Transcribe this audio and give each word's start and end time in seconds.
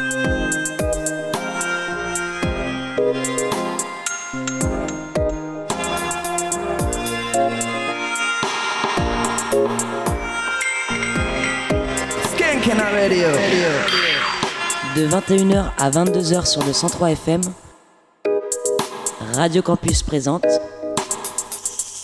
De 0.00 0.04
21h 15.08 15.72
à 15.78 15.90
22h 15.90 16.46
sur 16.46 16.64
le 16.64 16.72
103 16.72 17.10
FM, 17.10 17.40
Radio 19.32 19.62
Campus 19.62 20.04
présente 20.04 20.46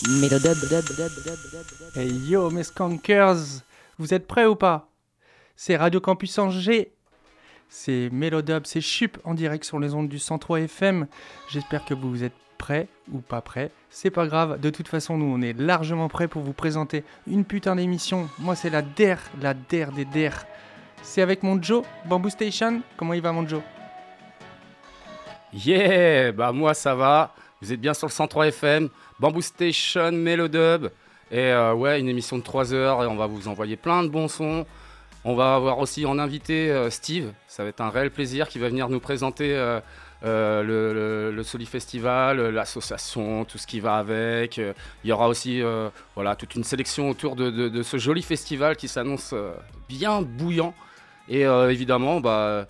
Mélodub. 0.09 0.57
Hey 1.95 2.11
yo 2.27 2.49
mes 2.49 2.63
skankers, 2.63 3.37
vous 3.97 4.13
êtes 4.13 4.27
prêts 4.27 4.45
ou 4.45 4.55
pas? 4.55 4.89
C'est 5.55 5.77
Radio 5.77 6.01
Campus 6.01 6.37
Angers. 6.39 6.94
C'est 7.69 8.09
Mélodub, 8.11 8.63
c'est 8.65 8.81
Chup 8.81 9.17
en 9.23 9.33
direct 9.33 9.63
sur 9.63 9.79
les 9.79 9.93
ondes 9.93 10.07
du 10.07 10.19
103 10.19 10.61
FM. 10.61 11.07
J'espère 11.49 11.85
que 11.85 11.93
vous 11.93 12.23
êtes 12.23 12.33
prêts 12.57 12.87
ou 13.11 13.19
pas 13.19 13.41
prêts. 13.41 13.71
C'est 13.89 14.11
pas 14.11 14.27
grave, 14.27 14.59
de 14.59 14.69
toute 14.69 14.87
façon 14.87 15.17
nous 15.17 15.25
on 15.25 15.41
est 15.41 15.53
largement 15.53 16.07
prêts 16.07 16.27
pour 16.27 16.41
vous 16.41 16.53
présenter 16.53 17.03
une 17.27 17.43
putain 17.43 17.75
d'émission. 17.75 18.29
Moi 18.39 18.55
c'est 18.55 18.69
la 18.69 18.81
DER, 18.81 19.17
la 19.41 19.53
DER 19.53 19.87
des 19.95 20.05
DER. 20.05 20.31
C'est 21.01 21.21
avec 21.21 21.43
mon 21.43 21.61
Joe, 21.61 21.83
Bamboo 22.05 22.29
Station. 22.29 22.81
Comment 22.97 23.13
il 23.13 23.21
va 23.21 23.31
mon 23.31 23.47
Joe? 23.47 23.61
Yeah, 25.53 26.31
bah 26.31 26.51
moi 26.51 26.73
ça 26.73 26.95
va. 26.95 27.33
Vous 27.61 27.71
êtes 27.71 27.79
bien 27.79 27.93
sur 27.93 28.07
le 28.07 28.11
103 28.11 28.47
FM, 28.47 28.89
Bamboo 29.19 29.41
Station, 29.41 30.11
Melodub. 30.11 30.89
Et 31.31 31.39
euh, 31.39 31.73
ouais, 31.73 31.99
une 31.99 32.09
émission 32.09 32.37
de 32.37 32.43
3 32.43 32.73
heures 32.73 33.03
et 33.03 33.07
on 33.07 33.15
va 33.15 33.27
vous 33.27 33.47
envoyer 33.47 33.75
plein 33.75 34.03
de 34.03 34.09
bons 34.09 34.27
sons. 34.27 34.65
On 35.27 35.33
va 35.33 35.55
avoir 35.55 35.79
aussi 35.79 36.05
en 36.05 36.19
invité 36.19 36.69
euh, 36.69 36.91
Steve. 36.91 37.33
Ça 37.47 37.63
va 37.63 37.69
être 37.69 37.81
un 37.81 37.89
réel 37.89 38.11
plaisir 38.11 38.47
qui 38.47 38.59
va 38.59 38.69
venir 38.69 38.89
nous 38.89 38.99
présenter 38.99 39.55
euh, 39.55 39.79
euh, 40.23 41.31
le, 41.31 41.43
Soli 41.43 41.65
Festival, 41.65 42.49
l'association, 42.49 43.43
tout 43.43 43.57
ce 43.57 43.65
qui 43.65 43.79
va 43.79 43.95
avec. 43.95 44.57
Il 44.57 45.09
y 45.09 45.11
aura 45.11 45.27
aussi 45.27 45.63
voilà, 46.13 46.35
toute 46.35 46.53
une 46.53 46.63
sélection 46.63 47.09
autour 47.09 47.35
de, 47.35 47.81
ce 47.81 47.97
joli 47.97 48.21
festival 48.21 48.75
qui 48.75 48.87
s'annonce 48.87 49.33
bien 49.89 50.21
bouillant. 50.21 50.75
Et 51.27 51.41
évidemment, 51.41 52.21
bah, 52.21 52.67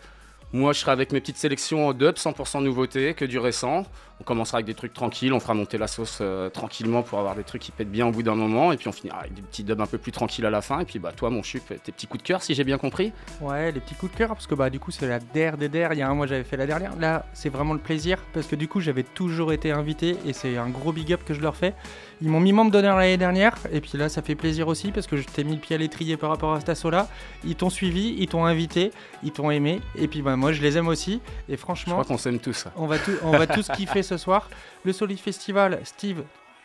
moi 0.53 0.73
je 0.73 0.79
serai 0.79 0.91
avec 0.91 1.11
mes 1.11 1.19
petites 1.19 1.37
sélections 1.37 1.93
dub, 1.93 2.15
100% 2.15 2.63
nouveauté, 2.63 3.13
que 3.13 3.25
du 3.25 3.37
récent. 3.37 3.85
On 4.21 4.23
commencera 4.23 4.57
avec 4.57 4.65
des 4.65 4.73
trucs 4.73 4.93
tranquilles, 4.93 5.33
on 5.33 5.39
fera 5.39 5.53
monter 5.53 5.77
la 5.77 5.87
sauce 5.87 6.19
euh, 6.21 6.49
tranquillement 6.49 7.03
pour 7.03 7.19
avoir 7.19 7.35
des 7.35 7.43
trucs 7.43 7.61
qui 7.61 7.71
pètent 7.71 7.91
bien 7.91 8.07
au 8.07 8.11
bout 8.11 8.23
d'un 8.23 8.35
moment, 8.35 8.71
et 8.71 8.77
puis 8.77 8.87
on 8.87 8.93
finira 8.93 9.19
avec 9.19 9.33
des 9.33 9.41
petits 9.41 9.63
dubs 9.63 9.81
un 9.81 9.85
peu 9.85 9.97
plus 9.97 10.11
tranquilles 10.13 10.45
à 10.45 10.49
la 10.49 10.61
fin. 10.61 10.79
Et 10.79 10.85
puis 10.85 10.99
bah 10.99 11.11
toi 11.11 11.29
mon 11.29 11.43
chup, 11.43 11.67
tes 11.83 11.91
petits 11.91 12.07
coups 12.07 12.23
de 12.23 12.27
cœur 12.27 12.41
si 12.41 12.55
j'ai 12.55 12.63
bien 12.63 12.77
compris. 12.77 13.11
Ouais, 13.41 13.71
les 13.71 13.79
petits 13.79 13.95
coups 13.95 14.13
de 14.13 14.17
cœur 14.17 14.29
parce 14.29 14.47
que 14.47 14.55
bah 14.55 14.69
du 14.69 14.79
coup 14.79 14.91
c'est 14.91 15.07
la 15.07 15.19
der 15.19 15.57
des 15.57 15.67
der. 15.67 15.93
Il 15.93 15.99
y 15.99 16.01
a 16.01 16.09
un 16.09 16.13
mois 16.13 16.27
j'avais 16.27 16.43
fait 16.43 16.57
la 16.57 16.65
dernière. 16.65 16.95
Là 16.97 17.25
c'est 17.33 17.49
vraiment 17.49 17.73
le 17.73 17.79
plaisir 17.79 18.19
parce 18.33 18.47
que 18.47 18.55
du 18.55 18.67
coup 18.67 18.79
j'avais 18.79 19.03
toujours 19.03 19.51
été 19.51 19.71
invité 19.71 20.15
et 20.25 20.31
c'est 20.31 20.57
un 20.57 20.69
gros 20.69 20.93
big 20.93 21.11
up 21.11 21.21
que 21.25 21.33
je 21.33 21.41
leur 21.41 21.55
fais. 21.55 21.73
Ils 22.21 22.29
m'ont 22.29 22.39
mis 22.39 22.53
membre 22.53 22.71
d'honneur 22.71 22.95
l'année 22.95 23.17
dernière 23.17 23.57
et 23.71 23.81
puis 23.81 23.97
là 23.97 24.07
ça 24.07 24.21
fait 24.21 24.35
plaisir 24.35 24.69
aussi 24.69 24.91
parce 24.91 25.07
que 25.07 25.17
je 25.17 25.25
t'ai 25.25 25.43
mis 25.43 25.55
le 25.55 25.59
pied 25.59 25.75
à 25.75 25.79
l'étrier 25.79 26.15
par 26.15 26.29
rapport 26.29 26.53
à 26.53 26.59
cet 26.61 26.69
assaut 26.69 26.89
là. 26.89 27.09
Ils 27.43 27.55
t'ont 27.55 27.69
suivi, 27.69 28.15
ils 28.17 28.27
t'ont 28.27 28.45
invité, 28.45 28.91
ils 29.23 29.31
t'ont 29.31 29.51
aimé 29.51 29.81
et 29.97 30.07
puis 30.07 30.21
bah 30.21 30.37
moi 30.37 30.53
je 30.53 30.61
les 30.61 30.77
aime 30.77 30.87
aussi 30.87 31.19
et 31.49 31.57
franchement. 31.57 31.97
Je 31.97 32.03
crois 32.03 32.15
qu'on 32.15 32.17
s'aime 32.17 32.39
tous. 32.39 32.65
On 32.77 32.87
va, 32.87 32.97
tout, 32.97 33.11
on 33.23 33.31
va 33.31 33.47
tous 33.47 33.67
kiffer 33.75 34.03
ce 34.05 34.17
soir. 34.17 34.49
Le 34.83 34.93
Solid 34.93 35.19
Festival, 35.19 35.81
Steve, 35.83 36.23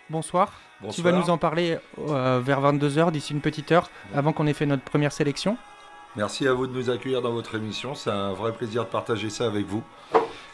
bonsoir. 0.09 0.53
Bonsoir. 0.81 0.95
Tu 0.95 1.03
vas 1.03 1.13
nous 1.13 1.31
en 1.31 1.39
parler 1.39 1.79
euh, 1.99 2.41
vers 2.43 2.61
22h, 2.61 3.11
d'ici 3.11 3.33
une 3.33 3.41
petite 3.41 3.73
heure, 3.73 3.91
avant 4.15 4.33
qu'on 4.33 4.47
ait 4.47 4.53
fait 4.53 4.67
notre 4.67 4.83
première 4.83 5.13
sélection. 5.13 5.57
Merci 6.17 6.47
à 6.47 6.53
vous 6.53 6.67
de 6.67 6.73
nous 6.73 6.91
accueillir 6.91 7.23
dans 7.23 7.33
votre 7.33 7.55
émission. 7.55 7.95
C'est 7.95 8.11
un 8.11 8.33
vrai 8.33 8.53
plaisir 8.53 8.85
de 8.85 8.91
partager 8.91 9.31
ça 9.31 9.47
avec 9.47 9.67
vous. 9.67 9.83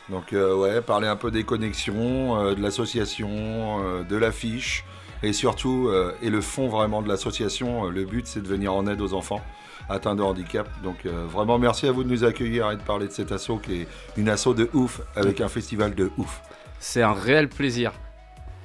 Donc, 0.09 0.33
euh, 0.33 0.55
ouais, 0.55 0.81
parler 0.81 1.09
un 1.09 1.17
peu 1.17 1.31
des 1.31 1.45
connexions, 1.45 2.39
euh, 2.39 2.55
de 2.55 2.63
l'association, 2.63 4.05
de 4.05 4.17
l'affiche, 4.17 4.85
et 5.23 5.33
surtout, 5.33 5.91
et 6.23 6.31
le 6.31 6.41
fond 6.41 6.69
vraiment 6.69 7.03
de 7.03 7.09
l'association. 7.09 7.87
le 7.89 8.05
but, 8.05 8.27
c'est 8.27 8.43
de 8.43 8.49
venir 8.49 8.75
en 8.75 8.87
aide 8.87 9.01
aux 9.01 9.15
enfants 9.15 9.41
atteints 9.89 10.15
de 10.15 10.23
handicap. 10.23 10.69
Donc, 10.83 11.07
euh, 11.07 11.27
vraiment, 11.27 11.59
merci 11.59 11.87
à 11.87 11.93
vous 11.93 12.05
de 12.05 12.09
nous 12.09 12.25
accueillir 12.25 12.71
et 12.71 12.77
de 12.77 12.83
parler 12.83 13.07
de 13.07 13.13
cet 13.13 13.33
assaut 13.33 13.59
qui 13.59 13.83
est 13.83 13.89
une 14.17 14.29
assaut 14.29 14.55
de 14.55 14.69
ouf, 14.73 15.01
avec 15.15 15.41
un 15.41 15.49
festival 15.49 15.95
de 15.95 16.11
ouf. 16.19 16.41
C'est 16.89 17.03
un 17.03 17.15
réel 17.15 17.49
plaisir. 17.49 17.93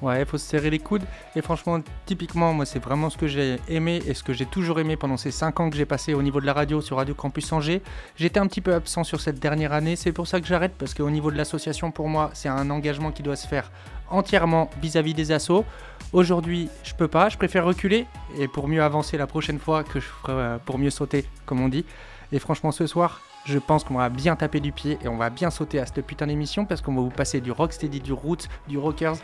Ouais, 0.03 0.21
il 0.21 0.27
faut 0.27 0.37
se 0.37 0.45
serrer 0.45 0.69
les 0.69 0.77
coudes. 0.77 1.01
Et 1.35 1.41
franchement, 1.41 1.81
typiquement, 2.05 2.53
moi, 2.53 2.67
c'est 2.67 2.77
vraiment 2.77 3.09
ce 3.09 3.17
que 3.17 3.25
j'ai 3.25 3.57
aimé 3.67 3.99
et 4.05 4.13
ce 4.13 4.21
que 4.21 4.31
j'ai 4.31 4.45
toujours 4.45 4.79
aimé 4.79 4.95
pendant 4.95 5.17
ces 5.17 5.31
5 5.31 5.59
ans 5.59 5.71
que 5.71 5.75
j'ai 5.75 5.87
passé 5.87 6.13
au 6.13 6.21
niveau 6.21 6.39
de 6.39 6.45
la 6.45 6.53
radio 6.53 6.81
sur 6.81 6.97
Radio 6.97 7.15
Campus 7.15 7.51
Angers. 7.51 7.81
J'étais 8.15 8.39
un 8.39 8.45
petit 8.45 8.61
peu 8.61 8.75
absent 8.75 9.03
sur 9.03 9.19
cette 9.21 9.39
dernière 9.39 9.73
année. 9.73 9.95
C'est 9.95 10.11
pour 10.11 10.27
ça 10.27 10.39
que 10.39 10.45
j'arrête 10.45 10.73
parce 10.77 10.93
qu'au 10.93 11.09
niveau 11.09 11.31
de 11.31 11.35
l'association, 11.35 11.89
pour 11.89 12.09
moi, 12.09 12.29
c'est 12.33 12.47
un 12.47 12.69
engagement 12.69 13.11
qui 13.11 13.23
doit 13.23 13.35
se 13.35 13.47
faire 13.47 13.71
entièrement 14.07 14.69
vis-à-vis 14.83 15.15
des 15.15 15.31
assos. 15.31 15.65
Aujourd'hui, 16.13 16.69
je 16.83 16.93
peux 16.93 17.07
pas. 17.07 17.27
Je 17.29 17.37
préfère 17.37 17.65
reculer 17.65 18.05
et 18.37 18.47
pour 18.47 18.67
mieux 18.67 18.83
avancer 18.83 19.17
la 19.17 19.25
prochaine 19.25 19.57
fois 19.57 19.83
que 19.83 19.99
je 19.99 20.05
ferai 20.05 20.33
euh, 20.33 20.57
pour 20.63 20.77
mieux 20.77 20.91
sauter, 20.91 21.25
comme 21.47 21.59
on 21.59 21.69
dit. 21.69 21.85
Et 22.31 22.37
franchement, 22.37 22.71
ce 22.71 22.85
soir, 22.85 23.21
je 23.45 23.57
pense 23.59 23.83
qu'on 23.83 23.95
va 23.95 24.09
bien 24.09 24.35
taper 24.35 24.59
du 24.59 24.71
pied 24.71 24.97
et 25.03 25.07
on 25.07 25.17
va 25.17 25.29
bien 25.29 25.49
sauter 25.49 25.79
à 25.79 25.85
cette 25.85 26.05
putain 26.05 26.27
d'émission 26.27 26.65
parce 26.65 26.81
qu'on 26.81 26.93
va 26.93 27.01
vous 27.01 27.09
passer 27.09 27.41
du 27.41 27.51
rocksteady, 27.51 27.99
du 27.99 28.13
roots, 28.13 28.47
du 28.67 28.77
rockers 28.77 29.15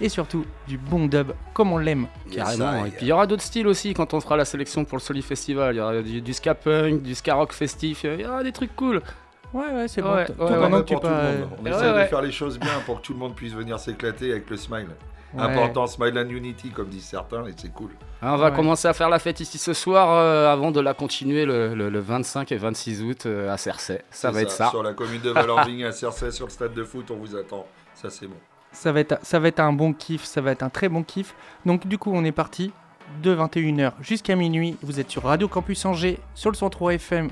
et 0.00 0.08
surtout 0.08 0.44
du 0.66 0.78
bon 0.78 1.06
dub 1.06 1.32
comme 1.52 1.72
on 1.72 1.78
l'aime. 1.78 2.06
Carrément. 2.32 2.84
Et 2.86 2.90
puis 2.90 3.02
il 3.02 3.08
y 3.08 3.12
aura 3.12 3.26
d'autres 3.26 3.42
styles 3.42 3.66
aussi 3.66 3.92
quand 3.94 4.14
on 4.14 4.20
fera 4.20 4.36
la 4.36 4.44
sélection 4.44 4.84
pour 4.84 4.96
le 4.98 5.02
Soli 5.02 5.22
Festival. 5.22 5.74
Il 5.74 5.78
y 5.78 5.80
aura 5.80 6.00
du, 6.02 6.20
du 6.20 6.32
ska 6.32 6.54
punk, 6.54 7.02
du 7.02 7.14
ska 7.14 7.34
rock 7.34 7.52
festif. 7.52 8.04
Il 8.04 8.20
y 8.22 8.26
aura 8.26 8.42
des 8.42 8.52
trucs 8.52 8.74
cool. 8.74 9.02
Ouais, 9.52 9.64
ouais, 9.74 9.88
c'est 9.88 10.00
Ouais, 10.02 10.08
bon. 10.08 10.16
ouais, 10.16 10.26
Tout 10.26 10.32
ouais, 10.42 10.48
On. 10.48 11.60
On 11.60 11.64
Ouais, 11.64 11.70
essaie 11.70 11.92
ouais. 11.92 12.02
de 12.04 12.08
faire 12.08 12.22
les 12.22 12.30
choses 12.32 12.58
bien 12.58 12.70
pour 12.86 13.00
que 13.00 13.06
tout 13.06 13.12
le 13.12 13.18
monde 13.18 13.34
puisse 13.34 13.52
venir 13.52 13.78
s'éclater 13.80 14.30
avec 14.30 14.48
le 14.48 14.56
smile. 14.56 14.86
Ouais. 15.34 15.42
Important, 15.42 15.86
smile 15.86 16.18
and 16.18 16.28
unity, 16.30 16.70
comme 16.70 16.88
disent 16.88 17.04
certains, 17.04 17.46
et 17.46 17.52
c'est 17.56 17.72
cool. 17.72 17.90
On 18.20 18.36
va 18.36 18.50
Ouais. 18.50 18.56
commencer 18.56 18.88
à 18.88 18.92
faire 18.92 19.08
la 19.08 19.18
fête 19.20 19.38
ici 19.40 19.58
ce 19.58 19.72
soir 19.72 20.08
euh, 20.10 20.52
avant 20.52 20.72
de 20.72 20.80
la 20.80 20.92
continuer 20.92 21.44
le, 21.44 21.74
le- 21.74 21.88
le 21.88 22.00
25 22.00 22.50
et 22.50 22.56
26 22.56 23.02
août 23.02 23.26
euh, 23.26 23.52
à 23.52 23.56
Cersei. 23.56 24.02
Ça 24.10 24.30
va 24.32 24.42
être 24.42 24.50
ça. 24.50 24.70
Sur 24.70 24.82
la 24.82 24.92
commune 24.92 25.20
de 25.20 25.30
Valorving 25.30 25.84
à 25.84 25.92
Cersei, 25.92 26.32
sur 26.32 26.46
le 26.46 26.50
stade 26.50 26.74
de 26.74 26.82
foot, 26.82 27.10
on 27.12 27.16
vous 27.16 27.36
attend. 27.36 27.64
Ça, 27.94 28.10
c'est 28.10 28.26
bon. 28.26 28.34
Ça 28.72 28.90
va, 28.92 29.00
être, 29.00 29.18
ça 29.22 29.38
va 29.38 29.48
être 29.48 29.60
un 29.60 29.72
bon 29.72 29.92
kiff, 29.92 30.24
ça 30.24 30.40
va 30.40 30.50
être 30.52 30.62
un 30.62 30.68
très 30.68 30.88
bon 30.88 31.02
kiff. 31.04 31.34
Donc 31.64 31.86
du 31.86 31.96
coup, 31.98 32.10
on 32.14 32.24
est 32.24 32.32
parti 32.32 32.72
de 33.22 33.34
21h 33.34 33.92
jusqu'à 34.00 34.34
minuit. 34.36 34.76
Vous 34.82 34.98
êtes 35.00 35.10
sur 35.10 35.22
Radio 35.24 35.46
Campus 35.48 35.84
Angers, 35.84 36.18
sur 36.34 36.50
le 36.50 36.56
103 36.56 36.94
FM 36.94 37.28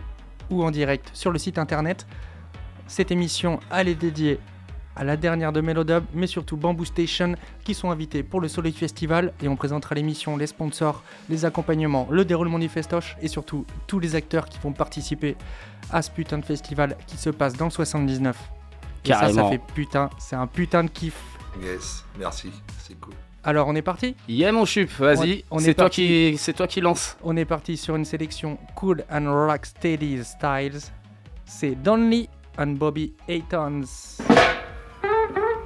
ou 0.51 0.63
en 0.65 0.71
direct 0.71 1.11
sur 1.15 1.31
le 1.31 1.39
site 1.39 1.59
internet. 1.59 2.07
Cette 2.87 3.11
émission, 3.11 3.61
elle 3.73 3.89
est 3.89 3.95
dédiée 3.95 4.41
à 4.99 5.05
la 5.05 5.17
dernière 5.17 5.53
de 5.53 5.61
Melodub, 5.61 6.05
mais 6.13 6.27
surtout 6.27 6.57
Bamboo 6.57 6.85
Station, 6.85 7.35
qui 7.65 7.73
sont 7.73 7.91
invités 7.91 8.23
pour 8.23 8.41
le 8.41 8.49
Soleil 8.49 8.73
Festival. 8.73 9.33
Et 9.43 9.49
on 9.49 9.57
présentera 9.57 9.95
l'émission, 9.95 10.37
les 10.37 10.47
sponsors, 10.49 11.03
les 11.31 11.45
accompagnements, 11.45 12.09
le 12.11 12.25
déroulement 12.25 12.59
du 12.59 12.69
festoche 12.69 13.17
et 13.23 13.29
surtout 13.29 13.65
tous 13.87 14.01
les 14.01 14.15
acteurs 14.17 14.47
qui 14.47 14.59
vont 14.59 14.73
participer 14.73 15.37
à 15.91 16.03
ce 16.03 16.11
putain 16.11 16.39
de 16.39 16.45
festival 16.45 16.97
qui 17.07 17.17
se 17.17 17.31
passe 17.31 17.55
dans 17.55 17.67
le 17.67 17.71
79. 17.71 18.37
Et 19.05 19.09
ça, 19.09 19.15
ça 19.15 19.21
Carrément. 19.21 19.51
fait 19.51 19.61
putain, 19.75 20.11
c'est 20.19 20.37
un 20.37 20.47
putain 20.49 20.85
de 20.85 20.91
kiff. 20.91 21.15
Yes, 21.63 22.05
merci, 22.19 22.51
c'est 22.79 22.99
cool. 23.01 23.15
Alors 23.45 23.69
on 23.69 23.75
est 23.77 23.83
parti? 23.83 24.15
Yeah 24.29 24.51
mon 24.53 24.67
chup, 24.67 24.91
vas-y. 24.99 25.45
On- 25.51 25.57
on 25.57 25.59
est 25.61 25.63
C'est 25.63 25.75
toi 25.75 25.89
qui, 25.89 26.37
c'est 26.37 26.53
toi 26.53 26.67
qui 26.67 26.81
lance. 26.81 27.17
On 27.23 27.37
est 27.37 27.45
parti 27.47 27.77
sur 27.77 27.95
une 27.97 28.05
sélection 28.05 28.59
Cool 28.75 29.05
and 29.11 29.25
Rocksteady 29.47 30.23
Styles. 30.25 30.81
C'est 31.47 31.77
Donley 31.77 32.29
and 32.59 32.73
Bobby 32.73 33.15
Aytons. 33.29 33.83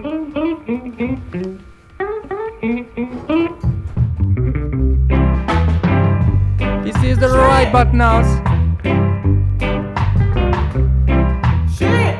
This 0.02 0.10
is 7.04 7.18
the 7.18 7.28
right 7.28 7.70
button 7.72 7.98
now. 7.98 8.22
Shit! 11.70 12.18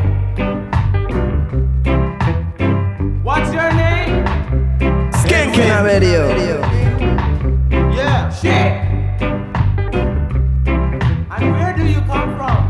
What's 3.25 3.53
your 3.53 3.73
name? 3.73 4.27
Skanking 5.11 5.83
Radio. 5.85 6.31
Yeah. 7.91 8.31
Shit! 8.31 8.73
And 11.33 11.53
where 11.53 11.75
do 11.77 11.85
you 11.85 12.01
come 12.03 12.37
from? 12.37 12.69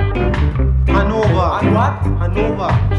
Hanover. 0.87 1.49
And 1.61 1.75
what? 1.75 2.00
Hanover. 2.19 2.92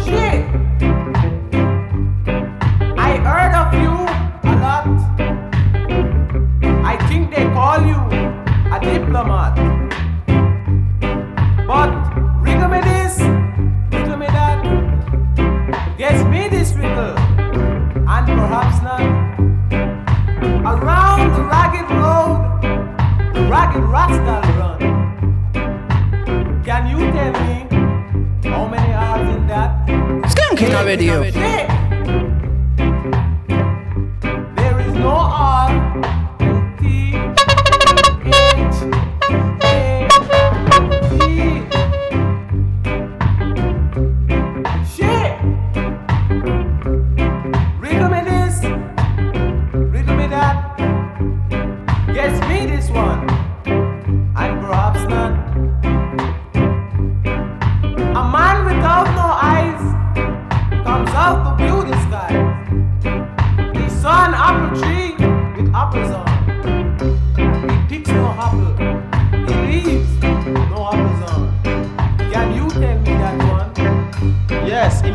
diplomat. 8.94 9.56
But 11.68 11.90
riddle 12.46 12.70
me 12.70 12.80
this, 12.82 13.14
riddle 13.92 14.18
me 14.18 14.28
that. 14.28 14.60
Guess 15.98 16.24
me 16.34 16.48
this 16.50 16.74
riddle, 16.74 17.18
and 18.14 18.26
perhaps 18.40 18.78
not. 18.88 19.02
Around 20.74 21.22
the 21.36 21.44
ragged 21.54 21.90
road, 22.02 22.40
the 23.34 23.42
ragged 23.54 23.84
rascal 23.96 24.42
run. 24.60 24.80
Can 26.64 26.84
you 26.92 27.00
tell 27.16 27.34
me 27.44 27.56
how 28.50 28.68
many 28.68 28.94
hours 28.94 29.30
in 29.36 29.48
that? 29.48 29.70
Skanking 30.34 30.74
already. 30.80 31.08
There 34.60 34.80
is 34.88 34.94
no 34.94 35.16
hour. 35.16 35.44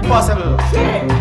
impossible. 0.09 0.57
Yeah. 0.73 1.18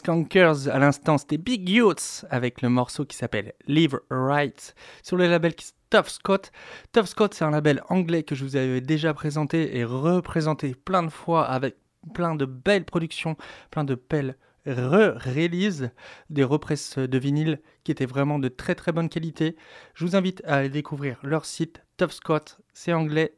Skankers, 0.00 0.68
à 0.68 0.78
l'instant, 0.78 1.18
c'était 1.18 1.36
Big 1.36 1.68
Youths 1.68 2.24
avec 2.30 2.62
le 2.62 2.70
morceau 2.70 3.04
qui 3.04 3.16
s'appelle 3.16 3.52
Live 3.66 4.00
Right 4.08 4.74
sur 5.02 5.18
le 5.18 5.28
label 5.28 5.54
Tough 5.90 6.06
Scott. 6.06 6.52
Tough 6.92 7.04
Scott, 7.04 7.34
c'est 7.34 7.44
un 7.44 7.50
label 7.50 7.82
anglais 7.90 8.22
que 8.22 8.34
je 8.34 8.44
vous 8.44 8.56
avais 8.56 8.80
déjà 8.80 9.12
présenté 9.12 9.76
et 9.76 9.84
représenté 9.84 10.74
plein 10.74 11.02
de 11.02 11.10
fois 11.10 11.46
avec 11.46 11.76
plein 12.14 12.34
de 12.34 12.46
belles 12.46 12.86
productions, 12.86 13.36
plein 13.70 13.84
de 13.84 13.94
belles 14.08 14.36
re-releases, 14.66 15.90
des 16.30 16.44
represses 16.44 16.96
de 16.96 17.18
vinyle 17.18 17.60
qui 17.84 17.92
étaient 17.92 18.06
vraiment 18.06 18.38
de 18.38 18.48
très 18.48 18.74
très 18.74 18.92
bonne 18.92 19.10
qualité. 19.10 19.54
Je 19.94 20.06
vous 20.06 20.16
invite 20.16 20.42
à 20.46 20.56
aller 20.56 20.70
découvrir 20.70 21.18
leur 21.22 21.44
site 21.44 21.82
Tough 21.98 22.12
Scott, 22.12 22.58
c'est 22.72 22.94
anglais 22.94 23.34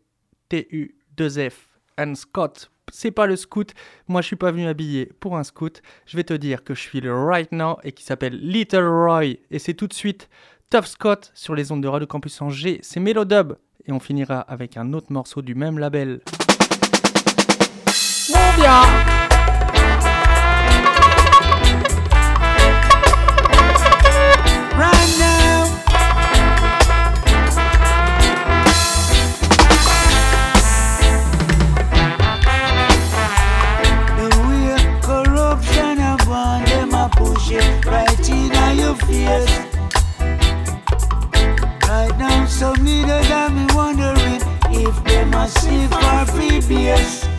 T-U-2-F 0.49 1.67
and 1.99 2.15
Scott. 2.15 2.71
C'est 2.95 3.11
pas 3.11 3.27
le 3.27 3.37
scout, 3.37 3.73
moi 4.07 4.21
je 4.21 4.27
suis 4.27 4.37
pas 4.37 4.51
venu 4.53 4.67
habillé 4.67 5.11
pour 5.19 5.39
un 5.39 5.45
scout. 5.45 5.81
Je 6.05 6.15
vais 6.15 6.25
te 6.25 6.35
dire 6.35 6.63
que 6.63 6.75
je 6.75 6.81
suis 6.81 7.01
le 7.01 7.15
right 7.25 7.51
now 7.51 7.79
et 7.85 7.93
qui 7.93 8.05
s'appelle 8.05 8.39
Little 8.39 8.87
Roy. 8.87 9.39
Et 9.51 9.59
c'est 9.59 9.73
tout 9.73 9.87
de 9.87 9.95
suite 9.95 10.29
Tough 10.69 10.85
Scott 10.85 11.31
sur 11.35 11.55
les 11.55 11.73
ondes 11.73 11.83
de 11.83 11.89
Radio 11.89 12.07
Campus 12.07 12.43
Angers, 12.43 12.81
c'est 12.83 13.01
Melodub. 13.01 13.55
Et 13.87 13.93
on 13.93 13.99
finira 13.99 14.41
avec 14.41 14.77
un 14.77 14.93
autre 14.93 15.11
morceau 15.11 15.41
du 15.41 15.55
même 15.55 15.79
label. 15.79 16.21
Free 46.97 47.32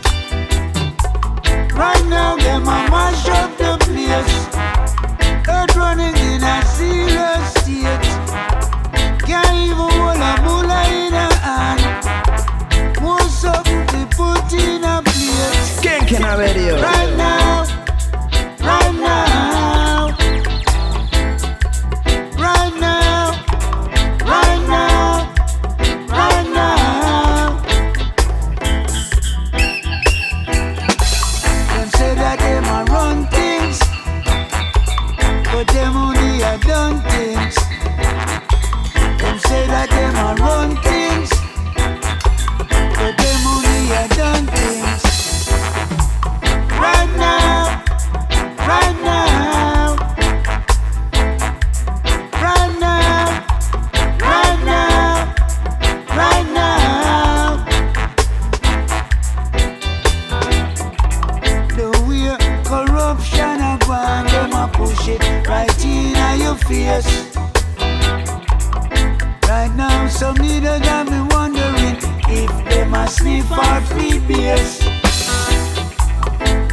Now, 70.14 70.20
some 70.20 70.36
leaders 70.36 70.80
got 70.80 71.10
me 71.10 71.20
wondering 71.30 71.96
if 72.28 72.50
they 72.68 72.84
must 72.84 73.18
sniff 73.18 73.50
or 73.50 73.80
feed 73.96 74.26
base. 74.28 74.84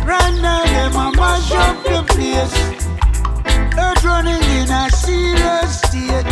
Right 0.06 0.36
now, 0.42 0.64
them 0.66 0.96
a 0.96 1.12
mash 1.16 1.52
up 1.52 1.84
the 1.84 2.04
place. 2.14 2.54
Earth 3.80 4.04
running 4.04 4.44
in 4.58 4.70
a 4.70 4.90
serious 4.92 5.80
state. 5.82 6.32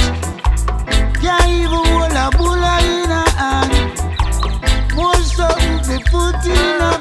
Can't 1.20 1.50
even 1.50 1.84
hold 1.89 2.13
a 2.13 2.30
bullet 2.38 2.84
in 2.84 3.10
a 3.10 3.30
hand. 3.39 3.74
More 4.96 5.16
something 5.16 5.82
they 5.88 6.04
put 6.12 6.46
in 6.46 6.82
a 6.82 6.99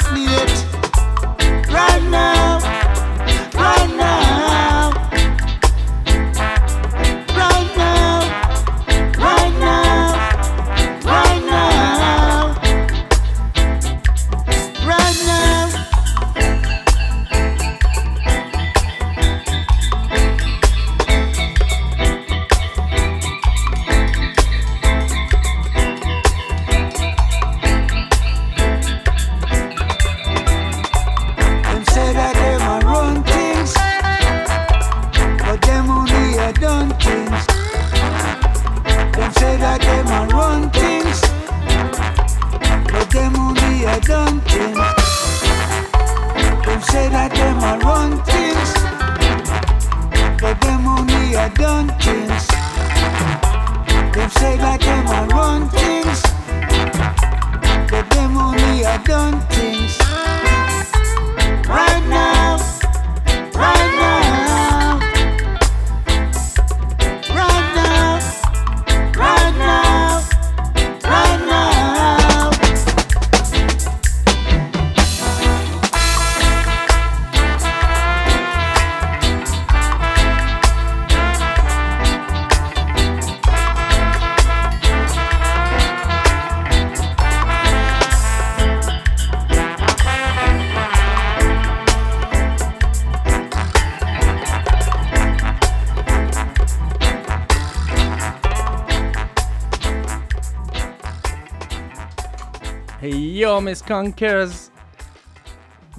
mes 103.69 103.75
skankers 103.75 104.71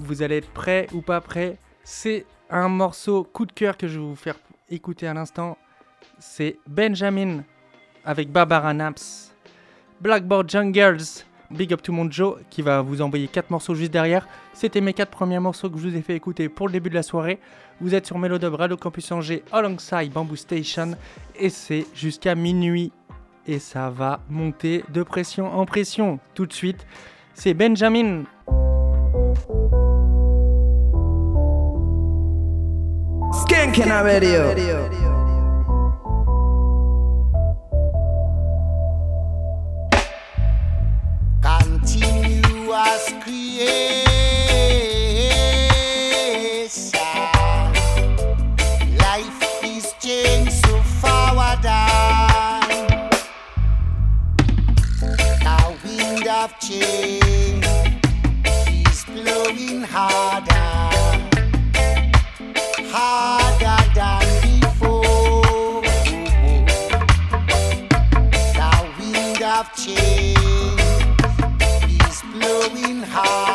Vous 0.00 0.22
allez 0.22 0.38
être 0.38 0.50
prêts 0.50 0.88
ou 0.92 1.02
pas 1.02 1.20
prêts? 1.20 1.56
C'est 1.84 2.26
un 2.50 2.68
morceau 2.68 3.22
coup 3.22 3.46
de 3.46 3.52
cœur 3.52 3.76
que 3.76 3.86
je 3.86 4.00
vais 4.00 4.04
vous 4.04 4.16
faire 4.16 4.34
écouter 4.68 5.06
à 5.06 5.14
l'instant. 5.14 5.56
C'est 6.18 6.58
Benjamin 6.66 7.44
avec 8.04 8.32
Barbara 8.32 8.74
Naps. 8.74 9.32
Blackboard 10.00 10.50
Jungles, 10.50 11.22
Big 11.52 11.72
Up 11.72 11.80
to 11.80 11.92
mon 11.92 12.10
Joe 12.10 12.40
qui 12.50 12.60
va 12.60 12.82
vous 12.82 13.02
envoyer 13.02 13.28
quatre 13.28 13.50
morceaux 13.50 13.76
juste 13.76 13.92
derrière. 13.92 14.26
C'était 14.52 14.80
mes 14.80 14.92
quatre 14.92 15.12
premiers 15.12 15.38
morceaux 15.38 15.70
que 15.70 15.78
je 15.78 15.90
vous 15.90 15.96
ai 15.96 16.02
fait 16.02 16.16
écouter 16.16 16.48
pour 16.48 16.66
le 16.66 16.72
début 16.72 16.90
de 16.90 16.96
la 16.96 17.04
soirée. 17.04 17.38
Vous 17.80 17.94
êtes 17.94 18.06
sur 18.06 18.18
Melodub 18.18 18.54
Radio 18.54 18.76
Campus 18.76 19.12
Angers 19.12 19.44
alongside 19.52 20.12
Bamboo 20.12 20.34
Station 20.34 20.96
et 21.38 21.50
c'est 21.50 21.86
jusqu'à 21.94 22.34
minuit 22.34 22.90
et 23.46 23.60
ça 23.60 23.90
va 23.90 24.18
monter 24.28 24.82
de 24.88 25.04
pression 25.04 25.56
en 25.56 25.66
pression 25.66 26.18
tout 26.34 26.46
de 26.46 26.52
suite. 26.52 26.84
C'est 27.42 27.54
Benjamin. 27.54 28.24
Skanking 33.32 33.88
Radio. 33.88 34.42
continuous 41.40 43.08
creation. 43.24 44.04
Life 48.98 49.60
blowing 59.52 59.82
harder, 59.82 60.48
harder 62.92 63.80
than 63.94 64.60
before. 64.60 65.82
The 68.54 68.72
wind 68.98 69.42
of 69.42 69.66
change 69.74 70.38
is 72.06 72.22
blowing 72.32 73.02
harder. 73.02 73.49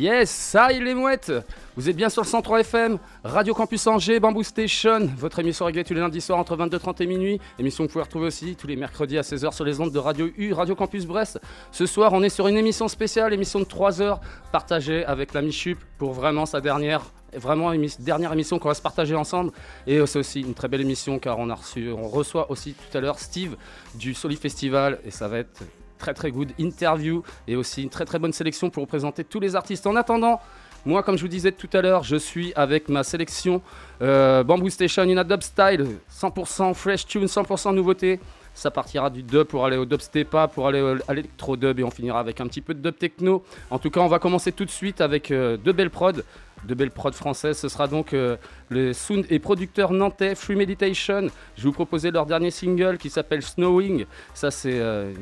Yes, 0.00 0.30
ça 0.30 0.72
il 0.72 0.84
les 0.84 0.94
mouettes 0.94 1.30
Vous 1.76 1.90
êtes 1.90 1.96
bien 1.96 2.08
sur 2.08 2.22
le 2.22 2.26
103 2.26 2.60
FM, 2.60 2.98
Radio 3.22 3.52
Campus 3.52 3.86
Angers, 3.86 4.18
Bamboo 4.18 4.42
Station, 4.42 5.10
votre 5.18 5.40
émission 5.40 5.66
réglée 5.66 5.84
tous 5.84 5.92
les 5.92 6.00
lundis 6.00 6.22
soirs 6.22 6.38
entre 6.38 6.56
22h30 6.56 7.02
et 7.02 7.06
minuit. 7.06 7.40
Émission 7.58 7.84
que 7.84 7.88
vous 7.88 7.92
pouvez 7.92 8.04
retrouver 8.04 8.28
aussi 8.28 8.56
tous 8.56 8.66
les 8.66 8.76
mercredis 8.76 9.18
à 9.18 9.20
16h 9.20 9.52
sur 9.52 9.62
les 9.62 9.78
ondes 9.78 9.92
de 9.92 9.98
Radio 9.98 10.30
U, 10.38 10.54
Radio 10.54 10.74
Campus 10.74 11.04
Brest. 11.04 11.38
Ce 11.70 11.84
soir, 11.84 12.14
on 12.14 12.22
est 12.22 12.30
sur 12.30 12.48
une 12.48 12.56
émission 12.56 12.88
spéciale, 12.88 13.34
émission 13.34 13.58
de 13.58 13.66
3 13.66 14.00
heures, 14.00 14.20
partagée 14.52 15.04
avec 15.04 15.34
l'ami 15.34 15.52
Chup 15.52 15.78
pour 15.98 16.14
vraiment 16.14 16.46
sa 16.46 16.62
dernière. 16.62 17.02
Vraiment 17.36 17.70
dernière 17.98 18.32
émission 18.32 18.58
qu'on 18.58 18.68
va 18.68 18.74
se 18.74 18.80
partager 18.80 19.14
ensemble 19.14 19.52
et 19.86 20.04
c'est 20.06 20.18
aussi 20.18 20.40
une 20.40 20.54
très 20.54 20.66
belle 20.66 20.80
émission 20.80 21.18
car 21.18 21.38
on 21.38 21.50
a 21.50 21.54
reçu, 21.54 21.92
on 21.92 22.08
reçoit 22.08 22.50
aussi 22.50 22.72
tout 22.74 22.96
à 22.96 23.02
l'heure 23.02 23.18
Steve 23.18 23.54
du 23.94 24.14
Soli 24.14 24.36
Festival 24.36 24.98
et 25.04 25.10
ça 25.10 25.28
va 25.28 25.38
être 25.38 25.62
très 26.00 26.14
très 26.14 26.32
good 26.32 26.50
interview 26.58 27.22
et 27.46 27.54
aussi 27.54 27.84
une 27.84 27.90
très 27.90 28.04
très 28.04 28.18
bonne 28.18 28.32
sélection 28.32 28.70
pour 28.70 28.82
vous 28.82 28.88
présenter 28.88 29.22
tous 29.22 29.38
les 29.38 29.54
artistes. 29.54 29.86
En 29.86 29.94
attendant, 29.94 30.40
moi 30.84 31.04
comme 31.04 31.16
je 31.16 31.22
vous 31.22 31.28
disais 31.28 31.52
tout 31.52 31.68
à 31.72 31.82
l'heure, 31.82 32.02
je 32.02 32.16
suis 32.16 32.52
avec 32.56 32.88
ma 32.88 33.04
sélection 33.04 33.62
euh, 34.02 34.42
Bamboo 34.42 34.70
Station 34.70 35.02
in 35.02 35.18
a 35.18 35.24
dub 35.24 35.42
style, 35.42 35.86
100% 36.12 36.74
fresh 36.74 37.06
tune, 37.06 37.26
100% 37.26 37.74
nouveauté. 37.74 38.18
Ça 38.52 38.70
partira 38.70 39.10
du 39.10 39.22
dub 39.22 39.44
pour 39.44 39.64
aller 39.64 39.76
au 39.76 39.84
dub 39.84 40.00
stepa, 40.00 40.48
pour 40.48 40.66
aller 40.66 40.96
à 41.06 41.14
l'électro 41.14 41.56
dub 41.56 41.78
et 41.78 41.84
on 41.84 41.90
finira 41.90 42.18
avec 42.18 42.40
un 42.40 42.46
petit 42.48 42.60
peu 42.60 42.74
de 42.74 42.80
dub 42.80 42.98
techno. 42.98 43.44
En 43.70 43.78
tout 43.78 43.90
cas, 43.90 44.00
on 44.00 44.08
va 44.08 44.18
commencer 44.18 44.50
tout 44.50 44.64
de 44.64 44.70
suite 44.70 45.00
avec 45.00 45.30
euh, 45.30 45.56
deux 45.56 45.72
belles 45.72 45.90
prods. 45.90 46.22
De 46.64 46.74
belles 46.74 46.90
prods 46.90 47.12
françaises. 47.12 47.58
Ce 47.58 47.68
sera 47.68 47.86
donc 47.86 48.12
euh, 48.12 48.36
le 48.68 48.92
et 49.30 49.38
producteur 49.38 49.92
nantais 49.92 50.34
Free 50.34 50.56
Meditation. 50.56 51.28
Je 51.56 51.62
vais 51.62 51.68
vous 51.68 51.72
proposer 51.72 52.10
leur 52.10 52.26
dernier 52.26 52.50
single 52.50 52.98
qui 52.98 53.10
s'appelle 53.10 53.42
Snowing. 53.42 54.06
Ça, 54.34 54.50
c'est 54.50 54.78
euh, 54.78 55.12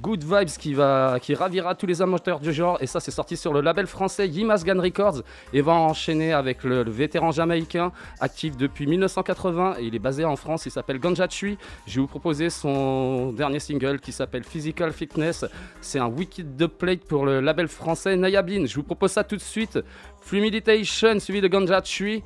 good 0.00 0.22
vibes 0.22 0.48
qui, 0.58 0.74
va, 0.74 1.18
qui 1.20 1.34
ravira 1.34 1.74
tous 1.74 1.86
les 1.86 2.02
amateurs 2.02 2.40
du 2.40 2.52
genre. 2.52 2.78
Et 2.80 2.86
ça, 2.86 3.00
c'est 3.00 3.10
sorti 3.10 3.36
sur 3.36 3.52
le 3.52 3.60
label 3.60 3.86
français 3.86 4.28
Yimas 4.28 4.62
Gun 4.64 4.80
Records. 4.80 5.22
Et 5.52 5.60
va 5.62 5.72
enchaîner 5.72 6.32
avec 6.32 6.64
le, 6.64 6.82
le 6.82 6.90
vétéran 6.90 7.30
jamaïcain, 7.30 7.92
actif 8.20 8.56
depuis 8.56 8.86
1980. 8.86 9.76
Et 9.78 9.84
il 9.84 9.94
est 9.94 10.00
basé 10.00 10.24
en 10.24 10.36
France. 10.36 10.66
Il 10.66 10.70
s'appelle 10.72 10.98
Ganja 10.98 11.28
Chui. 11.28 11.58
Je 11.86 11.96
vais 11.96 12.00
vous 12.00 12.06
proposer 12.06 12.50
son 12.50 13.32
dernier 13.32 13.60
single 13.60 14.00
qui 14.00 14.12
s'appelle 14.12 14.44
Physical 14.44 14.92
Fitness. 14.92 15.44
C'est 15.80 15.98
un 15.98 16.08
wicked 16.08 16.56
de 16.56 16.66
plate 16.66 17.04
pour 17.04 17.26
le 17.26 17.40
label 17.40 17.68
français 17.68 18.16
Nayabin. 18.16 18.66
Je 18.66 18.74
vous 18.74 18.82
propose 18.82 19.12
ça 19.12 19.24
tout 19.24 19.36
de 19.36 19.40
suite. 19.40 19.78
Free 20.24 20.40
Meditation 20.40 21.18
suivi 21.18 21.40
de 21.42 21.48
Ganja 21.48 21.80
Chui. 21.82 22.24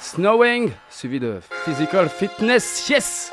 Snowing 0.00 0.72
suivi 0.90 1.20
de 1.20 1.40
Physical 1.64 2.08
Fitness. 2.08 2.88
Yes! 2.90 3.30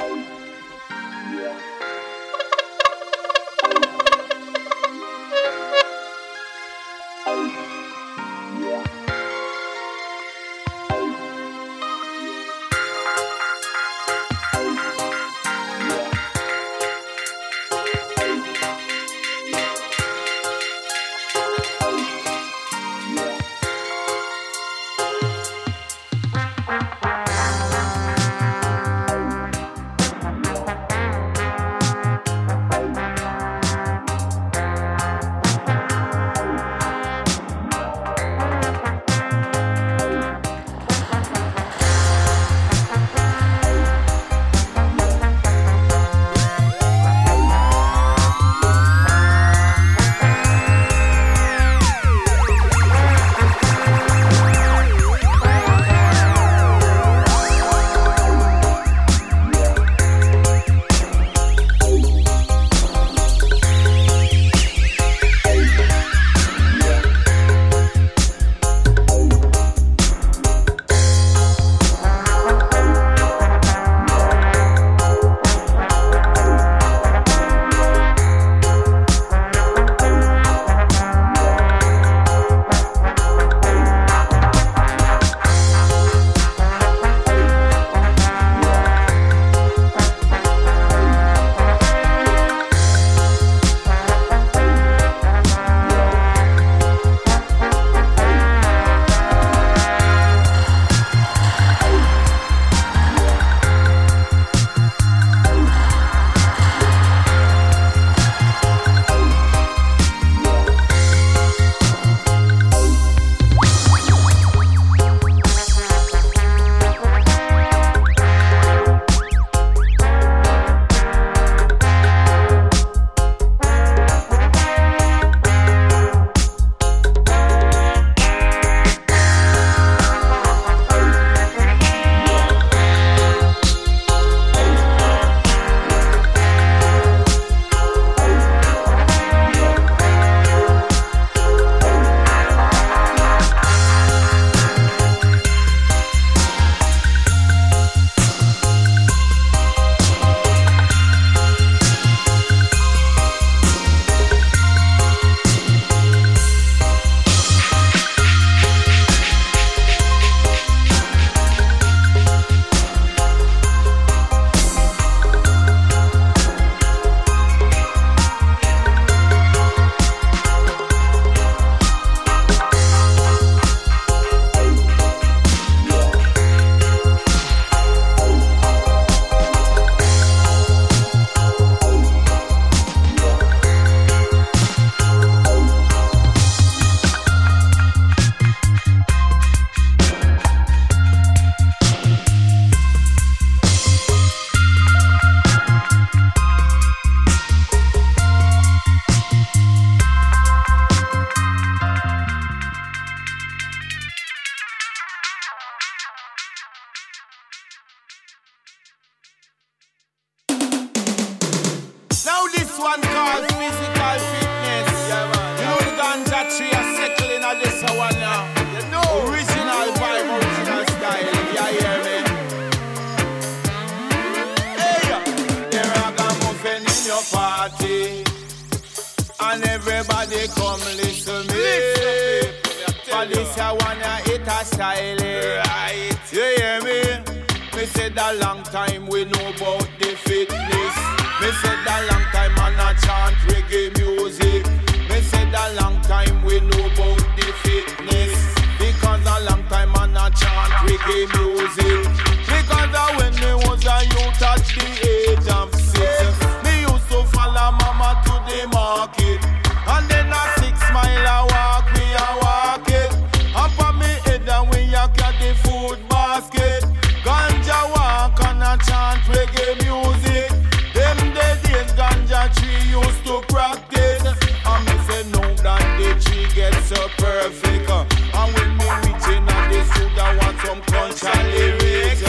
Some 280.63 280.81
country 280.81 281.29
lyrics. 281.51 282.21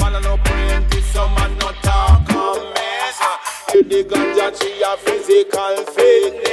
Man, 0.00 0.14
I 0.14 0.20
no 0.22 0.36
practice, 0.38 1.06
some 1.06 1.34
man 1.34 1.52
no 1.58 1.72
talk 1.82 2.30
on 2.34 2.72
mess. 2.74 3.20
If 3.74 3.88
the 3.88 4.04
ganja 4.04 4.48
tree 4.58 4.82
a 4.82 4.96
physical 4.96 5.76
fitness, 5.94 6.49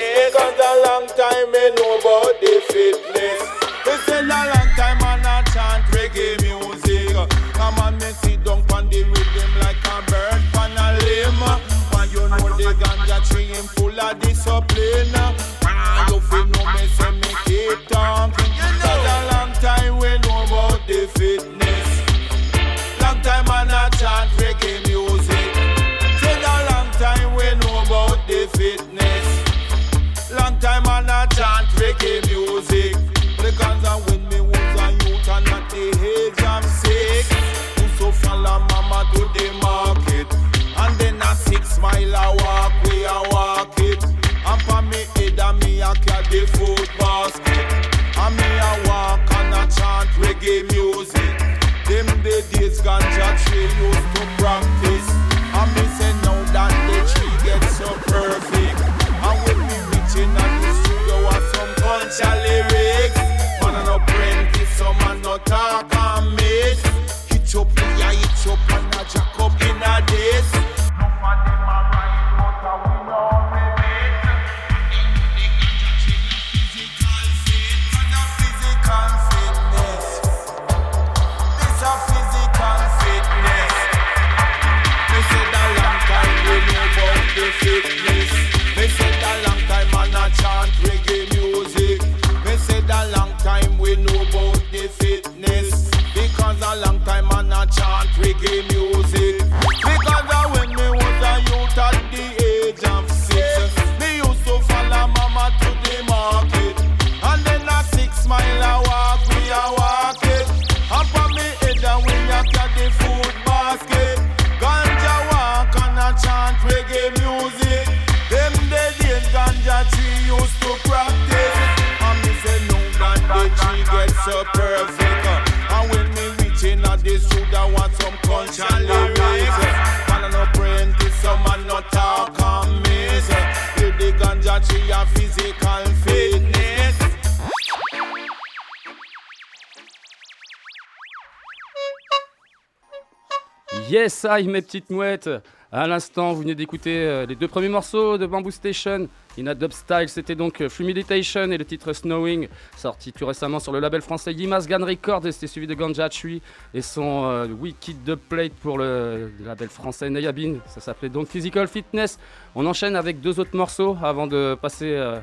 Yes, 144.08 144.26
mes 144.46 144.62
petites 144.62 144.90
mouettes. 144.90 145.30
À 145.70 145.86
l'instant, 145.86 146.32
vous 146.32 146.40
venez 146.40 146.56
d'écouter 146.56 146.96
euh, 146.96 147.26
les 147.26 147.36
deux 147.36 147.50
premiers 147.50 147.68
morceaux 147.68 148.18
de 148.18 148.26
Bamboo 148.26 148.52
Station. 148.52 149.10
In 149.38 149.48
a 149.48 149.54
Dub 149.54 149.74
Style, 149.74 150.08
c'était 150.08 150.34
donc 150.34 150.62
euh, 150.62 150.70
Flumiditation 150.70 151.52
et 151.52 151.58
le 151.58 151.66
titre 151.66 151.92
Snowing, 151.92 152.48
sorti 152.78 153.12
tout 153.12 153.26
récemment 153.26 153.60
sur 153.60 153.74
le 153.74 153.82
label 153.82 154.02
français 154.02 154.34
Yimas 154.34 154.66
Gun 154.66 154.86
Records. 154.86 155.28
Et 155.28 155.34
c'était 155.34 155.48
suivi 155.48 155.68
de 155.68 155.74
Ganja 155.74 156.08
Tree 156.08 156.42
et 156.74 156.82
son 156.82 157.26
euh, 157.26 157.48
Wicked 157.48 158.16
Plate 158.30 158.54
pour 158.54 158.78
le, 158.78 159.30
le 159.38 159.46
label 159.46 159.68
français 159.68 160.10
Nayabin. 160.10 160.60
Ça 160.68 160.80
s'appelait 160.80 161.10
donc 161.10 161.28
Physical 161.28 161.68
Fitness. 161.68 162.18
On 162.56 162.66
enchaîne 162.66 162.96
avec 162.96 163.20
deux 163.20 163.42
autres 163.42 163.58
morceaux 163.58 163.98
avant 164.02 164.26
de 164.26 164.56
passer 164.62 164.92
euh, 164.92 165.20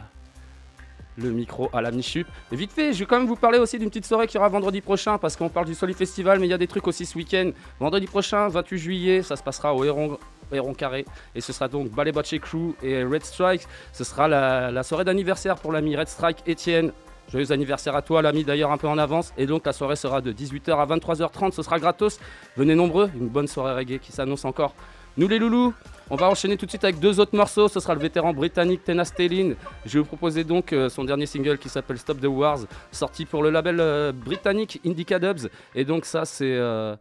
le 1.16 1.31
micro 1.31 1.70
à 1.72 1.81
la 1.81 1.90
Michup. 1.90 2.27
Et 2.53 2.57
vite 2.57 2.72
fait, 2.72 2.92
je 2.92 3.00
vais 3.00 3.07
quand 3.07 3.18
même 3.18 3.29
vous 3.29 3.37
parler 3.37 3.59
aussi 3.59 3.79
d'une 3.79 3.88
petite 3.88 4.07
soirée 4.07 4.27
qui 4.27 4.38
aura 4.38 4.48
vendredi 4.48 4.81
prochain 4.81 5.18
parce 5.18 5.37
qu'on 5.37 5.48
parle 5.48 5.66
du 5.66 5.74
Soli 5.74 5.94
Festival, 5.94 6.40
mais 6.40 6.46
il 6.46 6.50
y 6.50 6.55
a 6.55 6.59
des 6.59 6.66
trucs 6.66 6.87
aussi 6.87 7.07
ce 7.07 7.16
week-end. 7.16 7.50
Vendredi 7.81 8.07
prochain, 8.07 8.48
28 8.48 8.79
juillet, 8.79 9.22
ça 9.22 9.37
se 9.37 9.42
passera 9.42 9.74
au 9.74 9.85
Héron. 9.85 10.18
Héron 10.53 10.74
Carré 10.74 11.05
et 11.35 11.40
ce 11.40 11.53
sera 11.53 11.68
donc 11.68 11.90
Ballet 11.90 12.12
Bocce 12.12 12.35
Crew 12.40 12.74
et 12.83 13.03
Red 13.03 13.24
Strike. 13.24 13.62
Ce 13.92 14.05
sera 14.05 14.29
la, 14.29 14.70
la 14.70 14.83
soirée 14.83 15.05
d'anniversaire 15.05 15.57
pour 15.57 15.72
l'ami 15.72 15.96
Red 15.96 16.09
Strike 16.09 16.38
Étienne. 16.46 16.92
Joyeux 17.33 17.53
anniversaire 17.53 17.96
à 17.96 18.03
toi, 18.03 18.20
l'ami 18.20 18.44
d'ailleurs 18.44 18.70
un 18.70 18.77
peu 18.77 18.87
en 18.87 18.98
avance. 18.98 19.33
Et 19.38 19.46
donc 19.46 19.64
la 19.66 19.72
soirée 19.72 19.96
sera 19.96 20.20
de 20.20 20.33
18h 20.33 20.77
à 20.77 20.87
23h30. 20.87 21.53
Ce 21.53 21.62
sera 21.62 21.79
gratos. 21.79 22.18
Venez 22.57 22.74
nombreux. 22.74 23.11
Une 23.14 23.29
bonne 23.29 23.48
soirée 23.48 23.74
reggae 23.74 23.98
qui 23.98 24.12
s'annonce 24.12 24.44
encore. 24.44 24.74
Nous 25.16 25.29
les 25.29 25.38
loulous, 25.38 25.72
on 26.11 26.17
va 26.17 26.29
enchaîner 26.29 26.57
tout 26.57 26.67
de 26.67 26.71
suite 26.71 26.85
avec 26.85 27.01
deux 27.01 27.19
autres 27.19 27.37
morceaux. 27.37 27.69
Ce 27.69 27.81
sera 27.81 27.95
le 27.95 28.01
vétéran 28.01 28.33
britannique 28.35 28.85
Tena 28.85 29.05
Stalin. 29.05 29.55
Je 29.87 29.95
vais 29.95 29.99
vous 30.01 30.05
proposer 30.05 30.45
donc 30.45 30.73
euh, 30.73 30.88
son 30.88 31.05
dernier 31.05 31.27
single 31.27 31.59
qui 31.59 31.69
s'appelle 31.69 31.99
Stop 31.99 32.21
the 32.21 32.27
Wars, 32.27 32.61
sorti 32.93 33.25
pour 33.25 33.43
le 33.43 33.51
label 33.51 33.81
euh, 33.81 34.12
britannique 34.12 34.81
Indica 34.85 35.19
Dubs. 35.19 35.49
Et 35.75 35.85
donc 35.85 36.05
ça, 36.05 36.25
c'est 36.25 36.53
euh, 36.53 36.95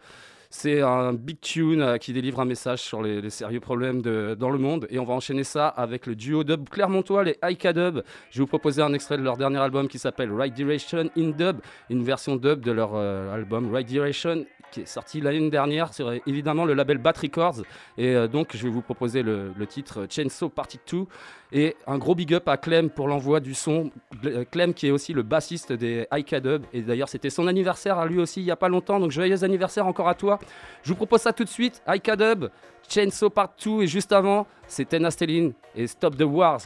c'est 0.49 0.81
un 0.81 1.13
big 1.13 1.41
tune 1.41 1.97
qui 1.99 2.13
délivre 2.13 2.39
un 2.39 2.45
message 2.45 2.79
sur 2.79 3.01
les, 3.01 3.27
sérieux 3.31 3.59
problèmes 3.59 4.03
dans 4.03 4.51
le 4.51 4.59
monde. 4.59 4.85
Et 4.91 4.99
on 4.99 5.03
va 5.03 5.15
enchaîner 5.15 5.43
ça 5.43 5.67
avec 5.67 6.05
le 6.05 6.15
duo 6.15 6.43
dub 6.43 6.69
clermontois, 6.69 7.23
les 7.23 7.39
Aika 7.41 7.73
Dub. 7.73 8.03
Je 8.29 8.37
vais 8.37 8.41
vous 8.41 8.47
proposer 8.47 8.83
un 8.83 8.93
extrait 8.93 9.17
de 9.17 9.23
leur 9.23 9.35
dernier 9.35 9.57
album 9.57 9.87
qui 9.87 9.97
s'appelle 9.97 10.31
Right 10.31 10.53
Direction 10.53 11.09
in 11.17 11.31
Dub, 11.31 11.57
une 11.89 12.03
version 12.03 12.35
dub 12.35 12.61
de 12.61 12.71
leur 12.71 12.95
album 12.95 13.73
Right 13.73 13.87
Direction 13.87 14.45
qui 14.73 14.81
est 14.81 14.85
sorti 14.85 15.21
l'année 15.21 15.49
dernière 15.51 15.93
sur 15.93 16.07
euh, 16.07 16.17
évidemment 16.25 16.65
le 16.65 16.73
label 16.73 16.97
Bat 16.97 17.13
Records. 17.21 17.61
Et 17.97 18.15
euh, 18.15 18.27
donc, 18.27 18.55
je 18.55 18.63
vais 18.63 18.69
vous 18.69 18.81
proposer 18.81 19.21
le, 19.21 19.53
titre 19.69 20.07
Chainsaw 20.09 20.49
Party 20.49 20.79
2. 20.91 21.05
Et 21.51 21.75
un 21.85 21.99
gros 21.99 22.15
big 22.15 22.33
up 22.33 22.47
à 22.49 22.57
Clem 22.57 22.89
pour 22.89 23.07
l'envoi 23.07 23.39
du 23.39 23.53
son. 23.53 23.91
Gle- 24.23 24.45
Clem 24.45 24.73
qui 24.73 24.87
est 24.87 24.91
aussi 24.91 25.13
le 25.13 25.21
bassiste 25.21 25.71
des 25.71 26.07
Aika 26.11 26.39
Dub. 26.39 26.63
Et 26.73 26.81
d'ailleurs, 26.81 27.07
c'était 27.09 27.29
son 27.29 27.45
anniversaire 27.47 27.99
à 27.99 28.07
lui 28.07 28.19
aussi 28.19 28.41
il 28.41 28.45
n'y 28.45 28.51
a 28.51 28.55
pas 28.55 28.69
longtemps. 28.69 28.99
Donc, 28.99 29.11
joyeux 29.11 29.43
anniversaire 29.43 29.85
encore 29.85 30.09
à 30.09 30.15
toi. 30.15 30.39
Je 30.81 30.89
vous 30.89 30.95
propose 30.95 31.21
ça 31.21 31.31
tout 31.33 31.43
de 31.43 31.49
suite. 31.49 31.83
Aika 31.87 32.15
Dub, 32.15 32.45
Chainsaw 32.89 33.29
Part 33.29 33.53
2. 33.63 33.83
Et 33.83 33.87
juste 33.87 34.11
avant, 34.11 34.47
c'est 34.67 34.89
Tena 34.89 35.11
Stalin 35.11 35.51
et 35.75 35.85
Stop 35.85 36.17
the 36.17 36.23
Wars. 36.23 36.61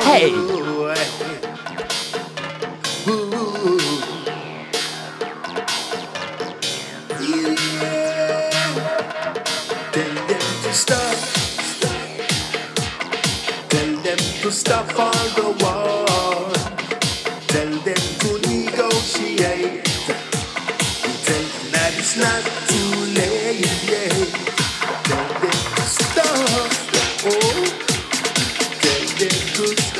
Hey! 0.00 0.30
Tell 9.92 10.14
them 10.26 10.44
to 10.62 10.72
stop. 10.72 11.16
Tell 13.68 13.96
them 13.96 14.18
to 14.42 14.50
stop 14.52 14.86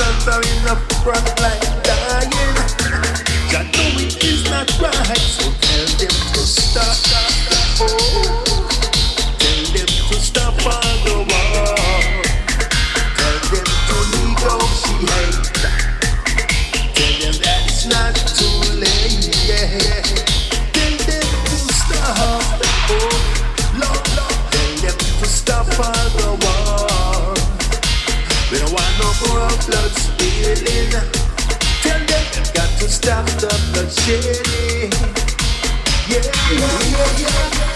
sons 0.00 0.46
in 0.48 0.58
the 0.64 0.76
front 1.04 1.28
line 1.40 1.60
dying. 1.84 2.32
Jah 3.50 3.64
know 3.74 4.00
it 4.00 4.16
is 4.24 4.44
not 4.50 4.68
right, 4.80 5.26
so 5.36 5.44
tell 5.60 5.88
them 6.00 6.14
to 6.32 6.42
stop. 6.56 6.96
Oh, 7.80 7.86
tell 9.38 9.62
them 9.74 9.90
to 10.08 10.16
stop 10.28 10.56
on 10.76 10.96
the 11.04 11.16
wall. 11.28 12.22
Tell 13.18 13.38
them 13.52 13.66
to 13.88 13.96
negotiate. 14.16 15.39
south 33.10 33.42
up 33.42 33.60
the 33.74 33.90
city. 33.90 34.88
Yeah, 36.06 36.22
yeah, 36.52 36.80
yeah, 36.90 37.18
yeah. 37.18 37.69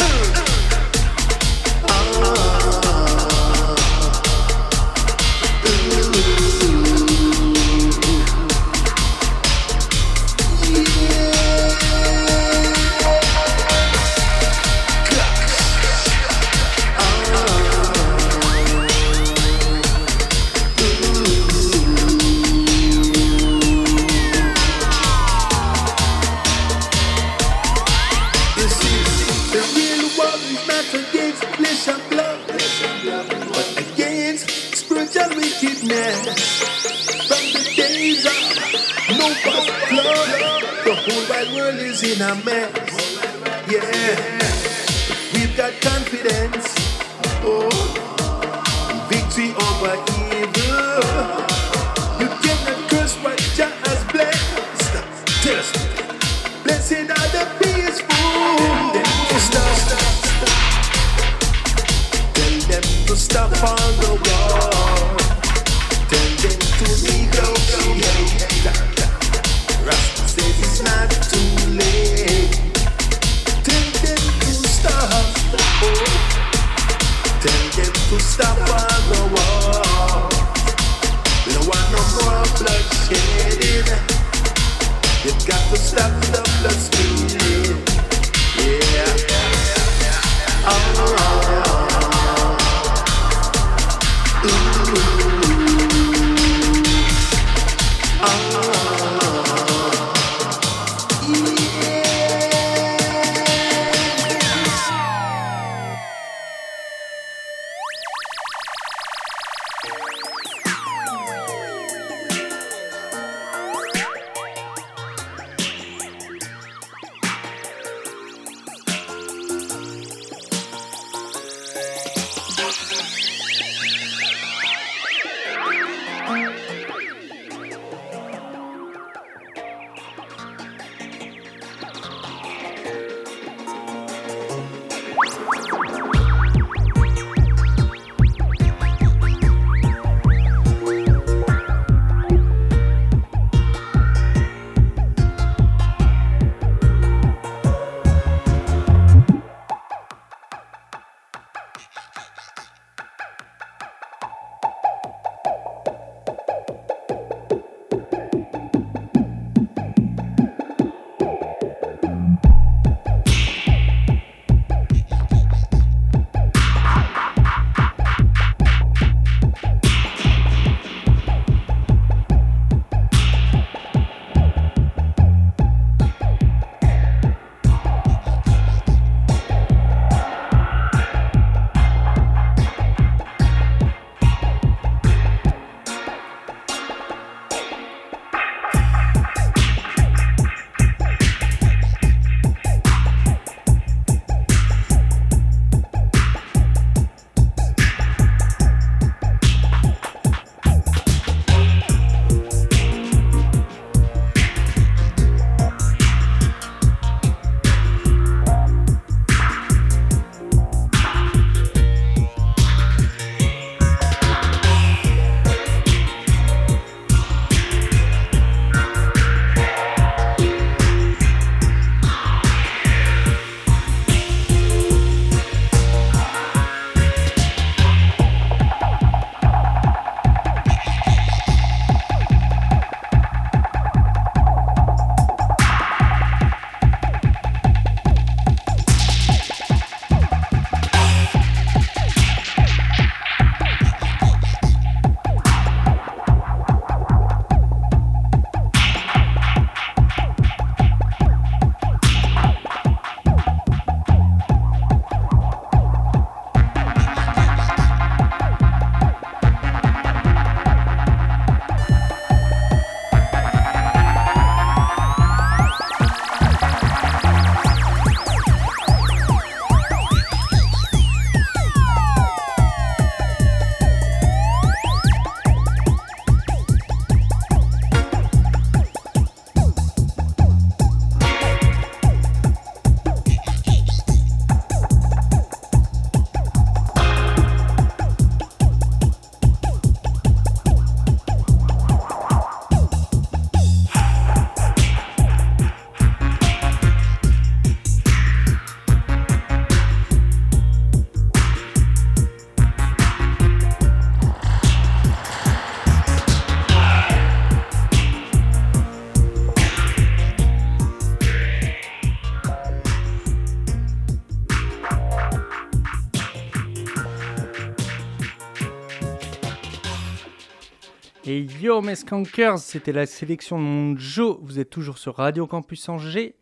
Et 321.35 321.49
yo 321.61 321.81
mes 321.81 321.97
skankers, 321.97 322.61
c'était 322.61 322.93
la 322.93 323.07
sélection 323.07 323.59
de 323.59 323.65
mon 323.65 323.99
Joe. 323.99 324.39
Vous 324.41 324.61
êtes 324.61 324.71
toujours 324.71 324.99
sur 324.99 325.17
Radio 325.17 325.49
Campus 325.49 325.89
Angers, 325.89 326.37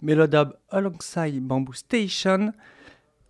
Melodub 0.00 0.54
alongside 0.70 1.42
Bamboo 1.42 1.74
Station. 1.74 2.54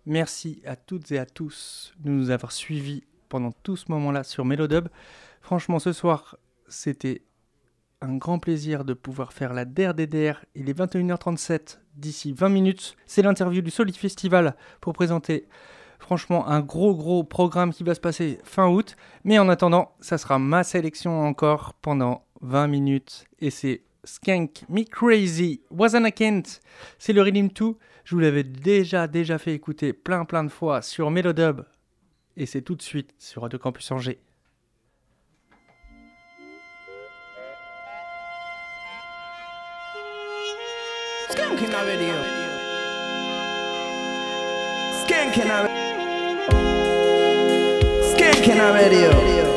Merci 0.05 0.61
à 0.65 0.77
toutes 0.77 1.11
et 1.11 1.19
à 1.19 1.25
tous 1.25 1.93
de 1.99 2.11
nous 2.11 2.29
avoir 2.29 2.53
suivis 2.53 3.03
pendant 3.27 3.51
tout 3.51 3.75
ce 3.75 3.91
moment-là 3.91 4.23
sur 4.23 4.45
Melodub. 4.45 4.87
Franchement, 5.41 5.79
ce 5.79 5.91
soir, 5.91 6.37
c'était 6.69 7.23
un 7.99 8.15
grand 8.15 8.39
plaisir 8.39 8.85
de 8.85 8.93
pouvoir 8.93 9.33
faire 9.33 9.51
la 9.51 9.65
DRDDR. 9.65 10.45
Il 10.55 10.69
est 10.69 10.79
21h37, 10.79 11.79
d'ici 11.97 12.31
20 12.31 12.47
minutes. 12.47 12.95
C'est 13.05 13.21
l'interview 13.21 13.61
du 13.61 13.69
Solid 13.69 13.97
Festival 13.97 14.55
pour 14.79 14.93
présenter 14.93 15.45
franchement 16.11 16.45
un 16.49 16.59
gros 16.59 16.93
gros 16.93 17.23
programme 17.23 17.71
qui 17.71 17.83
va 17.83 17.95
se 17.95 18.01
passer 18.01 18.37
fin 18.43 18.67
août. 18.67 18.97
Mais 19.23 19.39
en 19.39 19.47
attendant, 19.47 19.93
ça 20.01 20.17
sera 20.17 20.39
ma 20.39 20.65
sélection 20.65 21.21
encore 21.21 21.73
pendant 21.75 22.25
20 22.41 22.67
minutes. 22.67 23.23
Et 23.39 23.49
c'est 23.49 23.83
Skank 24.03 24.63
Me 24.67 24.83
Crazy, 24.83 25.61
Wasn't 25.71 26.03
a 26.03 26.11
Kent. 26.11 26.59
C'est 26.99 27.13
le 27.13 27.21
Rhythm 27.21 27.47
2. 27.47 27.77
Je 28.03 28.15
vous 28.15 28.19
l'avais 28.19 28.43
déjà 28.43 29.07
déjà 29.07 29.37
fait 29.37 29.53
écouter 29.53 29.93
plein 29.93 30.25
plein 30.25 30.43
de 30.43 30.49
fois 30.49 30.81
sur 30.81 31.09
Melodub. 31.11 31.61
Et 32.35 32.45
c'est 32.45 32.61
tout 32.61 32.75
de 32.75 32.81
suite 32.81 33.15
sur 33.17 33.43
Radio 33.43 33.57
Campus 33.57 33.89
Angers. 33.89 34.19
Skanking 48.31 48.61
radio? 48.73 49.50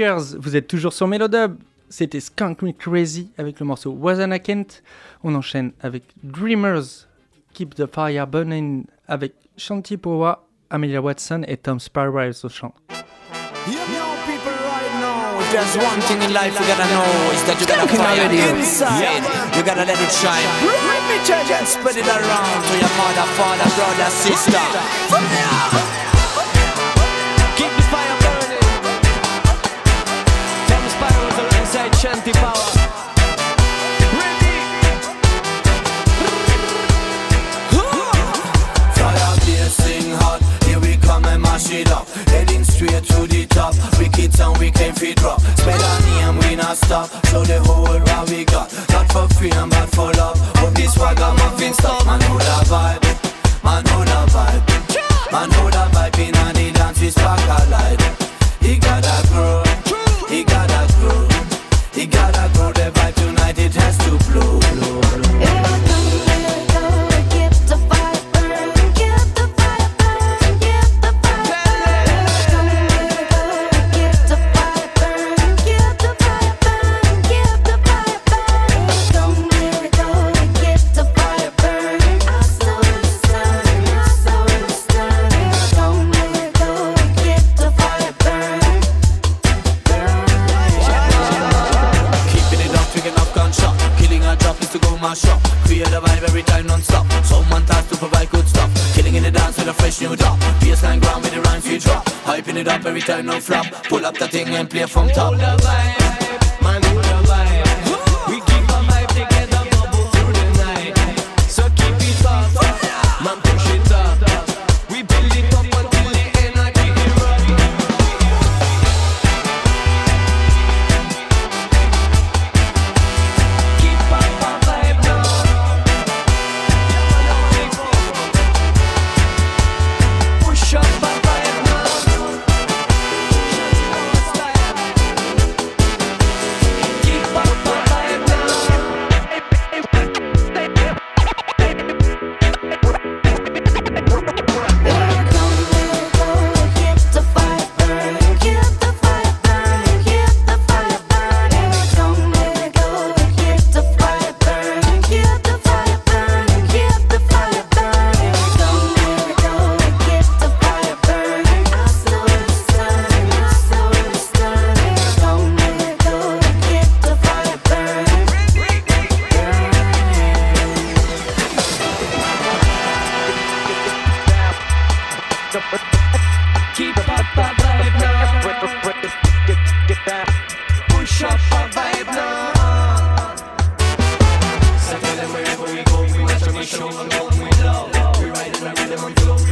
Vous 0.00 0.56
êtes 0.56 0.66
toujours 0.66 0.92
sur 0.92 1.06
Melodub. 1.06 1.56
C'était 1.88 2.20
Skunk 2.20 2.62
Me 2.62 2.72
Crazy 2.72 3.30
avec 3.38 3.60
le 3.60 3.66
morceau 3.66 3.92
Wasn't 3.92 4.42
Kent. 4.42 4.82
On 5.22 5.34
enchaîne 5.34 5.72
avec 5.80 6.02
Dreamers, 6.22 7.06
Keep 7.52 7.74
the 7.74 7.86
Fire 7.86 8.26
Burning 8.26 8.84
avec 9.06 9.34
Shanti 9.56 9.96
Powa, 9.96 10.46
Amelia 10.70 11.00
Watson 11.00 11.42
et 11.46 11.56
Tom 11.56 11.78
Sparrow 11.78 12.30
au 12.42 12.48
chant. 12.48 12.74
There's 15.52 15.76
one 15.76 16.00
thing 16.00 16.20
in 16.20 16.32
life 16.32 16.58
you 16.58 16.66
gotta 16.66 16.88
know 16.90 17.30
is 17.30 17.44
that 17.46 17.60
you 17.60 17.66
gotta 17.66 17.86
fire 17.86 18.26
inside. 18.58 19.22
You 19.54 19.62
gotta 19.62 19.84
let 19.86 20.00
it 20.02 20.10
shine. 20.10 20.42
Let 20.66 21.06
me 21.06 21.22
charge 21.24 21.48
and 21.52 21.64
spread 21.64 21.96
it 21.96 22.08
around 22.08 22.66
to 22.66 22.74
your 22.74 22.90
mother, 22.98 23.22
father, 23.38 23.70
brother, 23.76 24.10
sister. 24.10 24.58
Fire! 25.06 26.03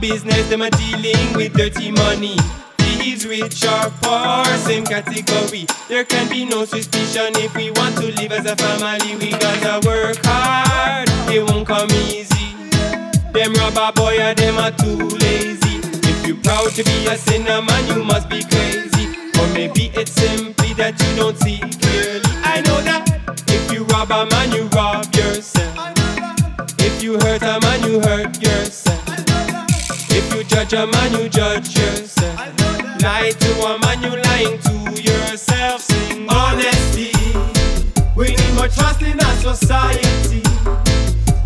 business, 0.00 0.48
them 0.48 0.62
a 0.62 0.70
dealing 0.70 1.32
with 1.34 1.52
dirty 1.54 1.90
money. 1.90 2.36
Thieves, 2.78 3.26
rich 3.26 3.64
are 3.66 3.90
poor, 4.02 4.44
same 4.58 4.84
category. 4.84 5.66
There 5.88 6.04
can 6.04 6.28
be 6.28 6.44
no 6.44 6.64
suspicion 6.64 7.34
if 7.36 7.54
we 7.54 7.70
want 7.72 7.96
to 7.96 8.12
live 8.14 8.32
as 8.32 8.46
a 8.46 8.56
family. 8.56 9.16
We 9.16 9.30
gotta 9.32 9.86
work 9.86 10.18
hard, 10.24 11.08
it 11.30 11.42
won't 11.48 11.66
come 11.66 11.90
easy. 11.92 12.54
Them 13.32 13.52
rubber 13.54 13.92
boy, 13.94 14.16
them 14.34 14.58
are 14.58 14.72
too 14.72 15.08
lazy. 15.18 15.80
If 16.08 16.26
you 16.26 16.36
proud 16.36 16.70
to 16.72 16.84
be 16.84 17.06
a 17.06 17.16
sinner, 17.16 17.62
man, 17.62 17.86
you 17.88 18.04
must 18.04 18.28
be 18.28 18.42
crazy. 18.42 19.06
Or 19.38 19.46
maybe 19.54 19.90
it's 19.94 20.12
simply 20.12 20.74
that 20.74 21.00
you 21.00 21.16
don't 21.16 21.36
see 21.38 21.58
clearly. 21.58 22.22
I 22.44 22.62
know 22.62 22.80
that 22.82 23.04
if 23.48 23.72
you 23.72 23.84
rob 23.84 24.10
a 24.10 24.26
man, 24.30 24.52
you 24.52 24.64
rob 24.68 25.04
yourself. 25.14 25.76
If 26.80 27.02
you 27.02 27.14
hurt 27.14 27.42
a 27.42 27.60
man, 27.60 27.82
you 27.82 28.00
hurt 28.00 28.36
yourself 28.42 28.47
judge 30.64 30.72
a 30.72 30.86
man, 30.88 31.12
you 31.12 31.28
judge 31.28 31.76
yourself. 31.78 32.36
Lie 33.00 33.30
to 33.30 33.50
a 33.62 33.78
man, 33.78 34.02
you 34.02 34.20
lying 34.22 34.58
to 34.58 35.00
yourself. 35.00 35.82
Sing 35.82 36.28
honesty. 36.28 37.12
We 38.16 38.30
need 38.30 38.54
more 38.54 38.66
trust 38.66 39.02
in 39.02 39.20
our 39.20 39.36
society. 39.36 40.42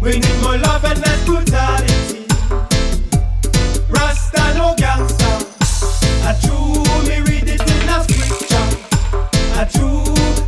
We 0.01 0.13
need 0.19 0.43
more 0.43 0.57
love 0.57 0.85
and 0.85 0.99
less 1.01 1.25
brutality. 1.27 2.25
Rasta 3.91 4.55
no 4.57 4.75
gangster. 4.79 5.37
A 6.25 6.33
true 6.41 6.83
me 7.07 7.21
read 7.29 7.49
it 7.49 7.61
in 7.61 7.89
a 7.89 8.03
scripture. 8.05 8.67
A 9.61 9.67
true. 9.71 10.42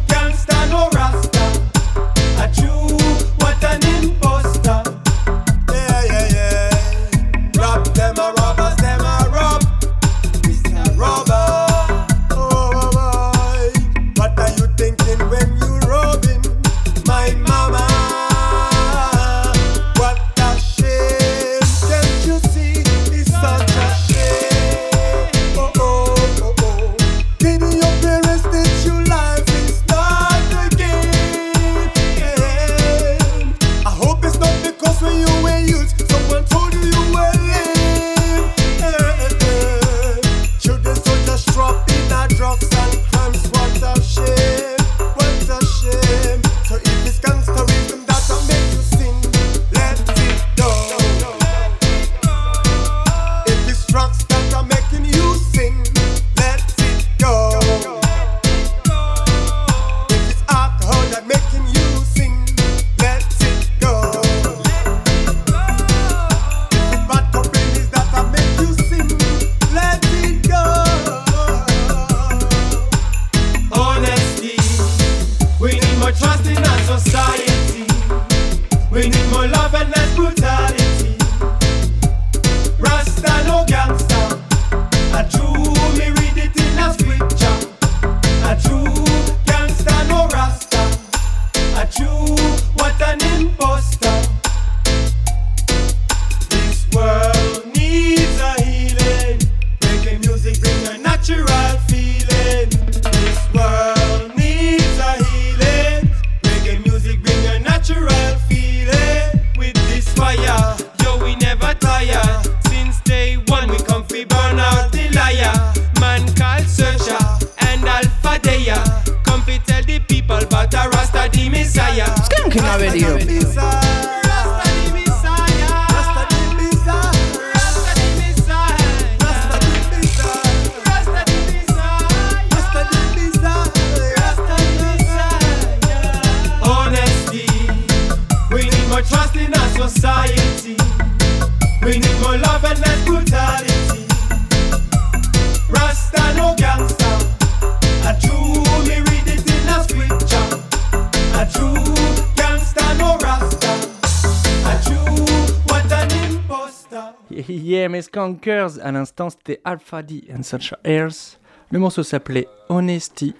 à 158.85 158.93
l'instant, 158.93 159.31
c'était 159.31 159.61
Alpha 159.65 160.03
D 160.03 160.25
and 160.31 160.43
Such 160.43 160.75
Airs. 160.85 161.39
Le 161.71 161.79
morceau 161.79 162.03
s'appelait 162.03 162.47
Honesty. 162.69 163.35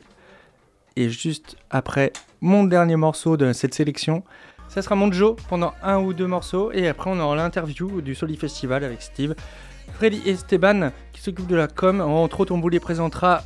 Et 0.97 1.11
juste 1.11 1.57
après, 1.69 2.13
mon 2.41 2.65
dernier 2.65 2.97
morceau 2.97 3.37
de 3.37 3.53
cette 3.53 3.75
sélection, 3.75 4.25
ça 4.69 4.81
sera 4.81 4.95
mon 4.95 5.13
Joe 5.13 5.37
pendant 5.51 5.75
un 5.83 5.99
ou 5.99 6.15
deux 6.15 6.27
morceaux. 6.27 6.73
Et 6.73 6.89
après, 6.89 7.11
on 7.11 7.21
aura 7.21 7.37
l'interview 7.37 8.01
du 8.01 8.15
Soli 8.15 8.37
Festival 8.37 8.85
avec 8.85 9.03
Steve. 9.03 9.35
Freddy 9.93 10.23
et 10.25 10.31
Esteban, 10.31 10.93
qui 11.13 11.21
s'occupe 11.21 11.47
de 11.47 11.57
la 11.57 11.69
com. 11.69 12.01
Entre 12.01 12.41
autres, 12.41 12.55
on 12.55 12.61
vous 12.61 12.71
les 12.71 12.81
présentera 12.81 13.43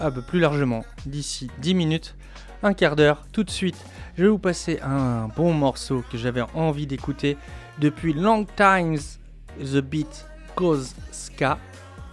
un 0.00 0.10
peu 0.10 0.22
plus 0.22 0.40
largement 0.40 0.86
d'ici 1.04 1.50
10 1.58 1.74
minutes, 1.74 2.16
un 2.62 2.72
quart 2.72 2.96
d'heure, 2.96 3.26
tout 3.30 3.44
de 3.44 3.50
suite. 3.50 3.76
Je 4.16 4.22
vais 4.22 4.30
vous 4.30 4.38
passer 4.38 4.80
un 4.82 5.28
bon 5.36 5.52
morceau 5.52 6.02
que 6.10 6.16
j'avais 6.16 6.42
envie 6.54 6.86
d'écouter 6.86 7.36
depuis 7.78 8.14
Long 8.14 8.46
Times 8.56 9.00
The 9.58 9.82
Beat 9.82 10.26
Cause 10.54 10.94
Ska. 11.10 11.58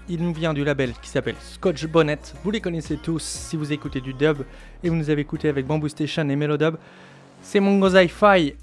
Il 0.10 0.22
nous 0.24 0.34
vient 0.34 0.54
du 0.54 0.64
label 0.64 0.94
qui 1.02 1.10
s'appelle 1.10 1.36
Scotch 1.40 1.86
Bonnet. 1.86 2.20
Vous 2.44 2.52
les 2.52 2.60
connaissez 2.60 2.98
tous 2.98 3.22
si 3.22 3.56
vous 3.56 3.72
écoutez 3.72 4.02
du 4.02 4.14
dub 4.14 4.44
et 4.84 4.90
vous 4.90 4.96
nous 4.96 5.10
avez 5.10 5.22
écouté 5.22 5.48
avec 5.50 5.66
Bamboo 5.66 5.88
Station 5.88 6.28
et 6.30 6.36
Melodub. 6.36 6.76
C'est 7.42 7.60
Mongo 7.60 7.96
Hi-Fi 7.96 8.56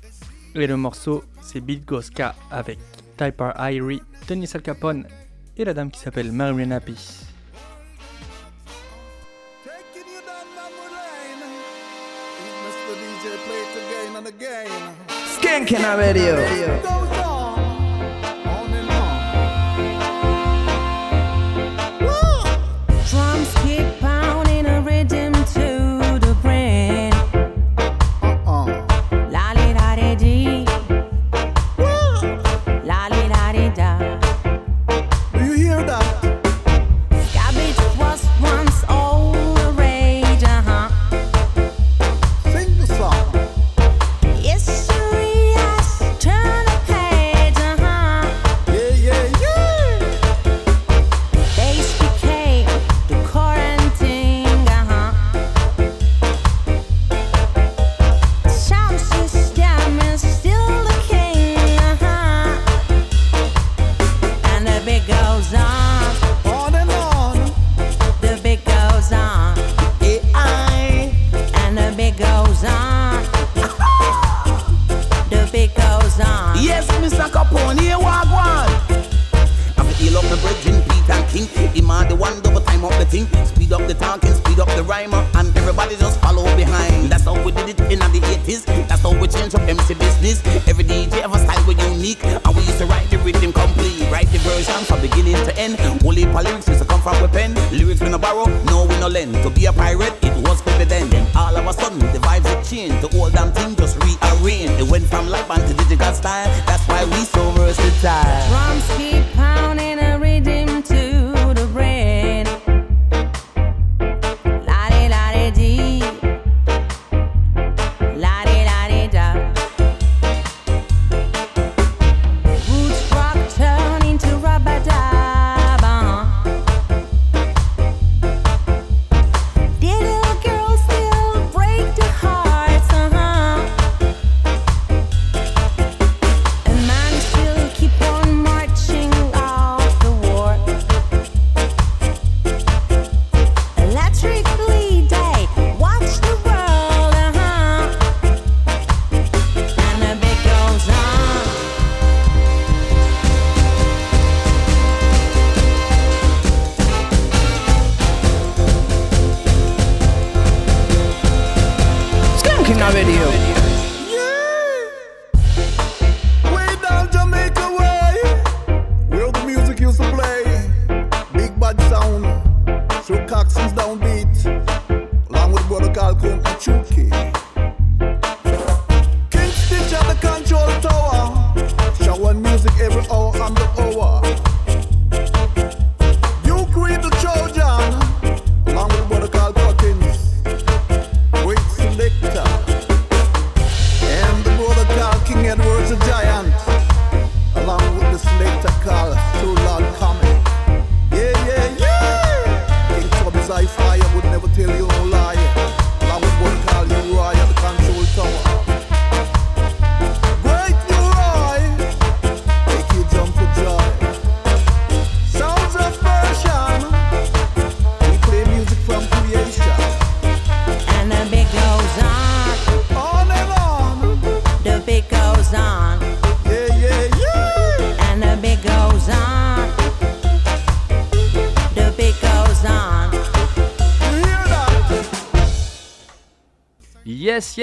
et 0.55 0.67
le 0.67 0.77
morceau 0.77 1.25
c'est 1.41 1.61
Beat 1.61 1.85
Go 1.87 2.03
Ska 2.03 2.35
avec 2.51 2.79
Typer 3.17 3.53
Irie, 3.59 4.03
Tony 4.27 4.49
Al 4.53 4.63
Capone 4.63 5.07
et 5.57 5.65
la 5.65 5.75
dame 5.75 5.91
qui 5.91 6.01
s'appelle 6.01 6.33
Marion 6.33 6.71
Happy. 6.71 6.97
Skanking 15.39 15.79
Radio. 15.79 16.35
Radio. 16.35 17.28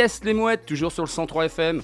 Yes, 0.05 0.23
les 0.23 0.35
mouettes, 0.35 0.67
toujours 0.67 0.91
sur 0.91 1.01
le 1.01 1.09
103 1.09 1.45
FM. 1.45 1.81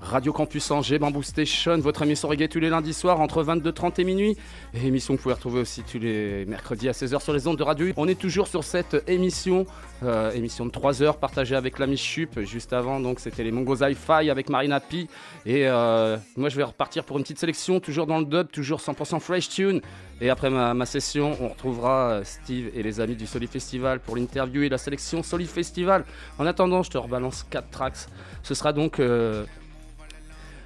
Radio 0.00 0.32
Campus 0.32 0.72
Angers, 0.72 0.98
Bamboo 0.98 1.22
Station, 1.22 1.78
votre 1.78 2.02
émission 2.02 2.28
reggae 2.28 2.48
tous 2.48 2.58
les 2.58 2.68
lundis 2.68 2.92
soirs 2.92 3.20
entre 3.20 3.44
22h30 3.44 4.00
et 4.00 4.04
minuit. 4.04 4.36
Émission 4.74 5.14
que 5.14 5.18
vous 5.18 5.22
pouvez 5.22 5.36
retrouver 5.36 5.60
aussi 5.60 5.82
tous 5.82 6.00
les 6.00 6.46
mercredis 6.46 6.88
à 6.88 6.92
16h 6.92 7.22
sur 7.22 7.32
les 7.32 7.46
ondes 7.46 7.56
de 7.56 7.62
radio. 7.62 7.86
On 7.96 8.08
est 8.08 8.18
toujours 8.18 8.48
sur 8.48 8.64
cette 8.64 9.08
émission, 9.08 9.66
euh, 10.02 10.32
émission 10.32 10.66
de 10.66 10.72
3 10.72 11.02
heures 11.02 11.16
partagée 11.16 11.54
avec 11.54 11.78
l'ami 11.78 11.96
Chup. 11.96 12.40
Juste 12.40 12.72
avant, 12.72 12.98
donc 12.98 13.20
c'était 13.20 13.44
les 13.44 13.52
Mongos 13.52 13.84
Hi-Fi 13.84 14.30
avec 14.30 14.50
Marina 14.50 14.80
P. 14.80 15.06
Et 15.46 15.66
euh, 15.66 16.16
moi 16.36 16.48
je 16.48 16.56
vais 16.56 16.62
repartir 16.62 17.04
pour 17.04 17.18
une 17.18 17.22
petite 17.22 17.38
sélection, 17.38 17.78
toujours 17.78 18.06
dans 18.06 18.18
le 18.18 18.24
dub, 18.24 18.50
toujours 18.50 18.80
100% 18.80 19.20
fresh 19.20 19.48
tune. 19.48 19.80
Et 20.20 20.30
après 20.30 20.48
ma, 20.48 20.86
session, 20.86 21.36
on 21.40 21.48
retrouvera 21.48 22.10
euh, 22.10 22.24
Steve 22.24 22.70
et 22.74 22.82
les 22.82 23.00
amis 23.00 23.16
du 23.16 23.26
Soli 23.26 23.46
Festival 23.46 24.00
pour 24.00 24.16
l'interview 24.16 24.62
et 24.62 24.68
la 24.68 24.78
sélection 24.78 25.22
Soli 25.22 25.46
Festival. 25.46 26.04
En 26.38 26.46
attendant, 26.46 26.82
je 26.82 26.90
te 26.90 26.98
rebalance 26.98 27.44
4 27.50 27.70
tracks. 27.70 28.06
Ce 28.42 28.54
sera 28.54 28.72
donc 28.72 29.00
euh, 29.00 29.44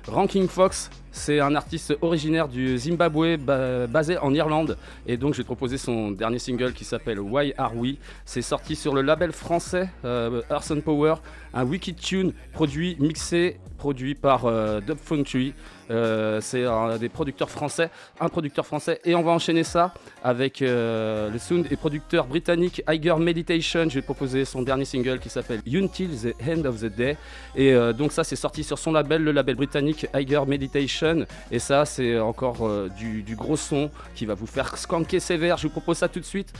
Ranking 0.06 0.48
Fox, 0.48 0.88
c'est 1.12 1.40
un 1.40 1.54
artiste 1.54 1.94
originaire 2.00 2.48
du 2.48 2.78
Zimbabwe 2.78 3.36
ba- 3.36 3.86
basé 3.86 4.16
en 4.18 4.32
Irlande 4.32 4.78
et 5.06 5.16
donc 5.18 5.34
j'ai 5.34 5.44
proposé 5.44 5.76
son 5.76 6.12
dernier 6.12 6.38
single 6.38 6.72
qui 6.72 6.84
s'appelle 6.84 7.20
Why 7.20 7.52
Are 7.58 7.76
We. 7.76 7.96
C'est 8.24 8.40
sorti 8.42 8.74
sur 8.74 8.94
le 8.94 9.02
label 9.02 9.32
français 9.32 9.90
euh, 10.04 10.40
Power, 10.84 11.16
un 11.52 11.64
wiki 11.64 11.94
tune 11.94 12.32
produit, 12.52 12.96
mixé, 13.00 13.58
produit 13.76 14.14
par 14.14 14.46
euh, 14.46 14.80
Dub 14.80 14.96
Factory. 14.98 15.52
Euh, 15.90 16.40
c'est 16.40 16.64
un 16.64 16.96
des 16.98 17.08
producteurs 17.08 17.50
français, 17.50 17.90
un 18.20 18.28
producteur 18.28 18.66
français 18.66 19.00
et 19.04 19.14
on 19.14 19.22
va 19.22 19.32
enchaîner 19.32 19.64
ça 19.64 19.94
avec 20.22 20.60
euh, 20.60 21.30
le 21.30 21.38
sound 21.38 21.66
et 21.70 21.76
producteur 21.76 22.26
britannique 22.26 22.82
Iger 22.88 23.16
Meditation. 23.18 23.88
Je 23.88 23.94
vais 23.94 24.02
proposer 24.02 24.44
son 24.44 24.62
dernier 24.62 24.84
single 24.84 25.18
qui 25.18 25.28
s'appelle 25.28 25.60
Until 25.66 26.08
the 26.08 26.34
End 26.46 26.64
of 26.66 26.80
the 26.80 26.94
Day 26.94 27.16
et 27.56 27.72
euh, 27.72 27.92
donc 27.92 28.12
ça 28.12 28.24
c'est 28.24 28.36
sorti 28.36 28.64
sur 28.64 28.78
son 28.78 28.92
label, 28.92 29.24
le 29.24 29.32
label 29.32 29.56
britannique 29.56 30.06
Iger 30.14 30.42
Meditation 30.46 31.24
et 31.50 31.58
ça 31.58 31.84
c'est 31.84 32.18
encore 32.18 32.68
du, 32.96 33.34
gros 33.36 33.56
son 33.56 33.90
qui 34.14 34.26
va 34.26 34.34
vous 34.34 34.46
faire 34.46 34.76
skanker 34.76 35.20
sévère. 35.20 35.56
Je 35.56 35.64
vous 35.64 35.72
propose 35.72 35.98
ça 35.98 36.08
tout 36.08 36.20
de 36.20 36.24
suite. 36.24 36.52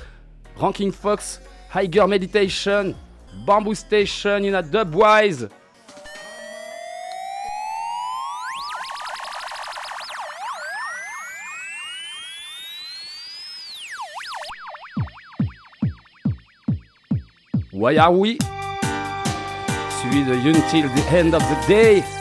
Ranking 0.57 0.93
Fox, 0.93 1.41
Iger 1.75 2.07
Meditation, 2.07 2.95
Bamboo 3.47 3.75
Station, 3.75 4.43
in 4.43 4.55
a 4.55 4.63
Dubwise. 4.63 5.49
Why 17.79 17.97
are 17.99 18.11
we? 18.11 18.37
Suivi 20.01 20.25
de 20.25 20.49
Until 20.49 20.89
the 20.89 21.17
End 21.17 21.33
of 21.33 21.43
the 21.43 21.67
Day. 21.69 22.18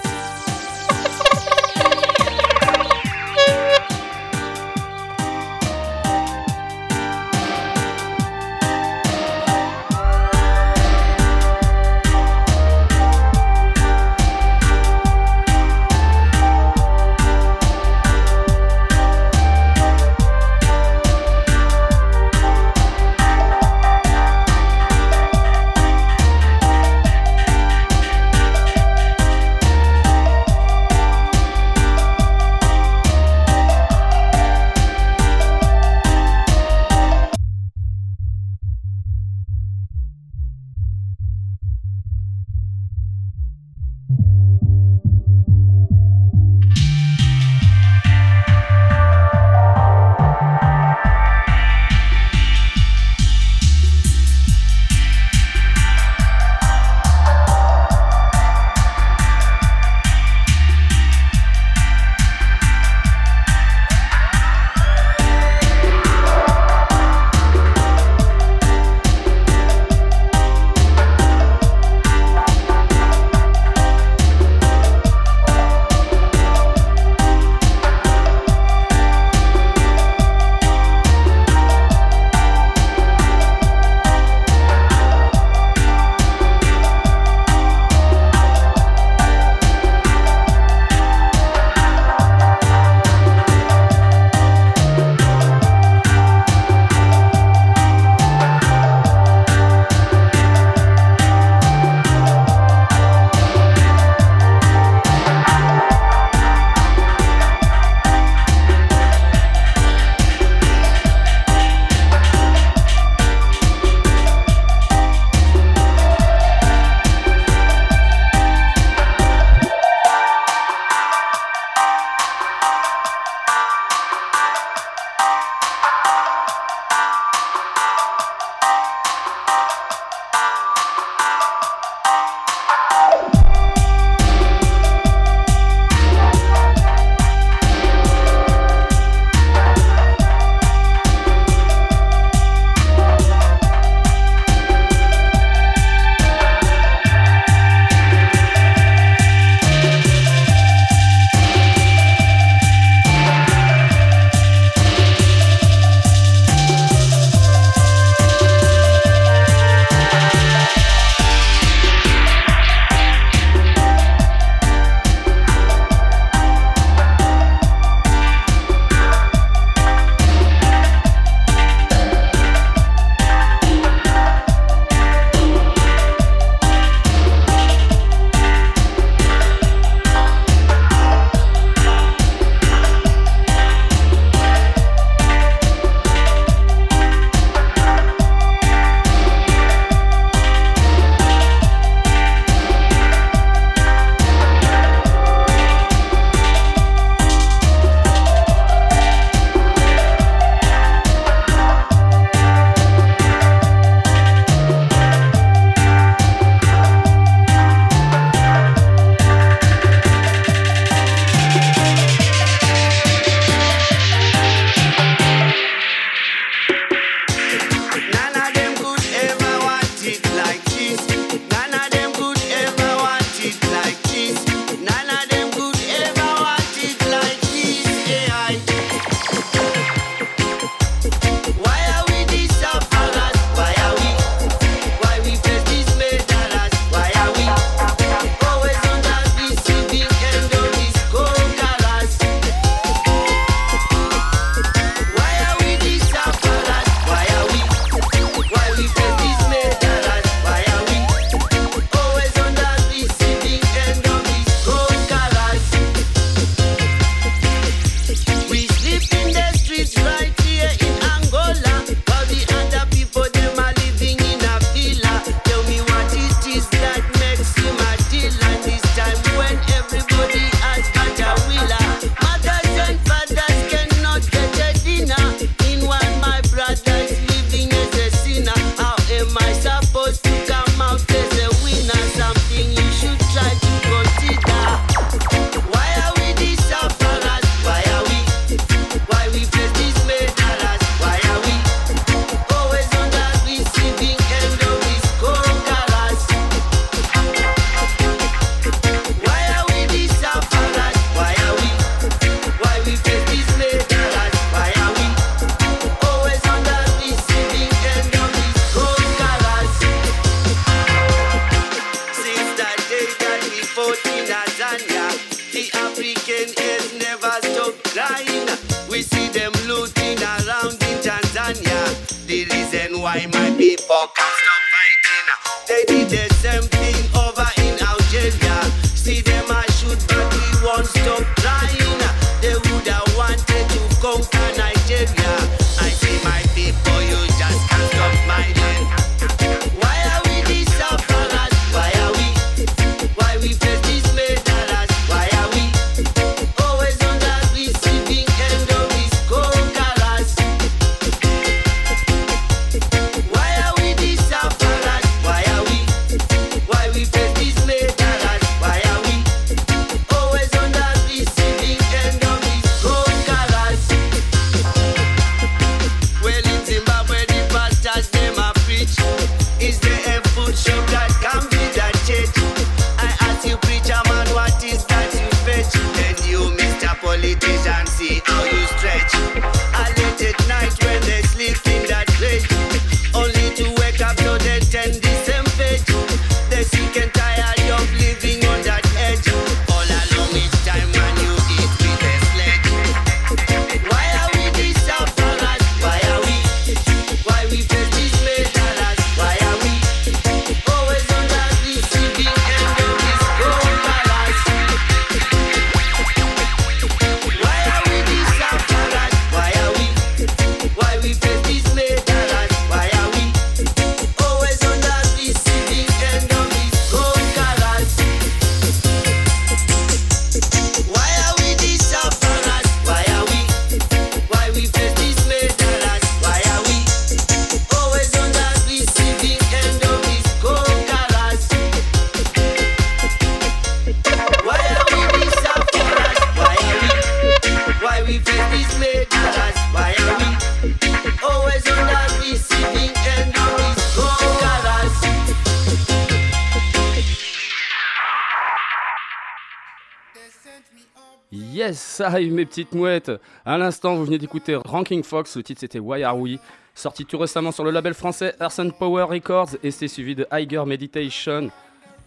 Arrive 451.99 452.33
mes 452.33 452.45
petites 452.45 452.73
mouettes. 452.73 453.11
À 453.45 453.57
l'instant, 453.57 453.95
vous 453.95 454.05
venez 454.05 454.17
d'écouter 454.17 454.55
Ranking 454.55 455.03
Fox. 455.03 455.35
Le 455.35 455.43
titre 455.43 455.61
c'était 455.61 455.79
Why 455.79 456.03
Are 456.03 456.17
We? 456.17 456.37
Sorti 456.75 457.05
tout 457.05 457.17
récemment 457.17 457.51
sur 457.51 457.63
le 457.63 457.71
label 457.71 457.93
français 457.93 458.35
Earth 458.39 458.59
and 458.59 458.69
Power 458.71 459.03
Records 459.03 459.57
et 459.63 459.71
c'était 459.71 459.87
suivi 459.87 460.13
de 460.13 460.27
Higher 460.31 460.63
Meditation. 460.65 461.49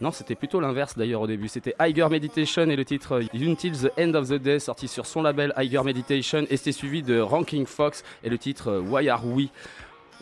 Non, 0.01 0.13
c'était 0.13 0.37
plutôt 0.37 0.61
l'inverse 0.61 0.97
d'ailleurs 0.97 1.23
au 1.23 1.27
début. 1.27 1.49
C'était 1.49 1.75
Higher 1.81 2.09
Meditation 2.09 2.63
et 2.71 2.77
le 2.77 2.85
titre 2.85 3.21
Until 3.35 3.73
the 3.73 3.91
End 3.99 4.15
of 4.15 4.29
the 4.29 4.35
Day 4.35 4.61
sorti 4.61 4.87
sur 4.87 5.07
son 5.07 5.23
label 5.23 5.53
Higher 5.57 5.83
Meditation 5.85 6.47
et 6.49 6.57
c'était 6.57 6.73
suivi 6.73 7.03
de 7.03 7.19
Ranking 7.21 7.67
Fox 7.67 8.05
et 8.23 8.31
le 8.31 8.39
titre 8.39 8.83
Why 8.89 9.09
Are 9.09 9.27
We? 9.27 9.49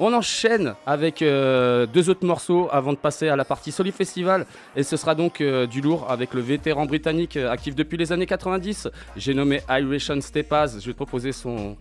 On 0.01 0.13
enchaîne 0.13 0.75
avec 0.87 1.23
euh, 1.23 1.87
deux 1.87 2.11
autres 2.11 2.25
morceaux 2.25 2.69
avant 2.71 2.93
de 2.93 2.99
passer 2.99 3.29
à 3.29 3.37
la 3.37 3.45
partie 3.45 3.73
Soli 3.73 3.93
Festival. 3.93 4.47
Et 4.77 4.83
ce 4.83 4.97
sera 4.97 5.15
donc 5.15 5.41
euh, 5.41 5.67
du 5.67 5.81
lourd 5.81 6.07
avec 6.09 6.35
le 6.35 6.41
vétéran 6.41 6.87
britannique 6.87 7.37
euh, 7.37 7.51
actif 7.51 7.75
depuis 7.75 7.97
les 7.97 8.13
années 8.13 8.27
90. 8.27 8.89
J'ai 9.17 9.35
nommé 9.35 9.61
Iration 9.69 10.21
Stepaz. 10.21 10.79
Je 10.81 10.87
vais 10.87 10.93
te 10.93 10.97
proposer 10.97 11.33
son, 11.33 11.77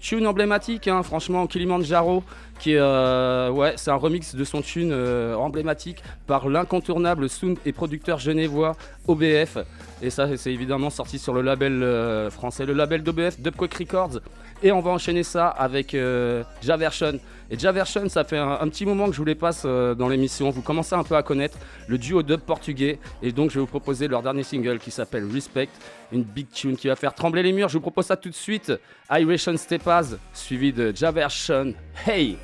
tune 0.00 0.26
emblématique, 0.26 0.88
hein, 0.88 1.02
franchement, 1.02 1.46
Kilimanjaro, 1.46 2.24
qui 2.58 2.72
est, 2.72 3.76
c'est 3.76 3.90
un 3.90 3.96
remix 3.96 4.34
de 4.34 4.44
son 4.44 4.62
tune 4.62 4.92
emblématique 4.92 6.02
par 6.26 6.48
l'incontournable 6.48 7.28
sound 7.28 7.58
et 7.66 7.72
producteur 7.72 8.18
genevois 8.18 8.74
OBF. 9.06 9.58
Et 10.00 10.08
ça, 10.08 10.34
c'est 10.36 10.52
évidemment 10.52 10.88
sorti 10.88 11.18
sur 11.18 11.34
le 11.34 11.42
label 11.42 12.30
français, 12.30 12.64
le 12.64 12.72
label 12.72 13.02
d'OBF, 13.02 13.38
Dubquake 13.38 13.74
Records. 13.74 14.20
Et 14.62 14.72
on 14.72 14.80
va 14.80 14.90
enchaîner 14.90 15.22
ça 15.22 15.48
avec 15.48 15.94
euh, 15.94 16.42
Javersion. 16.62 17.18
Et 17.50 17.58
Javersion, 17.58 18.08
ça 18.08 18.24
fait 18.24 18.38
un, 18.38 18.66
petit 18.68 18.86
moment 18.86 19.06
que 19.06 19.12
je 19.12 19.18
vous 19.18 19.24
les 19.24 19.34
passe 19.34 19.62
euh, 19.64 19.94
dans 19.94 20.08
l'émission. 20.08 20.50
Vous 20.50 20.62
commencez 20.62 20.94
un 20.94 21.04
peu 21.04 21.14
à 21.14 21.22
connaître 21.22 21.58
le 21.86 21.98
duo 21.98 22.22
dub 22.22 22.40
portugais. 22.40 22.98
Et 23.22 23.32
donc, 23.32 23.50
je 23.50 23.56
vais 23.56 23.60
vous 23.60 23.66
proposer 23.66 24.08
leur 24.08 24.22
dernier 24.22 24.42
single 24.42 24.78
qui 24.78 24.90
s'appelle 24.90 25.28
Respect. 25.30 25.68
Une 26.10 26.22
big 26.22 26.50
tune 26.50 26.76
qui 26.76 26.88
va 26.88 26.96
faire 26.96 27.14
trembler 27.14 27.42
les 27.42 27.52
murs. 27.52 27.68
Je 27.68 27.74
vous 27.74 27.82
propose 27.82 28.06
ça 28.06 28.16
tout 28.16 28.30
de 28.30 28.34
suite. 28.34 28.72
Iration 29.10 29.56
Stepaz, 29.56 30.18
suivi 30.32 30.72
de 30.72 30.92
Javersion. 30.94 31.74
Hey! 32.06 32.38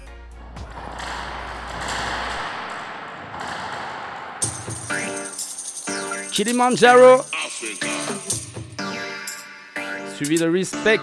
Kilimanjaro 6.33 7.25
suivi 10.25 10.39
de 10.39 10.49
Respect. 10.49 11.01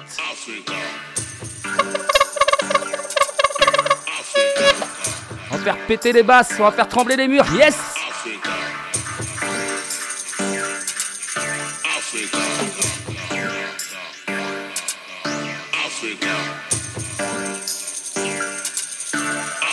On 5.51 5.57
va 5.57 5.63
faire 5.63 5.77
péter 5.87 6.13
les 6.13 6.23
basses, 6.23 6.53
on 6.59 6.63
va 6.63 6.71
faire 6.71 6.87
trembler 6.87 7.15
les 7.17 7.27
murs. 7.27 7.45
Yes! 7.53 7.75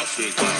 Africa. 0.00 0.55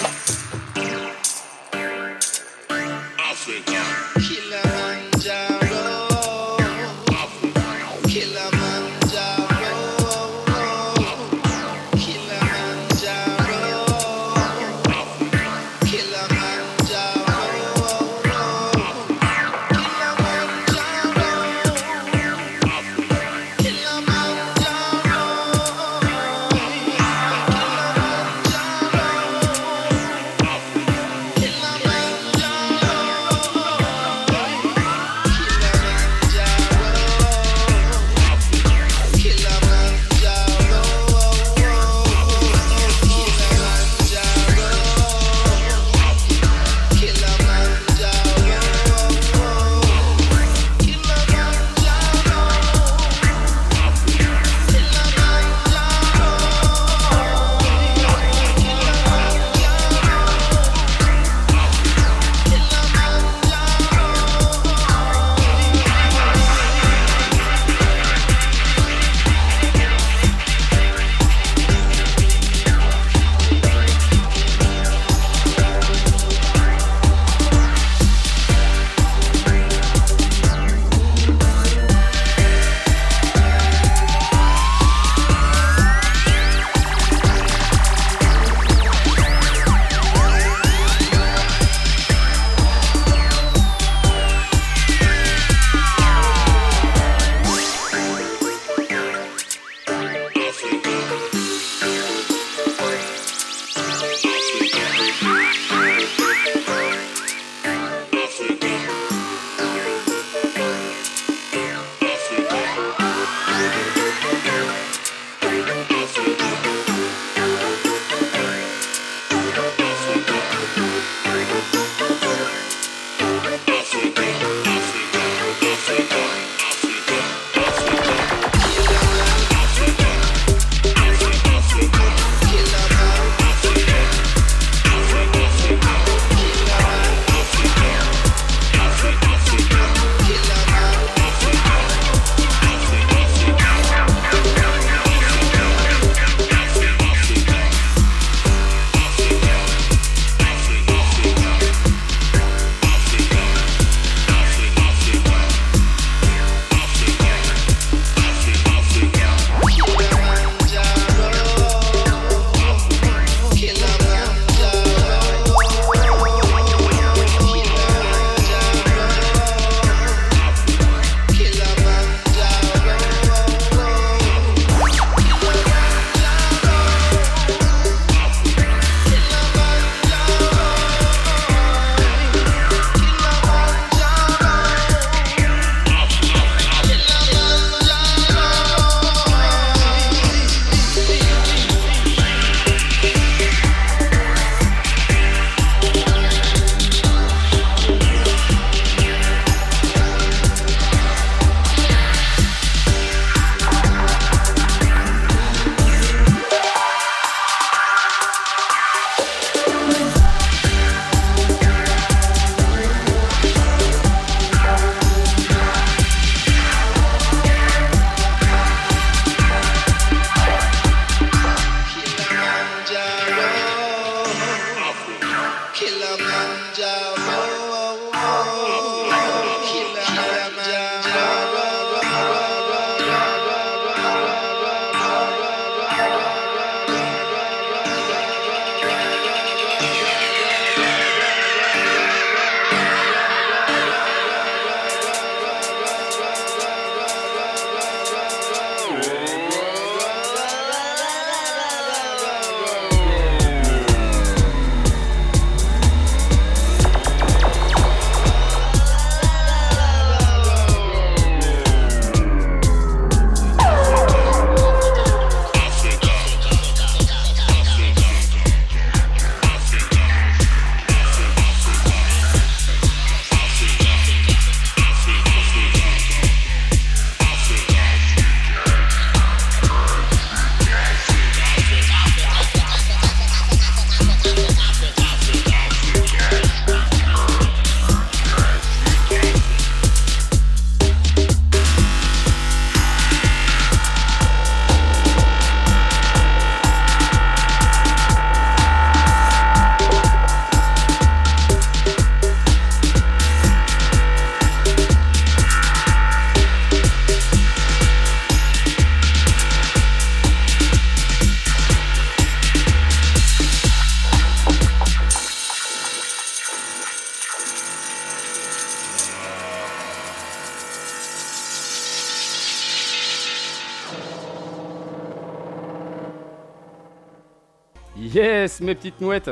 Mes 328.61 328.75
petites 328.75 329.01
mouettes. 329.01 329.31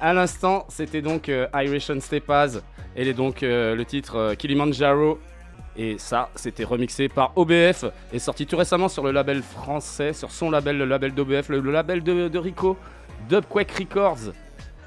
À 0.00 0.12
l'instant, 0.12 0.66
c'était 0.68 1.02
donc 1.02 1.28
euh, 1.28 1.46
Irish 1.54 1.90
and 1.90 2.00
Stepas. 2.00 2.60
Et 2.96 3.12
donc 3.12 3.42
euh, 3.42 3.74
le 3.74 3.84
titre 3.84 4.16
euh, 4.16 4.34
Kilimanjaro. 4.34 5.18
Et 5.76 5.96
ça, 5.98 6.30
c'était 6.36 6.64
remixé 6.64 7.08
par 7.08 7.32
OBF 7.36 7.84
et 8.12 8.20
sorti 8.20 8.46
tout 8.46 8.56
récemment 8.56 8.88
sur 8.88 9.02
le 9.02 9.10
label 9.10 9.42
français, 9.42 10.12
sur 10.12 10.30
son 10.30 10.50
label, 10.50 10.78
le 10.78 10.84
label 10.84 11.12
d'OBF, 11.12 11.48
le, 11.48 11.58
label 11.60 12.04
de, 12.04 12.28
de 12.28 12.38
Rico, 12.38 12.76
Dubquake 13.28 13.72
Records. 13.72 14.32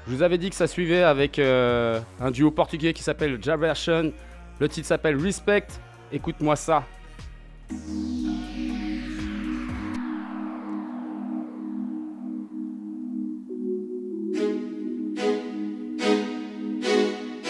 Je 0.06 0.14
vous 0.14 0.22
avais 0.22 0.38
dit 0.38 0.48
que 0.48 0.56
ça 0.56 0.66
suivait 0.66 1.02
avec 1.02 1.38
euh, 1.38 2.00
un 2.20 2.30
duo 2.30 2.50
portugais 2.50 2.94
qui 2.94 3.02
s'appelle 3.02 3.38
Javersion. 3.42 4.12
Le 4.58 4.68
titre 4.68 4.88
s'appelle 4.88 5.20
Respect. 5.22 5.66
Écoute-moi 6.10 6.56
ça. 6.56 6.84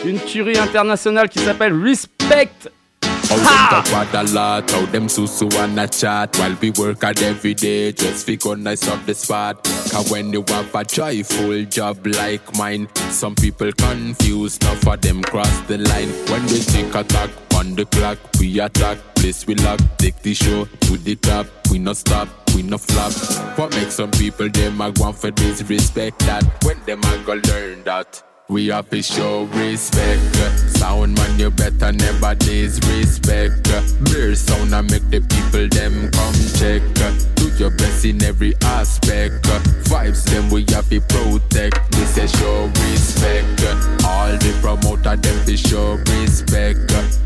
Une 0.08 0.18
tuerie 0.20 0.56
internationale 0.56 1.28
qui 1.28 1.38
s'appelle 1.38 1.74
Respect. 1.74 2.70
Them 3.02 3.84
talk 3.84 4.14
a 4.14 4.22
lot, 4.32 4.70
how 4.70 4.86
them 4.86 5.06
susu 5.06 5.54
wanna 5.54 5.86
chat. 5.86 6.34
While 6.38 6.56
we 6.62 6.70
work 6.70 7.02
hard 7.02 7.20
every 7.20 7.52
day, 7.52 7.92
just 7.92 8.24
fi 8.24 8.36
go 8.36 8.54
nice 8.54 8.88
up 8.88 9.04
the 9.04 9.14
spot. 9.14 9.62
Cause 9.92 10.10
when 10.10 10.32
you 10.32 10.42
have 10.48 10.74
a 10.74 10.82
joyful 10.82 11.62
job 11.64 12.06
like 12.06 12.56
mine 12.56 12.88
Some 13.10 13.34
people 13.34 13.70
confused, 13.72 14.62
enough 14.62 14.86
of 14.86 15.00
them 15.02 15.20
cross 15.22 15.60
the 15.66 15.76
line. 15.76 16.08
When 16.30 16.42
we 16.46 16.60
take 16.60 16.94
attack 16.94 17.28
on 17.54 17.74
the 17.74 17.84
clock, 17.84 18.16
we 18.40 18.60
attack 18.60 18.96
Place 19.16 19.46
we 19.46 19.56
lock, 19.56 19.78
take 19.98 20.22
the 20.22 20.32
show 20.32 20.64
to 20.64 20.96
the 20.96 21.16
top. 21.16 21.46
We 21.70 21.78
no 21.78 21.92
stop, 21.92 22.28
we 22.54 22.62
no 22.62 22.78
flop. 22.78 23.12
What 23.58 23.74
makes 23.74 23.96
some 23.96 24.10
people, 24.12 24.48
them 24.48 24.80
a 24.80 24.90
want 24.96 25.18
for 25.18 25.30
this 25.30 25.62
respect 25.68 26.20
that? 26.20 26.44
When 26.64 26.82
them 26.86 27.00
a 27.04 27.18
go 27.26 27.34
learn 27.34 27.84
that 27.84 28.22
we 28.48 28.68
have 28.68 28.88
to 28.90 29.02
show 29.02 29.44
respect. 29.44 30.34
Sound 30.76 31.14
man, 31.16 31.38
you 31.38 31.50
better 31.50 31.92
never 31.92 32.34
disrespect. 32.34 33.62
Beer 34.04 34.34
sound 34.34 34.74
and 34.74 34.90
make 34.90 35.08
the 35.10 35.20
people 35.20 35.68
them 35.68 36.10
come 36.12 36.34
check. 36.56 37.37
Your 37.58 37.70
best 37.70 38.04
in 38.04 38.22
every 38.22 38.54
aspect. 38.62 39.42
Vibes 39.90 40.22
them 40.30 40.48
we 40.48 40.64
have 40.68 40.88
to 40.90 41.00
protect. 41.00 41.90
This 41.90 42.16
is 42.16 42.30
show 42.38 42.66
respect. 42.86 43.62
All 44.06 44.30
the 44.38 44.56
promoter 44.60 45.16
them 45.16 45.44
to 45.44 45.56
show 45.56 45.98
respect. 46.20 46.78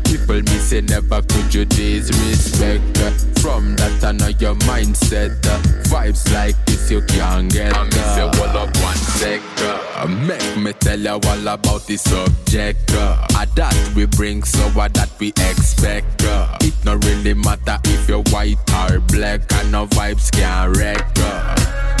People 0.05 0.41
me 0.41 0.57
say 0.57 0.81
never 0.81 1.21
could 1.21 1.53
you 1.53 1.65
disrespect. 1.65 2.97
From 3.39 3.75
that 3.75 4.03
I 4.03 4.11
know 4.13 4.29
your 4.39 4.55
mindset. 4.65 5.39
Vibes 5.85 6.31
like 6.33 6.55
this 6.65 6.89
you 6.89 7.01
can't 7.01 7.51
get. 7.51 7.75
I 7.75 7.83
miss 7.83 8.17
you 8.17 8.23
all 8.23 8.57
up 8.57 8.75
one 8.77 8.95
sec. 8.95 9.41
Uh, 9.59 10.07
Make 10.07 10.57
me 10.57 10.73
tell 10.73 10.99
you 10.99 11.09
all 11.09 11.47
about 11.47 11.85
the 11.85 11.97
subject. 11.97 12.91
Uh, 12.93 13.27
uh, 13.35 13.45
that 13.55 13.93
we 13.95 14.05
bring, 14.05 14.43
so 14.43 14.59
what 14.69 14.93
that 14.93 15.09
we 15.19 15.29
expect. 15.29 16.23
Uh, 16.23 16.57
it 16.61 16.73
no 16.85 16.95
really 16.95 17.33
matter 17.33 17.77
if 17.85 18.07
you're 18.07 18.23
white 18.31 18.57
or 18.73 18.99
black, 18.99 19.41
and 19.53 19.71
no 19.71 19.85
vibes 19.87 20.22
can 20.31 20.71
wreck. 20.73 21.05
Uh, 21.17 21.55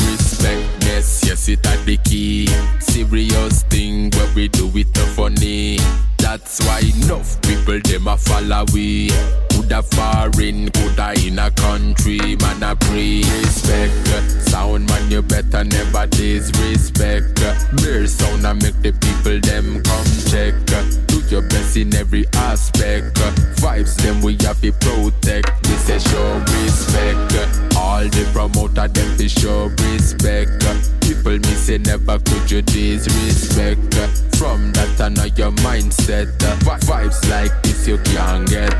respectness, 0.09 1.23
yes, 1.25 1.49
it 1.49 1.65
at 1.65 1.85
the 1.85 1.97
key. 1.97 2.47
Serious 2.79 3.63
thing 3.63 4.11
where 4.11 4.33
we 4.35 4.47
do 4.47 4.69
it 4.75 4.95
no 4.95 5.05
funny. 5.07 5.77
That's 6.17 6.65
why 6.65 6.79
enough 6.79 7.41
people 7.41 7.79
them 7.83 8.07
a 8.07 8.17
follow 8.17 8.65
we. 8.73 9.09
Coulda 9.51 9.83
foreign, 9.83 10.71
coulda 10.71 11.13
in 11.25 11.37
a 11.37 11.51
country, 11.51 12.37
man 12.37 12.63
a 12.63 12.75
pray. 12.75 13.17
Respect, 13.19 14.07
sound 14.41 14.87
man 14.87 15.11
you 15.11 15.21
better 15.21 15.63
never 15.63 16.07
disrespect. 16.07 17.41
Mere 17.81 18.07
sound 18.07 18.45
a 18.45 18.53
make 18.53 18.81
the 18.81 18.93
people 18.93 19.39
them 19.41 19.83
come 19.83 20.05
check. 20.31 21.12
Your 21.29 21.41
best 21.49 21.77
in 21.77 21.93
every 21.95 22.25
aspect. 22.33 23.15
Vibes 23.57 23.95
them 24.03 24.21
we 24.21 24.33
have 24.45 24.61
to 24.61 24.71
protect. 24.73 25.49
We 25.67 25.73
say 25.77 25.97
show 25.97 26.37
respect. 26.61 27.33
All 27.75 28.03
the 28.03 28.29
promoter 28.31 28.87
them 28.87 29.17
to 29.17 29.27
show 29.27 29.71
respect. 29.89 30.63
People 31.01 31.39
me 31.39 31.53
say 31.55 31.79
never 31.79 32.19
could 32.19 32.51
you 32.51 32.61
disrespect. 32.61 33.95
From 34.37 34.71
that 34.73 35.01
I 35.01 35.09
know 35.09 35.25
your 35.25 35.51
mindset. 35.63 36.27
Vi- 36.63 36.79
Vibes 36.85 37.27
like 37.31 37.63
this 37.63 37.87
you 37.87 37.97
can't 37.99 38.47
get. 38.47 38.73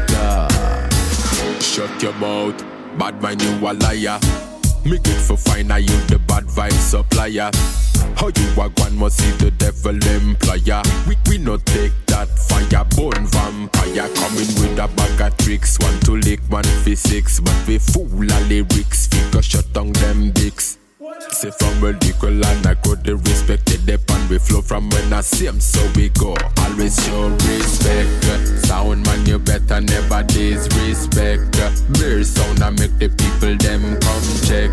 Shut 1.62 2.04
your 2.04 2.14
mouth, 2.14 2.64
bad 3.00 3.20
man 3.22 3.40
you 3.40 3.68
a 3.68 3.74
liar. 3.74 4.20
Me 4.86 4.98
good 4.98 5.22
for 5.22 5.38
fine, 5.38 5.72
are 5.72 5.80
you 5.80 5.98
the 6.08 6.20
bad 6.28 6.44
vibe 6.44 6.74
supplier? 6.74 7.50
How 8.18 8.28
you 8.28 8.62
a 8.62 8.68
one 8.82 8.98
must 8.98 9.18
see 9.18 9.32
the 9.38 9.50
devil 9.52 9.96
employer? 9.96 10.82
We 11.08 11.16
we 11.30 11.38
no 11.38 11.56
take 11.56 11.94
that 12.08 12.28
fire 12.28 12.84
bone 12.96 13.26
vampire 13.28 14.10
coming 14.14 14.52
with 14.60 14.80
a 14.80 14.90
bag 14.94 15.22
of 15.22 15.38
tricks. 15.38 15.80
One 15.80 16.00
to 16.02 16.18
lick, 16.18 16.42
one 16.50 16.66
physics, 16.84 17.40
but 17.40 17.56
we 17.66 17.78
fool 17.78 18.08
a 18.12 18.40
lyrics. 18.48 19.08
Figure 19.08 19.42
shut 19.42 19.72
down 19.72 19.94
them 19.94 20.32
dicks. 20.32 20.78
Say 21.32 21.52
from 21.52 21.82
where 21.82 21.98
equal 22.06 22.46
and 22.46 22.66
I 22.66 22.74
got 22.76 23.04
the 23.04 23.16
respect 23.16 23.72
it 23.72 23.86
depend. 23.86 24.30
We 24.30 24.40
flow 24.40 24.62
from 24.62 24.90
when 24.90 25.14
I 25.14 25.22
see 25.22 25.48
'em, 25.48 25.60
so 25.60 25.80
we 25.96 26.10
go. 26.10 26.36
Always 26.58 26.96
show 27.04 27.30
respect. 27.30 28.66
Sound 28.66 29.06
man 29.06 29.26
you 29.26 29.40
better 29.40 29.82
never 29.82 30.24
disrespect. 30.24 31.58
Mere 32.00 32.24
sound 32.24 32.64
I 32.64 32.70
make 32.72 32.98
the 33.00 33.10
people 33.10 33.56
them 33.58 34.00
come 34.00 34.24
check. 34.48 34.70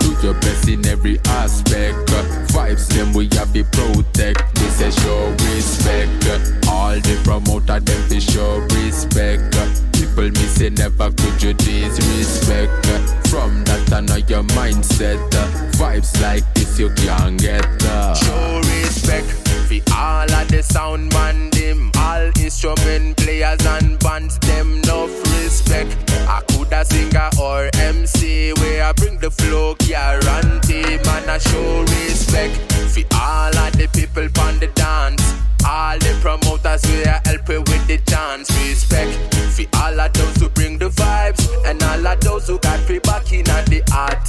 Do 0.00 0.16
your 0.22 0.34
best 0.34 0.68
in 0.68 0.86
every 0.86 1.18
aspect. 1.26 2.10
Vibes 2.52 2.88
them 2.88 3.12
we 3.12 3.28
have 3.36 3.52
to 3.52 3.64
protect. 3.64 4.42
We 4.60 4.68
say 4.70 4.90
show 4.90 5.34
respect. 5.46 6.66
All 6.68 6.96
the 7.00 7.20
promoter 7.24 7.80
them 7.80 8.08
to 8.08 8.20
show 8.20 8.58
respect 8.76 9.87
people 10.08 10.30
me 10.30 10.46
say 10.48 10.70
never 10.70 11.10
could 11.12 11.42
you 11.42 11.52
disrespect 11.54 12.86
from 13.28 13.64
that 13.64 13.92
I 13.92 14.00
know 14.00 14.16
your 14.16 14.42
mindset 14.54 15.18
uh, 15.34 15.46
vibes 15.72 16.20
like 16.20 16.44
this 16.54 16.78
you 16.78 16.90
can't 16.94 17.40
get 17.40 17.64
uh. 17.84 18.14
Show 18.14 18.58
respect 18.58 19.26
for 19.68 19.80
all 19.94 20.30
of 20.30 20.48
the 20.48 20.62
sound 20.62 21.12
man 21.12 21.50
them, 21.50 21.90
all 21.98 22.30
instrument 22.40 23.16
players 23.16 23.64
and 23.66 23.98
bands 24.00 24.38
them 24.40 24.78
enough 24.78 25.10
respect. 25.34 25.94
I 26.28 26.42
coulda 26.48 26.84
singer 26.84 27.30
or 27.40 27.70
MC 27.74 28.52
where 28.54 28.84
I 28.84 28.92
bring 28.92 29.18
the 29.18 29.30
flow 29.30 29.74
guarantee 29.74 30.96
man 31.04 31.28
I 31.28 31.38
show 31.38 31.80
respect 31.82 32.56
for 32.92 33.04
all 33.14 33.56
of 33.56 33.72
the 33.72 33.88
people 33.92 34.28
on 34.42 34.58
the 34.58 34.68
dance. 34.74 35.22
All 35.66 35.98
the 35.98 36.16
promoters 36.22 36.84
I 36.84 37.20
help 37.26 37.48
with 37.48 37.86
the 37.88 37.98
dance 38.06 38.48
Respect 38.62 39.37
for 39.64 39.78
all 39.78 40.00
of 40.00 40.12
those 40.12 40.36
who 40.36 40.48
bring 40.50 40.78
the 40.78 40.88
vibes 40.90 41.48
And 41.66 41.82
all 41.82 42.06
of 42.06 42.20
those 42.20 42.46
who 42.46 42.58
got 42.58 42.78
free 42.80 43.00
back 43.00 43.32
in 43.32 43.48
at 43.48 43.66
the 43.66 43.82
hard 43.88 44.27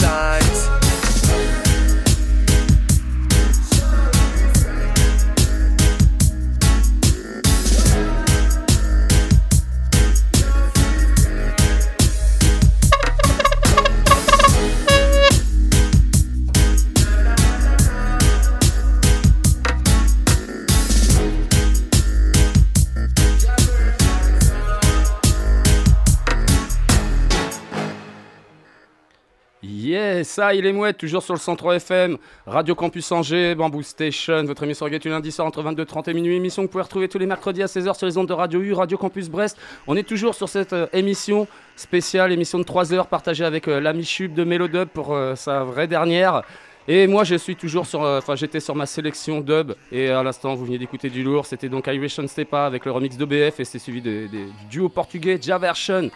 Yes, 29.94 30.28
ça, 30.28 30.54
il 30.54 30.68
est 30.68 30.72
mouette, 30.72 31.00
toujours 31.00 31.24
sur 31.24 31.34
le 31.34 31.40
103 31.40 31.78
FM, 31.78 32.18
Radio 32.46 32.76
Campus 32.76 33.12
Angers, 33.12 33.56
Bamboo 33.56 33.82
Station, 33.82 34.44
votre 34.44 34.62
émission 34.62 34.86
reggae 34.86 35.04
les 35.04 35.10
lundis 35.10 35.32
soir 35.32 35.48
entre 35.48 35.64
22h30 35.64 36.12
et 36.12 36.14
minuit, 36.14 36.36
émission 36.36 36.62
que 36.62 36.68
vous 36.68 36.72
pouvez 36.74 36.84
retrouver 36.84 37.08
tous 37.08 37.18
les 37.18 37.26
mercredis 37.26 37.64
à 37.64 37.66
16h 37.66 37.98
sur 37.98 38.06
les 38.06 38.16
ondes 38.20 38.28
de 38.28 38.34
Radio 38.34 38.62
U, 38.62 38.74
Radio 38.74 39.00
Campus 39.00 39.30
Brest. 39.30 39.58
On 39.88 39.98
est 39.98 40.04
toujours 40.04 40.36
sur 40.36 40.48
cette 40.48 40.74
euh, 40.74 40.86
émission 40.94 41.48
spéciale, 41.76 42.32
émission 42.32 42.60
de 42.60 42.66
3 42.66 42.94
heures 42.94 43.08
partagée 43.08 43.44
avec 43.44 43.68
euh, 43.68 43.80
l'ami 43.80 44.04
Chub 44.06 44.36
de 44.36 44.44
Melodub 44.44 44.90
pour 44.90 45.16
euh, 45.16 45.34
sa 45.34 45.64
vraie 45.64 45.88
dernière. 45.88 46.44
Et 46.88 47.08
moi, 47.08 47.24
je 47.24 47.34
suis 47.34 47.56
toujours 47.56 47.88
sur, 47.88 48.02
enfin, 48.02 48.36
j'étais 48.36 48.60
sur 48.60 48.76
ma 48.76 48.86
sélection 48.86 49.42
dub. 49.42 49.74
Et 49.92 50.10
à 50.12 50.22
l'instant, 50.22 50.54
vous 50.54 50.66
venez 50.66 50.78
d'écouter 50.78 51.10
du 51.10 51.24
lourd. 51.24 51.48
C'était 51.48 51.70
donc 51.70 51.88
Irish 51.88 52.20
and 52.20 52.28
Stepa 52.28 52.66
avec 52.68 52.86
le 52.86 52.92
remix 52.92 53.18
d'OBF 53.18 53.60
et 53.60 53.66
c'est 53.66 53.80
suivi 53.80 54.02
de- 54.02 54.28
de- 54.28 54.28
du 54.28 54.66
duo 54.70 54.88
portugais 54.90 55.40
Javersion. 55.42 56.12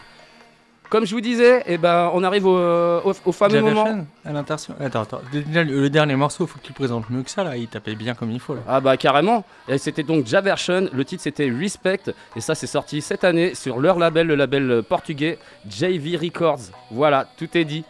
Comme 0.94 1.08
je 1.08 1.16
vous 1.16 1.22
disais, 1.22 1.64
eh 1.66 1.80
ben, 1.80 2.12
on 2.14 2.24
arrive 2.24 2.46
au, 2.46 2.56
au- 2.56 3.14
au 3.26 3.32
fameux 3.32 3.62
moment. 3.62 4.06
À. 4.24 4.30
Attends, 4.30 5.02
attends. 5.02 5.22
Le, 5.34 5.88
dernier 5.88 6.16
morceau, 6.16 6.46
faut 6.46 6.60
que 6.60 6.64
tu 6.64 6.70
le 6.72 6.76
présentes 6.76 7.10
mieux 7.10 7.24
que 7.24 7.32
ça 7.32 7.44
là. 7.44 7.58
Il 7.58 7.68
tapait 7.68 7.96
bien 7.96 8.14
comme 8.14 8.30
il 8.30 8.40
faut 8.40 8.54
là. 8.54 8.62
Ah 8.68 8.80
bah 8.80 8.96
carrément. 8.96 9.44
Et 9.68 9.80
c'était 9.80 10.04
donc 10.04 10.28
Javersion. 10.28 10.88
Le 10.94 11.04
titre 11.04 11.24
c'était 11.24 11.50
Respect. 11.50 12.14
Et 12.36 12.42
ça 12.42 12.54
c'est 12.54 12.68
sorti 12.68 13.02
cette 13.02 13.24
année 13.24 13.56
sur 13.56 13.80
leur 13.80 13.98
label, 13.98 14.28
le 14.28 14.36
label 14.36 14.84
portugais 14.88 15.40
JV 15.68 16.16
Records. 16.16 16.60
Voilà, 16.92 17.26
tout 17.38 17.50
est 17.58 17.66
dit. 17.66 17.84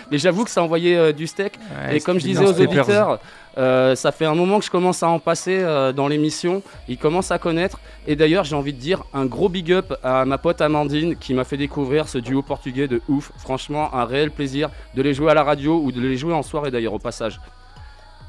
Mais 0.10 0.18
j'avoue 0.20 0.46
que 0.46 0.50
ça 0.50 0.64
envoyait 0.64 0.96
euh, 0.96 1.12
du 1.12 1.28
steak. 1.28 1.60
Ouais, 1.86 1.98
et 1.98 2.00
comme 2.00 2.18
je 2.18 2.28
disais 2.28 2.46
aux 2.46 2.62
auditeurs, 2.62 3.20
euh, 3.58 3.96
ça 3.96 4.12
fait 4.12 4.26
un 4.26 4.36
moment 4.36 4.60
que 4.60 4.66
je 4.66 4.72
commence 4.72 5.02
à 5.04 5.10
en 5.10 5.20
passer 5.20 5.60
euh, 5.60 5.92
dans 5.92 6.08
l'émission. 6.08 6.62
Ils 6.88 6.98
commencent 6.98 7.32
à 7.32 7.40
connaître. 7.40 7.80
Et 8.06 8.16
d'ailleurs, 8.16 8.44
j'ai 8.44 8.56
envie 8.56 8.74
de 8.74 8.80
dire 8.80 9.04
un 9.14 9.26
gros 9.26 9.50
big 9.50 9.72
up 9.72 9.94
à 10.04 10.26
ma 10.26 10.38
pote 10.38 10.62
Amandine 10.62 11.16
qui 11.18 11.34
m'a 11.34 11.44
fait 11.44 11.58
découvrir 11.58 12.08
ce 12.08 12.18
duo 12.18 12.42
portugais 12.42 12.88
de 12.88 13.02
ouf. 13.08 13.32
Franchement, 13.38 13.94
un 13.96 14.06
réel 14.06 14.32
plaisir 14.32 14.70
de 14.96 15.02
les 15.02 15.14
jouer 15.14 15.32
à 15.32 15.34
la 15.34 15.44
radio 15.44 15.80
ou 15.84 15.92
de 15.92 16.00
les 16.00 16.18
jouer 16.18 16.34
en 16.34 16.44
soirée 16.44 16.72
d'ailleurs 16.72 16.94
au 16.94 17.00
passage. 17.00 17.40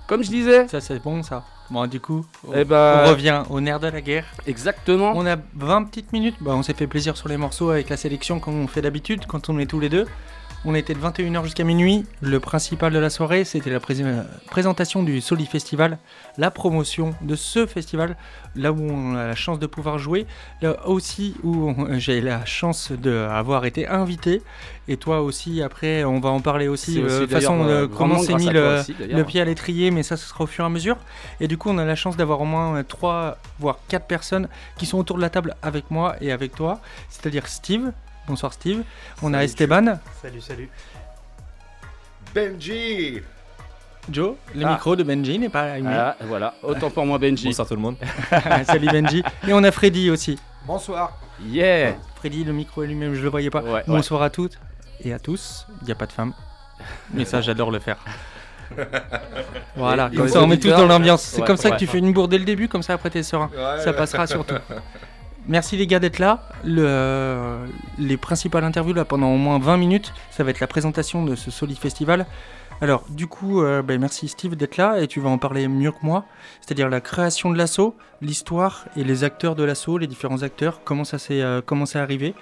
Comme 0.06 0.24
je 0.24 0.30
disais. 0.30 0.66
Ça, 0.68 0.80
c'est 0.80 1.02
bon 1.02 1.22
ça. 1.22 1.44
Bon, 1.70 1.86
du 1.86 2.00
coup, 2.00 2.24
on, 2.46 2.52
Eh 2.56 2.64
ben- 2.64 3.02
on 3.05 3.10
revient 3.10 3.42
au 3.50 3.60
nerf 3.60 3.78
de 3.78 3.88
la 3.88 4.00
guerre. 4.00 4.24
Exactement. 4.46 5.12
On 5.14 5.26
a 5.26 5.36
20 5.56 5.84
petites 5.84 6.14
minutes. 6.14 6.36
Bah, 6.40 6.52
on 6.55 6.62
s'est 6.62 6.72
fait 6.72 6.86
plaisir 6.86 7.14
sur 7.18 7.28
les 7.28 7.36
morceaux 7.36 7.68
avec 7.68 7.90
la 7.90 7.98
sélection 7.98 8.40
comme 8.40 8.59
on 8.59 8.66
fait 8.66 8.80
d'habitude 8.80 9.26
quand 9.26 9.50
on 9.50 9.59
est 9.59 9.66
tous 9.66 9.78
les 9.80 9.90
deux. 9.90 10.06
On 10.64 10.74
était 10.74 10.93
de 10.93 10.98
21h 10.98 11.44
jusqu'à 11.44 11.62
minuit. 11.62 12.05
Le 12.20 12.40
principal 12.40 12.93
de 12.93 12.98
la 12.98 13.10
soirée, 13.10 13.44
c'était 13.44 13.70
la 13.70 13.78
prés- 13.78 13.94
euh, 14.02 14.22
présentation 14.51 15.05
du 15.05 15.20
Soli 15.20 15.47
Festival, 15.47 15.98
la 16.36 16.51
promotion 16.51 17.14
de 17.22 17.36
ce 17.36 17.64
festival, 17.64 18.16
là 18.56 18.72
où 18.72 18.80
on 18.82 19.14
a 19.14 19.28
la 19.28 19.35
chance 19.36 19.60
de 19.60 19.66
pouvoir 19.66 19.98
jouer, 19.98 20.26
là 20.60 20.76
aussi 20.89 21.36
où 21.44 21.70
on- 21.78 21.98
j'ai 22.01 22.20
la 22.20 22.44
chance 22.44 22.90
d'avoir 22.90 23.66
été 23.66 23.86
invité. 23.86 24.43
Et 24.89 24.97
toi 24.97 25.22
aussi, 25.22 25.62
après, 25.62 26.02
on 26.02 26.18
va 26.18 26.30
en 26.30 26.40
parler 26.40 26.66
aussi, 26.66 26.94
C'est 26.94 27.02
aussi 27.02 27.14
euh, 27.14 27.20
de 27.26 27.32
façon 27.32 27.62
euh, 27.62 27.86
comment 27.86 28.18
s'est 28.18 28.35
mis 28.35 28.47
le, 28.51 28.80
aussi, 28.80 28.94
le 29.16 29.24
pied 29.24 29.40
à 29.40 29.44
l'étrier, 29.44 29.90
mais 29.93 30.02
ça, 30.02 30.16
ce 30.16 30.26
sera 30.26 30.43
au 30.43 30.48
fur 30.48 30.64
et 30.64 30.66
à 30.66 30.70
mesure. 30.70 30.97
Et 31.40 31.47
du 31.47 31.56
coup, 31.56 31.70
on 31.70 31.78
a 31.78 31.85
la 31.85 31.94
chance 31.97 32.16
d'avoir 32.16 32.40
au 32.40 32.44
moins 32.47 32.82
3, 32.82 33.39
voire 33.60 33.78
4 33.89 34.06
personnes 34.06 34.48
qui 34.76 34.86
sont 34.86 34.98
autour 34.98 35.16
de 35.16 35.22
la 35.22 35.30
table 35.30 35.55
avec 35.62 35.90
moi 35.93 36.16
et 36.20 36.32
avec 36.32 36.55
toi, 36.55 36.80
c'est-à-dire 37.10 37.47
Steve. 37.47 37.93
Bonsoir 38.28 38.52
Steve. 38.52 38.82
On 39.22 39.32
a 39.32 39.42
Esteban. 39.42 39.98
Salut, 40.20 40.40
salut. 40.42 40.68
Benji 42.34 43.22
Joe, 44.10 44.34
le 44.55 44.64
Ah. 44.66 44.72
micro 44.72 44.96
de 44.96 45.02
Benji 45.02 45.38
n'est 45.38 45.48
pas 45.48 45.72
allumé. 45.72 45.94
Ah, 45.94 46.16
voilà, 46.26 46.55
autant 46.62 46.90
pour 46.90 47.05
moi 47.06 47.18
Benji. 47.18 47.46
Bonsoir 47.46 47.66
tout 47.66 47.74
le 47.74 47.80
monde. 47.80 47.96
Salut 48.66 48.86
Benji. 48.88 49.22
Et 49.46 49.52
on 49.52 49.62
a 49.64 49.70
Freddy 49.70 50.10
aussi. 50.10 50.38
Bonsoir. 50.66 51.18
Yeah 51.46 51.94
Freddy, 52.16 52.44
le 52.44 52.52
micro 52.52 52.82
est 52.82 52.86
lui-même, 52.86 53.14
je 53.14 53.22
le 53.22 53.28
voyais 53.28 53.50
pas. 53.50 53.62
Ouais, 53.62 53.82
Bonsoir 53.86 54.22
à 54.22 54.30
toutes 54.30 54.59
et 55.02 55.12
à 55.12 55.18
tous. 55.18 55.66
Il 55.82 55.86
n'y 55.86 55.92
a 55.92 55.94
pas 55.94 56.06
de 56.06 56.12
femme. 56.12 56.32
Mais 57.12 57.24
ça, 57.24 57.40
j'adore 57.40 57.70
le 57.70 57.78
faire. 57.78 57.98
Voilà, 59.76 60.10
comme 60.14 60.28
ça 60.28 60.42
on 60.42 60.46
met 60.46 60.59
tous 60.59 60.68
dans 60.68 60.86
l'ambiance. 60.86 61.22
C'est 61.22 61.40
ouais, 61.40 61.46
comme 61.46 61.56
ça 61.56 61.68
ouais. 61.68 61.74
que 61.76 61.78
tu 61.80 61.86
fais 61.86 61.98
une 61.98 62.12
bourre 62.12 62.28
dès 62.28 62.36
le 62.38 62.44
début, 62.44 62.68
comme 62.68 62.82
ça 62.82 62.94
après 62.94 63.09
t'es 63.09 63.22
serein. 63.22 63.48
Ouais, 63.56 63.80
ça 63.82 63.92
passera 63.94 64.26
surtout. 64.26 64.56
Merci 65.49 65.77
les 65.79 65.87
gars 65.87 65.99
d'être 65.99 66.19
là. 66.19 66.43
Le- 66.62 67.59
les 67.99 68.16
principales 68.19 68.65
interviews 68.65 68.93
là 68.93 69.05
pendant 69.07 69.33
au 69.33 69.39
moins 69.39 69.59
20 69.59 69.79
minutes, 69.79 70.12
ça 70.31 70.45
va 70.45 70.51
être 70.51 70.61
la 70.61 70.66
présentation 70.66 71.25
de 71.25 71.35
ce 71.35 71.51
Solid 71.51 71.79
Festival. 71.79 72.27
Alors 72.81 73.05
du 73.09 73.27
coup, 73.27 73.62
euh, 73.62 73.83
ben, 73.83 73.99
merci 73.99 74.29
Steve 74.29 74.55
d'être 74.57 74.77
là 74.77 75.01
et 75.01 75.09
tu 75.09 75.20
vas 75.20 75.31
en 75.31 75.39
parler 75.39 75.66
mieux 75.66 75.91
que 75.91 75.99
moi. 76.03 76.25
C'est-à-dire 76.61 76.89
la 76.89 77.01
création 77.01 77.51
de 77.51 77.57
l'assaut, 77.59 77.97
l'histoire 78.20 78.85
et 78.97 79.05
les 79.05 79.25
acteurs 79.25 79.57
de 79.57 79.65
l'assaut, 79.65 79.99
les 79.99 80.07
différents 80.07 80.43
acteurs, 80.43 80.81
comment 80.85 81.05
ça 81.05 81.19
s'est 81.19 81.41
euh, 81.43 81.61
arrivé. 81.95 82.35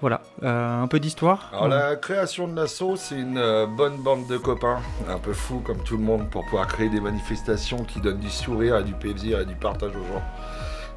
Voilà, 0.00 0.22
euh, 0.42 0.82
un 0.82 0.86
peu 0.86 1.00
d'histoire. 1.00 1.50
Alors 1.52 1.68
la 1.68 1.96
création 1.96 2.48
de 2.48 2.56
l'assaut, 2.56 2.96
c'est 2.96 3.14
une 3.18 3.38
euh, 3.38 3.66
bonne 3.66 3.96
bande 3.98 4.26
de 4.26 4.36
copains, 4.36 4.80
un 5.08 5.18
peu 5.18 5.32
fous 5.32 5.60
comme 5.60 5.82
tout 5.82 5.96
le 5.96 6.02
monde, 6.02 6.28
pour 6.28 6.44
pouvoir 6.44 6.66
créer 6.66 6.88
des 6.88 7.00
manifestations 7.00 7.84
qui 7.84 8.00
donnent 8.00 8.18
du 8.18 8.30
sourire 8.30 8.76
et 8.78 8.84
du 8.84 8.92
plaisir 8.92 9.40
et 9.40 9.46
du 9.46 9.54
partage 9.54 9.92
aux 9.92 10.12
gens. 10.12 10.22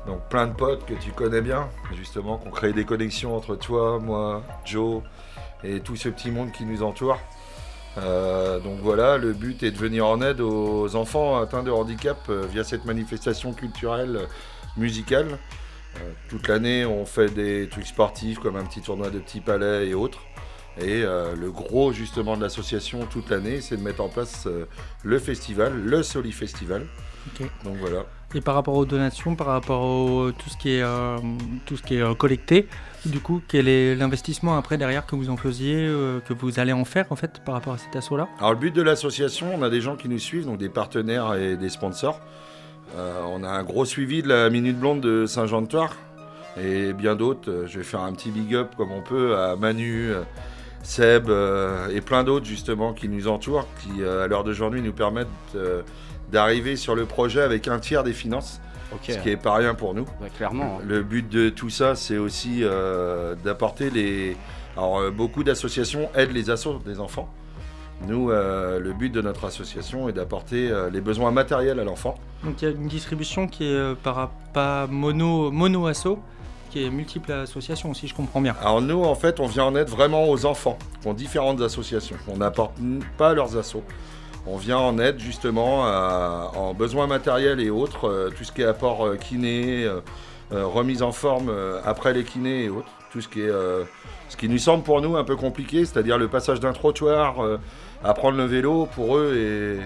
Donc 0.07 0.21
plein 0.29 0.47
de 0.47 0.53
potes 0.53 0.85
que 0.85 0.93
tu 0.93 1.11
connais 1.11 1.41
bien, 1.41 1.69
justement, 1.93 2.37
qui 2.37 2.47
ont 2.47 2.51
créé 2.51 2.71
des 2.71 2.85
connexions 2.85 3.35
entre 3.35 3.55
toi, 3.55 3.99
moi, 3.99 4.41
Joe 4.65 5.03
et 5.63 5.81
tout 5.81 5.97
ce 5.97 6.07
petit 6.09 6.31
monde 6.31 6.51
qui 6.51 6.65
nous 6.65 6.81
entoure. 6.81 7.19
Euh, 7.97 8.59
donc 8.59 8.79
voilà, 8.81 9.17
le 9.17 9.33
but 9.33 9.63
est 9.63 9.71
de 9.71 9.77
venir 9.77 10.05
en 10.05 10.21
aide 10.21 10.39
aux 10.39 10.95
enfants 10.95 11.41
atteints 11.41 11.63
de 11.63 11.71
handicap 11.71 12.17
euh, 12.29 12.45
via 12.49 12.63
cette 12.63 12.85
manifestation 12.85 13.53
culturelle, 13.53 14.27
musicale. 14.77 15.39
Euh, 15.97 16.11
toute 16.29 16.47
l'année, 16.47 16.85
on 16.85 17.05
fait 17.05 17.33
des 17.33 17.67
trucs 17.69 17.87
sportifs 17.87 18.39
comme 18.39 18.55
un 18.55 18.63
petit 18.63 18.81
tournoi 18.81 19.09
de 19.09 19.19
petits 19.19 19.41
palais 19.41 19.87
et 19.87 19.93
autres. 19.93 20.21
Et 20.79 21.03
euh, 21.03 21.35
le 21.35 21.51
gros 21.51 21.91
justement 21.91 22.37
de 22.37 22.41
l'association 22.41 23.05
toute 23.09 23.29
l'année, 23.29 23.61
c'est 23.61 23.77
de 23.77 23.81
mettre 23.81 24.01
en 24.01 24.09
place 24.09 24.45
euh, 24.45 24.65
le 25.03 25.17
festival, 25.17 25.73
le 25.83 26.03
Soli 26.03 26.31
Festival. 26.31 26.85
Ok. 27.27 27.47
Donc 27.63 27.77
voilà. 27.77 28.05
Et 28.35 28.41
par 28.41 28.55
rapport 28.55 28.75
aux 28.75 28.85
donations, 28.85 29.35
par 29.35 29.47
rapport 29.47 29.81
au 29.81 30.31
tout 30.31 30.49
ce 30.49 30.57
qui 30.57 30.71
est 30.71 30.83
euh, 30.83 31.17
tout 31.65 31.77
ce 31.77 31.83
qui 31.83 31.95
est 31.95 32.17
collecté, 32.17 32.67
du 33.05 33.19
coup, 33.19 33.41
quel 33.47 33.67
est 33.67 33.95
l'investissement 33.95 34.55
après 34.55 34.77
derrière 34.77 35.05
que 35.05 35.15
vous 35.15 35.29
en 35.29 35.37
faisiez, 35.37 35.87
que 36.25 36.33
vous 36.33 36.59
allez 36.59 36.73
en 36.73 36.85
faire 36.85 37.05
en 37.09 37.15
fait 37.15 37.41
par 37.43 37.55
rapport 37.55 37.73
à 37.73 37.77
cet 37.77 37.95
assaut 37.95 38.17
là 38.17 38.27
Alors 38.37 38.51
le 38.51 38.59
but 38.59 38.75
de 38.75 38.81
l'association, 38.81 39.47
on 39.55 39.63
a 39.63 39.69
des 39.69 39.81
gens 39.81 39.95
qui 39.95 40.09
nous 40.09 40.19
suivent, 40.19 40.45
donc 40.45 40.57
des 40.57 40.69
partenaires 40.69 41.33
et 41.35 41.55
des 41.55 41.69
sponsors. 41.69 42.19
On 42.97 43.43
a 43.43 43.49
un 43.49 43.63
gros 43.63 43.85
suivi 43.85 44.21
de 44.21 44.27
la 44.27 44.49
Minute 44.49 44.77
Blonde 44.77 45.01
de 45.01 45.25
Saint-Jean-de-Toire 45.25 45.95
et 46.61 46.91
bien 46.91 47.15
d'autres. 47.15 47.65
Je 47.67 47.77
vais 47.79 47.85
faire 47.85 48.01
un 48.01 48.11
petit 48.11 48.29
big 48.29 48.55
up 48.55 48.75
comme 48.75 48.91
on 48.91 49.01
peut 49.01 49.37
à 49.37 49.55
Manu, 49.55 50.11
Seb 50.87 51.29
euh, 51.29 51.89
et 51.89 51.99
plein 51.99 52.23
d'autres 52.23 52.45
justement 52.45 52.93
qui 52.93 53.09
nous 53.09 53.27
entourent, 53.27 53.67
qui 53.81 54.01
euh, 54.01 54.23
à 54.23 54.27
l'heure 54.27 54.45
d'aujourd'hui 54.45 54.81
nous 54.81 54.93
permettent 54.93 55.27
euh, 55.55 55.81
d'arriver 56.31 56.77
sur 56.77 56.95
le 56.95 57.05
projet 57.05 57.41
avec 57.41 57.67
un 57.67 57.77
tiers 57.79 58.03
des 58.05 58.13
finances. 58.13 58.61
Ce 59.03 59.17
qui 59.17 59.29
est 59.29 59.35
pas 59.35 59.55
rien 59.55 59.73
pour 59.75 59.93
nous. 59.93 60.05
Bah, 60.21 60.27
clairement. 60.37 60.77
hein. 60.79 60.83
Le 60.87 61.03
but 61.03 61.27
de 61.27 61.49
tout 61.49 61.69
ça, 61.69 61.95
c'est 61.95 62.17
aussi 62.17 62.59
euh, 62.63 63.35
d'apporter 63.43 63.89
les. 63.89 64.37
Alors, 64.77 64.99
euh, 64.99 65.11
beaucoup 65.11 65.43
d'associations 65.43 66.09
aident 66.15 66.31
les 66.31 66.49
assos 66.49 66.79
des 66.85 67.01
enfants. 67.01 67.27
Nous, 68.07 68.31
euh, 68.31 68.79
le 68.79 68.93
but 68.93 69.09
de 69.11 69.21
notre 69.21 69.43
association 69.43 70.07
est 70.07 70.13
d'apporter 70.13 70.69
euh, 70.71 70.89
les 70.89 71.01
besoins 71.01 71.31
matériels 71.31 71.81
à 71.81 71.83
l'enfant. 71.83 72.15
Donc 72.45 72.61
il 72.61 72.65
y 72.65 72.67
a 72.69 72.71
une 72.73 72.87
distribution 72.87 73.47
qui 73.49 73.65
est 73.65 73.75
euh, 73.75 73.93
par, 74.01 74.29
pas 74.53 74.87
mono 74.87 75.51
mono 75.51 75.87
asso, 75.87 76.17
qui 76.77 76.85
est 76.85 76.89
multiple 76.89 77.31
associations 77.31 77.93
si 77.93 78.07
je 78.07 78.13
comprends 78.13 78.41
bien. 78.41 78.55
Alors, 78.61 78.81
nous, 78.81 79.03
en 79.03 79.15
fait, 79.15 79.39
on 79.39 79.47
vient 79.47 79.65
en 79.65 79.75
aide 79.75 79.89
vraiment 79.89 80.29
aux 80.29 80.45
enfants 80.45 80.77
qui 81.01 81.07
ont 81.07 81.13
différentes 81.13 81.61
associations. 81.61 82.17
On 82.27 82.37
n'apporte 82.37 82.75
pas 83.17 83.33
leurs 83.33 83.57
assos. 83.57 83.83
On 84.45 84.57
vient 84.57 84.77
en 84.77 84.97
aide 84.99 85.19
justement 85.19 85.81
en 85.81 86.73
besoins 86.73 87.07
matériels 87.07 87.59
et 87.59 87.69
autres, 87.69 88.07
euh, 88.07 88.29
tout 88.29 88.45
ce 88.45 88.51
qui 88.51 88.61
est 88.61 88.65
apport 88.65 89.05
euh, 89.05 89.15
kiné, 89.17 89.83
euh, 89.83 90.01
remise 90.51 91.01
en 91.01 91.11
forme 91.11 91.51
après 91.83 92.13
les 92.13 92.23
kinés 92.23 92.65
et 92.65 92.69
autres, 92.69 92.87
tout 93.11 93.19
ce 93.19 93.27
qui 93.27 93.41
est 93.41 93.51
ce 94.29 94.37
qui 94.37 94.47
nous 94.47 94.57
semble 94.57 94.83
pour 94.83 95.01
nous 95.01 95.17
un 95.17 95.25
peu 95.25 95.35
compliqué, 95.35 95.83
c'est-à-dire 95.83 96.17
le 96.17 96.29
passage 96.29 96.61
d'un 96.61 96.71
trottoir 96.71 97.35
à 98.01 98.13
prendre 98.13 98.37
le 98.37 98.45
vélo 98.45 98.87
pour 98.95 99.17
eux 99.17 99.35
et 99.35 99.79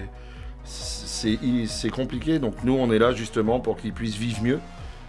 c'est 0.64 1.90
compliqué. 1.90 2.38
Donc 2.38 2.54
nous 2.62 2.76
on 2.78 2.92
est 2.92 3.00
là 3.00 3.12
justement 3.12 3.58
pour 3.58 3.76
qu'ils 3.76 3.92
puissent 3.92 4.16
vivre 4.16 4.40
mieux 4.44 4.60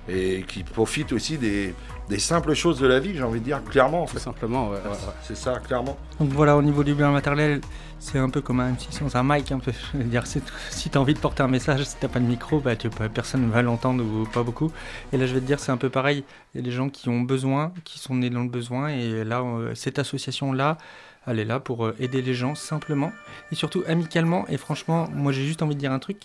et 0.08 0.44
qu'ils 0.48 0.66
profitent 0.66 1.14
aussi 1.14 1.38
des, 1.38 1.74
des 2.10 2.20
simples 2.20 2.54
choses 2.54 2.80
de 2.80 2.88
la 2.88 3.00
vie, 3.00 3.16
j'ai 3.16 3.24
envie 3.24 3.40
de 3.40 3.46
dire 3.46 3.64
clairement 3.64 4.04
en 4.04 4.08
fait. 4.08 4.20
simplement, 4.20 4.70
ouais, 4.70 4.78
ouais, 4.78 4.90
ouais. 4.90 5.14
C'est 5.24 5.38
ça, 5.38 5.60
clairement. 5.60 5.98
Donc 6.20 6.30
voilà, 6.30 6.58
au 6.58 6.62
niveau 6.62 6.84
du 6.84 6.94
bien 6.94 7.12
matériel, 7.12 7.62
c'est 8.00 8.20
un 8.20 8.30
peu 8.30 8.42
comme 8.42 8.60
un 8.60 8.74
M6 8.74 8.92
sans 8.92 9.16
un 9.16 9.24
mic, 9.24 9.52
un 9.52 9.60
peu. 9.60 9.72
Je 9.94 10.00
veux 10.00 10.04
dire, 10.04 10.24
si 10.70 10.90
tu 10.90 10.98
as 10.98 11.02
envie 11.02 11.14
de 11.14 11.20
porter 11.20 11.44
un 11.44 11.48
message, 11.48 11.86
si 11.86 11.96
t'as 12.00 12.10
pas 12.10 12.20
de 12.20 12.26
micro, 12.26 12.60
bah, 12.60 12.76
tu 12.76 12.90
personne 12.90 13.46
ne 13.46 13.52
va 13.52 13.62
l'entendre 13.62 14.04
ou 14.04 14.26
pas 14.26 14.44
beaucoup. 14.44 14.72
Et 15.14 15.18
là, 15.18 15.26
je 15.26 15.34
vais 15.34 15.40
te 15.40 15.46
dire, 15.46 15.60
c'est 15.60 15.72
un 15.72 15.78
peu 15.78 15.90
pareil. 15.90 16.24
Il 16.54 16.58
y 16.58 16.64
a 16.64 16.64
des 16.64 16.72
gens 16.72 16.90
qui 16.90 17.10
ont 17.10 17.22
besoin, 17.22 17.72
qui 17.86 18.00
sont 18.00 18.16
nés 18.16 18.30
dans 18.30 18.44
le 18.44 18.50
besoin, 18.50 18.90
et 18.90 19.24
là, 19.24 19.42
euh, 19.42 19.74
cette 19.74 20.00
association-là, 20.00 20.78
elle 21.26 21.40
est 21.40 21.46
là 21.46 21.62
pour 21.62 21.86
euh, 21.86 21.96
aider 22.00 22.22
les 22.22 22.34
gens 22.34 22.56
simplement, 22.56 23.14
et 23.52 23.56
surtout 23.56 23.84
amicalement. 23.88 24.46
Et 24.50 24.58
franchement, 24.58 25.10
moi, 25.14 25.32
j'ai 25.32 25.46
juste 25.46 25.62
envie 25.62 25.76
de 25.76 25.80
dire 25.80 25.94
un 25.94 26.00
truc 26.00 26.18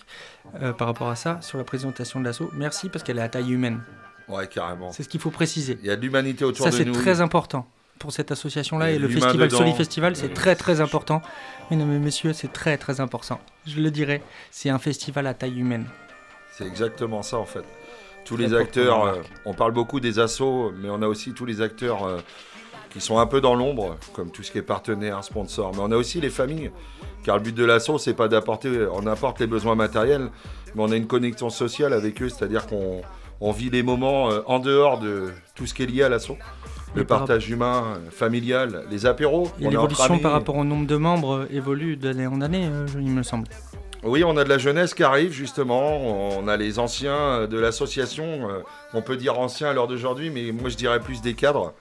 euh, 0.63 0.73
par 0.73 0.87
rapport 0.89 1.09
à 1.09 1.17
ça, 1.17 1.39
sur 1.43 1.59
la 1.59 1.65
présentation 1.65 2.21
de 2.21 2.25
l'assaut. 2.25 2.51
Merci 2.55 2.89
parce 2.89 3.03
qu'elle 3.05 3.19
est 3.19 3.23
à 3.23 3.29
taille 3.29 3.53
humaine. 3.53 3.81
Ouais, 4.29 4.47
carrément. 4.47 4.93
C'est 4.93 5.03
ce 5.03 5.09
qu'il 5.09 5.21
faut 5.21 5.31
préciser. 5.31 5.79
Il 5.83 5.87
y 5.87 5.91
a 5.91 5.97
de 5.97 6.03
l'humanité 6.03 6.45
autour 6.45 6.65
Ça, 6.65 6.71
de 6.71 6.77
c'est 6.77 6.85
nous. 6.85 6.93
très 6.93 7.21
important 7.21 7.67
pour 7.99 8.13
cette 8.13 8.31
association-là 8.31 8.91
et 8.91 8.99
le 8.99 9.09
festival 9.09 9.49
dedans. 9.49 9.59
Soli 9.59 9.73
Festival, 9.73 10.15
c'est 10.17 10.33
très 10.33 10.55
très 10.55 10.81
important. 10.81 11.21
Mesdames 11.71 11.93
et 11.93 11.99
messieurs, 11.99 12.33
c'est 12.33 12.53
très 12.53 12.77
très 12.79 13.01
important. 13.01 13.41
Je 13.67 13.81
le 13.81 13.91
dirais, 13.91 14.23
c'est 14.51 14.71
un 14.71 14.79
festival 14.79 15.27
à 15.27 15.35
taille 15.35 15.59
humaine. 15.59 15.87
C'est 16.53 16.67
exactement 16.67 17.23
ça 17.23 17.39
en 17.39 17.45
fait. 17.45 17.65
Tous 18.25 18.37
les 18.37 18.53
acteurs, 18.53 19.05
euh, 19.05 19.23
on 19.47 19.55
parle 19.55 19.73
beaucoup 19.73 20.01
des 20.01 20.19
assos, 20.19 20.73
mais 20.77 20.91
on 20.91 21.01
a 21.01 21.07
aussi 21.07 21.33
tous 21.33 21.47
les 21.47 21.63
acteurs 21.63 22.05
euh, 22.05 22.19
qui 22.91 23.01
sont 23.01 23.19
un 23.19 23.27
peu 23.27 23.41
dans 23.41 23.55
l'ombre, 23.55 23.97
comme 24.15 24.31
tout 24.31 24.43
ce 24.43 24.51
qui 24.51 24.59
est 24.59 24.63
partenaire, 24.63 25.23
sponsor. 25.25 25.73
Mais 25.75 25.81
on 25.83 25.93
a 25.93 25.97
aussi 25.97 26.21
les 26.21 26.31
familles, 26.31 26.71
car 27.25 27.37
le 27.37 27.43
but 27.43 27.55
de 27.55 27.65
l'asso, 27.65 27.99
c'est 27.99 28.15
pas 28.15 28.29
d'apporter, 28.29 28.87
on 28.93 29.07
apporte 29.07 29.41
les 29.41 29.47
besoins 29.47 29.75
matériels, 29.75 30.31
mais 30.75 30.83
on 30.83 30.91
a 30.91 30.97
une 30.97 31.07
connexion 31.07 31.51
sociale 31.51 31.93
avec 31.93 32.23
eux, 32.23 32.29
c'est-à-dire 32.29 32.67
qu'on 32.67 33.03
on 33.41 33.53
vit 33.53 33.71
les 33.71 33.83
moments 33.83 34.31
euh, 34.31 34.41
en 34.47 34.59
dehors 34.59 34.99
de 34.99 35.31
tout 35.55 35.67
ce 35.67 35.75
qui 35.75 35.85
est 35.85 35.87
lié 35.87 36.03
à 36.03 36.09
l'assaut. 36.09 36.37
Le 36.95 37.05
partage 37.05 37.49
humain, 37.51 37.85
euh, 37.97 38.11
familial, 38.11 38.85
les 38.91 39.07
apéros. 39.07 39.51
Et 39.61 39.69
l'évolution 39.69 40.19
par 40.19 40.33
rapport 40.33 40.57
au 40.57 40.65
nombre 40.65 40.87
de 40.87 40.97
membres 40.97 41.41
euh, 41.41 41.47
évolue 41.51 41.97
d'année 41.97 42.27
en 42.27 42.41
année, 42.41 42.69
il 42.95 43.11
me 43.11 43.23
semble. 43.23 43.47
Oui, 44.05 44.23
on 44.25 44.37
a 44.37 44.45
de 44.45 44.49
la 44.49 44.59
jeunesse 44.59 44.95
qui 44.95 45.03
arrive 45.03 45.33
justement. 45.33 46.39
On 46.39 46.47
a 46.47 46.57
les 46.57 46.79
anciens 46.79 47.47
de 47.49 47.59
l'association. 47.59 48.49
On 48.95 49.03
peut 49.03 49.17
dire 49.17 49.41
anciens 49.41 49.71
à 49.71 49.73
l'heure 49.73 49.89
d'aujourd'hui, 49.89 50.31
mais 50.31 50.53
moi 50.53 50.71
je 50.71 50.77
dirais 50.77 51.01
plus 51.01 51.21
des 51.21 51.35
cadres. 51.35 51.75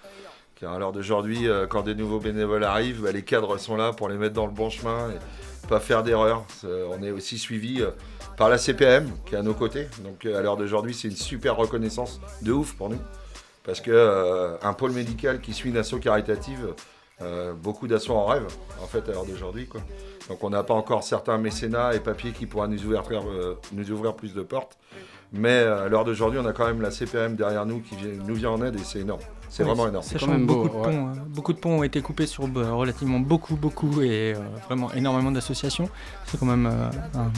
Car 0.59 0.73
à 0.73 0.79
l'heure 0.79 0.91
d'aujourd'hui, 0.91 1.47
euh, 1.47 1.67
quand 1.67 1.83
des 1.83 1.93
nouveaux 1.95 2.19
bénévoles 2.19 2.63
arrivent, 2.63 3.01
bah, 3.03 3.11
les 3.11 3.21
cadres 3.23 3.57
sont 3.57 3.75
là 3.75 3.93
pour 3.93 4.09
les 4.09 4.17
mettre 4.17 4.33
dans 4.33 4.45
le 4.47 4.51
bon 4.51 4.69
chemin 4.69 5.11
et 5.11 5.67
pas 5.67 5.79
faire 5.79 6.01
d'erreurs. 6.03 6.43
C'est- 6.49 6.67
On 6.89 7.03
est 7.03 7.11
aussi 7.11 7.37
suivi 7.37 7.81
euh, 7.81 7.91
par 8.37 8.49
la 8.49 8.57
CPM 8.57 9.11
qui 9.25 9.35
est 9.35 9.37
à 9.37 9.43
nos 9.43 9.53
côtés. 9.53 9.87
Donc 10.03 10.25
euh, 10.25 10.37
à 10.37 10.41
l'heure 10.41 10.57
d'aujourd'hui, 10.57 10.93
c'est 10.95 11.07
une 11.09 11.15
super 11.15 11.55
reconnaissance 11.57 12.19
de 12.41 12.51
ouf 12.53 12.73
pour 12.73 12.89
nous. 12.89 12.99
Parce 13.63 13.81
que 13.81 13.91
euh, 13.91 14.55
un 14.63 14.73
pôle 14.73 14.91
médical 14.93 15.41
qui 15.41 15.53
suit 15.53 15.69
une 15.69 15.77
asso 15.77 15.95
caritative, 16.01 16.73
euh, 17.21 17.53
beaucoup 17.53 17.87
d'assauts 17.87 18.13
en 18.15 18.25
rêve, 18.25 18.45
en 18.81 18.87
fait, 18.87 19.07
à 19.09 19.11
l'heure 19.11 19.25
d'aujourd'hui. 19.25 19.67
Donc 20.29 20.43
on 20.43 20.49
n'a 20.49 20.63
pas 20.63 20.73
encore 20.73 21.03
certains 21.03 21.37
mécénats 21.37 21.93
et 21.93 21.99
papiers 21.99 22.31
qui 22.31 22.45
pourraient 22.47 22.67
nous 22.67 22.83
ouvrir, 22.85 23.03
euh, 23.27 23.55
nous 23.73 23.91
ouvrir 23.91 24.13
plus 24.15 24.33
de 24.33 24.41
portes. 24.41 24.77
Mais 25.33 25.49
euh, 25.59 25.85
à 25.85 25.89
l'heure 25.89 26.05
d'aujourd'hui, 26.05 26.39
on 26.41 26.45
a 26.45 26.53
quand 26.53 26.65
même 26.65 26.81
la 26.81 26.91
CPM 26.91 27.35
derrière 27.35 27.65
nous 27.65 27.81
qui 27.81 27.95
nous 28.25 28.35
vient 28.35 28.51
en 28.51 28.63
aide 28.63 28.75
et 28.75 28.83
c'est 28.83 28.99
énorme. 28.99 29.21
C'est 29.49 29.63
Oui, 29.63 29.69
vraiment 29.69 29.87
énorme. 29.87 30.03
Beaucoup, 30.45 30.67
de 30.67 30.73
ponts, 30.73 31.07
euh, 31.07 31.13
beaucoup 31.29 31.53
de 31.53 31.57
ponts 31.59 31.79
ont 31.79 31.83
été 31.83 32.01
coupés 32.01 32.27
sur 32.27 32.47
bah, 32.47 32.71
relativement 32.71 33.19
beaucoup, 33.19 33.55
beaucoup 33.55 34.01
et 34.01 34.33
euh, 34.35 34.39
vraiment 34.67 34.91
énormément 34.93 35.31
d'associations. 35.31 35.89
C'est 36.25 36.39
quand 36.39 36.45
même 36.45 36.65
euh, 36.67 36.89
un- 37.19 37.31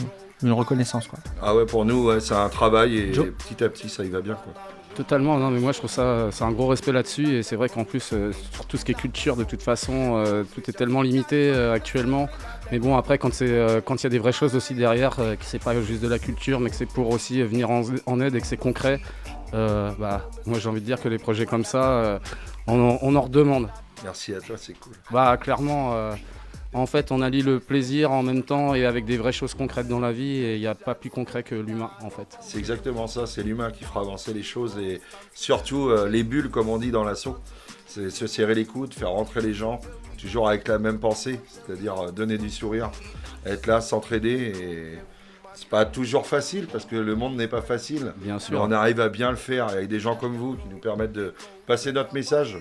une 0.46 0.54
reconnaissance. 0.54 1.08
Quoi. 1.08 1.20
Ah 1.42 1.54
ouais, 1.56 1.66
pour 1.66 1.86
nous, 1.86 2.06
ouais, 2.08 2.20
c'est 2.20 2.34
un 2.34 2.50
travail 2.50 2.98
et 2.98 3.14
Joe 3.14 3.28
petit 3.32 3.64
à 3.64 3.70
petit, 3.70 3.90
ça 3.90 4.04
y 4.04 4.10
va 4.10 4.22
bien. 4.22 4.36
Quoi. 4.36 4.54
Totalement, 4.96 5.38
non 5.38 5.50
mais 5.52 5.60
moi 5.60 5.72
je 5.72 5.78
trouve 5.78 5.90
ça, 5.92 6.28
c'est 6.32 6.44
un 6.44 6.52
gros 6.52 6.68
respect 6.68 6.92
là-dessus 6.92 7.36
et 7.38 7.44
c'est 7.44 7.56
vrai 7.56 7.70
qu'en 7.70 7.84
plus 7.86 8.10
euh, 8.12 8.32
sur 8.52 8.66
tout 8.66 8.76
ce 8.76 8.84
qui 8.84 8.92
est 8.92 8.96
culture 8.96 9.38
de 9.38 9.44
toute 9.46 9.62
façon, 9.62 10.16
euh, 10.18 10.44
tout 10.56 10.62
est 10.68 10.74
tellement 10.74 11.02
limité 11.04 11.52
euh, 11.54 11.74
actuellement. 11.74 12.28
Mais 12.72 12.80
bon 12.80 12.98
après 12.98 13.18
quand 13.18 13.32
c'est 13.34 13.48
euh, 13.48 13.80
quand 13.82 14.02
il 14.02 14.06
y 14.06 14.08
a 14.08 14.10
des 14.10 14.20
vraies 14.20 14.34
choses 14.34 14.56
aussi 14.56 14.74
derrière, 14.74 15.16
euh, 15.20 15.36
que 15.36 15.46
c'est 15.46 15.64
pas 15.64 15.80
juste 15.82 16.02
de 16.02 16.08
la 16.10 16.20
culture 16.20 16.60
mais 16.60 16.70
que 16.70 16.76
c'est 16.76 16.88
pour 16.88 17.12
aussi 17.12 17.40
euh, 17.42 17.46
venir 17.46 17.70
en, 17.70 17.84
en 18.08 18.20
aide 18.20 18.36
et 18.36 18.42
que 18.42 18.48
c'est 18.48 18.58
concret, 18.58 19.00
euh, 19.54 19.92
bah 20.00 20.30
moi 20.46 20.60
j'ai 20.60 20.70
envie 20.70 20.82
de 20.82 20.86
dire 20.86 21.02
que 21.02 21.08
les 21.10 21.18
projets 21.18 21.46
comme 21.46 21.66
ça, 21.66 21.92
euh, 21.92 22.20
on, 22.68 22.80
en- 22.92 23.00
on 23.02 23.16
en 23.16 23.22
redemande. 23.22 23.70
Merci 24.04 24.34
à 24.34 24.40
toi, 24.42 24.56
c'est 24.58 24.74
cool. 24.74 24.94
Bah 25.12 25.36
clairement, 25.38 25.94
euh, 25.96 26.14
en 26.74 26.86
fait 26.86 27.12
on 27.12 27.22
allie 27.22 27.42
le 27.42 27.60
plaisir 27.60 28.12
en 28.12 28.24
même 28.24 28.44
temps 28.44 28.76
et 28.76 28.86
avec 28.86 29.06
des 29.06 29.18
vraies 29.18 29.32
choses 29.32 29.54
concrètes 29.54 29.88
dans 29.88 30.00
la 30.00 30.12
vie 30.12 30.38
et 30.38 30.56
il 30.56 30.60
n'y 30.62 30.68
a 30.68 30.76
pas 30.76 30.96
plus 30.96 31.10
concret 31.10 31.44
que 31.44 31.56
l'humain 31.56 31.92
en 32.02 32.10
fait. 32.10 32.38
C'est 32.42 32.60
exactement 32.60 33.08
ça, 33.08 33.26
c'est 33.26 33.44
l'humain 33.44 33.72
qui 33.72 33.84
fera 33.84 34.02
avancer 34.02 34.34
les 34.34 34.44
choses 34.44 34.78
et 34.78 35.02
surtout 35.34 35.90
les 36.08 36.24
bulles, 36.24 36.50
comme 36.50 36.70
on 36.70 36.78
dit 36.78 36.92
dans 36.92 37.04
l'assaut. 37.04 37.38
C'est 37.88 38.12
se 38.12 38.28
serrer 38.28 38.54
les 38.54 38.66
coudes, 38.66 38.94
faire 38.94 39.10
rentrer 39.10 39.42
les 39.42 39.56
gens, 39.56 39.80
toujours 40.22 40.48
avec 40.48 40.68
la 40.68 40.78
même 40.78 41.00
pensée, 41.00 41.40
c'est-à-dire 41.48 42.12
donner 42.12 42.38
du 42.38 42.52
sourire, 42.52 42.92
être 43.48 43.66
là, 43.66 43.82
s'entraider. 43.82 44.54
Et 44.62 45.00
c'est 45.60 45.68
pas 45.68 45.86
toujours 45.86 46.26
facile 46.26 46.68
parce 46.72 46.86
que 46.86 46.96
le 46.96 47.16
monde 47.16 47.36
n'est 47.36 47.48
pas 47.48 47.62
facile. 47.62 48.14
Bien 48.18 48.40
sûr. 48.40 48.54
Mais 48.54 48.66
on 48.66 48.72
arrive 48.72 49.02
à 49.02 49.10
bien 49.10 49.30
le 49.30 49.36
faire 49.36 49.68
avec 49.68 49.90
des 49.90 50.00
gens 50.00 50.16
comme 50.16 50.36
vous 50.38 50.56
qui 50.56 50.70
nous 50.70 50.78
permettent 50.80 51.12
de 51.12 51.34
passer 51.68 51.92
notre 51.92 52.14
message. 52.14 52.58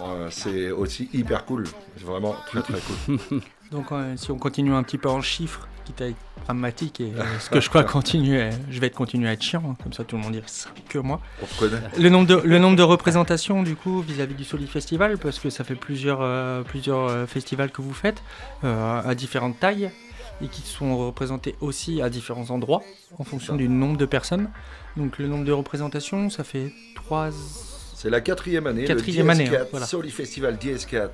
Euh, 0.00 0.28
c'est 0.30 0.70
aussi 0.70 1.08
hyper 1.12 1.44
cool, 1.44 1.64
c'est 1.96 2.04
vraiment 2.04 2.34
très 2.46 2.62
très 2.62 2.78
cool. 2.80 3.18
Donc 3.70 3.92
euh, 3.92 4.14
si 4.16 4.30
on 4.30 4.38
continue 4.38 4.72
un 4.72 4.82
petit 4.82 4.98
peu 4.98 5.08
en 5.08 5.20
chiffres, 5.20 5.68
quitte 5.84 6.00
à 6.00 6.08
être 6.08 6.16
dramatique, 6.44 7.00
et 7.00 7.12
euh, 7.16 7.38
ce 7.38 7.50
que 7.50 7.60
je 7.60 7.68
crois 7.68 7.84
continuer, 7.98 8.50
je 8.70 8.80
vais 8.80 8.88
être 8.88 8.96
continuer 8.96 9.28
à 9.28 9.32
être 9.32 9.42
chiant, 9.42 9.62
hein, 9.68 9.76
comme 9.82 9.92
ça 9.92 10.02
tout 10.02 10.16
le 10.16 10.22
monde 10.22 10.32
dirait 10.32 10.46
c'est 10.46 10.68
que 10.88 10.98
moi. 10.98 11.20
On 11.42 11.46
te 11.46 11.58
connaît. 11.58 11.82
Le 11.98 12.08
nombre 12.08 12.26
de, 12.26 12.36
le 12.36 12.58
nombre 12.58 12.76
de 12.76 12.82
représentations 12.82 13.62
du 13.62 13.76
coup 13.76 14.00
vis-à-vis 14.00 14.34
du 14.34 14.44
Solid 14.44 14.68
Festival, 14.68 15.18
parce 15.18 15.38
que 15.38 15.50
ça 15.50 15.62
fait 15.62 15.76
plusieurs, 15.76 16.64
plusieurs 16.64 17.28
festivals 17.28 17.70
que 17.70 17.82
vous 17.82 17.94
faites 17.94 18.22
euh, 18.64 19.00
à 19.02 19.14
différentes 19.14 19.60
tailles 19.60 19.90
et 20.40 20.48
qui 20.48 20.62
sont 20.62 20.96
représentés 20.96 21.54
aussi 21.60 22.00
à 22.02 22.10
différents 22.10 22.50
endroits 22.50 22.82
en 23.18 23.24
fonction 23.24 23.56
du 23.56 23.68
nombre 23.68 23.96
de 23.96 24.06
personnes. 24.06 24.48
Donc 24.96 25.18
le 25.18 25.26
nombre 25.26 25.44
de 25.44 25.52
représentations, 25.52 26.30
ça 26.30 26.44
fait 26.44 26.72
trois. 26.94 27.30
C'est 27.94 28.10
la 28.10 28.20
quatrième 28.20 28.66
année, 28.66 28.84
Quatrième 28.84 29.26
le 29.26 29.32
année, 29.32 29.46
DS4, 29.46 29.60
hein, 29.60 29.66
voilà. 29.70 29.86
Soli 29.86 30.10
Festival 30.10 30.56
DS4. 30.56 31.08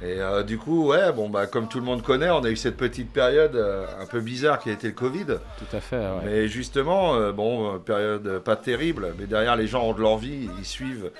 Et 0.00 0.20
euh, 0.20 0.44
du 0.44 0.58
coup, 0.58 0.86
ouais, 0.86 1.12
bon, 1.12 1.28
bah, 1.28 1.48
comme 1.48 1.66
tout 1.68 1.78
le 1.78 1.84
monde 1.84 2.02
connaît, 2.02 2.30
on 2.30 2.44
a 2.44 2.50
eu 2.50 2.56
cette 2.56 2.76
petite 2.76 3.12
période 3.12 3.56
euh, 3.56 3.84
un 4.00 4.06
peu 4.06 4.20
bizarre 4.20 4.60
qui 4.60 4.70
a 4.70 4.72
été 4.72 4.86
le 4.86 4.92
Covid. 4.92 5.24
Tout 5.26 5.76
à 5.76 5.80
fait, 5.80 5.96
ouais. 5.96 6.22
Mais 6.24 6.48
justement, 6.48 7.16
euh, 7.16 7.32
bon, 7.32 7.74
euh, 7.74 7.78
période 7.78 8.38
pas 8.38 8.54
terrible, 8.54 9.12
mais 9.18 9.26
derrière, 9.26 9.56
les 9.56 9.66
gens 9.66 9.82
ont 9.82 9.94
de 9.94 10.00
l'envie, 10.00 10.48
ils 10.58 10.64
suivent. 10.64 11.10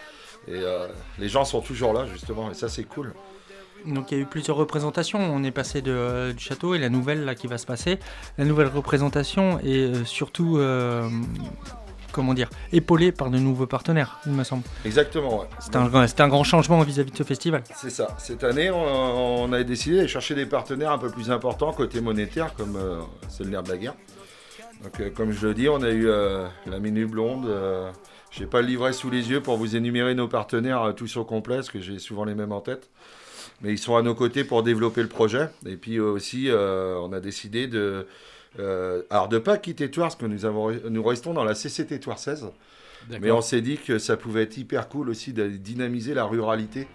Et 0.47 0.53
euh, 0.55 0.87
les 1.19 1.29
gens 1.29 1.45
sont 1.45 1.61
toujours 1.61 1.93
là, 1.93 2.07
justement, 2.07 2.51
et 2.51 2.55
ça, 2.55 2.69
c'est 2.69 2.85
cool. 2.85 3.13
Donc 3.87 4.11
il 4.11 4.19
y 4.19 4.21
a 4.21 4.23
eu 4.23 4.27
plusieurs 4.27 4.57
représentations. 4.57 5.19
On 5.21 5.43
est 5.45 5.51
passé 5.51 5.83
de, 5.83 5.93
euh, 5.93 6.33
du 6.33 6.43
château 6.43 6.75
et 6.75 6.79
la 6.79 6.89
nouvelle 6.89 7.25
là 7.25 7.35
qui 7.35 7.47
va 7.47 7.59
se 7.59 7.67
passer. 7.67 7.99
La 8.37 8.45
nouvelle 8.45 8.67
représentation 8.69 9.59
est 9.61 9.95
euh, 9.95 10.05
surtout, 10.05 10.59
euh, 10.59 11.09
comment 12.13 12.35
dire, 12.35 12.51
épaulée 12.73 13.13
par 13.13 13.31
de 13.31 13.39
nouveaux 13.39 13.67
partenaires, 13.67 14.19
il 14.27 14.33
me 14.33 14.45
semble. 14.45 14.63
Exactement, 14.85 15.41
ouais. 15.41 15.47
C'est 15.61 15.77
un, 15.77 15.87
grand- 15.89 16.07
c'est 16.07 16.21
un 16.21 16.29
grand 16.29 16.45
changement 16.45 16.81
vis-à-vis 16.83 17.13
de 17.13 17.17
ce 17.17 17.23
festival. 17.23 17.63
C'est 17.77 17.91
ça. 17.91 18.09
Cette 18.19 18.45
année, 18.45 18.71
on, 18.71 19.45
on 19.45 19.53
a 19.53 19.63
décidé 19.63 20.03
de 20.03 20.07
chercher 20.07 20.35
des 20.35 20.47
partenaires 20.47 20.93
un 20.93 20.99
peu 20.99 21.11
plus 21.11 21.31
importants 21.31 21.73
côté 21.73 22.01
monétaire, 22.01 22.55
comme 22.55 22.79
c'est 23.29 23.45
le 23.45 23.51
nerf 23.51 23.63
de 23.63 23.71
la 23.71 23.77
guerre. 23.79 23.95
Donc, 24.83 25.13
comme 25.15 25.33
je 25.33 25.47
le 25.47 25.55
dis, 25.55 25.69
on 25.69 25.83
a 25.83 25.91
eu 25.91 26.07
la 26.67 26.79
Minute 26.79 27.11
Blonde. 27.11 27.49
je 28.31 28.41
n'ai 28.41 28.47
pas 28.47 28.61
le 28.61 28.67
livret 28.69 28.93
sous 28.93 29.11
les 29.11 29.31
yeux 29.31 29.41
pour 29.41 29.57
vous 29.57 29.77
énumérer 29.77 30.15
nos 30.15 30.29
partenaires 30.29 30.93
tous 30.97 31.17
au 31.17 31.25
complet, 31.25 31.57
parce 31.57 31.71
que 31.71 31.81
j'ai 31.81 31.99
souvent 31.99 32.25
les 32.25 32.35
mêmes 32.35 32.53
en 32.53 32.61
tête. 32.61 32.89
Mais 33.61 33.73
ils 33.73 33.79
sont 33.79 33.97
à 33.97 34.03
nos 34.03 34.15
côtés 34.15 34.45
pour 34.45 34.63
développer 34.63 35.03
le 35.03 35.09
projet. 35.09 35.49
Et 35.67 35.77
puis 35.77 35.97
euh, 35.97 36.05
aussi, 36.05 36.49
euh, 36.49 36.97
on 37.01 37.13
a 37.13 37.21
décidé 37.21 37.67
de, 37.67 38.07
euh, 38.59 39.03
alors 39.11 39.29
de 39.29 39.39
pas 39.39 39.59
quitter 39.59 39.91
Toire, 39.91 40.09
parce 40.09 40.17
que 40.17 40.27
nous, 40.27 40.45
avons, 40.45 40.73
nous 40.89 41.03
restons 41.03 41.33
dans 41.33 41.45
la 41.45 41.55
CCT 41.55 42.01
Toire 42.01 42.19
16. 42.19 42.51
D'accord. 43.09 43.19
Mais 43.23 43.31
on 43.31 43.41
s'est 43.41 43.61
dit 43.61 43.79
que 43.79 43.99
ça 43.99 44.17
pouvait 44.17 44.43
être 44.43 44.57
hyper 44.57 44.89
cool 44.89 45.09
aussi 45.09 45.33
de 45.33 45.49
dynamiser 45.49 46.15
la 46.15 46.25
ruralité. 46.25 46.87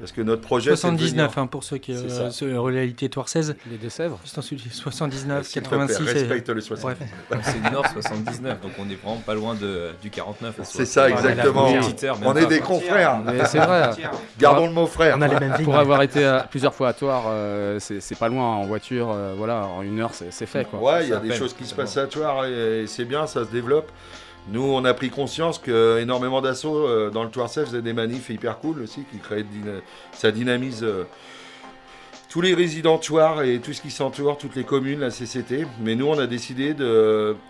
Parce 0.00 0.12
que 0.12 0.22
notre 0.22 0.40
projet, 0.42 0.70
c'est 0.76 0.90
de 0.90 0.96
79 0.96 1.30
venir- 1.30 1.38
hein, 1.42 1.46
pour 1.46 1.62
ceux 1.62 1.76
qui 1.78 1.94
C'est 1.94 2.04
euh, 2.10 2.24
ça. 2.26 2.30
sur 2.30 2.64
réalité 2.64 3.08
Toire 3.10 3.28
16. 3.28 3.54
Les 3.70 3.76
Deux-Sèvres. 3.76 4.18
Juste 4.24 4.38
ensuite 4.38 4.72
79, 4.72 5.46
S'il 5.46 5.62
te 5.62 5.68
plaît, 5.68 5.78
86. 5.78 6.02
et- 6.02 6.12
respecte 6.20 6.48
le 6.48 6.60
79. 6.60 7.08
Bref. 7.30 7.40
C'est 7.44 7.62
le 7.62 7.70
Nord 7.70 7.86
79, 7.92 8.60
donc 8.62 8.72
on 8.78 8.88
est 8.90 8.94
vraiment 8.94 9.18
pas 9.18 9.34
loin 9.34 9.54
de, 9.54 9.90
du 10.02 10.08
49. 10.10 10.58
à 10.60 10.64
C'est 10.64 10.86
ça, 10.86 11.10
exactement. 11.10 11.66
On 11.66 12.34
est 12.34 12.44
On 12.44 12.48
des 12.48 12.60
confrères. 12.60 13.22
C'est 13.46 13.58
vrai. 13.58 13.90
Gardons 14.38 14.66
le 14.66 14.72
mot 14.72 14.86
frère. 14.86 15.18
Pour 15.64 15.76
avoir 15.76 16.02
été 16.02 16.24
euh, 16.24 16.40
plusieurs 16.50 16.74
fois 16.74 16.88
à 16.88 16.92
Toire, 16.94 17.24
euh, 17.28 17.78
c'est 17.78 18.18
pas 18.18 18.28
loin 18.28 18.44
en 18.56 18.64
voiture. 18.64 19.10
euh, 19.10 19.34
voilà, 19.36 19.66
en 19.66 19.82
une 19.82 20.00
heure, 20.00 20.12
c'est 20.14 20.46
fait. 20.46 20.64
Quoi. 20.64 20.80
Ouais, 20.80 21.04
il 21.04 21.10
y 21.10 21.12
a 21.12 21.18
des 21.20 21.34
choses 21.34 21.52
qui 21.54 21.64
se 21.66 21.74
passent 21.74 21.96
à 21.98 22.06
Toire 22.06 22.46
et, 22.46 22.82
et 22.82 22.86
c'est 22.86 23.04
bien, 23.04 23.26
ça 23.26 23.44
se 23.44 23.50
développe. 23.50 23.90
Nous, 24.48 24.62
on 24.62 24.84
a 24.84 24.94
pris 24.94 25.10
conscience 25.10 25.58
que 25.58 25.98
énormément 26.00 26.40
d'assauts 26.40 26.86
euh, 26.86 27.10
dans 27.10 27.24
le 27.24 27.30
Toire 27.30 27.48
Sef 27.48 27.66
faisaient 27.66 27.82
des 27.82 27.92
manifs 27.92 28.30
hyper 28.30 28.58
cool 28.58 28.80
aussi, 28.82 29.04
qui 29.10 29.18
créaient 29.18 29.44
ça 30.12 30.30
dynamise 30.32 30.82
euh, 30.82 31.04
tous 32.28 32.40
les 32.40 32.54
résidents 32.54 33.00
et 33.44 33.58
tout 33.58 33.72
ce 33.72 33.80
qui 33.80 33.90
s'entoure, 33.90 34.38
toutes 34.38 34.56
les 34.56 34.64
communes, 34.64 35.00
la 35.00 35.10
CCT. 35.10 35.66
Mais 35.80 35.94
nous, 35.94 36.06
on 36.06 36.18
a 36.18 36.26
décidé 36.26 36.74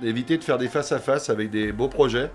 d'éviter 0.01 0.39
de 0.39 0.45
faire 0.45 0.59
des 0.59 0.69
face-à-face 0.69 1.31
avec 1.31 1.51
des 1.51 1.71
beaux 1.71 1.89
projets. 1.89 2.31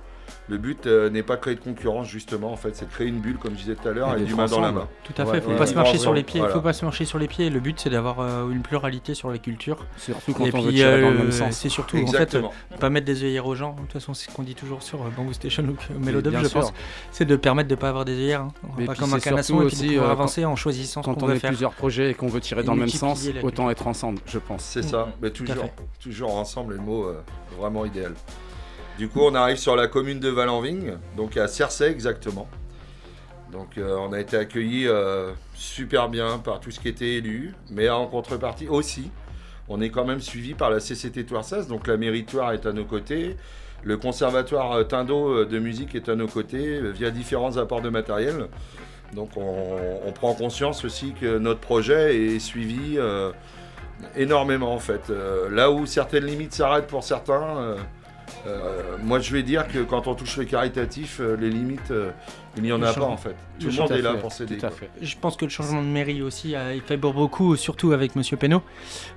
Le 0.48 0.58
but 0.60 0.86
euh, 0.86 1.10
n'est 1.10 1.24
pas 1.24 1.38
de 1.38 1.42
créer 1.42 1.56
de 1.56 1.60
concurrence, 1.60 2.08
justement, 2.08 2.52
en 2.52 2.56
fait, 2.56 2.76
c'est 2.76 2.86
de 2.86 2.92
créer 2.92 3.08
une 3.08 3.20
bulle, 3.20 3.38
comme 3.38 3.54
je 3.54 3.62
disais 3.62 3.76
tout 3.76 3.88
à 3.88 3.92
l'heure, 3.94 4.16
Et 4.18 4.22
du 4.22 4.36
main 4.36 4.46
dans 4.46 4.60
la 4.62 4.72
main. 4.72 4.88
Tout 5.04 5.14
à 5.20 5.26
fait, 5.26 5.38
il 5.38 5.42
faut 5.42 5.52
pas 5.56 5.66
se 5.66 5.74
marcher 5.74 5.98
sur 5.98 6.14
les 6.14 6.24
pieds. 6.24 6.40
voilà. 6.40 6.54
faut 6.54 6.62
pas 6.62 6.74
se 6.74 6.86
marcher 6.86 7.06
sur 7.06 7.18
les 7.18 7.28
pieds. 7.28 7.50
Le 7.50 7.60
but, 7.60 7.80
c'est 7.80 7.90
d'avoir 7.90 8.20
euh, 8.20 8.50
une 8.52 8.62
pluralité 8.62 9.16
sur 9.16 9.30
la 9.32 9.38
culture. 9.40 9.86
Surtout 9.98 10.34
quand 10.34 10.46
Et 10.46 10.52
on 10.54 10.62
veut 10.62 10.70
puis, 10.70 10.82
dans 10.82 10.86
le 10.86 11.04
euh, 11.06 11.12
même 11.18 11.32
sens. 11.32 11.56
C'est 11.56 11.70
surtout, 11.70 11.98
Exactement. 11.98 12.50
en 12.50 12.52
fait, 12.52 12.76
euh, 12.76 12.78
pas 12.78 12.90
mettre 12.92 13.06
des 13.08 13.24
œillères 13.24 13.48
aux 13.48 13.56
gens. 13.56 13.74
De 13.74 13.82
toute 13.82 13.94
façon, 13.94 14.14
c'est 14.14 14.30
ce 14.30 14.36
qu'on 14.36 14.44
dit 14.44 14.54
toujours 14.56 14.84
sur 14.84 15.02
euh, 15.02 15.10
Bamboo 15.16 15.34
Station 15.34 15.64
ou 15.64 16.00
Melodub, 16.00 16.32
bien 16.32 16.44
je 16.44 16.48
sûr. 16.48 16.60
pense. 16.62 16.74
C'est 17.12 17.26
de 17.26 17.36
permettre 17.36 17.70
de 17.70 17.76
pas 17.76 17.90
avoir 17.90 18.06
des 18.06 18.14
œillères. 18.14 18.42
hein. 18.42 18.52
Pas 18.86 18.94
puis 18.94 19.00
comme 19.00 19.14
un 19.14 19.20
c'est 19.20 19.30
canasson 19.30 19.54
surtout 19.60 19.68
et 19.68 19.72
puis 19.72 19.88
de 19.88 19.94
pouvoir 19.94 20.12
avancer 20.12 20.42
quand- 20.44 20.52
en 20.52 20.56
choisissant 20.56 21.02
ce 21.02 21.06
Quand 21.08 21.16
qu'on 21.16 21.30
on 21.32 21.36
faire. 21.36 21.50
plusieurs 21.50 21.74
projets 21.74 22.12
et 22.12 22.14
qu'on 22.14 22.28
veut 22.28 22.40
tirer 22.40 22.62
dans 22.64 22.74
le 22.76 22.82
même 22.82 22.90
sens, 22.90 23.28
autant 23.42 23.70
être 23.72 23.88
ensemble, 23.88 24.20
je 24.28 24.38
pense. 24.38 24.64
C'est 24.64 24.84
ça, 24.84 25.10
mais 25.22 25.32
toujours, 25.32 25.70
toujours 26.00 26.36
ensemble 26.36 26.74
est 26.74 26.78
le 26.78 26.84
mot 26.84 27.08
vraiment 27.58 27.86
idéal. 27.86 28.14
Du 28.98 29.10
coup, 29.10 29.20
on 29.24 29.36
arrive 29.36 29.58
sur 29.58 29.76
la 29.76 29.88
commune 29.88 30.22
de 30.22 30.30
Valenvigne, 30.30 30.94
donc 31.18 31.36
à 31.36 31.50
Cercey 31.50 31.92
exactement. 31.92 32.48
Donc 33.52 33.78
euh, 33.78 33.98
on 33.98 34.14
a 34.14 34.22
été 34.22 34.38
accueillis 34.38 34.88
euh, 34.88 35.34
super 35.54 36.08
bien 36.08 36.38
par 36.38 36.62
tout 36.62 36.72
ce 36.72 36.80
qui 36.80 36.88
était 36.88 37.16
élu, 37.16 37.54
mais 37.70 37.90
en 37.90 38.08
contrepartie 38.08 38.70
aussi, 38.70 39.12
on 39.68 39.82
est 39.82 39.90
quand 39.90 40.06
même 40.06 40.22
suivi 40.22 40.54
par 40.54 40.70
la 40.70 40.80
CCT 40.80 41.26
Toire 41.26 41.44
16, 41.44 41.68
donc 41.68 41.88
la 41.88 41.98
mairie 41.98 42.24
Toire 42.24 42.54
est 42.54 42.66
à 42.66 42.72
nos 42.72 42.86
côtés, 42.86 43.36
le 43.84 43.98
conservatoire 43.98 44.72
euh, 44.72 44.84
Tindo 44.86 45.44
de 45.44 45.60
musique 45.60 45.94
est 45.94 46.08
à 46.08 46.16
nos 46.16 46.28
côtés 46.28 46.80
via 46.94 47.12
différents 47.12 47.58
apports 47.58 47.82
de 47.82 47.90
matériel. 47.90 48.48
Donc 49.14 49.32
on, 49.36 50.12
prend 50.14 50.34
conscience 50.34 50.86
aussi 50.86 51.14
que 51.20 51.38
notre 51.38 51.60
projet 51.60 52.16
est 52.16 52.40
suivi 52.40 52.98
énormément 54.16 54.74
en 54.74 54.80
fait. 54.80 55.12
Là 55.52 55.70
où 55.70 55.86
certaines 55.86 56.26
limites 56.26 56.54
s'arrêtent 56.54 56.88
pour 56.88 57.04
certains, 57.04 57.76
moi 59.04 59.20
je 59.20 59.32
vais 59.32 59.44
dire 59.44 59.68
que 59.68 59.80
quand 59.80 60.08
on 60.08 60.16
touche 60.16 60.38
le 60.38 60.46
caritatif, 60.46 61.20
euh, 61.20 61.36
les 61.36 61.50
limites, 61.50 61.92
euh, 61.92 62.12
il 62.58 62.64
n'y 62.64 62.72
en 62.72 62.82
a 62.82 62.94
pas 62.94 63.04
en 63.04 63.18
fait. 63.18 63.36
Tout 63.60 63.68
Le 63.68 63.74
monde 63.74 63.92
est 63.92 64.02
là 64.02 64.14
pour 64.16 64.32
s'aider. 64.32 64.58
tout 64.58 64.66
à 64.66 64.70
quoi. 64.70 64.88
Je 65.02 65.16
pense 65.20 65.38
que 65.38 65.46
le 65.46 65.52
changement 65.52 65.82
de 65.82 65.88
mairie 65.88 66.22
aussi 66.22 66.56
a 66.56 66.66
fait 66.86 66.98
pour 66.98 67.14
beaucoup, 67.14 67.56
surtout 67.56 67.92
avec 67.92 68.16
Monsieur 68.16 68.38
Penaud, 68.38 68.62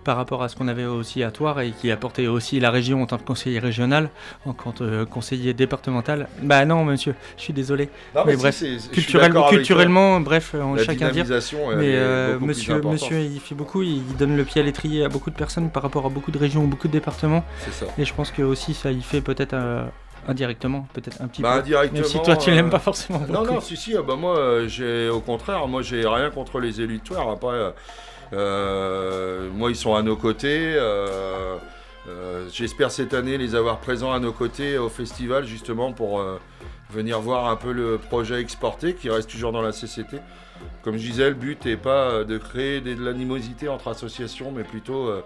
par 0.05 0.17
rapport 0.17 0.43
à 0.43 0.49
ce 0.49 0.57
qu'on 0.57 0.69
avait 0.69 0.85
aussi 0.85 1.23
à 1.23 1.31
Toire 1.31 1.61
et 1.61 1.73
qui 1.73 1.91
apportait 1.91 2.27
aussi 2.27 2.61
la 2.61 2.71
région 2.71 3.03
en 3.03 3.07
tant 3.07 3.19
que 3.19 3.25
conseiller 3.25 3.59
régional, 3.59 4.11
en 4.47 4.53
tant 4.53 4.73
que 4.73 4.85
euh, 4.85 5.05
conseiller 5.05 5.55
départemental. 5.55 6.29
Bah 6.43 6.65
non, 6.65 6.85
monsieur, 6.85 7.15
je 7.37 7.43
suis 7.43 7.53
désolé. 7.53 7.89
Non, 8.15 8.23
mais 8.27 8.37
bref, 8.37 8.63
avec 8.63 9.49
culturellement, 9.49 10.21
bref, 10.21 10.55
on 10.55 10.75
La 10.75 10.85
chacun 10.85 11.11
dire. 11.11 11.27
Mais 11.29 11.95
euh, 11.97 12.39
monsieur, 12.39 12.81
monsieur, 12.83 13.21
il 13.21 13.41
fait 13.41 13.55
beaucoup, 13.55 13.83
il 13.83 14.05
donne 14.17 14.37
le 14.37 14.45
pied 14.45 14.61
à 14.61 14.65
l'étrier 14.65 15.05
à 15.05 15.09
beaucoup 15.09 15.31
de 15.31 15.37
personnes 15.37 15.71
par 15.71 15.83
rapport 15.83 16.07
à 16.07 16.09
beaucoup 16.09 16.31
de 16.31 16.39
régions, 16.39 16.65
beaucoup 16.65 16.89
de 16.89 16.93
départements. 16.93 17.45
C'est 17.59 17.73
ça. 17.73 17.87
Et 17.99 18.05
je 18.05 18.15
pense 18.15 18.31
que 18.31 18.43
aussi 18.43 18.75
ça 18.75 18.91
y 18.91 19.03
fait 19.03 19.21
peut-être 19.21 19.55
euh, 19.55 19.85
indirectement, 20.29 20.87
peut-être 20.93 21.21
un 21.21 21.27
petit 21.29 21.43
Bah, 21.43 21.55
peu. 21.55 21.59
indirectement. 21.61 22.01
Même 22.01 22.09
si 22.09 22.23
toi 22.23 22.37
tu 22.37 22.51
euh, 22.51 22.55
l'aimes 22.55 22.71
pas 22.71 22.79
forcément. 22.79 23.19
Non, 23.21 23.41
beaucoup. 23.41 23.55
non, 23.55 23.61
si, 23.61 23.77
si. 23.77 23.97
ah 23.97 24.03
bah, 24.03 24.15
moi, 24.17 24.37
euh, 24.39 24.69
j'ai 24.69 25.09
au 25.09 25.21
contraire, 25.21 25.67
moi, 25.67 25.83
j'ai 25.83 26.07
rien 26.07 26.31
contre 26.31 26.61
les 26.61 26.81
élus 26.81 26.99
de 26.99 27.03
Toire. 27.03 27.29
Après, 27.31 27.49
euh, 27.55 27.71
euh, 28.33 29.49
moi, 29.53 29.71
ils 29.71 29.77
sont 29.77 29.95
à 29.95 30.03
nos 30.03 30.17
côtés. 30.17 30.75
euh, 30.77 31.57
euh, 32.09 32.47
J'espère 32.53 32.91
cette 32.91 33.15
année 33.15 33.39
les 33.39 33.55
avoir 33.55 33.79
présents 33.79 34.13
à 34.13 34.21
nos 34.21 34.33
côtés 34.33 34.79
au 34.79 34.89
festival, 34.89 35.45
justement, 35.45 35.93
pour 35.93 36.21
euh, 36.21 36.39
venir 36.91 37.21
voir 37.21 37.49
un 37.49 37.57
peu 37.57 37.73
le 37.73 37.99
projet 37.99 38.41
exporté 38.41 38.95
qui 38.95 39.11
reste 39.11 39.31
toujours 39.31 39.53
dans 39.53 39.63
la 39.63 39.73
CCT. 39.73 40.19
Comme 40.83 40.95
je 40.97 41.03
disais, 41.07 41.29
le 41.29 41.35
but 41.35 41.65
n'est 41.67 41.77
pas 41.77 42.11
euh, 42.11 42.25
de 42.25 42.39
créer 42.39 42.81
de 42.81 42.95
l'animosité 43.03 43.69
entre 43.69 43.89
associations, 43.89 44.53
mais 44.55 44.63
plutôt 44.65 45.09
euh, 45.09 45.23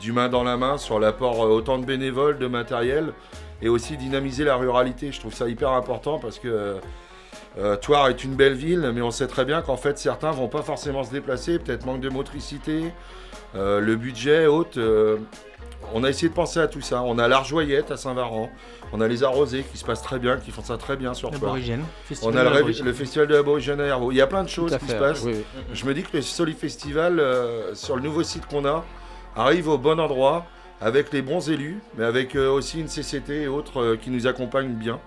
du 0.00 0.12
main 0.12 0.28
dans 0.28 0.44
la 0.44 0.56
main 0.56 0.78
sur 0.78 0.98
l'apport 1.00 1.44
euh, 1.44 1.48
autant 1.48 1.78
de 1.78 1.84
bénévoles, 1.84 2.38
de 2.38 2.46
matériel, 2.46 3.12
et 3.62 3.68
aussi 3.68 3.96
dynamiser 3.96 4.44
la 4.44 4.56
ruralité. 4.56 5.12
Je 5.12 5.20
trouve 5.20 5.34
ça 5.34 5.48
hyper 5.48 5.70
important 5.70 6.18
parce 6.18 6.38
que 6.38 6.48
euh, 6.48 6.74
euh, 7.58 7.76
Toire 7.76 8.08
est 8.08 8.22
une 8.22 8.34
belle 8.34 8.54
ville, 8.54 8.92
mais 8.94 9.02
on 9.02 9.10
sait 9.10 9.26
très 9.26 9.44
bien 9.44 9.60
qu'en 9.62 9.76
fait 9.76 9.98
certains 9.98 10.30
vont 10.30 10.48
pas 10.48 10.62
forcément 10.62 11.02
se 11.02 11.10
déplacer, 11.10 11.58
peut-être 11.58 11.84
manque 11.84 12.00
de 12.00 12.08
motricité, 12.08 12.92
euh, 13.54 13.80
le 13.80 13.96
budget 13.96 14.46
haute. 14.46 14.76
euh, 14.76 15.16
on 15.92 16.04
a 16.04 16.10
essayé 16.10 16.28
de 16.28 16.34
penser 16.34 16.60
à 16.60 16.68
tout 16.68 16.82
ça. 16.82 17.02
On 17.02 17.18
a 17.18 17.26
l'Arjoyette 17.26 17.90
à 17.90 17.96
Saint-Varan, 17.96 18.50
on 18.92 19.00
a 19.00 19.08
les 19.08 19.24
Arrosés 19.24 19.64
qui 19.64 19.78
se 19.78 19.84
passent 19.84 20.02
très 20.02 20.20
bien, 20.20 20.36
qui 20.36 20.52
font 20.52 20.62
ça 20.62 20.76
très 20.76 20.94
bien 20.94 21.14
sur 21.14 21.30
Toire. 21.32 21.56
On 22.22 22.36
a 22.36 22.44
le, 22.44 22.92
festival 22.92 23.26
de 23.26 23.34
l'Aborigène 23.34 23.80
à 23.80 23.86
Hervaux. 23.86 24.12
Il 24.12 24.16
y 24.16 24.20
a 24.20 24.26
plein 24.28 24.44
de 24.44 24.48
choses 24.48 24.76
qui 24.76 24.86
fait, 24.86 24.92
se 24.92 24.98
passent. 24.98 25.22
oui, 25.24 25.32
oui. 25.36 25.62
Je 25.72 25.84
me 25.86 25.94
dis 25.94 26.02
que 26.02 26.16
le 26.16 26.22
Soli 26.22 26.52
Festival, 26.52 27.20
sur 27.72 27.96
le 27.96 28.02
nouveau 28.02 28.22
site 28.22 28.46
qu'on 28.46 28.64
a, 28.66 28.84
arrive 29.34 29.68
au 29.68 29.78
bon 29.78 29.98
endroit, 29.98 30.46
avec 30.80 31.12
les 31.12 31.22
bons 31.22 31.50
élus, 31.50 31.78
mais 31.96 32.04
avec 32.04 32.34
euh, 32.36 32.50
aussi 32.50 32.80
une 32.80 32.86
CCT 32.88 33.42
et 33.42 33.48
autres 33.48 33.80
euh, 33.82 33.96
qui 33.96 34.10
nous 34.10 34.26
accompagnent 34.26 34.72
bien. 34.74 34.98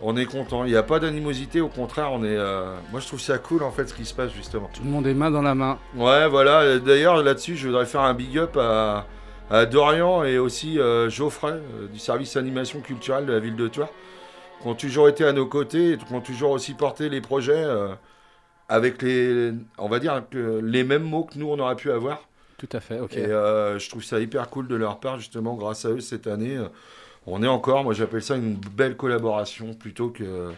On 0.00 0.16
est 0.16 0.26
content. 0.26 0.64
Il 0.64 0.70
n'y 0.70 0.76
a 0.76 0.82
pas 0.82 0.98
d'animosité, 0.98 1.60
au 1.60 1.68
contraire, 1.68 2.10
on 2.12 2.22
est. 2.24 2.36
euh, 2.36 2.74
Moi, 2.90 3.00
je 3.00 3.06
trouve 3.06 3.20
ça 3.20 3.38
cool 3.38 3.62
en 3.62 3.70
fait 3.70 3.86
ce 3.88 3.94
qui 3.94 4.04
se 4.04 4.12
passe 4.14 4.32
justement. 4.32 4.68
Tout 4.72 4.82
le 4.84 4.90
monde 4.90 5.06
est 5.06 5.14
main 5.14 5.30
dans 5.30 5.40
la 5.42 5.54
main. 5.54 5.78
Ouais, 5.96 6.28
voilà. 6.28 6.78
D'ailleurs, 6.78 7.22
là-dessus, 7.22 7.56
je 7.56 7.68
voudrais 7.68 7.86
faire 7.86 8.02
un 8.02 8.12
big 8.14 8.36
up 8.38 8.56
à, 8.56 9.06
à 9.50 9.66
Dorian 9.66 10.24
et 10.24 10.38
aussi 10.38 10.78
euh, 10.78 11.08
Geoffrey 11.08 11.52
euh, 11.52 11.86
du 11.92 11.98
service 11.98 12.36
animation 12.36 12.80
culturelle 12.80 13.24
de 13.26 13.32
la 13.32 13.40
ville 13.40 13.56
de 13.56 13.68
Thouars, 13.68 13.88
qui 14.60 14.68
ont 14.68 14.74
toujours 14.74 15.08
été 15.08 15.24
à 15.24 15.32
nos 15.32 15.46
côtés 15.46 15.92
et 15.92 15.96
qui 15.96 16.12
ont 16.12 16.20
toujours 16.20 16.50
aussi 16.50 16.74
porté 16.74 17.08
les 17.08 17.20
projets 17.20 17.64
avec 18.68 19.02
les, 19.02 19.52
on 19.78 19.88
va 19.88 19.98
dire, 20.00 20.22
les 20.32 20.84
mêmes 20.84 21.02
mots 21.04 21.24
que 21.24 21.38
nous 21.38 21.48
on 21.48 21.58
aurait 21.58 21.76
pu 21.76 21.90
avoir. 21.90 22.20
Tout 22.58 22.68
à 22.72 22.80
fait, 22.80 23.00
ok. 23.00 23.16
Et 23.16 23.26
euh, 23.26 23.78
je 23.78 23.88
trouve 23.90 24.04
ça 24.04 24.20
hyper 24.20 24.48
cool 24.48 24.68
de 24.68 24.76
leur 24.76 25.00
part, 25.00 25.18
justement, 25.18 25.54
grâce 25.54 25.84
à 25.84 25.90
eux 25.90 26.00
cette 26.00 26.26
année. 26.26 26.58
on 27.26 27.42
est 27.42 27.48
encore, 27.48 27.84
moi 27.84 27.94
j'appelle 27.94 28.22
ça 28.22 28.36
une 28.36 28.54
belle 28.54 28.96
collaboration 28.96 29.74
plutôt 29.74 30.10
que 30.10 30.52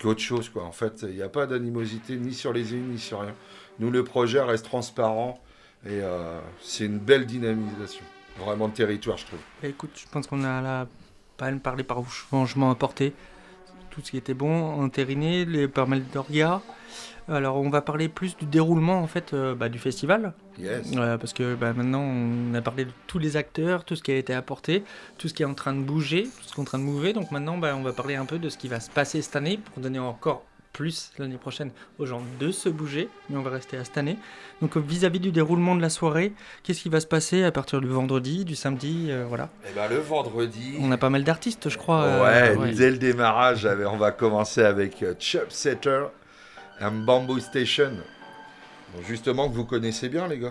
qu'autre 0.00 0.20
chose. 0.20 0.48
Quoi. 0.48 0.64
En 0.64 0.72
fait, 0.72 1.02
il 1.02 1.14
n'y 1.14 1.22
a 1.22 1.28
pas 1.28 1.46
d'animosité 1.46 2.16
ni 2.16 2.34
sur 2.34 2.52
les 2.52 2.74
unes 2.74 2.90
ni 2.90 2.98
sur 2.98 3.20
rien. 3.20 3.34
Nous, 3.78 3.90
le 3.90 4.04
projet 4.04 4.40
reste 4.40 4.64
transparent 4.64 5.40
et 5.84 6.00
euh, 6.02 6.40
c'est 6.60 6.86
une 6.86 6.98
belle 6.98 7.26
dynamisation. 7.26 8.04
Vraiment 8.38 8.68
de 8.68 8.74
territoire, 8.74 9.16
je 9.16 9.26
trouve. 9.26 9.38
Bah, 9.62 9.68
écoute, 9.68 9.90
je 9.94 10.06
pense 10.10 10.26
qu'on 10.26 10.44
a 10.44 10.60
là 10.60 10.86
pas 11.36 11.46
mal 11.46 11.60
parlé 11.60 11.84
par 11.84 12.02
changement 12.10 12.70
apporté. 12.70 13.14
Tout 13.90 14.02
ce 14.04 14.10
qui 14.10 14.16
était 14.18 14.34
bon, 14.34 14.82
entériné, 14.82 15.44
les 15.44 15.68
pas 15.68 15.86
mal 15.86 16.02
d'orgas. 16.12 16.60
Alors 17.28 17.56
on 17.56 17.70
va 17.70 17.82
parler 17.82 18.08
plus 18.08 18.36
du 18.36 18.46
déroulement 18.46 19.00
en 19.00 19.06
fait 19.06 19.34
euh, 19.34 19.54
bah, 19.54 19.68
du 19.68 19.78
festival. 19.78 20.32
Yes. 20.58 20.92
Euh, 20.96 21.18
parce 21.18 21.32
que 21.32 21.54
bah, 21.54 21.72
maintenant 21.72 22.02
on 22.02 22.54
a 22.54 22.62
parlé 22.62 22.84
de 22.84 22.92
tous 23.06 23.18
les 23.18 23.36
acteurs, 23.36 23.84
tout 23.84 23.96
ce 23.96 24.02
qui 24.02 24.12
a 24.12 24.16
été 24.16 24.32
apporté, 24.32 24.84
tout 25.18 25.28
ce 25.28 25.34
qui 25.34 25.42
est 25.42 25.46
en 25.46 25.54
train 25.54 25.74
de 25.74 25.82
bouger, 25.82 26.24
tout 26.24 26.48
ce 26.48 26.54
qui 26.54 26.60
est 26.60 26.62
en 26.62 26.64
train 26.64 26.78
de 26.78 26.84
mouver. 26.84 27.12
Donc 27.12 27.30
maintenant 27.32 27.58
bah, 27.58 27.74
on 27.76 27.82
va 27.82 27.92
parler 27.92 28.14
un 28.14 28.26
peu 28.26 28.38
de 28.38 28.48
ce 28.48 28.56
qui 28.56 28.68
va 28.68 28.80
se 28.80 28.90
passer 28.90 29.22
cette 29.22 29.36
année 29.36 29.58
pour 29.58 29.82
donner 29.82 29.98
encore 29.98 30.44
plus 30.76 31.10
l'année 31.18 31.38
prochaine 31.38 31.70
aux 31.98 32.04
gens 32.04 32.20
de 32.38 32.52
se 32.52 32.68
bouger, 32.68 33.08
mais 33.30 33.38
on 33.38 33.42
va 33.42 33.50
rester 33.50 33.78
à 33.78 33.84
cette 33.84 33.96
année. 33.96 34.18
Donc 34.60 34.76
euh, 34.76 34.80
vis-à-vis 34.80 35.20
du 35.20 35.32
déroulement 35.32 35.74
de 35.74 35.80
la 35.80 35.88
soirée, 35.88 36.34
qu'est-ce 36.62 36.82
qui 36.82 36.90
va 36.90 37.00
se 37.00 37.06
passer 37.06 37.44
à 37.44 37.50
partir 37.50 37.80
du 37.80 37.88
vendredi, 37.88 38.44
du 38.44 38.54
samedi, 38.54 39.06
euh, 39.08 39.24
voilà. 39.26 39.48
Et 39.66 39.74
ben, 39.74 39.88
le 39.88 39.96
vendredi. 39.96 40.74
On 40.78 40.92
a 40.92 40.98
pas 40.98 41.08
mal 41.08 41.24
d'artistes, 41.24 41.70
je 41.70 41.78
crois. 41.78 42.02
Ouais, 42.22 42.54
euh, 42.58 42.74
dès 42.74 42.90
le 42.90 42.98
démarrage, 42.98 43.66
on 43.90 43.96
va 43.96 44.10
commencer 44.12 44.62
avec 44.62 45.02
Chub 45.18 45.48
Setter 45.48 46.04
and 46.80 47.04
Bamboo 47.04 47.38
Station. 47.40 47.92
Bon, 48.94 49.02
justement, 49.06 49.48
que 49.48 49.54
vous 49.54 49.64
connaissez 49.64 50.08
bien, 50.08 50.28
les 50.28 50.38
gars. 50.38 50.50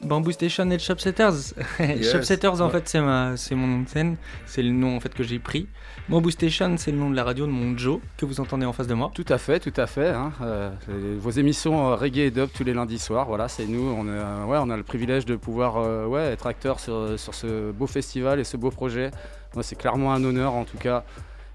Bamboo 0.00 0.30
Station 0.30 0.70
et 0.70 0.78
Shopsetters. 0.78 1.54
Yes. 1.80 2.12
Shopsetters, 2.12 2.60
en 2.60 2.66
Ouais. 2.66 2.70
fait, 2.70 2.88
c'est 2.88 3.00
ma, 3.00 3.36
c'est 3.36 3.56
mon 3.56 3.66
nom 3.66 3.80
de 3.82 3.88
scène. 3.88 4.16
C'est 4.46 4.62
le 4.62 4.70
nom 4.70 4.96
en 4.96 5.00
fait 5.00 5.12
que 5.12 5.24
j'ai 5.24 5.40
pris. 5.40 5.66
Bamboo 6.08 6.30
Station, 6.30 6.76
c'est 6.78 6.92
le 6.92 6.98
nom 6.98 7.10
de 7.10 7.16
la 7.16 7.24
radio 7.24 7.46
de 7.46 7.50
mon 7.50 7.76
Joe 7.76 7.98
que 8.16 8.24
vous 8.24 8.38
entendez 8.38 8.64
en 8.64 8.72
face 8.72 8.86
de 8.86 8.94
moi. 8.94 9.10
Tout 9.12 9.24
à 9.28 9.38
fait, 9.38 9.58
tout 9.58 9.72
à 9.76 9.88
fait. 9.88 10.10
hein. 10.10 10.32
Euh, 10.40 10.70
vos 11.18 11.30
émissions 11.30 11.88
euh, 11.90 11.96
reggae 11.96 12.18
et 12.18 12.30
dub 12.30 12.48
tous 12.54 12.62
les 12.62 12.74
lundis 12.74 13.00
soirs, 13.00 13.26
voilà, 13.26 13.48
c'est 13.48 13.66
nous. 13.66 13.82
On, 13.90 14.04
est, 14.06 14.10
euh, 14.10 14.44
ouais, 14.44 14.58
on 14.60 14.70
a 14.70 14.76
le 14.76 14.84
privilège 14.84 15.24
de 15.26 15.34
pouvoir 15.34 15.78
euh, 15.78 16.06
ouais, 16.06 16.26
être 16.32 16.46
acteur 16.46 16.78
sur, 16.78 17.18
sur 17.18 17.34
ce 17.34 17.72
beau 17.72 17.88
festival 17.88 18.38
et 18.38 18.44
ce 18.44 18.56
beau 18.56 18.70
projet. 18.70 19.10
Moi, 19.54 19.64
c'est 19.64 19.76
clairement 19.76 20.12
un 20.12 20.22
honneur 20.22 20.52
en 20.52 20.64
tout 20.64 20.78
cas. 20.78 21.04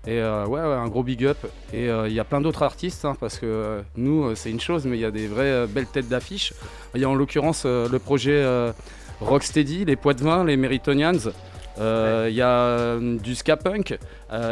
Et 0.05 0.19
euh, 0.19 0.45
ouais, 0.45 0.59
ouais, 0.59 0.75
un 0.75 0.87
gros 0.89 1.03
big 1.03 1.25
up. 1.25 1.37
Et 1.71 1.89
euh, 1.89 2.09
il 2.09 2.13
y 2.13 2.19
a 2.19 2.25
plein 2.25 2.41
d'autres 2.41 2.63
artistes, 2.63 3.05
hein, 3.05 3.15
parce 3.19 3.39
que 3.39 3.45
euh, 3.45 3.81
nous, 3.95 4.35
c'est 4.35 4.51
une 4.51 4.59
chose, 4.59 4.85
mais 4.85 4.97
il 4.97 5.01
y 5.01 5.05
a 5.05 5.11
des 5.11 5.27
vraies 5.27 5.65
belles 5.67 5.87
têtes 5.87 6.09
d'affiche. 6.09 6.53
Il 6.93 7.01
y 7.01 7.05
a 7.05 7.09
en 7.09 7.15
l'occurrence 7.15 7.65
le 7.65 7.97
projet 7.99 8.45
Rocksteady, 9.21 9.85
les 9.85 9.95
Poitvins, 9.95 10.43
les 10.43 10.57
Meritonians. 10.57 11.31
Il 11.77 12.33
y 12.33 12.41
a 12.41 12.97
du 12.99 13.33
ska 13.33 13.55
punk. 13.55 13.97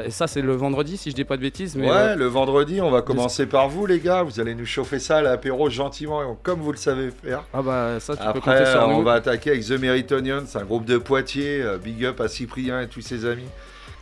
Et 0.06 0.12
ça, 0.12 0.28
c'est 0.28 0.42
le 0.42 0.54
vendredi, 0.56 0.96
si 0.96 1.12
je 1.12 1.16
dis 1.16 1.26
pas 1.26 1.36
de 1.36 1.42
bêtises. 1.42 1.76
Mais, 1.76 1.92
ouais, 1.92 2.16
le 2.16 2.28
vendredi, 2.28 2.80
on 2.80 2.90
va 2.90 3.02
commencer 3.02 3.46
par 3.46 3.68
vous, 3.68 3.86
les 3.86 4.00
gars. 4.00 4.24
Vous 4.24 4.40
allez 4.40 4.56
nous 4.56 4.66
chauffer 4.66 5.00
ça 5.00 5.18
à 5.18 5.22
l'apéro 5.22 5.70
gentiment, 5.70 6.38
comme 6.42 6.62
vous 6.62 6.72
le 6.72 6.78
savez 6.78 7.12
faire. 7.12 7.44
Ah 7.54 7.62
bah 7.62 8.00
ça, 8.00 8.16
tu 8.16 8.24
peux 8.32 8.40
compter 8.40 8.66
sur 8.66 8.88
on 8.88 9.00
nous. 9.00 9.04
va 9.04 9.14
attaquer 9.14 9.52
avec 9.52 9.66
The 9.66 9.72
Meritonians, 9.72 10.46
un 10.56 10.64
groupe 10.64 10.86
de 10.86 10.98
Poitiers. 10.98 11.62
big 11.84 12.06
up 12.06 12.22
à 12.22 12.30
Cyprien 12.30 12.80
et 12.80 12.88
tous 12.88 13.02
ses 13.02 13.26
amis 13.26 13.50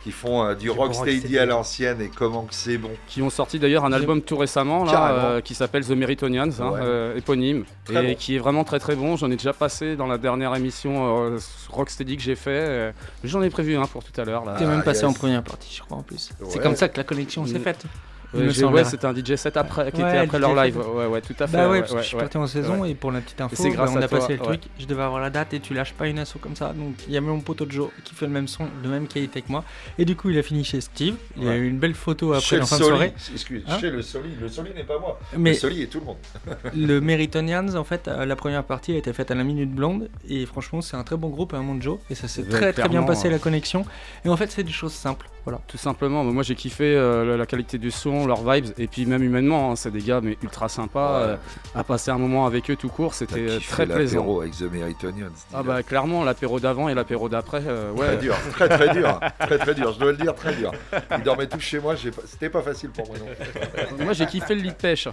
qui 0.02 0.12
font 0.12 0.42
euh, 0.44 0.54
du, 0.54 0.64
Du 0.64 0.70
rocksteady 0.70 1.38
à 1.38 1.44
l'ancienne 1.46 2.00
et 2.00 2.08
comment 2.08 2.42
que 2.44 2.54
c'est 2.54 2.78
bon. 2.78 2.90
qui 3.06 3.20
ont 3.20 3.28
sorti 3.28 3.58
d'ailleurs 3.58 3.84
un 3.84 3.92
album 3.92 4.22
tout 4.22 4.36
récemment 4.38 4.84
là, 4.84 5.12
euh, 5.12 5.40
qui 5.42 5.54
s'appelle 5.54 5.84
The 5.84 5.90
Meritonians, 5.90 6.48
hein, 6.60 6.72
euh, 6.80 7.16
éponyme, 7.16 7.64
Très 7.84 8.02
et 8.04 8.08
bon. 8.08 8.14
qui 8.18 8.36
est 8.36 8.38
vraiment 8.38 8.64
très 8.64 8.78
très 8.78 8.96
bon. 8.96 9.16
J'en 9.16 9.30
ai 9.30 9.36
déjà 9.36 9.52
passé 9.52 9.96
dans 9.96 10.06
la 10.06 10.16
dernière 10.16 10.54
émission 10.54 11.24
euh, 11.26 11.38
Rocksteady 11.68 12.16
que 12.16 12.22
j'ai 12.22 12.34
fait. 12.34 12.50
euh, 12.50 12.92
J'en 13.24 13.42
ai 13.42 13.50
prévu 13.50 13.76
un 13.76 13.84
pour 13.86 14.02
tout 14.02 14.18
à 14.18 14.24
l'heure. 14.24 14.44
T'es 14.58 14.64
même 14.64 14.82
passé 14.82 15.04
en 15.04 15.12
première 15.12 15.42
partie, 15.42 15.74
je 15.76 15.82
crois, 15.82 15.98
en 15.98 16.02
plus. 16.02 16.30
C'est 16.48 16.62
comme 16.62 16.76
ça 16.76 16.88
que 16.88 16.96
la 16.96 17.04
connexion 17.04 17.44
s'est 17.46 17.58
Mm. 17.58 17.62
faite. 17.62 17.84
Ouais, 18.32 18.84
c'était 18.84 19.06
un 19.06 19.14
DJ 19.14 19.34
set 19.36 19.56
après, 19.56 19.90
qui 19.92 20.02
Ouais, 20.02 20.08
était 20.08 20.18
après 20.18 20.38
leur 20.38 20.54
live. 20.54 20.76
Ouais, 20.78 21.06
ouais, 21.06 21.20
tout 21.20 21.34
à 21.38 21.46
fait. 21.46 21.56
Bah 21.56 21.66
ouais, 21.66 21.72
ouais, 21.72 21.78
parce 21.80 21.90
que 21.92 21.96
ouais, 21.96 22.02
je 22.02 22.06
suis 22.08 22.16
ouais. 22.16 22.22
parti 22.22 22.36
en 22.36 22.46
saison 22.46 22.80
Ouais. 22.82 22.90
et 22.90 22.94
pour 22.94 23.10
la 23.12 23.20
petite 23.20 23.40
info, 23.40 23.62
bah, 23.76 23.86
on 23.88 23.96
a 23.96 24.08
toi, 24.08 24.18
passé 24.20 24.34
le 24.34 24.38
ouais. 24.40 24.44
truc. 24.44 24.62
Je 24.78 24.86
devais 24.86 25.02
avoir 25.02 25.20
la 25.20 25.30
date 25.30 25.52
et 25.54 25.60
tu 25.60 25.74
lâches 25.74 25.92
pas 25.94 26.06
une 26.06 26.18
asso 26.18 26.36
comme 26.40 26.54
ça. 26.56 26.72
Donc 26.72 26.94
il 27.08 27.12
y 27.14 27.16
a 27.16 27.20
mon 27.20 27.40
poteau 27.40 27.66
Joe 27.68 27.90
qui 28.04 28.14
fait 28.14 28.26
le 28.26 28.32
même 28.32 28.46
son, 28.48 28.66
de 28.82 28.88
même 28.88 29.06
qualité 29.08 29.42
que 29.42 29.50
moi. 29.50 29.64
Et 29.98 30.04
du 30.04 30.16
coup, 30.16 30.30
il 30.30 30.38
a 30.38 30.42
fini 30.42 30.64
chez 30.64 30.80
Steve. 30.80 31.16
Il 31.36 31.44
y 31.44 31.48
a 31.48 31.56
eu 31.56 31.68
une 31.68 31.78
belle 31.78 31.94
photo 31.94 32.32
après 32.32 32.58
le 32.58 32.64
fin 32.66 32.78
de 32.78 32.84
soirée. 32.84 33.12
excuse, 33.32 33.64
Hein 33.66 33.78
chez 33.80 33.90
le 33.90 34.02
Soli. 34.02 34.30
Le 34.40 34.48
Soli 34.48 34.72
n'est 34.74 34.84
pas 34.84 34.98
moi. 34.98 35.18
Mais 35.36 35.50
le 35.50 35.56
Soli 35.56 35.82
est 35.82 35.86
tout 35.86 36.00
le 36.00 36.06
monde. 36.06 36.16
le 36.76 37.00
Meritonians, 37.20 37.74
en 37.74 37.84
fait, 37.84 38.06
la 38.08 38.36
première 38.36 38.64
partie 38.64 38.92
a 38.92 38.96
été 38.96 39.12
faite 39.12 39.30
à 39.30 39.34
la 39.34 39.44
minute 39.44 39.70
blonde 39.72 40.08
et 40.28 40.46
franchement, 40.46 40.80
c'est 40.80 40.96
un 40.96 41.02
très 41.04 41.16
bon 41.16 41.28
groupe, 41.28 41.54
un 41.54 41.62
monde 41.62 41.82
Joe 41.82 41.98
et 42.10 42.14
ça 42.14 42.28
s'est 42.28 42.44
très 42.44 42.72
très 42.72 42.88
bien 42.88 43.02
passé 43.02 43.28
hein. 43.28 43.32
la 43.32 43.38
connexion. 43.38 43.84
Et 44.24 44.28
en 44.28 44.36
fait, 44.36 44.50
c'est 44.50 44.62
des 44.64 44.70
choses 44.72 44.92
simples. 44.92 45.28
Voilà. 45.44 45.58
Tout 45.66 45.78
simplement, 45.78 46.22
moi 46.22 46.42
j'ai 46.42 46.54
kiffé 46.54 46.84
euh, 46.84 47.24
la- 47.24 47.36
la 47.38 47.46
qualité 47.46 47.78
du 47.78 47.90
son, 47.90 48.19
leurs 48.26 48.42
vibes, 48.48 48.66
et 48.78 48.86
puis 48.86 49.06
même 49.06 49.22
humainement, 49.22 49.72
hein, 49.72 49.76
c'est 49.76 49.90
des 49.90 50.00
gars 50.00 50.20
mais 50.22 50.36
ultra 50.42 50.68
sympas. 50.68 51.18
Ouais. 51.20 51.26
euh, 51.28 51.36
à 51.74 51.84
passer 51.84 52.10
un 52.10 52.18
moment 52.18 52.46
avec 52.46 52.70
eux 52.70 52.76
tout 52.76 52.88
court, 52.88 53.14
c'était 53.14 53.48
euh, 53.48 53.58
très 53.68 53.86
plaisant. 53.86 54.18
l'apéro 54.20 54.40
avec 54.40 54.56
The 54.56 54.62
Meritonians. 54.72 55.26
Ah 55.54 55.62
bah 55.62 55.82
clairement, 55.82 56.24
l'apéro 56.24 56.60
d'avant 56.60 56.88
et 56.88 56.94
l'apéro 56.94 57.28
d'après, 57.28 57.62
euh, 57.66 57.90
ouais. 57.92 58.06
Très 58.08 58.16
dur, 58.18 58.36
très 58.52 58.68
très 58.68 58.88
dur, 58.92 59.20
très 59.40 59.58
très 59.58 59.74
dur, 59.74 59.92
je 59.92 59.98
dois 59.98 60.12
le 60.12 60.18
dire, 60.18 60.34
très 60.34 60.54
dur. 60.54 60.72
Ils 61.16 61.22
dormaient 61.22 61.46
tous 61.46 61.60
chez 61.60 61.78
moi, 61.80 61.94
c'était 62.26 62.50
pas 62.50 62.62
facile 62.62 62.90
pour 62.90 63.06
moi 63.06 63.16
non. 63.18 64.04
Moi 64.04 64.12
j'ai 64.14 64.26
kiffé 64.26 64.54
le 64.54 64.62
lit 64.62 64.68
de 64.70 64.74
pêche. 64.74 65.08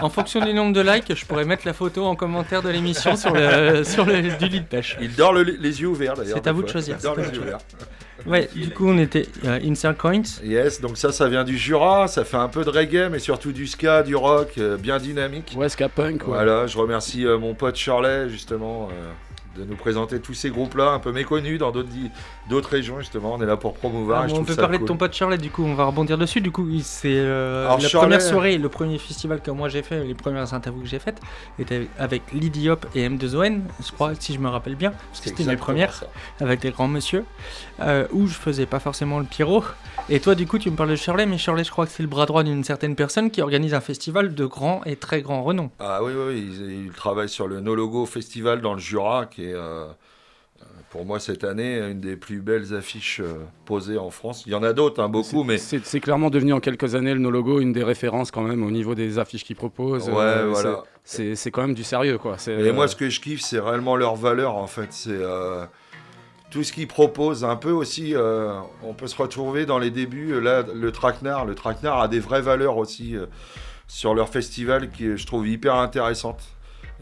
en 0.00 0.08
fonction 0.10 0.44
du 0.44 0.52
nombre 0.52 0.72
de 0.72 0.80
likes, 0.80 1.14
je 1.14 1.24
pourrais 1.26 1.44
mettre 1.44 1.66
la 1.66 1.72
photo 1.72 2.04
en 2.04 2.16
commentaire 2.16 2.62
de 2.62 2.68
l'émission 2.68 3.16
sur 3.16 3.32
le, 3.32 3.84
sur 3.84 4.04
le 4.04 4.22
du 4.36 4.48
lit 4.48 4.60
de 4.60 4.66
pêche. 4.66 4.96
Il 5.00 5.14
dort 5.14 5.32
le- 5.32 5.42
les 5.42 5.80
yeux 5.80 5.88
ouverts 5.88 6.14
d'ailleurs. 6.14 6.38
C'est 6.42 6.48
à 6.48 6.52
vous 6.52 6.62
de 6.62 6.68
choisir. 6.68 6.96
Il 6.98 7.02
dort 7.02 7.16
les 7.16 7.28
yeux 7.28 7.40
ouverts. 7.40 7.58
Ouais, 8.26 8.48
du 8.54 8.70
coup, 8.70 8.88
on 8.88 8.98
était 8.98 9.26
euh, 9.44 9.58
Insert 9.64 9.96
Coins. 9.96 10.22
Yes, 10.42 10.80
donc 10.80 10.96
ça, 10.96 11.12
ça 11.12 11.28
vient 11.28 11.44
du 11.44 11.58
Jura, 11.58 12.08
ça 12.08 12.24
fait 12.24 12.36
un 12.38 12.48
peu 12.48 12.64
de 12.64 12.70
reggae, 12.70 13.10
mais 13.10 13.18
surtout 13.18 13.52
du 13.52 13.66
ska, 13.66 14.02
du 14.02 14.16
rock, 14.16 14.54
euh, 14.58 14.76
bien 14.76 14.98
dynamique. 14.98 15.54
Ouais, 15.56 15.68
ska 15.68 15.88
punk. 15.88 16.22
ouais. 16.22 16.28
Voilà, 16.34 16.66
je 16.66 16.78
remercie 16.78 17.26
euh, 17.26 17.38
mon 17.38 17.54
pote 17.54 17.76
Shirley, 17.76 18.30
justement, 18.30 18.88
euh, 18.90 19.10
de 19.56 19.64
nous 19.64 19.76
présenter 19.76 20.20
tous 20.20 20.34
ces 20.34 20.50
groupes-là, 20.50 20.90
un 20.90 20.98
peu 20.98 21.12
méconnus 21.12 21.58
dans 21.58 21.70
d'autres 21.70 22.68
régions, 22.70 22.98
justement. 23.00 23.34
On 23.34 23.42
est 23.42 23.46
là 23.46 23.56
pour 23.56 23.74
promouvoir. 23.74 24.24
Ah, 24.28 24.32
on 24.32 24.44
peut 24.44 24.56
parler 24.56 24.78
cool. 24.78 24.86
de 24.86 24.88
ton 24.92 24.96
pote 24.96 25.12
Charlotte, 25.12 25.40
du 25.40 25.50
coup, 25.50 25.64
on 25.64 25.74
va 25.74 25.84
rebondir 25.84 26.18
dessus. 26.18 26.40
Du 26.40 26.50
coup, 26.50 26.66
c'est 26.82 27.08
euh, 27.14 27.68
la 27.68 27.78
Charlet- 27.78 27.98
première 27.98 28.22
soirée, 28.22 28.58
le 28.58 28.68
premier 28.68 28.98
festival 28.98 29.40
que 29.40 29.50
moi 29.50 29.68
j'ai 29.68 29.82
fait, 29.82 30.04
les 30.04 30.14
premières 30.14 30.52
interviews 30.54 30.82
que 30.82 30.88
j'ai 30.88 30.98
faites, 30.98 31.20
étaient 31.58 31.88
avec 31.98 32.22
Lydie 32.32 32.68
Hop 32.70 32.86
et 32.94 33.08
M2ON, 33.08 33.60
je 33.84 33.92
crois, 33.92 34.12
si 34.18 34.34
je 34.34 34.38
me 34.38 34.48
rappelle 34.48 34.74
bien, 34.74 34.90
parce 34.90 35.20
que 35.20 35.28
c'était 35.28 35.44
mes 35.44 35.56
premières, 35.56 35.94
ça. 35.94 36.06
avec 36.40 36.62
les 36.64 36.70
grands 36.70 36.88
monsieur, 36.88 37.24
euh, 37.80 38.06
où 38.12 38.26
je 38.26 38.34
faisais 38.34 38.66
pas 38.66 38.80
forcément 38.80 39.18
le 39.18 39.24
pyro. 39.26 39.64
Et 40.10 40.20
toi, 40.20 40.34
du 40.34 40.46
coup, 40.46 40.58
tu 40.58 40.70
me 40.70 40.76
parles 40.76 40.90
de 40.90 40.96
Shirley, 40.96 41.24
mais 41.24 41.38
Shirley, 41.38 41.64
je 41.64 41.70
crois 41.70 41.86
que 41.86 41.92
c'est 41.92 42.02
le 42.02 42.08
bras 42.10 42.26
droit 42.26 42.42
d'une 42.42 42.62
certaine 42.62 42.94
personne 42.94 43.30
qui 43.30 43.40
organise 43.40 43.72
un 43.72 43.80
festival 43.80 44.34
de 44.34 44.44
grand 44.44 44.82
et 44.84 44.96
très 44.96 45.22
grand 45.22 45.42
renom. 45.42 45.70
Ah 45.80 46.00
oui, 46.04 46.12
oui, 46.14 46.46
il, 46.60 46.84
il 46.86 46.90
travaille 46.92 47.28
sur 47.30 47.48
le 47.48 47.60
No 47.60 47.74
Logo 47.74 48.04
Festival 48.04 48.60
dans 48.60 48.74
le 48.74 48.80
Jura, 48.80 49.24
qui 49.24 49.44
est 49.46 49.54
euh, 49.54 49.86
pour 50.90 51.06
moi 51.06 51.18
cette 51.20 51.42
année 51.42 51.78
une 51.78 52.00
des 52.00 52.16
plus 52.16 52.40
belles 52.42 52.74
affiches 52.74 53.20
euh, 53.20 53.32
posées 53.64 53.96
en 53.96 54.10
France. 54.10 54.42
Il 54.44 54.52
y 54.52 54.54
en 54.54 54.62
a 54.62 54.74
d'autres, 54.74 55.02
hein, 55.02 55.08
beaucoup, 55.08 55.42
mais 55.42 55.56
C'est 55.56 56.00
clairement 56.00 56.28
devenu 56.28 56.52
en 56.52 56.60
quelques 56.60 56.94
années 56.94 57.14
le 57.14 57.20
No 57.20 57.30
Logo 57.30 57.60
une 57.60 57.72
des 57.72 57.82
références 57.84 58.30
quand 58.30 58.42
même 58.42 58.62
au 58.62 58.70
niveau 58.70 58.94
des 58.94 59.18
affiches 59.18 59.44
qu'ils 59.44 59.56
proposent. 59.56 60.10
Ouais, 60.10 60.16
Euh, 60.20 60.48
voilà. 60.50 60.82
c'est- 61.04 61.50
quand 61.50 61.62
même 61.62 61.74
du 61.74 61.82
sérieux 61.84 62.18
quoi. 62.18 62.36
Et 62.46 62.50
euh, 62.50 62.72
moi, 62.74 62.88
ce 62.88 62.96
que 62.96 63.08
je 63.08 63.20
kiffe, 63.22 63.40
c'est 63.40 63.58
réellement 63.58 63.96
leur 63.96 64.16
valeur, 64.16 64.56
en 64.56 64.66
fait. 64.66 64.88
C'est 64.92 65.10
euh, 65.12 65.64
tout 66.54 66.62
ce 66.62 66.72
qu'ils 66.72 66.86
proposent. 66.86 67.44
Un 67.44 67.56
peu 67.56 67.72
aussi, 67.72 68.14
euh, 68.14 68.54
on 68.84 68.94
peut 68.94 69.08
se 69.08 69.16
retrouver 69.20 69.66
dans 69.66 69.80
les 69.80 69.90
débuts. 69.90 70.34
euh, 70.34 70.40
Là, 70.40 70.62
le 70.72 70.92
Traquenard, 70.92 71.44
le 71.46 71.56
Traquenard 71.56 71.98
a 72.00 72.06
des 72.06 72.20
vraies 72.20 72.42
valeurs 72.42 72.76
aussi 72.76 73.16
euh, 73.16 73.26
sur 73.88 74.14
leur 74.14 74.28
festival 74.28 74.88
qui, 74.90 75.16
je 75.16 75.26
trouve, 75.26 75.48
hyper 75.48 75.74
intéressantes. 75.74 76.44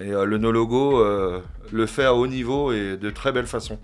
Et 0.00 0.10
euh, 0.10 0.24
le 0.24 0.38
No 0.38 0.50
Logo 0.52 1.04
le 1.70 1.86
fait 1.86 2.04
à 2.04 2.14
haut 2.14 2.26
niveau 2.26 2.72
et 2.72 2.96
de 2.96 3.10
très 3.10 3.30
belle 3.30 3.46
façon. 3.46 3.78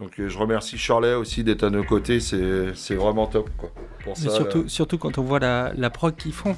Donc, 0.00 0.14
je 0.18 0.36
remercie 0.36 0.78
Charlet 0.78 1.14
aussi 1.14 1.44
d'être 1.44 1.62
à 1.62 1.70
nos 1.70 1.84
côtés. 1.84 2.18
C'est 2.18 2.74
c'est 2.74 2.96
vraiment 2.96 3.26
top, 3.28 3.48
quoi. 3.56 3.70
Pour 4.02 4.14
Mais 4.18 4.24
ça, 4.28 4.34
surtout, 4.34 4.62
là. 4.62 4.68
surtout 4.68 4.98
quand 4.98 5.16
on 5.18 5.22
voit 5.22 5.38
la, 5.38 5.72
la 5.76 5.90
prog 5.90 6.16
qu'ils 6.16 6.32
font. 6.32 6.56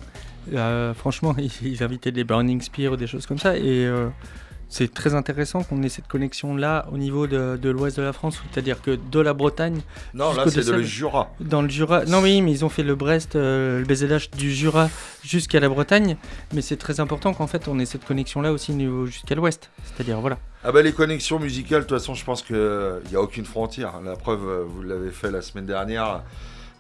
Euh, 0.55 0.95
franchement, 0.95 1.35
ils, 1.39 1.53
ils 1.63 1.83
invitaient 1.83 2.11
des 2.13 2.25
Burning 2.25 2.63
Spear 2.63 2.93
ou 2.95 2.97
des 2.97 3.07
choses 3.07 3.27
comme 3.27 3.39
ça. 3.39 3.57
Et 3.59 3.85
euh, 3.87 4.09
c'est 4.71 4.95
très 4.95 5.15
intéressant 5.15 5.65
qu'on 5.65 5.83
ait 5.83 5.89
cette 5.89 6.07
connexion-là 6.07 6.87
au 6.93 6.97
niveau 6.97 7.27
de, 7.27 7.59
de 7.61 7.71
l'ouest 7.71 7.97
de 7.97 8.03
la 8.03 8.13
France. 8.13 8.41
C'est-à-dire 8.51 8.81
que 8.81 8.93
de 8.93 9.21
la 9.21 9.35
Bretagne. 9.35 9.81
Non, 10.15 10.33
là, 10.33 10.45
c'est 10.47 10.65
le 10.65 10.83
Jura. 10.83 11.35
Dans 11.41 11.61
le 11.61 11.69
Jura. 11.69 12.05
Non, 12.05 12.21
oui, 12.21 12.41
mais 12.41 12.53
ils 12.53 12.65
ont 12.65 12.69
fait 12.69 12.85
le 12.85 12.95
Brest, 12.95 13.35
euh, 13.35 13.81
le 13.81 13.85
BZH 13.85 14.31
du 14.37 14.53
Jura 14.53 14.89
jusqu'à 15.25 15.59
la 15.59 15.69
Bretagne. 15.69 16.17
Mais 16.55 16.63
c'est 16.63 16.77
très 16.77 17.01
important 17.01 17.35
qu'en 17.35 17.49
fait, 17.49 17.67
on 17.67 17.81
ait 17.81 17.85
cette 17.85 18.05
connexion-là 18.05 18.53
aussi 18.53 18.71
au 18.71 18.77
niveau 18.77 19.07
jusqu'à 19.07 19.35
l'ouest. 19.35 19.71
C'est-à-dire, 19.85 20.21
voilà. 20.21 20.39
Ah 20.63 20.71
bah 20.71 20.83
les 20.83 20.93
connexions 20.93 21.41
musicales, 21.41 21.83
de 21.83 21.87
toute 21.87 21.99
façon, 21.99 22.15
je 22.15 22.25
pense 22.25 22.43
qu'il 22.43 22.57
n'y 22.57 23.17
a 23.17 23.21
aucune 23.21 23.47
frontière. 23.47 24.01
La 24.03 24.15
preuve, 24.15 24.49
euh, 24.49 24.65
vous 24.65 24.83
l'avez 24.83 25.11
fait 25.11 25.33
la 25.33 25.43
semaine 25.43 25.67
dernière 25.67 26.23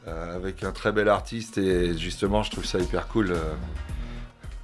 euh, 0.07 0.37
avec 0.37 0.63
un 0.63 0.71
très 0.71 0.93
bel 0.93 1.09
artiste 1.09 1.59
et 1.59 1.99
justement, 1.99 2.45
je 2.45 2.53
trouve 2.53 2.65
ça 2.65 2.79
hyper 2.79 3.09
cool. 3.09 3.35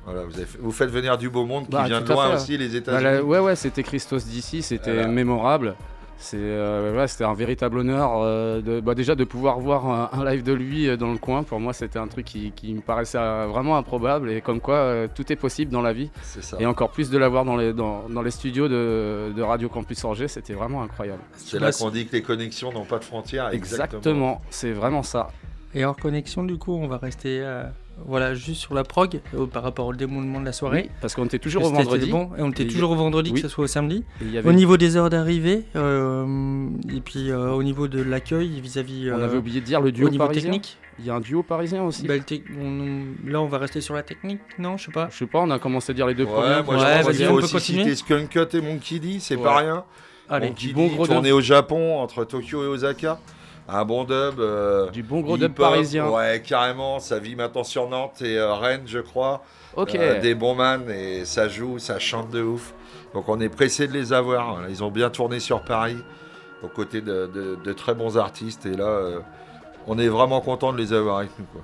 Voilà, 0.07 0.23
vous, 0.25 0.35
avez 0.37 0.47
fait- 0.47 0.59
vous 0.61 0.73
faites 0.73 0.91
venir 0.91 1.19
du 1.19 1.29
beau 1.29 1.45
monde 1.45 1.65
qui 1.67 1.73
Bah, 1.73 1.85
vient 1.85 2.01
de 2.01 2.09
loin 2.11 2.29
fait. 2.31 2.35
aussi, 2.37 2.57
les 2.57 2.69
Bah, 2.69 2.77
États-Unis. 2.77 3.03
la- 3.05 3.23
ouais, 3.23 3.39
ouais, 3.41 3.57
c'était 3.57 3.83
Christos 3.83 4.25
d'ici, 4.25 4.63
c'était 4.63 4.93
Voilà. 4.95 5.09
mémorable. 5.09 5.75
C'est, 6.19 6.39
euh, 6.41 6.97
ouais, 6.97 7.07
c'était 7.09 7.25
un 7.25 7.35
véritable 7.35 7.77
honneur 7.77 8.13
euh, 8.23 8.63
de, 8.63 8.81
bah, 8.81 8.95
déjà 8.95 9.15
de 9.15 9.23
pouvoir 9.25 9.59
voir 9.61 9.87
un, 9.87 10.09
un 10.19 10.25
live 10.25 10.43
de 10.43 10.55
lui 10.55 10.89
euh, 10.89 10.97
dans 10.97 11.13
le 11.13 11.19
coin. 11.19 11.43
Pour 11.43 11.61
moi, 11.61 11.75
c'était 11.75 11.99
un 11.99 12.07
truc 12.07 12.25
qui, 12.25 12.53
qui 12.53 12.73
me 12.73 12.81
paraissait 12.81 13.19
euh, 13.19 13.47
vraiment 13.51 13.77
improbable 13.77 14.31
et 14.31 14.41
comme 14.41 14.61
quoi 14.61 14.77
euh, 14.77 15.09
tout 15.15 15.31
est 15.31 15.37
possible 15.37 15.71
dans 15.71 15.83
la 15.83 15.93
vie. 15.93 16.11
C'est 16.23 16.43
ça. 16.43 16.57
Et 16.59 16.65
encore 16.65 16.91
plus 16.91 17.11
de 17.11 17.19
l'avoir 17.19 17.45
dans 17.45 17.57
les, 17.57 17.75
dans, 17.75 18.09
dans 18.09 18.23
les 18.23 18.31
studios 18.31 18.67
de, 18.67 19.31
de 19.37 19.43
Radio 19.43 19.69
Campus 19.69 20.03
Angers, 20.07 20.29
c'était 20.29 20.55
vraiment 20.55 20.83
incroyable. 20.83 21.21
C'est 21.37 21.59
là 21.59 21.71
qu'on 21.71 21.91
dit 21.91 22.07
que 22.07 22.13
les 22.17 22.23
connexions 22.23 22.73
n'ont 22.73 22.87
pas 22.87 22.99
de 22.99 23.05
frontières. 23.05 23.51
Exactement. 23.53 23.99
Exactement, 23.99 24.41
c'est 24.49 24.73
vraiment 24.73 25.03
ça. 25.03 25.29
Et 25.75 25.85
hors 25.85 25.97
connexion, 25.99 26.45
du 26.45 26.57
coup, 26.57 26.73
on 26.75 26.87
va 26.89 26.97
rester 26.97 27.41
euh, 27.43 27.65
voilà, 28.05 28.35
juste 28.35 28.61
sur 28.61 28.75
la 28.75 28.85
prog 28.85 29.21
euh, 29.35 29.47
par 29.47 29.63
rapport 29.63 29.87
au 29.87 29.95
déroulement 29.95 30.41
de 30.41 30.45
la 30.45 30.53
soirée. 30.53 30.83
Oui, 30.87 30.91
parce 31.01 31.15
qu'on 31.15 31.25
était 31.25 31.39
toujours 31.39 31.63
Que 31.63 31.67
au 31.69 31.71
c'était 31.71 31.83
vendredi. 31.85 32.11
Bon, 32.11 32.31
et 32.39 32.43
on 32.43 32.51
était 32.51 32.65
Et- 32.65 32.67
toujours 32.69 32.91
au 32.91 32.97
vendredi, 32.97 33.31
oui. 33.31 33.41
que 33.41 33.49
ce 33.49 33.53
soit 33.53 33.65
au 33.65 33.69
samedi. 33.69 34.05
Avait- 34.21 34.49
Au 34.49 34.53
niveau 34.53 34.77
des 34.77 34.97
heures 34.97 35.09
d'arrivée, 35.11 35.65
euh, 35.77 36.69
et 36.95 37.01
puis 37.01 37.31
euh, 37.31 37.51
au 37.53 37.63
niveau 37.63 37.89
de 37.89 38.03
l'accueil 38.03 38.61
vis-à-vis. 38.61 39.11
On 39.13 39.21
avait 39.23 39.39
oublié 39.39 39.61
de 39.61 39.67
dire 39.67 39.81
le 39.81 39.93
duo 39.93 40.07
au 40.07 40.11
niveau 40.11 40.25
parisien. 40.25 40.51
technique. 40.51 40.77
Il 40.99 41.05
y 41.05 41.11
a 41.11 41.15
un 41.15 41.21
duo 41.21 41.43
parisien 41.43 41.83
aussi. 41.85 42.07
Bah, 42.07 42.15
on- 42.61 43.05
là, 43.31 43.41
on 43.41 43.47
va 43.47 43.59
rester 43.59 43.81
sur 43.81 43.95
la 43.95 44.03
technique, 44.03 44.41
non 44.59 44.77
Je 44.79 44.87
sais 44.87 44.93
pas. 44.93 45.09
Je 45.11 45.17
sais 45.19 45.27
pas, 45.27 45.41
on 45.41 45.51
a 45.51 45.59
commencé 45.59 45.93
à 45.93 45.95
dire 45.95 46.07
les 46.07 46.15
deux 46.15 46.25
Ouais, 46.25 46.31
premiers. 46.33 46.63
moi 46.63 46.77
Ouais, 46.77 47.03
je 47.05 47.11
qu'il 47.13 47.27
on 47.29 47.35
peut 47.37 47.43
aussi 47.43 47.53
continuer. 47.53 47.83
citer 47.83 47.97
Skunk 47.97 48.29
Cut 48.31 48.57
et 48.57 48.61
Monkey 48.63 48.99
D, 48.99 49.17
c'est 49.21 49.37
Ouais. 49.37 49.43
pas 49.43 49.57
rien. 49.59 49.85
Allez, 50.29 50.49
Monkey 50.49 50.73
bon 50.73 50.89
D, 50.89 50.95
gros 50.95 51.07
tourné 51.07 51.29
dub. 51.29 51.37
au 51.37 51.41
Japon 51.41 51.99
entre 52.01 52.25
Tokyo 52.25 52.65
et 52.65 52.67
Osaka. 52.67 53.19
Un 53.69 53.85
bon 53.85 54.05
dub. 54.05 54.39
euh, 54.39 54.91
Du 54.91 55.03
bon 55.03 55.21
gros 55.21 55.37
dub 55.37 55.55
parisien. 55.55 56.09
Ouais, 56.09 56.43
carrément. 56.45 56.99
Ça 57.01 57.19
vit 57.19 57.35
maintenant 57.37 57.65
sur 57.65 57.89
Nantes 57.89 58.23
et 58.23 58.39
euh, 58.39 58.55
Rennes, 58.55 58.85
je 58.87 58.99
crois. 59.01 59.43
Ok. 59.77 59.95
Euh, 59.95 60.21
des 60.21 60.35
bons 60.35 60.55
man 60.55 60.89
et 60.91 61.25
ça 61.25 61.49
joue, 61.49 61.79
ça 61.79 61.99
chante 61.99 62.31
de 62.31 62.43
ouf. 62.43 62.73
Donc 63.15 63.29
on 63.29 63.41
est 63.41 63.49
pressé 63.49 63.87
de 63.89 63.93
les 63.93 64.13
avoir. 64.13 64.69
Ils 64.69 64.83
ont 64.85 64.91
bien 64.91 65.11
tourné 65.11 65.41
sur 65.41 65.63
Paris 65.63 65.97
aux 66.63 66.69
côtés 66.69 67.01
de, 67.01 67.27
de- 67.33 67.59
de 67.63 67.73
très 67.73 67.95
bons 67.95 68.17
artistes. 68.17 68.67
Et 68.67 68.77
là, 68.77 69.01
on 69.87 69.99
est 69.99 70.09
vraiment 70.09 70.41
content 70.41 70.73
de 70.73 70.79
les 70.79 70.93
avoir 70.93 71.19
avec 71.19 71.31
nous. 71.39 71.45
Quoi. 71.53 71.63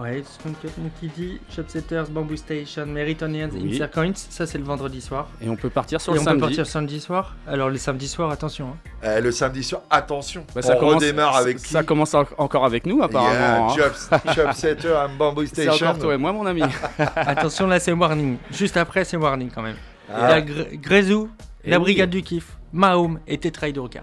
Ouais, 0.00 0.22
Skunk 0.24 0.56
Cut, 0.62 0.68
Monkey 0.78 1.10
D, 1.16 1.40
Shopsetters, 1.54 2.04
Bamboo 2.10 2.36
Station, 2.36 2.86
Meritonians, 2.86 3.50
Oui. 3.52 3.74
Insert 3.74 3.90
Coins, 3.90 4.12
ça 4.14 4.46
c'est 4.46 4.56
le 4.56 4.64
vendredi 4.64 5.00
soir. 5.00 5.28
Et 5.42 5.48
on 5.50 5.56
peut 5.56 5.68
partir 5.68 6.00
sur 6.00 6.12
Et 6.12 6.16
le 6.16 6.20
on 6.22 6.24
samedi. 6.24 6.40
peut 6.40 6.46
partir 6.46 6.66
samedi 6.66 7.00
soir. 7.00 7.36
Alors 7.46 7.68
les 7.68 7.78
samedis 7.78 8.08
soirs, 8.08 8.30
attention. 8.30 8.68
hein. 8.68 8.76
Euh, 9.04 9.20
le 9.20 9.30
samedi 9.30 9.62
soir, 9.62 9.82
attention, 9.90 10.46
Bah, 10.54 10.62
on 10.80 10.86
redémarre 10.88 11.34
ça- 11.34 11.38
avec 11.40 11.58
Ça 11.58 11.80
qui? 11.80 11.86
commence 11.86 12.14
en- 12.14 12.24
encore 12.38 12.64
avec 12.64 12.86
nous, 12.86 13.02
apparemment. 13.02 13.74
Yeah, 13.76 13.90
hein. 14.12 15.08
Bamboo 15.18 15.44
C'est 15.46 15.64
Station. 15.64 15.86
encore 15.88 15.98
toi 16.00 16.14
et 16.14 16.18
moi, 16.18 16.32
mon 16.32 16.46
ami. 16.46 16.62
attention, 17.16 17.66
là 17.66 17.78
c'est 17.78 17.92
warning. 17.92 18.38
Juste 18.50 18.76
après, 18.78 19.04
c'est 19.04 19.16
warning 19.18 19.50
quand 19.54 19.62
même. 19.62 19.76
Ah. 20.12 20.14
Il 20.14 20.30
y 20.30 20.32
a 20.32 20.40
Gr- 20.40 20.80
Grezou, 20.80 21.28
Et 21.64 21.70
la 21.70 21.76
oui. 21.78 21.82
Brigade 21.84 22.10
du 22.10 22.22
Kiff, 22.22 22.56
Mahom 22.72 23.18
et 23.26 23.36
Tetra 23.38 23.68
Hydroca. 23.68 24.00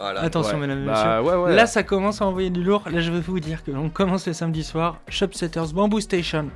Voilà. 0.00 0.22
Attention, 0.22 0.54
Ouais. 0.58 0.66
mesdames 0.66 0.82
et 0.82 0.86
Bah, 0.86 1.20
messieurs. 1.20 1.30
ouais, 1.36 1.42
ouais. 1.44 1.54
Là, 1.54 1.66
ça 1.66 1.82
commence 1.82 2.22
à 2.22 2.26
envoyer 2.26 2.48
du 2.50 2.62
lourd. 2.64 2.82
Là, 2.90 3.00
je 3.00 3.12
vais 3.12 3.20
vous 3.20 3.38
dire 3.38 3.62
que 3.62 3.70
on 3.70 3.90
commence 3.90 4.26
le 4.26 4.32
samedi 4.32 4.64
soir. 4.64 4.98
Shopsetters, 5.08 5.72
Bamboo 5.74 6.00
Station. 6.00 6.48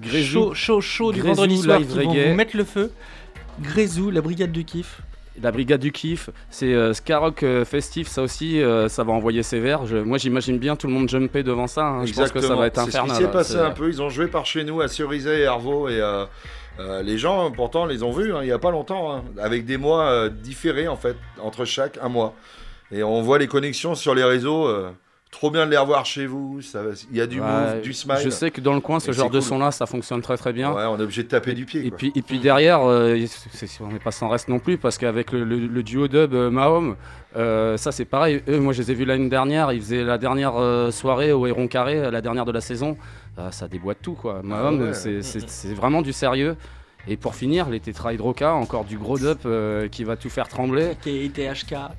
Grézou. 0.00 0.52
Chaud, 0.52 0.54
chaud, 0.54 0.80
chaud 0.80 1.12
du 1.12 1.20
Grézou, 1.20 1.34
vendredi 1.36 1.58
soir 1.58 1.78
qui 1.78 1.84
vont 1.84 2.12
vous 2.12 2.34
mettre 2.34 2.56
le 2.56 2.64
feu. 2.64 2.90
Grezou, 3.60 4.10
la 4.10 4.20
Brigade 4.20 4.50
du 4.52 4.64
Kiff. 4.64 5.00
La 5.40 5.50
brigade 5.50 5.80
du 5.80 5.92
kiff, 5.92 6.28
c'est 6.50 6.74
euh, 6.74 6.92
Skyrock 6.92 7.42
euh, 7.42 7.64
festif, 7.64 8.06
ça 8.06 8.20
aussi, 8.20 8.60
euh, 8.60 8.90
ça 8.90 9.02
va 9.02 9.14
envoyer 9.14 9.42
sévère. 9.42 9.86
Je- 9.86 9.96
moi, 9.96 10.18
j'imagine 10.18 10.58
bien 10.58 10.76
tout 10.76 10.88
le 10.88 10.92
monde 10.92 11.08
jumper 11.08 11.42
devant 11.42 11.66
ça. 11.66 11.86
hein. 11.86 12.04
Je 12.04 12.12
pense 12.12 12.30
que 12.32 12.40
ça 12.40 12.54
va 12.54 12.66
être 12.66 12.76
C'est 12.84 12.90
ce 12.90 12.96
infernal. 12.98 13.16
qui 13.16 13.22
s'est 13.22 13.28
hein. 13.28 13.32
passé 13.32 13.56
un 13.56 13.70
peu. 13.70 13.88
Ils 13.88 14.02
ont 14.02 14.10
joué 14.10 14.26
par 14.26 14.44
chez 14.44 14.62
nous 14.62 14.82
à 14.82 14.88
Cerizay 14.88 15.38
et 15.40 15.42
Hervaux 15.44 15.88
et 15.88 15.98
euh, 16.02 16.26
euh, 16.80 17.00
les 17.02 17.16
gens, 17.16 17.50
pourtant, 17.50 17.86
les 17.86 18.02
ont 18.02 18.10
vus 18.12 18.34
hein, 18.34 18.40
il 18.42 18.46
n'y 18.46 18.52
a 18.52 18.58
pas 18.58 18.70
longtemps, 18.70 19.10
hein, 19.10 19.22
avec 19.40 19.64
des 19.64 19.78
mois 19.78 20.02
euh, 20.04 20.28
différés 20.28 20.86
en 20.86 20.96
fait 20.96 21.16
entre 21.42 21.64
chaque 21.64 21.98
un 22.02 22.10
mois. 22.10 22.34
Et 22.92 23.02
on 23.02 23.22
voit 23.22 23.38
les 23.38 23.46
connexions 23.48 23.94
sur 23.94 24.14
les 24.14 24.24
réseaux. 24.24 24.66
euh, 24.66 24.90
trop 25.30 25.50
bien 25.50 25.64
de 25.64 25.70
les 25.70 25.78
revoir 25.78 26.04
chez 26.04 26.26
vous. 26.26 26.60
Il 27.10 27.16
y 27.16 27.20
a 27.22 27.26
du 27.26 27.40
Ouais, 27.40 27.46
move, 27.46 27.80
du 27.80 27.94
smile. 27.94 28.18
Je 28.22 28.28
sais 28.28 28.50
que 28.50 28.60
dans 28.60 28.74
le 28.74 28.80
coin, 28.82 29.00
ce 29.00 29.10
Et 29.10 29.14
genre 29.14 29.30
de 29.30 29.38
cool. 29.38 29.42
son-là, 29.48 29.70
ça 29.70 29.86
fonctionne 29.86 30.20
très 30.20 30.36
très 30.36 30.52
bien. 30.52 30.70
Ouais, 30.74 30.84
on 30.84 30.98
est 30.98 31.02
obligé 31.02 31.22
de 31.22 31.28
taper 31.28 31.54
du 31.54 31.64
pied. 31.64 31.86
Et 31.86 31.88
quoi. 31.88 31.96
puis, 31.96 32.12
et 32.14 32.20
puis 32.20 32.38
derrière, 32.38 32.82
euh, 32.86 33.16
on 33.80 33.86
n'est 33.88 33.98
pas 33.98 34.10
sans 34.10 34.28
reste 34.28 34.48
non 34.48 34.58
plus, 34.58 34.76
parce 34.76 34.98
qu'avec 34.98 35.32
le, 35.32 35.42
le- 35.44 35.66
le 35.68 35.82
duo 35.82 36.06
dub 36.06 36.34
euh, 36.34 36.50
Mahom, 36.50 36.96
euh, 37.34 37.78
ça 37.78 37.92
c'est 37.92 38.04
pareil. 38.04 38.42
Eux, 38.46 38.60
moi 38.60 38.74
je 38.74 38.82
les 38.82 38.90
ai 38.90 38.94
vus 38.94 39.06
l'année 39.06 39.30
dernière, 39.30 39.72
ils 39.72 39.80
faisaient 39.80 40.04
la 40.04 40.18
dernière 40.18 40.52
euh, 40.60 40.90
soirée 40.90 41.32
au 41.32 41.46
Héron 41.46 41.66
Carré, 41.66 42.10
la 42.10 42.20
dernière 42.20 42.44
de 42.44 42.52
la 42.52 42.60
saison. 42.60 42.98
Ah, 43.38 43.50
ça 43.52 43.68
déboîte 43.68 44.02
tout 44.02 44.12
quoi. 44.12 44.42
Mahom, 44.44 44.82
ouais. 44.82 44.92
c'est 44.92 45.22
c'est 45.22 45.72
vraiment 45.72 46.02
du 46.02 46.12
sérieux. 46.12 46.56
Et 47.08 47.16
pour 47.16 47.34
finir, 47.34 47.68
les 47.68 47.80
Tetra 47.80 48.14
Hydroca, 48.14 48.52
encore 48.54 48.84
du 48.84 48.96
gros 48.96 49.18
dub 49.18 49.38
euh, 49.44 49.88
qui 49.88 50.04
va 50.04 50.16
tout 50.16 50.30
faire 50.30 50.46
trembler. 50.46 50.96
Qui 51.02 51.10
est. 51.24 51.36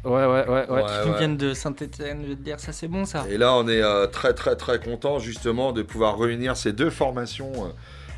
Ouais, 0.06 0.12
ouais, 0.12 0.26
ouais. 0.26 0.48
ouais. 0.48 0.70
Ouais, 0.70 0.84
qui 1.04 1.10
ouais. 1.10 1.18
viennent 1.18 1.36
de 1.38 1.54
Saint-Etienne. 1.54 2.22
Je 2.24 2.30
vais 2.30 2.36
te 2.36 2.42
dire, 2.42 2.60
ça 2.60 2.72
c'est 2.72 2.88
bon 2.88 3.04
ça. 3.04 3.26
Et 3.30 3.38
là, 3.38 3.54
on 3.56 3.68
est 3.68 3.82
euh, 3.82 4.08
très 4.08 4.34
très 4.34 4.56
très 4.56 4.80
content 4.80 5.20
justement 5.20 5.74
de 5.74 5.82
pouvoir 5.82 6.18
réunir 6.18 6.56
ces 6.56 6.72
deux 6.72 6.90
formations 6.90 7.52
euh, 7.66 7.70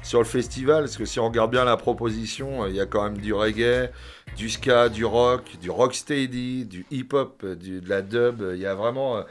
sur 0.03 0.19
le 0.19 0.25
festival. 0.25 0.83
Parce 0.83 0.97
que 0.97 1.05
si 1.05 1.19
on 1.19 1.25
regarde 1.25 1.49
bien 1.49 1.65
la 1.65 1.75
proposition, 1.77 2.63
euh, 2.63 2.69
il 2.69 2.75
y 2.75 2.79
a 2.81 2.85
quand 2.85 3.03
même 3.03 3.17
du 3.17 3.33
reggae, 3.33 3.89
du 4.37 4.49
ska, 4.51 4.89
du 4.89 5.05
rock, 5.05 5.41
du 5.59 5.71
rocksteady, 5.71 6.65
du 6.65 6.85
hip-hop, 6.91 7.43
du- 7.45 7.81
de 7.81 7.89
la 7.89 8.03
dub. 8.03 8.43
Il 8.53 8.59
y 8.59 8.67
a 8.67 8.75
vraiment 8.75 9.17
euh, 9.17 9.21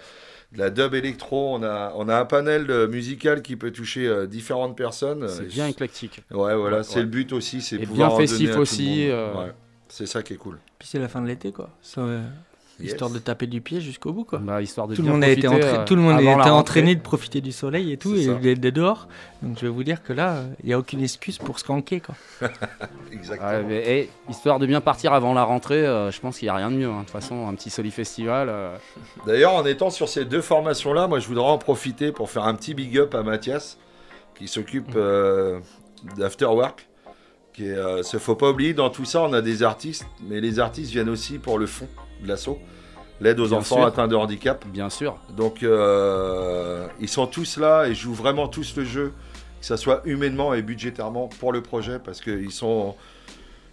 de 0.54 0.58
la 0.58 0.70
dub 0.70 0.94
électro. 0.94 1.54
On 1.54 1.62
a, 1.62 1.92
on 1.96 2.08
a 2.08 2.18
un 2.18 2.24
panel 2.24 2.70
euh, 2.70 2.88
musical 2.88 3.42
qui 3.42 3.56
peut 3.56 3.70
toucher 3.72 4.06
euh, 4.06 4.26
différentes 4.26 4.76
personnes. 4.76 5.28
C'est 5.28 5.42
Euh, 5.42 5.46
bien 5.46 5.66
éclectique. 5.66 6.22
Ouais, 6.30 6.54
voilà, 6.54 6.82
c'est 6.82 6.96
Ouais. 6.96 7.02
le 7.02 7.08
but 7.08 7.32
aussi, 7.32 7.60
c'est 7.60 7.78
pouvoir 7.78 8.10
bien 8.16 8.18
festif 8.26 8.48
à 8.48 8.52
tout 8.52 8.56
le 8.58 8.62
aussi, 8.62 9.08
euh. 9.10 9.34
Ouais, 9.34 9.52
C'est 9.88 10.06
ça 10.06 10.22
qui 10.22 10.32
est 10.32 10.36
cool. 10.36 10.58
Puis 10.78 10.88
c'est 10.88 10.98
la 10.98 11.08
fin 11.08 11.20
de 11.22 11.26
l'été 11.26 11.52
quoi. 11.52 11.70
Ça, 11.82 12.02
Histoire 12.82 13.08
de 13.10 13.18
taper 13.20 13.46
du 13.46 13.60
pied 13.60 13.80
jusqu'au 13.80 14.12
bout, 14.12 14.24
quoi. 14.24 14.40
Bah, 14.40 14.60
histoire 14.60 14.88
de 14.88 14.96
tout 14.96 15.02
le 15.02 15.04
bien 15.06 15.12
monde 15.12 15.24
a 15.24 15.28
été, 15.28 15.42
profiter, 15.42 15.64
entra- 15.66 15.80
euh, 15.80 15.84
tout 15.84 15.94
le 15.94 16.00
monde 16.02 16.18
a 16.18 16.20
été 16.22 16.50
entraîné 16.50 16.94
de 16.96 17.00
profiter 17.00 17.40
du 17.40 17.52
soleil 17.52 17.92
et 17.92 17.96
tout, 17.96 18.14
et 18.16 18.26
d'être 18.56 18.74
dehors. 18.74 19.06
Donc 19.42 19.56
je 19.58 19.66
vais 19.66 19.72
vous 19.72 19.84
dire 19.84 20.02
que 20.02 20.12
là, 20.12 20.42
il 20.62 20.66
n'y 20.66 20.72
a 20.72 20.78
aucune 20.78 21.00
excuse 21.02 21.38
pour 21.38 21.58
se 21.58 21.64
canquer, 21.64 22.00
quoi. 22.00 22.14
Exactement. 23.12 23.48
Ouais, 23.50 23.62
mais, 23.62 23.82
eh, 23.86 24.10
histoire 24.30 24.58
de 24.58 24.66
bien 24.66 24.80
partir 24.80 25.12
avant 25.12 25.34
la 25.34 25.44
rentrée, 25.44 25.86
euh, 25.86 26.10
je 26.10 26.20
pense 26.20 26.38
qu'il 26.38 26.46
n'y 26.46 26.50
a 26.50 26.56
rien 26.56 26.70
de 26.70 26.76
mieux. 26.76 26.88
hein. 26.88 26.96
De 27.00 27.02
toute 27.02 27.10
façon, 27.10 27.46
un 27.46 27.54
petit 27.54 27.70
Soli 27.70 27.90
Festival. 27.92 28.48
euh, 28.50 28.76
D'ailleurs, 29.26 29.54
en 29.54 29.64
étant 29.64 29.90
sur 29.90 30.08
ces 30.08 30.24
deux 30.24 30.42
formations-là, 30.42 31.06
moi 31.06 31.20
je 31.20 31.28
voudrais 31.28 31.44
en 31.48 31.58
profiter 31.58 32.10
pour 32.12 32.30
faire 32.30 32.44
un 32.44 32.54
petit 32.54 32.74
big 32.74 32.98
up 32.98 33.14
à 33.14 33.22
Mathias, 33.22 33.78
qui 34.36 34.48
s'occupe 34.48 34.92
euh, 34.96 35.60
d'Afterwork. 36.16 36.88
Qui 37.52 37.66
est, 37.68 37.76
euh, 37.76 38.02
se 38.02 38.16
faut 38.18 38.34
pas 38.34 38.50
oublier, 38.50 38.74
dans 38.74 38.90
tout 38.90 39.04
ça, 39.04 39.22
on 39.22 39.32
a 39.32 39.40
des 39.40 39.62
artistes, 39.62 40.06
mais 40.28 40.40
les 40.40 40.58
artistes 40.58 40.90
viennent 40.90 41.08
aussi 41.08 41.38
pour 41.38 41.56
le 41.56 41.66
fond 41.66 41.86
de 42.22 42.28
l'assaut, 42.28 42.58
l'aide 43.20 43.40
aux 43.40 43.48
Bien 43.48 43.58
enfants 43.58 43.76
sûr. 43.76 43.86
atteints 43.86 44.08
de 44.08 44.16
handicap. 44.16 44.64
Bien 44.66 44.90
sûr. 44.90 45.16
Donc, 45.36 45.62
euh, 45.62 46.86
ils 47.00 47.08
sont 47.08 47.26
tous 47.26 47.58
là 47.58 47.86
et 47.86 47.94
jouent 47.94 48.14
vraiment 48.14 48.48
tous 48.48 48.76
le 48.76 48.84
jeu, 48.84 49.12
que 49.60 49.66
ce 49.66 49.76
soit 49.76 50.02
humainement 50.04 50.54
et 50.54 50.62
budgétairement 50.62 51.28
pour 51.40 51.52
le 51.52 51.62
projet, 51.62 51.98
parce 51.98 52.20
qu'ils 52.20 52.52
sont. 52.52 52.94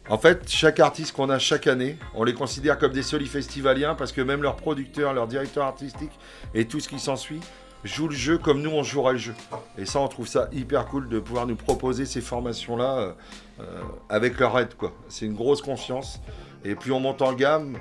En 0.10 0.18
fait, 0.18 0.50
chaque 0.50 0.80
artiste 0.80 1.14
qu'on 1.14 1.30
a 1.30 1.38
chaque 1.38 1.68
année, 1.68 1.98
on 2.16 2.24
les 2.24 2.34
considère 2.34 2.78
comme 2.80 2.92
des 2.92 3.04
solifestivaliens 3.04 3.94
parce 3.94 4.12
que 4.12 4.20
même 4.22 4.42
leurs 4.42 4.56
producteurs, 4.56 5.14
leurs 5.14 5.28
directeurs 5.28 5.66
artistiques 5.66 6.12
et 6.56 6.66
tout 6.66 6.80
ce 6.80 6.90
qui 6.90 7.00
s'ensuit 7.00 7.40
jouent 7.84 8.08
le 8.10 8.16
jeu 8.16 8.38
comme 8.40 8.62
nous 8.62 8.72
on 8.72 8.82
jouerait 8.84 9.14
le 9.14 9.20
jeu. 9.20 9.34
Et 9.78 9.86
ça, 9.86 10.00
on 10.00 10.08
trouve 10.08 10.28
ça 10.28 10.50
hyper 10.52 10.88
cool 10.88 11.08
de 11.08 11.20
pouvoir 11.20 11.46
nous 11.46 11.56
proposer 11.56 12.06
ces 12.06 12.20
formations-là 12.20 12.98
euh, 12.98 13.12
euh, 13.62 13.64
avec 14.10 14.40
leur 14.40 14.58
aide. 14.60 14.74
quoi. 14.76 14.92
C'est 15.08 15.26
une 15.28 15.36
grosse 15.36 15.62
confiance. 15.62 16.20
Et 16.66 16.76
plus 16.76 16.92
on 16.92 17.00
monte 17.00 17.22
en 17.22 17.34
gamme, 17.34 17.78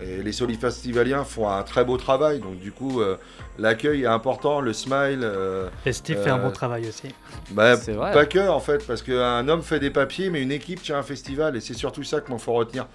et 0.00 0.22
les 0.22 0.32
solifestivaliens 0.32 1.24
font 1.24 1.48
un 1.48 1.62
très 1.62 1.84
beau 1.84 1.96
travail. 1.96 2.40
Donc 2.40 2.58
du 2.58 2.72
coup, 2.72 3.00
euh, 3.00 3.16
l'accueil 3.58 4.02
est 4.02 4.06
important, 4.06 4.60
le 4.60 4.72
smile. 4.72 5.20
euh, 5.22 5.68
Et 5.86 5.92
Steve 5.92 6.18
fait 6.22 6.30
un 6.30 6.38
bon 6.38 6.50
travail 6.50 6.88
aussi. 6.88 7.08
bah, 7.50 7.76
C'est 7.76 7.92
vrai. 7.92 8.12
Pas 8.12 8.26
que 8.26 8.48
en 8.48 8.60
fait, 8.60 8.86
parce 8.86 9.02
qu'un 9.02 9.46
homme 9.48 9.62
fait 9.62 9.78
des 9.80 9.90
papiers, 9.90 10.30
mais 10.30 10.42
une 10.42 10.52
équipe 10.52 10.82
tient 10.82 10.98
un 10.98 11.02
festival, 11.02 11.56
et 11.56 11.60
c'est 11.60 11.74
surtout 11.74 12.02
ça 12.04 12.20
qu'il 12.20 12.38
faut 12.38 12.52
retenir. 12.54 12.86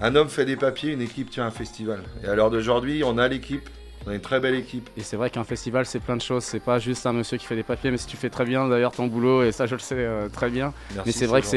Un 0.00 0.14
homme 0.16 0.28
fait 0.28 0.44
des 0.44 0.56
papiers, 0.56 0.92
une 0.92 1.02
équipe 1.02 1.30
tient 1.30 1.46
un 1.46 1.50
festival. 1.50 2.02
Et 2.22 2.26
à 2.28 2.34
l'heure 2.34 2.50
d'aujourd'hui, 2.50 3.02
on 3.04 3.16
a 3.18 3.26
l'équipe, 3.28 3.68
on 4.06 4.10
a 4.10 4.14
une 4.14 4.20
très 4.20 4.40
belle 4.40 4.54
équipe. 4.54 4.88
Et 4.96 5.02
c'est 5.02 5.16
vrai 5.16 5.30
qu'un 5.30 5.44
festival, 5.44 5.84
c'est 5.86 6.00
plein 6.00 6.16
de 6.16 6.22
choses. 6.22 6.44
C'est 6.44 6.60
pas 6.60 6.78
juste 6.78 7.04
un 7.06 7.12
monsieur 7.12 7.36
qui 7.36 7.46
fait 7.46 7.56
des 7.56 7.62
papiers, 7.62 7.90
mais 7.90 7.98
si 7.98 8.06
tu 8.06 8.16
fais 8.16 8.30
très 8.30 8.44
bien 8.44 8.68
d'ailleurs 8.68 8.92
ton 8.92 9.06
boulot, 9.06 9.42
et 9.42 9.52
ça 9.52 9.66
je 9.66 9.74
le 9.74 9.80
sais 9.80 9.94
euh, 9.98 10.28
très 10.28 10.48
bien. 10.50 10.72
Merci, 10.94 11.02
mais 11.06 11.12
c'est 11.12 11.26
vrai 11.26 11.42
que 11.42 11.48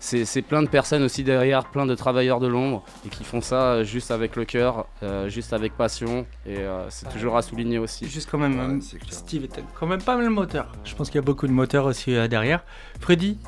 c'est- 0.00 0.42
plein 0.42 0.62
de 0.62 0.68
personnes 0.68 1.02
aussi 1.02 1.24
derrière, 1.24 1.64
plein 1.66 1.84
de 1.86 1.94
travailleurs 1.94 2.40
de 2.40 2.46
l'ombre, 2.46 2.84
et 3.06 3.08
qui 3.08 3.24
font 3.24 3.40
ça 3.40 3.72
euh, 3.72 3.84
juste 3.84 4.10
avec 4.10 4.36
le 4.36 4.44
cœur, 4.44 4.86
euh, 5.02 5.28
juste 5.28 5.52
avec 5.52 5.76
passion, 5.76 6.24
et 6.46 6.58
euh, 6.58 6.88
c'est 6.90 7.08
toujours 7.10 7.36
à 7.36 7.42
souligner 7.42 7.78
aussi. 7.78 8.08
Juste 8.08 8.28
quand 8.30 8.38
même, 8.38 8.58
euh, 8.58 8.80
Steve 9.10 9.44
était 9.44 9.64
quand 9.78 9.86
même 9.86 10.02
pas 10.02 10.14
mal 10.16 10.24
le 10.24 10.30
moteur. 10.30 10.72
Je 10.84 10.94
pense 10.94 11.08
qu'il 11.08 11.16
y 11.16 11.18
a 11.18 11.22
beaucoup 11.22 11.46
de 11.46 11.52
moteurs 11.52 11.84
aussi 11.86 12.14
euh, 12.14 12.28
derrière. 12.28 12.64
Freddy, 13.00 13.38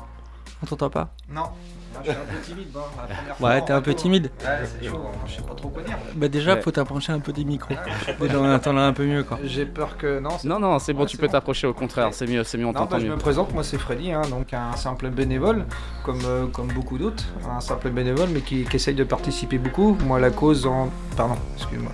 on 0.61 0.65
t'entend 0.65 0.89
pas? 0.89 1.13
Non, 1.29 1.45
je 2.03 2.11
suis 2.11 2.19
un 2.19 2.33
peu 2.33 2.41
timide. 2.43 2.67
Bon, 2.73 2.79
la 3.07 3.15
première 3.15 3.35
fois, 3.37 3.49
Ouais, 3.49 3.61
t'es 3.65 3.73
un 3.73 3.81
peu 3.81 3.93
timide. 3.93 4.31
Ouais, 4.41 4.47
c'est 4.81 4.87
chaud, 4.87 5.01
hein, 5.05 5.17
je 5.25 5.31
sais 5.35 5.41
pas 5.41 5.53
trop 5.55 5.69
quoi 5.69 5.83
dire. 5.83 5.97
Bah 6.15 6.27
déjà, 6.27 6.53
Ouais. 6.55 6.61
faut 6.61 6.71
t'approcher 6.71 7.11
un 7.13 7.19
peu 7.19 7.31
des 7.33 7.43
micros. 7.43 7.75
je 8.07 8.11
pas 8.13 8.25
Déjà, 8.27 8.39
on 8.39 8.53
entendra 8.53 8.87
un 8.87 8.93
peu 8.93 9.05
mieux, 9.05 9.23
quoi. 9.23 9.39
J'ai 9.43 9.65
peur 9.65 9.97
que. 9.97 10.19
Non, 10.19 10.29
Non, 10.43 10.59
non, 10.59 10.79
c'est 10.79 10.93
bon, 10.93 11.01
Ouais, 11.01 11.05
tu 11.07 11.17
peux 11.17 11.27
bon. 11.27 11.31
t'approcher 11.33 11.67
au 11.67 11.73
contraire, 11.73 12.09
c'est 12.11 12.27
mieux, 12.27 12.43
c'est 12.43 12.57
mieux, 12.57 12.65
on 12.65 12.73
t'entend 12.73 12.95
bah, 12.95 12.99
je 12.99 13.05
mieux. 13.05 13.11
me 13.11 13.17
présente, 13.17 13.53
moi 13.53 13.63
c'est 13.63 13.77
Freddy, 13.77 14.11
hein, 14.11 14.21
donc 14.29 14.53
un 14.53 14.75
simple 14.75 15.09
bénévole, 15.09 15.65
comme, 16.03 16.19
euh, 16.25 16.47
comme 16.47 16.67
beaucoup 16.67 16.97
d'autres, 16.97 17.23
un 17.49 17.59
simple 17.59 17.89
bénévole, 17.89 18.29
mais 18.33 18.41
qui, 18.41 18.63
qui 18.65 18.75
essaye 18.75 18.95
de 18.95 19.03
participer 19.03 19.57
beaucoup. 19.57 19.97
Moi, 20.05 20.19
la 20.19 20.29
cause 20.31 20.65
en. 20.65 20.89
Pardon, 21.17 21.35
excuse-moi. 21.55 21.91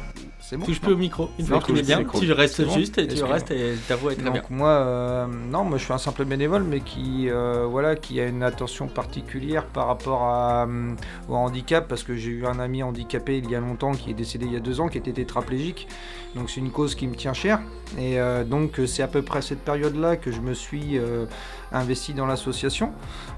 C'est 0.50 0.56
bon 0.56 0.66
Touche 0.66 0.80
plus 0.80 0.94
au 0.94 0.98
micro. 0.98 1.30
Une 1.38 1.46
fois 1.46 1.60
qu'il 1.60 1.78
est 1.78 1.82
bien, 1.82 2.06
tu 2.06 2.32
restes 2.32 2.64
bon 2.64 2.72
juste 2.72 2.98
et 3.00 3.06
tu 3.06 3.22
restes 3.22 3.52
et 3.52 3.74
ta 3.86 3.98
voix 3.98 4.14
est 4.14 4.16
très 4.16 4.24
Donc 4.24 4.34
bien. 4.34 4.44
moi, 4.50 4.70
euh, 4.70 5.28
non, 5.28 5.66
moi 5.66 5.78
je 5.78 5.84
suis 5.84 5.92
un 5.92 5.98
simple 5.98 6.24
bénévole, 6.24 6.64
mais 6.64 6.80
qui, 6.80 7.30
euh, 7.30 7.66
voilà, 7.70 7.98
qui 7.98 8.22
a 8.22 8.28
une 8.28 8.42
attention 8.44 8.88
particulière 8.88 9.66
par 9.66 9.88
rapport 9.88 10.24
à, 10.24 10.66
euh, 10.66 10.94
au 11.28 11.36
handicap, 11.36 11.90
parce 11.90 12.04
que 12.04 12.16
j'ai 12.16 12.30
eu 12.32 12.46
un 12.46 12.60
ami 12.60 12.82
handicapé 12.82 13.40
il 13.40 13.50
y 13.52 13.56
a 13.56 13.60
longtemps, 13.60 13.92
qui 13.92 14.12
est 14.12 14.14
décédé 14.14 14.46
il 14.46 14.54
y 14.54 14.56
a 14.56 14.62
deux 14.62 14.80
ans, 14.80 14.88
qui 14.88 14.98
était 14.98 15.12
tétraplégique. 15.12 15.90
Donc 16.34 16.50
c'est 16.50 16.62
une 16.62 16.72
cause 16.72 16.96
qui 16.96 17.08
me 17.08 17.16
tient 17.16 17.34
cher. 17.34 17.60
Et 17.98 18.20
euh, 18.20 18.44
donc 18.44 18.82
c'est 18.86 19.04
à 19.04 19.08
peu 19.08 19.22
près 19.22 19.40
à 19.40 19.42
cette 19.42 19.62
période-là 19.62 20.18
que 20.18 20.32
je 20.32 20.42
me 20.42 20.54
suis 20.54 20.98
euh, 20.98 21.26
investi 21.72 22.14
dans 22.14 22.26
l'association. 22.26 22.92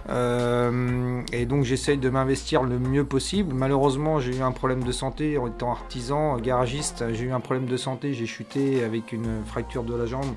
Euh, 0.10 1.22
et 1.32 1.46
donc 1.46 1.64
j'essaye 1.64 1.98
de 1.98 2.10
m'investir 2.10 2.64
le 2.64 2.80
mieux 2.80 3.04
possible. 3.04 3.54
Malheureusement, 3.54 4.20
j'ai 4.20 4.38
eu 4.38 4.42
un 4.42 4.52
problème 4.52 4.84
de 4.84 4.92
santé 4.92 5.38
en 5.38 5.48
étant 5.48 5.72
artisan, 5.72 6.38
garagiste. 6.38 7.06
J'ai 7.14 7.26
eu 7.26 7.32
un 7.32 7.40
problème 7.40 7.68
de 7.68 7.78
santé, 7.78 8.14
j'ai 8.14 8.26
chuté 8.26 8.84
avec 8.84 9.12
une 9.12 9.44
fracture 9.46 9.84
de 9.84 9.96
la 9.96 10.06
jambe. 10.06 10.34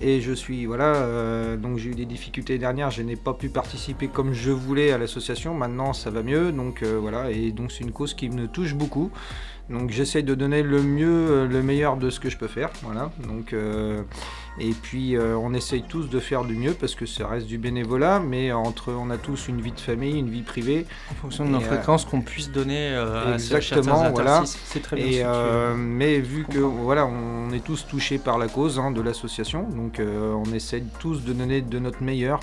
Et 0.00 0.20
je 0.20 0.32
suis, 0.32 0.66
voilà, 0.66 1.56
donc 1.56 1.78
j'ai 1.78 1.90
eu 1.90 1.94
des 1.94 2.04
difficultés 2.04 2.58
dernières, 2.58 2.90
je 2.90 3.00
n'ai 3.02 3.14
pas 3.14 3.32
pu 3.32 3.48
participer 3.48 4.08
comme 4.08 4.32
je 4.32 4.50
voulais 4.50 4.90
à 4.90 4.98
l'association, 4.98 5.54
maintenant 5.54 5.92
ça 5.92 6.10
va 6.10 6.24
mieux, 6.24 6.50
donc 6.50 6.82
voilà, 6.82 7.30
et 7.30 7.52
donc 7.52 7.70
c'est 7.70 7.84
une 7.84 7.92
cause 7.92 8.12
qui 8.12 8.28
me 8.28 8.48
touche 8.48 8.74
beaucoup. 8.74 9.12
Donc 9.70 9.90
j'essaye 9.90 10.22
de 10.22 10.34
donner 10.34 10.62
le 10.62 10.82
mieux, 10.82 11.08
euh, 11.08 11.46
le 11.48 11.62
meilleur 11.62 11.96
de 11.96 12.10
ce 12.10 12.20
que 12.20 12.28
je 12.28 12.36
peux 12.36 12.48
faire, 12.48 12.70
voilà. 12.82 13.10
Donc, 13.26 13.52
euh, 13.52 14.02
et 14.58 14.70
puis 14.70 15.16
euh, 15.16 15.36
on 15.36 15.52
essaye 15.54 15.82
tous 15.82 16.08
de 16.08 16.20
faire 16.20 16.44
du 16.44 16.54
mieux 16.54 16.74
parce 16.74 16.94
que 16.94 17.06
ça 17.06 17.26
reste 17.26 17.46
du 17.46 17.58
bénévolat, 17.58 18.20
mais 18.20 18.52
entre, 18.52 18.92
on 18.92 19.10
a 19.10 19.16
tous 19.16 19.48
une 19.48 19.60
vie 19.60 19.72
de 19.72 19.80
famille, 19.80 20.18
une 20.18 20.28
vie 20.28 20.42
privée. 20.42 20.86
En 21.10 21.14
fonction 21.14 21.44
de 21.44 21.50
nos 21.50 21.58
euh, 21.58 21.60
fréquences 21.60 22.04
qu'on 22.04 22.20
puisse 22.20 22.50
donner 22.50 22.90
euh, 22.90 23.32
à 23.32 23.34
Exactement, 23.34 24.10
voilà. 24.10 24.42
c'est 24.44 24.80
très 24.80 24.96
bien. 24.96 25.06
Et 25.06 25.22
euh, 25.24 25.74
mais 25.74 26.20
vu 26.20 26.44
que 26.44 26.58
voilà, 26.58 27.06
on 27.06 27.50
est 27.52 27.64
tous 27.64 27.86
touchés 27.86 28.18
par 28.18 28.38
la 28.38 28.48
cause 28.48 28.78
hein, 28.78 28.90
de 28.90 29.00
l'association, 29.00 29.66
donc 29.70 29.98
euh, 29.98 30.34
on 30.34 30.52
essaie 30.52 30.82
tous 31.00 31.24
de 31.24 31.32
donner 31.32 31.62
de 31.62 31.78
notre 31.78 32.02
meilleur. 32.02 32.40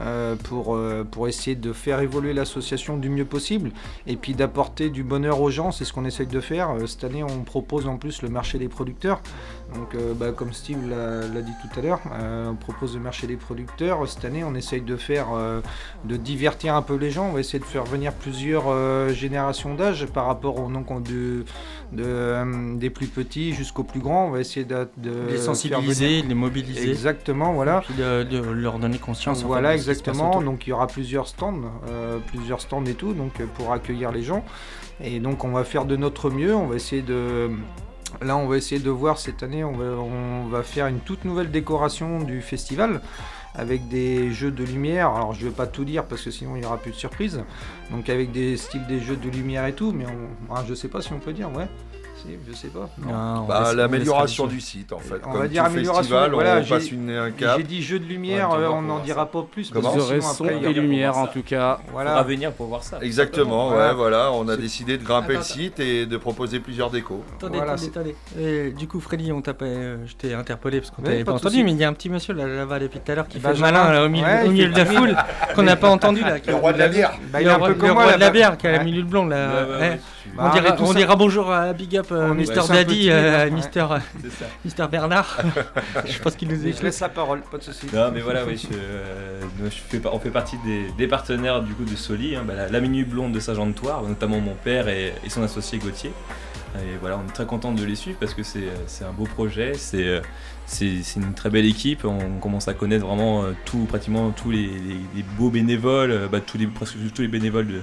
Euh, 0.00 0.34
pour, 0.36 0.74
euh, 0.74 1.04
pour 1.08 1.28
essayer 1.28 1.54
de 1.54 1.72
faire 1.72 2.00
évoluer 2.00 2.32
l'association 2.32 2.96
du 2.96 3.08
mieux 3.08 3.24
possible 3.24 3.70
et 4.06 4.16
puis 4.16 4.34
d'apporter 4.34 4.90
du 4.90 5.04
bonheur 5.04 5.40
aux 5.40 5.50
gens, 5.50 5.70
c'est 5.70 5.84
ce 5.84 5.92
qu'on 5.92 6.04
essaye 6.04 6.26
de 6.26 6.40
faire. 6.40 6.70
Euh, 6.70 6.86
Cette 6.86 7.04
année, 7.04 7.22
on 7.22 7.44
propose 7.44 7.86
en 7.86 7.96
plus 7.96 8.22
le 8.22 8.28
marché 8.28 8.58
des 8.58 8.68
producteurs. 8.68 9.20
Donc, 9.74 9.94
euh, 9.94 10.12
bah, 10.14 10.30
comme 10.32 10.52
Steve 10.52 10.78
l'a 10.88 11.40
dit 11.40 11.52
tout 11.62 11.78
à 11.78 11.82
l'heure, 11.82 12.00
euh, 12.12 12.50
on 12.50 12.54
propose 12.54 12.94
le 12.94 13.00
marché 13.00 13.26
des 13.26 13.36
producteurs. 13.36 14.06
Cette 14.08 14.24
année, 14.24 14.44
on 14.44 14.54
essaye 14.54 14.82
de 14.82 14.96
faire, 14.96 15.28
euh, 15.34 15.62
de 16.04 16.16
divertir 16.16 16.74
un 16.76 16.82
peu 16.82 16.94
les 16.96 17.10
gens. 17.10 17.28
On 17.28 17.32
va 17.32 17.40
essayer 17.40 17.58
de 17.58 17.64
faire 17.64 17.84
venir 17.84 18.12
plusieurs 18.12 18.64
générations 19.14 19.74
d'âge 19.74 20.06
par 20.06 20.26
rapport 20.26 20.60
au 20.60 20.70
donc, 20.70 21.02
de, 21.02 21.44
de, 21.92 22.76
des 22.76 22.90
plus 22.90 23.06
petits 23.06 23.52
jusqu'aux 23.54 23.84
plus 23.84 24.00
grands. 24.00 24.26
On 24.26 24.30
va 24.30 24.40
essayer 24.40 24.64
de, 24.66 24.86
de 24.96 25.12
les 25.30 25.38
sensibiliser, 25.38 26.06
venir- 26.20 26.28
les 26.28 26.34
mobiliser. 26.34 26.90
Exactement, 26.90 27.52
voilà. 27.54 27.78
Et 27.78 27.92
puis 27.92 27.94
de, 27.94 28.22
de 28.22 28.38
leur 28.38 28.78
donner 28.78 28.98
conscience. 28.98 29.42
Voilà, 29.44 29.74
exactement. 29.74 30.40
Donc 30.42 30.66
il 30.66 30.70
y 30.70 30.72
aura 30.72 30.86
plusieurs 30.86 31.26
stands, 31.26 31.60
plusieurs 32.26 32.60
stands 32.60 32.84
et 32.84 32.94
tout, 32.94 33.12
donc 33.14 33.32
pour 33.54 33.72
accueillir 33.72 34.12
les 34.12 34.22
gens. 34.22 34.44
Et 35.00 35.18
donc 35.20 35.42
on 35.44 35.50
va 35.50 35.64
faire 35.64 35.84
de 35.84 35.96
notre 35.96 36.30
mieux. 36.30 36.54
On 36.54 36.66
va 36.66 36.76
essayer 36.76 37.02
de. 37.02 37.50
Là, 38.22 38.36
on 38.36 38.46
va 38.46 38.56
essayer 38.56 38.80
de 38.80 38.90
voir 38.90 39.18
cette 39.18 39.42
année. 39.42 39.64
On 39.64 40.48
va, 40.48 40.62
faire 40.62 40.86
une 40.86 41.00
toute 41.00 41.24
nouvelle 41.24 41.50
décoration 41.50 42.20
du 42.20 42.40
festival 42.40 43.00
avec 43.54 43.88
des 43.88 44.32
jeux 44.32 44.50
de 44.50 44.64
lumière. 44.64 45.10
Alors 45.10 45.32
je 45.32 45.46
vais 45.46 45.52
pas 45.52 45.66
tout 45.66 45.84
dire 45.84 46.04
parce 46.04 46.22
que 46.22 46.30
sinon 46.30 46.56
il 46.56 46.62
y 46.62 46.66
aura 46.66 46.78
plus 46.78 46.90
de 46.90 46.96
surprises. 46.96 47.42
Donc 47.90 48.08
avec 48.08 48.32
des 48.32 48.56
styles 48.56 48.86
des 48.86 49.00
jeux 49.00 49.16
de 49.16 49.28
lumière 49.28 49.66
et 49.66 49.74
tout, 49.74 49.92
mais 49.92 50.06
ah, 50.50 50.64
je 50.68 50.74
sais 50.74 50.88
pas 50.88 51.02
si 51.02 51.12
on 51.12 51.18
peut 51.18 51.32
dire, 51.32 51.50
ouais. 51.52 51.68
Je 52.48 52.54
sais 52.54 52.68
pas. 52.68 52.88
non. 52.98 53.42
On 53.42 53.46
Bah, 53.46 53.72
l'amélioration 53.74 54.46
du 54.46 54.60
site 54.60 54.92
en 54.92 54.98
fait. 54.98 55.16
On 55.26 55.32
Comme 55.32 55.42
va 55.42 55.48
dire 55.48 55.64
amélioration. 55.64 56.00
festival, 56.02 56.30
voilà, 56.32 56.56
on 56.58 56.62
j'ai- 56.62 56.74
passe 56.74 56.90
une, 56.92 57.10
un 57.10 57.30
cap. 57.30 57.56
J'ai 57.58 57.62
dit 57.64 57.82
jeu 57.82 57.98
de 57.98 58.04
lumière, 58.06 58.50
euh, 58.52 58.68
on 58.68 58.82
n'en 58.82 58.98
dira 59.00 59.26
pas 59.26 59.42
plus. 59.50 59.70
Comment 59.70 59.82
parce 59.82 59.94
que 59.96 60.00
Vous 60.00 60.06
aurez 60.06 60.20
sinon, 60.20 60.34
son 60.34 60.46
et 60.48 60.72
lumière 60.72 61.18
en 61.18 61.26
tout 61.26 61.42
cas. 61.42 61.78
Voilà. 61.92 62.10
Faudra 62.10 62.22
venir 62.24 62.52
pour 62.52 62.66
voir 62.66 62.82
ça. 62.82 62.98
Exactement, 63.02 63.68
Voilà. 63.68 63.88
ouais, 63.90 63.94
voilà. 63.94 64.32
On 64.32 64.48
a 64.48 64.56
décidé 64.56 64.96
de 64.98 65.04
grimper 65.04 65.32
Attends, 65.34 65.38
le 65.40 65.44
site 65.44 65.80
et 65.80 66.06
de 66.06 66.16
proposer 66.16 66.60
plusieurs 66.60 66.90
décos. 66.90 67.22
Attendez, 67.36 67.58
Voilà, 67.58 67.72
attendez, 67.72 67.88
attendez. 67.88 68.16
Et 68.40 68.70
du 68.70 68.88
coup, 68.88 69.00
Freddy, 69.00 69.30
on 69.32 69.42
t'a 69.42 69.54
pas, 69.54 69.64
euh, 69.66 69.96
je 70.06 70.14
t'ai 70.14 70.34
interpellé 70.34 70.80
parce 70.80 70.90
qu'on 70.90 71.02
t'avait 71.02 71.24
pas 71.24 71.32
entendu, 71.32 71.62
mais 71.64 71.72
il 71.72 71.78
y 71.78 71.84
a 71.84 71.88
un 71.88 71.92
petit 71.92 72.08
monsieur 72.08 72.32
là, 72.34 72.46
là-bas 72.46 72.78
depuis 72.78 73.00
tout 73.00 73.12
à 73.12 73.14
l'heure 73.16 73.28
qui 73.28 73.38
fait 73.40 73.48
le 73.48 73.54
Benjamin. 73.54 73.72
malin 73.72 73.92
là, 73.92 74.04
au 74.04 74.08
milieu, 74.50 74.68
de 74.68 74.76
la 74.76 74.86
fait- 74.86 74.94
foule 74.94 75.16
qu'on 75.54 75.62
n'a 75.62 75.76
pas 75.76 75.88
entendu 75.90 76.20
là. 76.22 76.36
Le 76.46 76.54
roi 76.54 76.72
de 76.72 76.78
la 76.78 76.88
bière. 76.88 77.12
Il 77.38 77.40
le 77.40 77.46
est 77.46 77.48
un 77.52 77.56
roi, 77.56 77.66
peu 77.68 77.74
le 77.74 77.78
comme 77.80 77.90
moi, 77.92 78.04
roi 78.04 78.14
de 78.14 78.20
la 78.20 78.30
bière 78.30 78.56
qui 78.56 78.66
a 78.66 78.72
la 78.72 78.82
minute 78.84 79.06
blonde 79.06 79.28
là. 79.30 79.66
Ouais. 79.78 80.00
Bah, 80.36 80.52
on, 80.80 80.92
dira 80.94 81.14
bonjour 81.14 81.52
à 81.52 81.72
Big 81.74 81.96
Up, 81.96 82.06
euh, 82.14 82.34
Mister 82.34 82.60
Daddy, 82.68 83.10
euh, 83.10 83.46
hein, 83.46 83.50
Mister, 83.50 83.86
C'est 84.22 84.30
ça. 84.32 84.44
Mister 84.64 84.86
Bernard. 84.90 85.38
je 86.06 86.18
pense 86.20 86.34
qu'il 86.36 86.48
nous 86.48 86.56
Je 86.56 86.82
laisse 86.82 87.00
la 87.00 87.08
parole, 87.08 87.40
pas 87.50 87.58
de 87.58 87.62
soucis. 87.62 87.86
Non 87.92 88.10
mais 88.12 88.20
voilà, 88.20 88.44
oui, 88.46 88.56
je, 88.56 88.76
euh, 88.76 89.40
je 89.64 89.68
fais, 89.88 89.98
pas- 89.98 90.10
on 90.12 90.18
fait 90.18 90.30
partie 90.30 90.56
des, 90.64 90.86
des 90.96 91.06
partenaires 91.06 91.62
du 91.62 91.72
coup 91.74 91.84
de 91.84 91.96
Soli, 91.96 92.36
hein, 92.36 92.44
bah, 92.46 92.54
la, 92.54 92.68
la 92.68 92.80
minute 92.80 93.08
blonde 93.08 93.32
de 93.32 93.40
Saint-Jean-de-Toire, 93.40 94.02
notamment 94.02 94.40
mon 94.40 94.54
père 94.54 94.88
et, 94.88 95.14
et 95.24 95.28
son 95.30 95.42
associé 95.42 95.78
Gauthier. 95.78 96.12
Et 96.76 96.96
voilà, 97.00 97.20
on 97.24 97.28
est 97.28 97.32
très 97.32 97.46
content 97.46 97.70
de 97.70 97.84
les 97.84 97.94
suivre 97.94 98.18
parce 98.18 98.34
que 98.34 98.42
c'est 98.42 98.64
euh, 98.64 99.08
un 99.08 99.12
beau 99.12 99.24
projet, 99.26 99.74
c'est 99.74 100.02
euh, 100.08 100.20
une 101.16 101.32
très 101.34 101.48
belle 101.48 101.66
équipe, 101.66 102.04
on 102.04 102.40
commence 102.40 102.66
à 102.66 102.74
connaître 102.74 103.06
vraiment 103.06 103.44
euh, 103.44 103.52
tout, 103.64 103.84
pratiquement 103.84 104.30
tous 104.30 104.50
les, 104.50 104.66
les- 104.66 105.00
les 105.14 105.22
beaux 105.38 105.50
bénévoles, 105.50 106.10
euh, 106.10 106.26
bah, 106.28 106.40
tous 106.40 106.58
les, 106.58 106.66
presque 106.66 106.96
tous 107.14 107.22
les 107.22 107.28
bénévoles 107.28 107.68
de, 107.68 107.82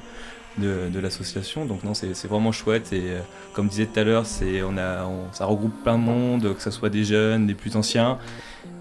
de, 0.57 0.99
l'association. 0.99 1.65
Donc 1.65 1.83
non, 1.83 1.93
c'est 1.93 2.27
vraiment 2.27 2.51
chouette. 2.51 2.93
Et 2.93 3.01
euh, 3.11 3.19
comme 3.53 3.67
disait 3.67 3.85
tout 3.85 3.99
à 3.99 4.03
l'heure, 4.03 4.25
c'est 4.25 4.61
on 4.63 4.77
a, 4.77 5.05
on- 5.05 5.31
ça 5.33 5.45
regroupe 5.45 5.73
plein 5.83 5.97
de 5.97 6.03
monde, 6.03 6.53
que 6.55 6.61
ce 6.61 6.71
soit 6.71 6.89
des 6.89 7.03
jeunes, 7.03 7.47
des 7.47 7.55
plus 7.55 7.75
anciens, 7.75 8.17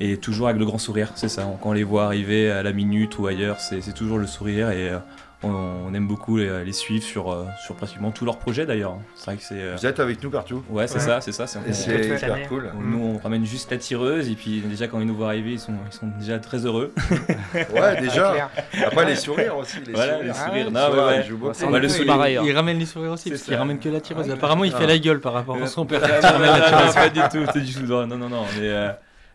et 0.01 0.17
toujours 0.17 0.49
avec 0.49 0.59
le 0.59 0.67
grand 0.67 0.79
sourire. 0.79 1.13
C'est 1.15 1.29
ça. 1.29 1.43
Quand 1.63 1.71
on 1.71 1.73
les 1.73 1.85
voit 1.85 2.05
arriver 2.05 2.51
à 2.51 2.63
la 2.63 2.73
minute 2.73 3.19
ou 3.19 3.27
ailleurs, 3.27 3.61
c'est 3.61 3.81
c'est 3.81 3.95
toujours 3.95 4.19
le 4.19 4.27
sourire 4.27 4.71
et 4.71 4.91
euh, 4.91 4.99
on, 5.43 5.49
on 5.89 5.95
aime 5.95 6.07
beaucoup 6.07 6.37
les, 6.37 6.65
les 6.65 6.73
suivre 6.73 7.03
sur, 7.03 7.33
euh, 7.33 7.47
sur 7.65 7.75
pratiquement 7.75 8.11
tous 8.11 8.25
leurs 8.27 8.39
projets 8.39 8.67
d'ailleurs. 8.67 8.97
C'est 9.15 9.25
vrai 9.27 9.37
que 9.37 9.43
c'est. 9.43 9.55
euh, 9.55 9.77
Vous 9.79 9.87
êtes 9.87 9.99
avec 9.99 10.23
nous 10.23 10.29
partout 10.31 10.63
Ouais, 10.69 10.87
c'est 10.87 10.95
Ouais. 10.97 11.01
ça, 11.01 11.21
c'est 11.23 11.33
ça. 11.33 11.47
c'est 11.47 11.59
c'est 11.73 12.13
on- 12.13 12.17
hyper 12.37 12.49
cool. 12.49 12.71
Nous, 12.79 12.99
on 12.99 13.19
ramène 13.19 13.45
juste 13.47 13.71
la 13.71 13.79
tireuse 13.79 14.29
et 14.31 14.35
puis 14.35 14.61
déjà 14.61 14.87
quand 14.87 15.01
ils 15.01 15.07
nous 15.07 15.15
voient 15.17 15.29
arriver, 15.29 15.53
ils 15.53 15.59
sont, 15.61 15.73
ils 15.91 15.93
sont 15.97 16.09
déjà 16.19 16.39
très 16.39 16.67
heureux. 16.67 16.93
Ouais, 17.55 18.01
déjà. 18.01 18.51
Après, 18.87 19.07
les 19.07 19.17
sourires 19.17 19.57
aussi, 19.57 19.79
les 19.87 19.93
voilà, 19.93 20.15
sourires. 20.19 20.25
les 20.33 20.39
Ah 20.39 20.47
sourires. 20.47 20.67
ouais, 20.67 20.71
non, 20.73 20.91
ouais, 20.91 21.05
ouais. 21.19 21.31
beaucoup. 21.31 21.71
Bah, 21.71 21.79
le 21.79 22.47
il, 22.49 22.53
ramène 22.57 22.79
les 22.79 22.87
sourires 22.87 23.13
aussi, 23.13 23.25
C'est 23.25 23.31
parce 23.31 23.43
qu'il 23.43 23.55
ramène 23.55 23.79
que 23.79 23.89
la 23.89 24.01
tireuse. 24.01 24.27
Ah, 24.31 24.35
Apparemment, 24.35 24.65
il 24.65 24.73
ah. 24.75 24.79
fait 24.79 24.87
la 24.87 24.99
gueule 24.99 25.21
par 25.21 25.33
rapport 25.33 25.57
à 25.61 25.67
son 25.67 25.85
père. 25.87 26.01
Ah, 26.23 26.93
pas 26.95 27.09
du 27.09 27.21
tout, 27.31 27.45
pas 27.53 27.59
du 27.59 27.73
tout. 27.75 27.87
Non, 27.87 28.07
non, 28.07 28.29
non. 28.29 28.45
Mais 28.59 28.69
euh, 28.69 28.91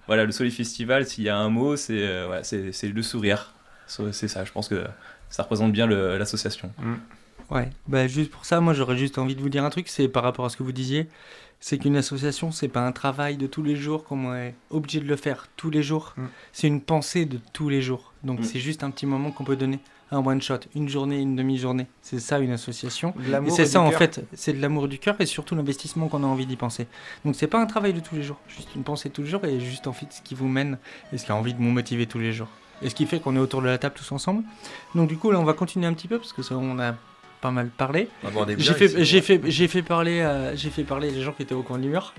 voilà, 0.08 0.24
le 0.26 0.32
Soli 0.32 0.52
Festival, 0.52 1.06
s'il 1.06 1.24
y 1.24 1.30
a 1.30 1.38
un 1.38 1.50
mot, 1.50 1.76
c'est 1.76 1.94
euh, 1.98 2.30
ouais, 2.30 2.40
c'est 2.44 2.72
c'est 2.72 2.88
le 2.88 3.02
sourire. 3.02 3.54
So- 3.88 4.12
C'est 4.12 4.28
ça, 4.28 4.44
je 4.46 4.52
pense 4.52 4.68
que 4.68 4.84
ça 5.30 5.44
représente 5.44 5.72
bien 5.72 5.88
l'association. 5.88 6.72
Ouais, 7.52 7.70
bah 7.88 8.08
juste 8.08 8.32
pour 8.32 8.44
ça, 8.46 8.60
moi 8.60 8.74
j'aurais 8.74 8.98
juste 8.98 9.18
envie 9.20 9.36
de 9.36 9.42
vous 9.42 9.50
dire 9.50 9.64
un 9.64 9.70
truc, 9.70 9.88
c'est 9.88 10.08
par 10.08 10.24
rapport 10.24 10.46
à 10.46 10.50
ce 10.50 10.58
que 10.58 10.64
vous 10.64 10.72
disiez, 10.72 11.08
c'est 11.60 11.78
qu'une 11.78 11.96
association, 11.96 12.52
c'est 12.52 12.68
pas 12.68 12.86
un 12.86 12.92
travail 12.92 13.38
de 13.38 13.46
tous 13.46 13.62
les 13.62 13.76
jours 13.76 14.04
qu'on 14.04 14.34
est 14.36 14.56
obligé 14.72 15.00
de 15.00 15.06
le 15.08 15.16
faire 15.16 15.48
tous 15.56 15.70
les 15.70 15.84
jours, 15.84 16.16
c'est 16.54 16.68
une 16.68 16.82
pensée 16.82 17.26
de 17.26 17.40
tous 17.54 17.70
les 17.70 17.82
jours. 17.84 18.14
Donc 18.24 18.40
Mm. 18.40 18.44
c'est 18.44 18.60
juste 18.60 18.84
un 18.84 18.90
petit 18.90 19.06
moment 19.06 19.30
qu'on 19.30 19.44
peut 19.44 19.56
donner, 19.56 19.80
un 20.12 20.26
one 20.26 20.42
shot, 20.42 20.58
une 20.76 20.90
journée, 20.90 21.20
une 21.20 21.36
demi-journée. 21.36 21.86
C'est 22.02 22.20
ça 22.20 22.40
une 22.40 22.52
association. 22.52 23.14
De 23.16 23.48
Et 23.48 23.50
c'est 23.52 23.64
et 23.64 23.66
ça 23.68 23.80
du 23.80 23.86
en 23.86 23.92
fait, 23.92 24.26
c'est 24.34 24.54
de 24.54 24.62
l'amour 24.62 24.88
du 24.88 24.98
cœur 24.98 25.16
et 25.20 25.28
surtout 25.28 25.56
l'investissement 25.56 26.08
qu'on 26.08 26.24
a 26.24 26.28
envie 26.28 26.48
d'y 26.48 26.56
penser. 26.56 26.88
Donc 27.24 27.36
c'est 27.36 27.48
pas 27.48 27.62
un 27.62 27.68
travail 27.68 27.94
de 27.94 28.00
tous 28.00 28.16
les 28.16 28.24
jours, 28.24 28.40
juste 28.48 28.70
une 28.76 28.84
pensée 28.84 29.10
de 29.10 29.14
tous 29.14 29.22
les 29.22 29.30
jours 29.30 29.46
et 29.46 29.60
juste 29.60 29.86
en 29.86 29.94
fait 29.94 30.08
ce 30.10 30.22
qui 30.24 30.34
vous 30.34 30.48
mène 30.48 30.80
et 31.14 31.20
ce 31.20 31.26
qui 31.26 31.32
a 31.32 31.36
envie 31.36 31.54
de 31.54 31.60
vous 31.60 31.64
motiver 31.70 32.08
tous 32.08 32.20
les 32.20 32.34
jours. 32.34 32.50
Et 32.82 32.90
ce 32.90 32.96
qui 32.96 33.06
fait 33.06 33.20
qu'on 33.20 33.36
est 33.36 33.40
autour 33.40 33.62
de 33.62 33.68
la 33.68 33.78
table 33.78 33.96
tous 33.96 34.12
ensemble. 34.12 34.44
Donc 34.94 35.08
du 35.08 35.18
coup 35.18 35.32
là 35.32 35.40
on 35.40 35.44
va 35.44 35.54
continuer 35.54 35.88
un 35.88 35.94
petit 35.94 36.08
peu 36.08 36.18
parce 36.18 36.34
que 36.34 36.42
ça 36.42 36.56
on 36.56 36.80
a 36.80 36.96
pas 37.46 37.52
mal 37.52 37.68
parlé. 37.68 38.08
Ah 38.26 38.30
bon, 38.34 38.44
J'ai 38.58 38.74
fait, 38.74 39.04
j'ai 39.04 39.22
fait, 39.22 39.40
j'ai 39.46 39.68
fait 39.68 39.84
parler, 39.84 40.22
euh, 40.22 40.56
j'ai 40.56 40.72
fait 40.72 40.84
parler 40.84 41.12
les 41.12 41.22
gens 41.22 41.32
qui 41.32 41.44
étaient 41.44 41.54
au 41.54 41.62
coin 41.62 41.78
du 41.78 41.90
mur. 41.90 42.12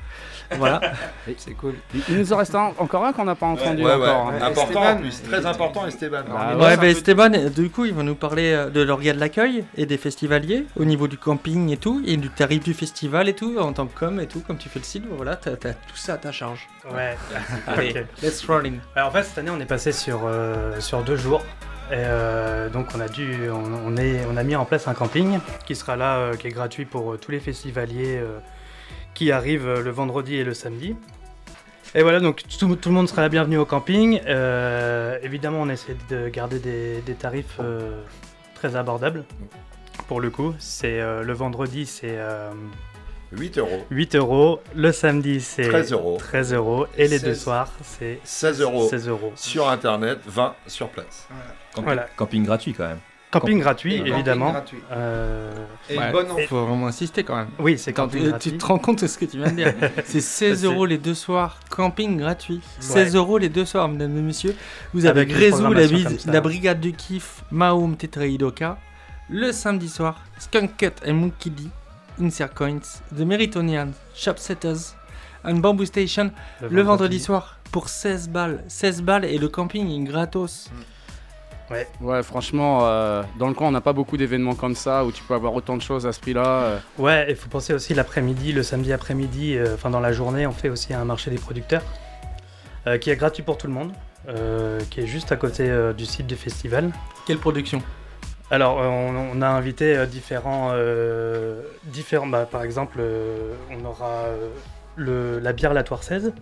Voilà. 0.57 0.81
C'est 1.37 1.55
cool. 1.55 1.75
Il 2.09 2.19
nous 2.19 2.33
en 2.33 2.37
reste 2.37 2.55
un- 2.55 2.73
encore 2.79 3.05
un 3.05 3.13
qu'on 3.13 3.25
n'a 3.25 3.35
pas 3.35 3.47
entendu 3.47 3.83
Ouais, 3.85 3.97
ouais, 3.97 4.09
encore. 4.09 4.29
hein. 4.31 4.39
important 4.41 4.83
en 4.85 4.97
plus, 4.99 5.21
très 5.25 5.45
important 5.45 5.85
Esteban. 5.85 6.23
Ah, 6.33 6.57
ouais, 6.57 6.77
bah, 6.77 6.87
Esteban, 6.87 7.31
du 7.55 7.71
coup, 7.71 7.85
il 7.87 7.93
va 7.95 8.05
nous 8.05 8.15
parler 8.15 8.53
euh, 8.53 8.71
de 8.71 8.81
l'organe 8.83 9.17
de 9.17 9.21
l'accueil 9.21 9.65
et 9.77 9.85
des 9.87 9.99
festivaliers 9.99 10.65
au 10.77 10.85
niveau 10.85 11.09
du 11.09 11.19
camping 11.19 11.71
et 11.73 11.77
tout, 11.77 12.01
et 12.07 12.17
du 12.17 12.31
tarif 12.31 12.63
du 12.63 12.75
festival 12.75 13.29
et 13.29 13.35
tout, 13.35 13.59
en 13.59 13.73
tant 13.73 13.87
que 13.87 13.99
com 13.99 14.21
et 14.21 14.29
tout, 14.29 14.41
comme 14.47 14.59
tu 14.59 14.69
fais 14.69 14.79
le 14.79 14.85
site, 14.85 15.03
voilà, 15.11 15.35
t'as 15.35 15.57
t'as 15.57 15.73
tout 15.73 15.97
ça 15.97 16.15
à 16.15 16.19
ta 16.19 16.31
charge. 16.31 16.69
Ouais. 16.95 17.17
Allez, 17.67 17.91
Ok. 17.91 18.05
let's 18.23 18.45
rolling. 18.47 18.79
Alors, 18.95 19.09
en 19.09 19.13
fait, 19.13 19.25
cette 19.25 19.39
année, 19.39 19.51
on 19.51 19.59
est 19.59 19.67
passé 19.67 19.91
sur, 19.91 20.21
euh, 20.27 20.79
sur 20.79 21.03
deux 21.03 21.17
jours. 21.17 21.43
Et 21.91 21.95
euh, 21.95 22.69
donc, 22.69 22.89
on 22.97 23.01
a, 23.01 23.09
dû, 23.09 23.49
on, 23.49 23.93
on 23.93 23.97
est, 23.97 24.25
on 24.31 24.37
a 24.37 24.43
mis 24.43 24.57
en 24.57 24.65
place 24.65 24.89
un 24.89 24.95
camping 24.95 25.39
qui 25.67 25.77
sera 25.77 25.97
là, 25.97 26.17
euh, 26.17 26.35
qui 26.35 26.49
est 26.49 26.51
gratuit 26.51 26.85
pour 26.85 27.13
euh, 27.13 27.17
tous 27.17 27.31
les 27.31 27.39
festivaliers 27.41 28.19
euh, 28.19 28.39
qui 29.15 29.31
arrivent 29.31 29.69
euh, 29.69 29.83
le 29.83 29.91
vendredi 29.91 30.35
et 30.37 30.45
le 30.45 30.53
samedi. 30.53 30.97
Et 31.95 32.03
voilà, 32.03 32.19
donc 32.21 32.43
tout, 32.59 32.75
tout 32.77 32.89
le 32.89 32.95
monde 32.95 33.09
sera 33.09 33.23
la 33.23 33.29
bienvenue 33.29 33.57
au 33.57 33.65
camping. 33.65 34.21
Euh, 34.27 35.19
évidemment, 35.23 35.61
on 35.63 35.69
essaie 35.69 35.97
de 36.11 36.29
garder 36.29 36.59
des, 36.59 37.01
des 37.03 37.15
tarifs 37.15 37.59
euh, 37.61 38.03
très 38.55 38.75
abordables. 38.75 39.25
Pour 40.09 40.21
le 40.21 40.31
coup, 40.31 40.55
c'est 40.59 41.01
euh, 41.01 41.23
le 41.23 41.33
vendredi, 41.33 41.87
c'est 41.87 42.17
euh, 42.19 42.51
8 43.33 43.59
euros. 43.59 43.87
8 43.91 44.17
euros. 44.17 44.61
Le 44.75 44.93
samedi, 44.93 45.41
c'est 45.41 45.69
13 45.69 45.93
euros. 45.93 46.17
13 46.19 46.53
euros. 46.55 46.87
Et 46.97 47.09
les 47.09 47.19
deux 47.19 47.35
16 47.35 47.41
soirs, 47.43 47.73
c'est 47.83 48.19
16 48.25 48.61
euros. 48.61 48.89
16 48.89 49.09
euros. 49.09 49.33
Sur 49.37 49.69
internet, 49.69 50.19
20 50.27 50.55
sur 50.67 50.89
place. 50.89 51.29
Camping, 51.77 51.85
Voilà. 51.85 52.07
camping 52.17 52.45
gratuit 52.45 52.73
quand 52.75 52.89
même. 52.89 52.99
Camping 53.31 53.59
Camp- 53.59 53.63
gratuit, 53.65 53.99
Camping 53.99 54.13
évidemment. 54.15 54.51
gratuit. 54.53 54.79
Euh, 54.93 55.53
Et 55.91 55.99
Ouais. 55.99 56.11
bonne 56.13 56.27
Il 56.39 56.47
faut 56.47 56.65
vraiment 56.65 56.87
insister 56.87 57.23
quand 57.25 57.37
même. 57.37 57.49
Oui, 57.59 57.77
c'est 57.77 57.93
Quand 57.93 58.05
camping 58.05 58.23
tu, 58.23 58.29
gratuit. 58.31 58.51
tu 58.53 58.59
te 58.59 58.67
rends 58.67 58.79
compte 58.79 59.03
de 59.03 59.07
ce 59.07 59.19
que 59.19 59.25
tu 59.25 59.37
viens 59.39 59.51
de 59.51 59.57
dire. 59.57 59.75
C'est 60.05 60.21
16 60.21 60.61
C'est- 60.61 60.67
euros 60.67 60.87
les 60.87 60.97
deux 60.99 61.15
soirs, 61.15 61.59
camping 61.71 62.17
gratuit. 62.19 62.61
16 62.81 63.15
euros 63.15 63.39
les 63.39 63.49
deux 63.49 63.65
soirs, 63.65 63.89
mesdames 63.89 64.17
et 64.17 64.23
messieurs. 64.23 64.55
Vous 64.95 65.07
avez 65.07 65.27
Grézou, 65.27 65.63
la, 66.27 66.41
brigade 66.41 66.81
du 66.81 66.93
kiff, 66.93 67.43
Mahom 67.51 67.97
Tetraidoka. 67.97 68.79
Le 69.29 69.51
samedi 69.53 69.89
soir, 69.89 70.23
Skunk 70.39 70.77
Cut 70.77 70.93
and 71.07 71.15
Monkey 71.15 71.51
D, 71.51 71.65
Insert 72.21 72.55
Coins, 72.55 73.03
The 73.15 73.21
Meritonian, 73.21 73.89
Shop 74.15 74.35
Setters, 74.37 74.95
and 75.45 75.57
Bamboo 75.57 75.85
Station. 75.85 76.31
Le 76.63 76.69
Le, 76.69 76.83
vendredi 76.83 76.85
vendredi. 76.85 77.21
soir, 77.21 77.59
pour 77.73 77.89
16 77.89 78.29
balles. 78.29 78.63
16 78.69 79.03
balles 79.03 79.25
et 79.25 79.37
le 79.39 79.49
camping 79.49 79.89
est 79.91 80.05
gratos. 80.05 80.71
Ouais. 81.71 81.87
Ouais, 82.01 82.23
franchement, 82.23 82.81
euh, 82.83 83.23
dans 83.39 83.49
le 83.49 83.55
coin, 83.55 83.69
on 83.69 83.73
n'a 83.73 83.81
pas 83.81 83.93
beaucoup 83.93 84.17
d'événements 84.17 84.55
comme 84.55 84.77
ça 84.77 85.05
où 85.05 85.11
tu 85.11 85.23
peux 85.25 85.35
avoir 85.35 85.53
autant 85.55 85.77
de 85.77 85.83
choses 85.83 86.07
à 86.07 86.13
ce 86.13 86.21
prix-là. 86.21 86.45
euh. 86.47 86.79
Ouais, 86.99 87.27
il 87.29 87.35
faut 87.37 87.49
penser 87.49 87.75
aussi 87.75 87.93
l'après-midi, 87.95 88.53
le 88.53 88.63
samedi 88.63 88.93
après-midi, 88.93 89.57
euh, 89.57 89.75
enfin 89.75 89.91
dans 89.91 89.99
la 90.01 90.13
journée, 90.13 90.47
on 90.47 90.53
fait 90.53 90.69
aussi 90.69 90.95
un 90.95 91.05
marché 91.05 91.31
des 91.31 91.39
producteurs 91.39 91.83
euh, 92.87 92.99
qui 92.99 93.11
est 93.11 93.17
gratuit 93.17 93.43
pour 93.43 93.59
tout 93.59 93.67
le 93.67 93.73
monde, 93.73 93.91
euh, 94.29 94.79
qui 94.91 95.01
est 95.01 95.07
juste 95.09 95.33
à 95.33 95.37
côté 95.37 95.69
euh, 95.69 95.93
du 95.93 96.07
site 96.07 96.29
du 96.29 96.37
festival. 96.37 96.93
Quelle 97.27 97.39
production? 97.39 97.83
Alors, 98.53 98.81
euh, 98.81 98.87
on, 98.87 99.37
on 99.39 99.43
a 99.43 99.49
invité 99.49 99.97
euh, 99.97 100.07
différents, 100.07 100.69
euh, 100.73 101.63
différents 101.87 102.29
bah, 102.29 102.47
par 102.49 102.63
exemple, 102.63 102.99
euh, 103.01 103.55
on 103.73 103.85
aura 103.85 104.07
euh, 104.27 104.49
le, 104.95 105.41
la 105.41 105.53
bière 105.53 105.75
Latoire 105.75 106.05
16. 106.05 106.33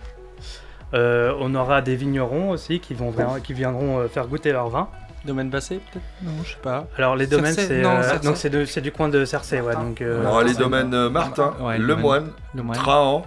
Euh, 0.93 1.35
on 1.41 1.55
aura 1.55 1.81
des 1.81 1.97
vignerons 1.97 2.51
aussi 2.51 2.79
qui, 2.79 2.93
vont, 2.95 3.11
vra- 3.11 3.41
qui 3.41 3.53
viendront 3.55 3.99
euh, 4.01 4.07
faire 4.09 4.27
goûter 4.29 4.53
leur 4.53 4.69
vin. 4.69 4.89
Domaine 5.25 5.51
Bassé, 5.51 5.77
peut-être? 5.77 6.05
Non, 6.23 6.33
je 6.45 6.51
sais 6.51 6.61
pas. 6.63 6.87
Alors 6.99 7.17
les 7.17 7.27
domaines, 7.27 7.55
c'est 7.55 7.85
euh, 7.85 8.19
donc 8.19 8.37
c'est 8.37 8.81
du 8.81 8.93
coin 8.93 9.09
de 9.09 9.25
Cercé, 9.25 9.61
ouais. 9.61 9.75
Donc, 9.75 10.01
euh, 10.01 10.23
On 10.25 10.29
aura 10.29 10.45
les 10.45 10.55
domaines 10.55 10.93
euh, 10.95 11.09
Martin, 11.11 11.55
Ouais, 11.61 11.79
Le 11.79 11.87
le 11.87 11.97
Moine, 11.97 12.31
Le 12.55 12.63
Moine. 12.63 12.79
Trahan, 12.79 13.25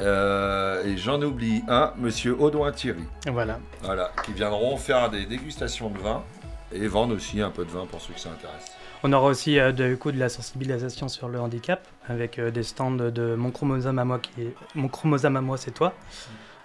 euh, 0.00 0.84
et 0.84 0.96
j'en 0.96 1.20
oublie 1.22 1.62
un, 1.68 1.92
Monsieur 1.96 2.36
Audouin 2.40 2.72
Thierry. 2.72 3.04
Voilà. 3.30 3.58
Voilà, 3.82 4.10
qui 4.24 4.32
viendront 4.32 4.76
faire 4.76 5.10
des 5.10 5.24
dégustations 5.24 5.88
de 5.88 5.98
vin 5.98 6.22
et 6.72 6.86
vendre 6.88 7.14
aussi 7.14 7.40
un 7.40 7.50
peu 7.50 7.64
de 7.64 7.70
vin 7.70 7.86
pour 7.86 8.00
ceux 8.00 8.12
que 8.12 8.20
ça 8.20 8.30
intéresse. 8.30 8.72
On 9.06 9.12
aura 9.12 9.28
aussi 9.28 9.58
euh, 9.58 9.70
du 9.70 9.96
coup 9.98 10.12
de 10.12 10.18
la 10.18 10.28
sensibilisation 10.28 11.08
sur 11.08 11.28
le 11.28 11.38
handicap 11.38 11.86
avec 12.08 12.38
euh, 12.38 12.50
des 12.50 12.62
stands 12.62 12.90
de 12.90 13.34
mon 13.34 13.50
chromosome 13.50 13.98
à 13.98 14.04
moi 14.04 14.18
qui 14.18 14.30
est 14.40 14.54
mon 14.74 14.88
chromosome 14.88 15.36
à 15.36 15.42
moi 15.42 15.58
c'est 15.58 15.72
toi 15.72 15.92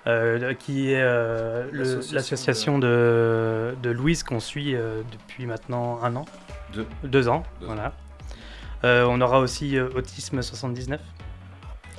euh, 0.10 0.54
qui 0.54 0.92
est 0.94 1.02
euh, 1.02 1.68
L'association 1.72 2.80
de... 2.80 3.76
de 3.82 3.90
Louise 3.90 4.24
qu'on 4.24 4.40
suit 4.40 4.76
euh, 4.76 5.02
depuis 5.12 5.46
maintenant 5.46 6.00
un 6.04 6.16
an 6.16 6.26
Deux. 7.04 7.28
ans 7.30 7.44
Deux 7.62 7.66
voilà 7.68 7.94
Euh, 8.86 9.06
on 9.10 9.20
aura 9.22 9.40
aussi 9.40 9.78
euh, 9.78 9.90
Autisme 9.96 10.42
79 10.42 11.00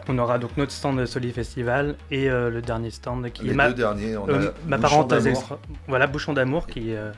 on 0.08 0.18
aura 0.18 0.38
donc 0.38 0.56
notre 0.56 0.72
stand 0.72 0.98
de 0.98 1.04
Soli 1.04 1.30
Festival 1.30 1.94
et 2.10 2.30
euh, 2.30 2.48
le 2.50 2.62
dernier 2.62 2.90
stand 2.90 3.30
qui 3.30 3.44
Les 3.44 3.50
est 3.52 3.54
ma, 3.54 3.68
deux 3.68 3.74
derniers, 3.74 4.16
on 4.16 4.24
a 4.28 4.38
ma 4.66 4.76
Bouchon 4.78 4.80
parenthèse 4.88 5.24
d'amour. 5.24 5.38
extra- 5.40 5.58
voilà 5.88 6.06
Bouchon 6.06 6.32
d'amour 6.32 6.66
qui 6.66 6.94
euh, 6.94 7.12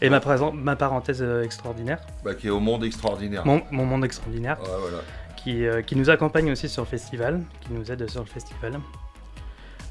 est 0.00 0.08
ma, 0.08 0.18
présent- 0.20 0.50
ma 0.52 0.76
parenthèse 0.76 1.22
extraordinaire 1.44 1.98
Bah, 2.24 2.34
qui 2.34 2.46
est 2.48 2.50
au 2.50 2.58
monde 2.60 2.84
extraordinaire. 2.84 3.44
mon, 3.46 3.62
mon 3.70 3.84
monde 3.84 4.04
extraordinaire. 4.04 4.58
Ouais, 4.60 4.68
voilà. 4.80 4.98
Qui, 5.36 5.66
euh, 5.66 5.82
qui 5.82 5.94
nous 5.94 6.08
accompagne 6.10 6.50
aussi 6.50 6.68
sur 6.68 6.82
le 6.82 6.88
festival, 6.88 7.42
qui 7.60 7.72
nous 7.72 7.92
aide 7.92 8.08
sur 8.10 8.20
le 8.20 8.26
festival. 8.26 8.80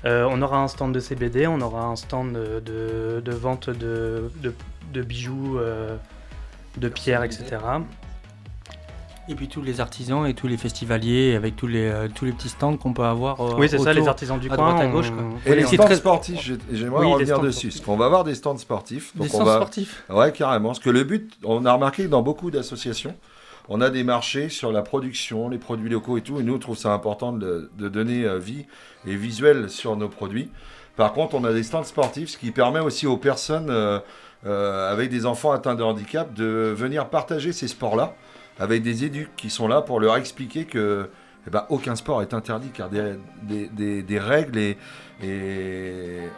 Euh, 0.06 0.28
on 0.30 0.42
aura 0.42 0.60
un 0.62 0.68
stand 0.68 0.94
de 0.94 1.00
CBD, 1.00 1.48
on 1.48 1.62
aura 1.62 1.86
un 1.86 1.96
stand 1.96 2.34
de, 2.34 2.60
de- 2.60 3.22
de 3.22 3.32
vente 3.32 3.70
de, 3.72 4.30
de- 4.44 4.54
de 4.94 5.02
bijoux, 5.02 5.58
euh, 5.58 5.96
de 6.78 6.90
pierres, 6.90 7.24
etc. 7.24 7.58
Et 9.28 9.34
puis 9.34 9.48
tous 9.48 9.64
les 9.64 9.82
artisans 9.82 10.28
et 10.28 10.36
tous 10.36 10.46
les 10.48 10.58
festivaliers 10.58 11.34
avec 11.36 11.56
tous 11.56 11.66
les, 11.66 11.88
euh, 11.88 12.08
tous 12.14 12.26
les 12.26 12.32
petits 12.32 12.50
stands 12.50 12.78
qu'on 12.78 12.94
peut 12.94 13.04
avoir. 13.04 13.42
euh, 13.42 13.56
Oui, 13.58 13.68
c'est 13.68 13.80
ça, 13.80 13.92
les 13.92 14.08
artisans 14.08 14.38
du 14.40 14.52
à 14.52 14.56
coin, 14.56 14.70
droite 14.74 14.84
à 14.84 14.88
gauche. 14.92 15.08
on- 15.12 15.32
quoi. 15.40 15.40
Et 15.52 15.56
les 15.56 15.66
stands 15.66 15.84
très- 15.86 15.96
sportifs, 15.96 16.40
j'ai- 16.44 16.58
j'aimerais 16.72 17.00
Oui, 17.02 17.08
des 17.08 17.14
revenir 17.34 17.40
dessus. 17.40 17.72
sportifs. 17.72 17.86
Qu'on 17.86 17.98
va 17.98 18.06
avoir 18.06 18.24
des 18.24 18.36
stands 18.36 18.58
sportifs. 18.58 19.12
Des 19.18 19.24
on 19.26 19.28
stands 19.30 19.44
va... 19.46 19.56
sportifs 19.56 20.04
Ouais, 20.12 20.32
carrément. 20.32 20.70
Parce 20.70 20.80
que 20.80 20.92
le 20.92 21.04
but, 21.04 21.34
on 21.44 21.66
a 21.66 21.74
remarqué 21.74 22.04
que 22.04 22.10
dans 22.10 22.22
beaucoup 22.22 22.52
d'associations, 22.52 23.16
on 23.70 23.82
a 23.82 23.90
des 23.90 24.04
marchés 24.04 24.50
sur 24.50 24.72
la 24.72 24.82
production, 24.82 25.50
les 25.50 25.58
produits 25.58 25.90
locaux 25.90 26.18
et 26.18 26.22
tout. 26.22 26.40
Et 26.40 26.44
nous, 26.44 26.56
on 26.56 26.60
trouve 26.60 26.78
ça 26.78 26.94
important 26.94 27.34
de, 27.34 27.70
donner 27.78 28.26
euh, 28.26 28.38
vie 28.38 28.66
et 29.08 29.16
visuel 29.16 29.70
sur 29.70 29.96
nos 29.96 30.10
produits. 30.10 30.52
Par 30.96 31.14
contre, 31.14 31.36
on 31.36 31.44
a 31.44 31.52
des 31.52 31.64
stands 31.64 31.84
sportifs, 31.84 32.30
ce 32.30 32.38
qui 32.38 32.52
permet 32.52 32.80
aussi 32.80 33.06
aux 33.08 33.18
personnes 33.18 33.70
euh, 33.70 34.00
euh, 34.46 34.92
avec 34.92 35.10
des 35.10 35.26
enfants 35.26 35.52
atteints 35.52 35.76
de 35.76 35.84
handicap 35.84 36.34
de 36.34 36.74
venir 36.76 37.10
partager 37.10 37.52
ces 37.52 37.68
sports-là 37.68 38.14
avec 38.60 38.84
des 38.84 39.04
éducs 39.04 39.36
qui 39.36 39.50
sont 39.50 39.68
là 39.68 39.82
pour 39.82 40.00
leur 40.00 40.16
expliquer 40.16 40.66
que 40.66 41.10
eh 41.48 41.50
ben, 41.50 41.66
aucun 41.70 41.96
sport 41.96 42.22
est 42.22 42.34
interdit 42.34 42.70
car 42.70 42.90
des, 42.90 44.20
règles 44.20 44.76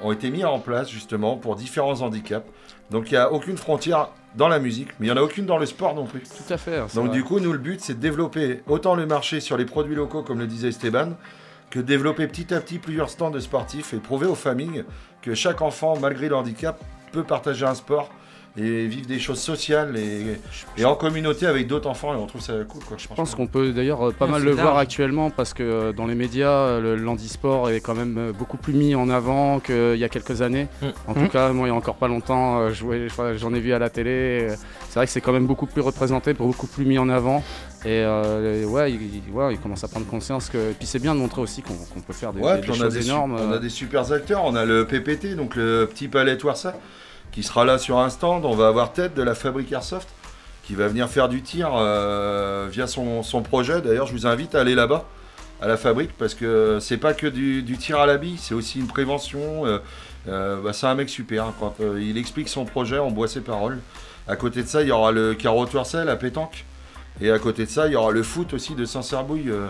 ont 0.01 0.11
été 0.11 0.31
mises 0.31 0.45
en 0.45 0.59
place 0.59 0.89
justement 0.89 1.37
pour 1.37 1.55
différents 1.55 2.01
handicaps. 2.01 2.47
Donc 2.89 3.11
il 3.11 3.13
n'y 3.13 3.17
a 3.17 3.31
aucune 3.31 3.57
frontière 3.57 4.09
dans 4.37 4.47
la 4.47 4.59
musique, 4.59 4.89
mais 4.99 5.07
il 5.07 5.09
n'y 5.11 5.17
en 5.17 5.21
a 5.21 5.23
aucune 5.23 5.45
dans 5.45 5.57
le 5.57 5.65
sport 5.65 5.95
non 5.95 6.05
plus. 6.05 6.21
Tout 6.21 6.53
à 6.53 6.57
fait. 6.57 6.77
hein, 6.77 6.87
Donc 6.95 7.07
vrai. 7.07 7.15
du 7.15 7.23
coup, 7.23 7.39
nous, 7.39 7.51
le 7.51 7.57
but, 7.57 7.81
c'est 7.81 7.95
de 7.95 7.99
développer 7.99 8.61
autant 8.67 8.95
le 8.95 9.05
marché 9.05 9.39
sur 9.39 9.57
les 9.57 9.65
produits 9.65 9.95
locaux, 9.95 10.21
comme 10.23 10.39
le 10.39 10.47
disait 10.47 10.69
Esteban, 10.69 11.13
que 11.71 11.79
développer 11.79 12.27
petit 12.27 12.53
à 12.53 12.61
petit 12.61 12.77
plusieurs 12.79 13.09
stands 13.09 13.31
de 13.31 13.39
sportifs 13.39 13.93
et 13.93 13.97
prouver 13.97 14.27
aux 14.27 14.35
familles 14.35 14.85
que 15.21 15.33
chaque 15.33 15.61
enfant, 15.61 15.97
malgré 15.99 16.29
le 16.29 16.35
handicap, 16.35 16.79
peut 17.11 17.23
partager 17.23 17.65
un 17.65 17.73
sport 17.75 18.09
et 18.59 18.87
vivre 18.87 19.05
des 19.07 19.19
choses 19.19 19.39
sociales 19.39 19.95
et, 19.97 20.39
et 20.77 20.85
en 20.85 20.95
communauté 20.95 21.45
avec 21.45 21.67
d'autres 21.67 21.87
enfants 21.89 22.13
et 22.13 22.17
on 22.17 22.25
trouve 22.25 22.41
ça 22.41 22.53
cool 22.67 22.83
quoi. 22.83 22.97
Je 22.97 23.07
pense 23.07 23.35
qu'on 23.35 23.45
peut 23.47 23.71
d'ailleurs 23.71 24.07
euh, 24.09 24.11
pas 24.11 24.25
Ouais, 24.25 24.31
mal 24.31 24.43
le 24.43 24.51
voir 24.51 24.77
actuellement 24.77 25.29
parce 25.29 25.53
que 25.53 25.61
euh, 25.63 25.93
dans 25.93 26.07
les 26.07 26.15
médias, 26.15 26.49
euh, 26.49 26.81
le 26.81 26.95
l'handisport 26.95 27.69
est 27.69 27.81
quand 27.81 27.93
même 27.95 28.31
beaucoup 28.37 28.57
plus 28.57 28.73
mis 28.73 28.95
en 28.95 29.09
avant 29.09 29.59
qu'il 29.59 29.95
y 29.97 30.03
a 30.03 30.09
quelques 30.09 30.41
années. 30.41 30.67
Mm. 30.81 30.85
En 31.07 31.13
tout 31.13 31.27
cas, 31.27 31.51
moi, 31.53 31.67
il 31.67 31.71
y 31.71 31.73
a 31.73 31.75
encore 31.75 31.95
pas 31.95 32.07
longtemps, 32.07 32.69
j'en 32.71 33.53
ai 33.53 33.59
vu 33.59 33.73
à 33.73 33.79
la 33.79 33.89
télé. 33.89 34.47
C'est 34.89 34.95
vrai 34.99 35.05
que 35.05 35.11
c'est 35.11 35.21
quand 35.21 35.33
même 35.33 35.45
beaucoup 35.45 35.67
plus 35.67 35.81
représenté, 35.81 36.33
beaucoup 36.33 36.67
plus 36.67 36.85
mis 36.85 36.97
en 36.97 37.09
avant. 37.09 37.43
Et 37.85 38.01
euh, 38.03 38.65
ouais, 38.65 38.91
il, 38.91 39.21
ouais, 39.33 39.53
il 39.53 39.59
commence 39.59 39.83
à 39.83 39.87
prendre 39.87 40.07
conscience 40.07 40.49
que. 40.49 40.57
Et 40.57 40.73
puis 40.73 40.87
c'est 40.87 40.99
bien 40.99 41.13
de 41.13 41.19
montrer 41.19 41.41
aussi 41.41 41.61
qu'on 41.61 42.01
peut 42.01 42.13
faire 42.13 42.33
des, 42.33 42.41
Ouais, 42.41 42.55
des- 42.55 42.61
puis 42.61 42.71
des 42.71 42.77
on, 42.77 42.81
a 42.81 42.85
choses 42.85 42.93
des 42.95 43.05
énormes. 43.05 43.35
on 43.39 43.51
a 43.51 43.59
des 43.59 43.69
super 43.69 44.11
acteurs. 44.11 44.43
On 44.45 44.55
a 44.55 44.65
le 44.65 44.85
PPT, 44.87 45.35
donc 45.35 45.55
le 45.55 45.85
petit 45.85 46.07
palais 46.07 46.43
Warsa, 46.43 46.73
qui 47.31 47.43
sera 47.43 47.65
là 47.65 47.77
sur 47.77 47.99
un 47.99 48.09
stand. 48.09 48.45
On 48.45 48.55
va 48.55 48.67
avoir 48.67 48.93
Ted 48.93 49.15
de 49.15 49.23
la 49.23 49.35
Fabrique 49.35 49.71
Airsoft, 49.71 50.07
qui 50.63 50.75
va 50.75 50.87
venir 50.87 51.09
faire 51.09 51.29
du 51.29 51.41
tir 51.41 51.69
euh, 51.73 52.67
via 52.71 52.87
son, 52.87 53.23
projet. 53.43 53.81
D'ailleurs, 53.81 54.07
je 54.07 54.13
vous 54.13 54.27
invite 54.27 54.55
à 54.55 54.61
aller 54.61 54.75
là-bas, 54.75 55.05
à 55.61 55.67
la 55.67 55.77
fabrique, 55.77 56.11
parce 56.17 56.33
que 56.33 56.79
c'est 56.81 56.97
pas 56.97 57.13
que 57.13 57.27
du, 57.27 57.77
tir 57.77 57.99
à 57.99 58.05
la 58.05 58.17
bille, 58.17 58.37
c'est 58.37 58.53
aussi 58.53 58.79
une 58.79 58.87
prévention. 58.87 59.65
euh, 59.65 59.79
euh, 60.27 60.61
bah, 60.61 60.73
c'est 60.73 60.87
un 60.87 60.95
mec 60.95 61.09
super. 61.09 61.53
Quand 61.59 61.75
il 61.97 62.17
explique 62.17 62.49
son 62.49 62.65
projet, 62.65 62.99
on 62.99 63.11
boit 63.11 63.27
ses 63.27 63.41
paroles. 63.41 63.79
À 64.27 64.35
côté 64.35 64.61
de 64.61 64.67
ça, 64.67 64.81
il 64.81 64.89
y 64.89 64.91
aura 64.91 65.11
le 65.11 65.33
carreau 65.33 65.65
Toircel 65.65 66.09
à 66.09 66.15
pétanque. 66.17 66.65
Et 67.21 67.31
à 67.31 67.39
côté 67.39 67.65
de 67.65 67.69
ça, 67.69 67.87
il 67.87 67.93
y 67.93 67.95
aura 67.95 68.11
le 68.11 68.23
foot 68.23 68.53
aussi 68.53 68.75
de 68.75 68.85
Saint-Cerbouille 68.85 69.49
euh, 69.49 69.67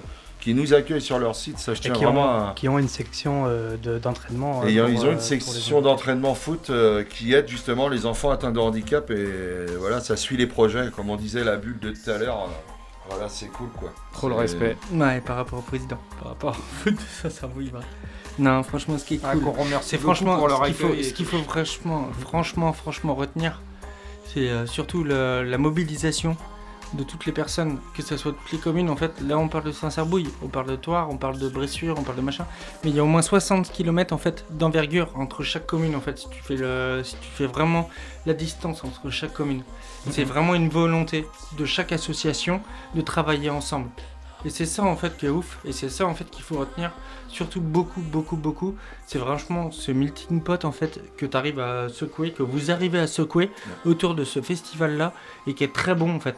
qui 0.48 0.53
nous 0.53 0.74
accueille 0.74 1.02
sur 1.02 1.19
leur 1.19 1.36
site. 1.36 1.60
Ça, 1.60 1.74
je 1.74 1.82
tiens 1.82 1.91
qui 1.91 2.06
vraiment 2.06 2.22
ont, 2.26 2.48
à- 2.49 2.53
qui 2.56 2.69
ont 2.69 2.80
une 2.80 2.88
section 2.88 3.44
euh, 3.48 3.76
de- 3.76 3.99
d'entraînement. 3.99 4.64
et 4.64 4.68
euh, 4.68 4.69
ils 4.69 4.80
ont- 4.80 4.86
pour, 4.86 4.94
ils 4.94 4.99
ont 5.02 5.07
euh, 5.07 5.11
une 5.11 5.18
pour 5.18 5.22
section 5.26 5.82
d'entraînement 5.82 6.36
foot 6.36 6.69
euh, 6.69 7.03
qui 7.03 7.34
aide 7.34 7.49
justement 7.49 7.90
les 7.90 8.06
enfants 8.06 8.30
atteints 8.32 8.53
de 8.53 8.60
handicap 8.60 9.11
et 9.11 9.65
voilà, 9.78 9.99
ça 9.99 10.15
suit 10.15 10.38
les 10.38 10.48
projets. 10.48 10.90
Comme 10.95 11.10
on 11.10 11.18
disait, 11.18 11.44
la 11.44 11.57
bulle 11.57 11.80
de 11.80 11.90
tout 11.90 12.10
à 12.10 12.18
l'heure, 12.18 12.44
euh, 12.44 13.10
voilà, 13.10 13.28
c'est 13.28 13.48
cool 13.48 13.68
quoi. 13.78 13.91
Trop 14.14 14.30
le 14.30 14.36
respect. 14.36 14.78
Ouais, 14.94 15.19
par 15.19 15.36
rapport 15.36 15.60
au 15.60 15.64
président, 15.64 15.98
par 16.22 16.30
rapport 16.30 16.52
au 16.52 16.84
foot, 16.84 16.95
ça, 17.22 17.30
ça 17.30 17.49
oui, 17.57 17.69
va. 17.74 17.82
Non, 18.40 18.64
franchement, 18.64 18.98
ce 18.98 19.03
qui 19.03 19.15
est 19.15 19.19
Ah, 19.26 19.34
cool, 19.34 19.41
qu'on 19.44 19.52
remercie 19.52 19.98
franchement 19.98 20.38
pour 20.38 20.48
leur 20.48 20.60
ce 20.65 20.72
qu'il 21.14 21.26
faut, 21.26 21.36
ce 21.38 21.44
franchement, 21.44 22.07
franchement, 22.22 22.72
franchement 22.72 23.15
retenir, 23.15 23.61
c'est 24.34 24.48
euh, 24.48 24.65
surtout 24.65 25.03
le- 25.03 25.44
la 25.44 25.57
mobilisation 25.57 26.38
de 26.93 27.03
toutes 27.03 27.26
les 27.26 27.31
personnes, 27.31 27.80
que 27.95 28.01
ce 28.01 28.15
soit 28.18 28.31
toutes 28.31 28.51
les 28.51 28.57
communes. 28.59 28.89
En 28.89 28.95
fait, 28.95 29.19
là, 29.22 29.38
on 29.38 29.47
parle 29.47 29.65
de 29.65 29.72
Saint-Cerbouille, 29.72 30.30
on 30.41 30.47
parle 30.47 30.68
de 30.68 30.76
Toire, 30.76 31.09
on 31.09 31.18
parle 31.18 31.38
de 31.38 31.49
Bressure, 31.49 31.95
on 31.97 32.03
parle 32.03 32.18
de 32.18 32.22
machin, 32.22 32.45
mais 32.84 32.89
il 32.91 32.95
y 32.95 32.99
a 32.99 33.03
au 33.03 33.07
moins 33.07 33.22
60 33.22 33.72
km 33.72 34.14
en 34.14 34.18
fait 34.18 34.45
d'envergure 34.49 35.09
entre 35.15 35.43
chaque 35.43 35.65
commune. 35.68 35.95
En 35.95 36.01
fait, 36.01 36.18
si 36.18 36.30
tu 36.30 36.41
fais 36.41 36.55
le, 36.55 37.01
si 37.03 37.15
tu 37.22 37.27
fais 37.30 37.45
vraiment 37.47 37.89
la 38.26 38.34
distance 38.34 38.84
entre 38.84 39.09
chaque 39.09 39.34
commune, 39.34 39.64
c'est 40.11 40.22
Mhm. 40.23 40.27
vraiment 40.30 40.55
une 40.55 40.69
volonté 40.69 41.26
de 41.57 41.65
chaque 41.65 41.91
association 41.91 42.61
de 42.95 43.01
travailler 43.01 43.49
ensemble. 43.49 43.89
Et 44.45 44.49
c'est 44.51 44.68
ça 44.68 44.84
en 44.84 44.95
fait 44.95 45.18
qui 45.18 45.26
est 45.26 45.30
ouf, 45.30 45.57
et 45.65 45.72
c'est 45.73 45.89
ça 45.89 46.05
en 46.05 46.14
fait 46.14 46.30
qu'il 46.30 46.43
faut 46.43 46.57
retenir, 46.59 46.91
surtout 47.27 47.59
beaucoup, 47.59 48.01
beaucoup, 48.01 48.38
beaucoup. 48.38 48.76
C'est 49.07 49.18
franchement 49.18 49.72
ce 49.72 49.91
melting 49.91 50.41
pot 50.41 50.64
en 50.64 50.72
fait 50.72 51.01
que 51.18 51.26
tu 51.26 51.35
arrives 51.35 51.59
à 51.59 51.89
secouer, 51.89 52.31
que 52.31 52.43
vous 52.43 52.69
arrivez 52.69 52.99
à 52.99 53.07
secouer 53.07 53.49
autour 53.84 54.14
de 54.14 54.23
ce 54.23 54.39
festival-là, 54.41 55.11
et 55.47 55.55
qui 55.55 55.64
est 55.64 55.73
très 55.73 55.95
bon 55.95 56.15
en 56.15 56.19
fait. 56.19 56.35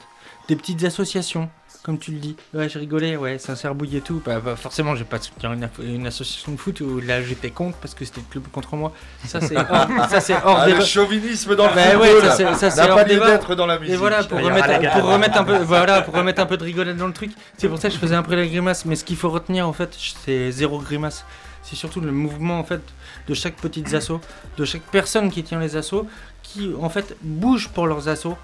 Des 0.50 0.56
petites 0.56 0.84
associations, 0.84 1.48
comme 1.84 1.98
tu 2.00 2.12
le 2.12 2.18
dis. 2.18 2.36
Ouais, 2.56 2.68
je 2.68 2.78
rigolais, 2.80 3.16
ouais, 3.16 3.38
Saint-Cerbouille 3.38 3.98
et 3.98 4.02
tout. 4.02 4.22
Bah, 4.26 4.40
bah, 4.44 4.56
forcément, 4.56 4.96
je 4.96 5.00
vais 5.04 5.10
pas 5.10 5.20
soutenir 5.22 5.54
une, 5.54 5.70
une 5.84 6.08
association 6.08 6.52
de 6.52 6.58
foot 6.58 6.82
où 6.82 7.00
là 7.00 7.22
j'étais 7.22 7.52
contre 7.52 7.78
parce 7.78 7.94
que 7.94 8.04
c'était 8.04 8.22
le 8.22 8.32
club 8.32 8.48
contre 8.52 8.76
moi. 8.76 8.92
Ça, 9.26 9.40
c'est 9.42 9.56
hors, 9.56 10.10
ça, 10.10 10.20
c'est 10.20 10.34
hors 10.34 10.58
Ah, 10.62 10.66
le 10.66 10.74
débat. 10.74 10.86
chauvinisme 10.86 11.56
dans 11.56 11.70
le 11.70 11.76
Bah 11.76 11.84
football, 11.92 12.02
ouais, 12.02 12.22
ça, 12.22 12.32
c'est- 12.36 12.54
ça, 12.56 12.72
c'est 12.72 12.82
n'a 12.82 12.90
hors 12.90 12.96
pas 12.98 13.04
lieu 13.04 13.10
débat. 13.14 13.28
d'être 13.30 13.54
dans 13.54 13.68
la 13.68 13.76
Et 13.76 13.80
musique. 13.80 13.96
voilà, 13.98 14.24
pour 14.24 14.40
aura 14.40 14.48
remettre, 14.50 14.92
pour 15.00 15.04
remettre 15.12 15.38
un 15.40 15.44
peu, 15.44 15.58
voilà, 15.60 16.02
pour 16.02 16.14
remettre 16.16 16.42
un 16.42 16.46
peu 16.48 16.58
de 16.58 16.64
rigolade 16.64 16.98
dans 16.98 17.08
le 17.08 17.14
truc. 17.14 17.32
C'est 17.58 17.70
pour 17.70 17.78
ça 17.78 17.88
que 17.90 17.94
je 17.94 18.00
faisais 18.00 18.16
un 18.16 18.24
peu 18.24 18.36
la 18.36 18.48
grimace. 18.48 18.86
Mais 18.86 18.96
ce 18.96 19.04
qu'il 19.06 19.16
faut 19.18 19.30
retenir 19.30 19.68
en 19.68 19.74
fait, 19.74 19.96
c'est 20.26 20.52
zéro 20.52 20.80
grimace. 20.80 21.24
C'est 21.62 21.76
surtout 21.76 22.02
le 22.02 22.12
mouvement 22.12 22.58
en 22.60 22.64
fait 22.64 22.82
de 23.28 23.34
chaque 23.36 23.56
petite 23.58 23.94
asso, 23.94 24.14
de 24.58 24.66
chaque 24.66 24.82
personne 24.92 25.30
qui 25.30 25.44
tient 25.44 25.60
les 25.60 25.76
assos, 25.76 26.08
qui 26.42 26.72
en 26.82 26.90
fait 26.90 27.16
bouge 27.22 27.70
pour 27.70 27.86
leurs 27.86 28.08
assos, 28.10 28.36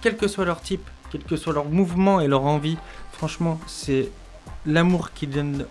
quel 0.00 0.16
que 0.16 0.26
soit 0.26 0.46
leur 0.46 0.62
type, 0.62 0.82
quel 1.12 1.22
que 1.22 1.36
soit 1.36 1.52
leur 1.52 1.66
mouvement 1.66 2.20
et 2.20 2.26
leur 2.26 2.42
envie. 2.44 2.78
Franchement, 3.12 3.60
c'est 3.66 4.08
l'amour 4.66 5.12
qui 5.12 5.26
donne 5.26 5.66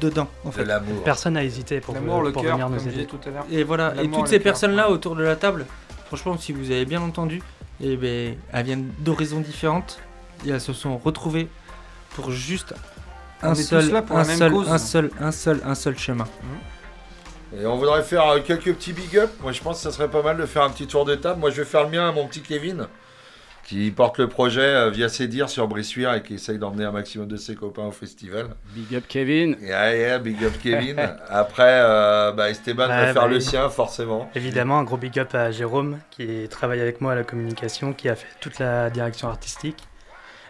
dedans 0.00 0.28
en 0.44 0.52
fait. 0.52 0.62
De 0.62 0.68
l'amour. 0.68 1.02
Personne 1.02 1.34
n'a 1.34 1.44
hésité 1.44 1.80
pour, 1.80 1.94
L'amour, 1.94 2.22
le 2.22 2.32
pour 2.32 2.42
cœur, 2.42 2.52
venir 2.52 2.70
nous 2.70 2.88
aider. 2.88 3.04
tout 3.06 3.18
à 3.26 3.30
l'heure. 3.30 3.44
Et 3.50 3.64
voilà, 3.64 3.94
et 4.02 4.08
toutes 4.08 4.28
ces 4.28 4.36
cœur. 4.36 4.44
personnes-là 4.44 4.90
autour 4.90 5.16
de 5.16 5.24
la 5.24 5.36
table, 5.36 5.66
franchement, 6.06 6.38
si 6.38 6.52
vous 6.52 6.70
avez 6.70 6.84
bien 6.84 7.02
entendu, 7.02 7.42
eh 7.80 7.96
ben, 7.96 8.36
elles 8.52 8.64
viennent 8.64 8.88
d'horizons 9.00 9.40
différentes 9.40 10.00
et 10.46 10.50
elles 10.50 10.60
se 10.60 10.72
sont 10.72 10.96
retrouvées 10.96 11.48
pour 12.14 12.30
juste 12.30 12.74
On 13.42 13.48
un 13.48 13.54
seul, 13.54 14.04
pour 14.04 14.16
un 14.18 14.24
seul, 14.24 14.52
cause. 14.52 14.70
un 14.70 14.78
seul, 14.78 15.10
un 15.20 15.32
seul, 15.32 15.60
un 15.64 15.74
seul 15.74 15.98
chemin. 15.98 16.26
Et 17.58 17.66
on 17.66 17.76
voudrait 17.76 18.02
faire 18.02 18.26
euh, 18.28 18.40
quelques 18.40 18.72
petits 18.74 18.92
big 18.94 19.18
up. 19.18 19.30
Moi, 19.42 19.52
je 19.52 19.60
pense 19.60 19.76
que 19.76 19.82
ça 19.82 19.90
serait 19.92 20.08
pas 20.10 20.22
mal 20.22 20.38
de 20.38 20.46
faire 20.46 20.62
un 20.62 20.70
petit 20.70 20.86
tour 20.86 21.04
de 21.04 21.14
table. 21.16 21.38
Moi, 21.40 21.50
je 21.50 21.56
vais 21.56 21.66
faire 21.66 21.82
le 21.84 21.90
mien 21.90 22.08
à 22.08 22.12
mon 22.12 22.26
petit 22.26 22.40
Kevin, 22.40 22.86
qui 23.64 23.90
porte 23.90 24.18
le 24.18 24.28
projet 24.28 24.60
euh, 24.60 24.90
via 24.90 25.08
ses 25.08 25.28
dires 25.28 25.48
sur 25.48 25.68
Brissuire 25.68 26.12
et 26.14 26.22
qui 26.22 26.34
essaye 26.34 26.58
d'emmener 26.58 26.84
un 26.84 26.92
maximum 26.92 27.28
de 27.28 27.36
ses 27.36 27.54
copains 27.54 27.84
au 27.84 27.92
festival. 27.92 28.48
Big 28.74 28.94
up 28.96 29.04
Kevin. 29.08 29.56
Yeah, 29.60 29.96
yeah, 29.96 30.18
big 30.18 30.42
up 30.44 30.52
Kevin. 30.62 30.96
Après, 31.28 31.80
euh, 31.80 32.32
bah, 32.32 32.50
Esteban 32.50 32.88
va 32.88 33.00
Ouais, 33.00 33.12
faire 33.12 33.22
bah, 33.22 33.28
le 33.28 33.40
sien, 33.40 33.68
forcément. 33.70 34.30
Évidemment, 34.34 34.78
un 34.78 34.84
gros 34.84 34.96
big 34.96 35.18
up 35.18 35.34
à 35.34 35.50
Jérôme 35.50 35.98
qui 36.10 36.48
travaille 36.48 36.80
avec 36.80 37.00
moi 37.00 37.12
à 37.12 37.14
la 37.14 37.24
communication, 37.24 37.92
qui 37.92 38.08
a 38.08 38.16
fait 38.16 38.26
toute 38.40 38.58
la 38.58 38.90
direction 38.90 39.28
artistique. 39.28 39.86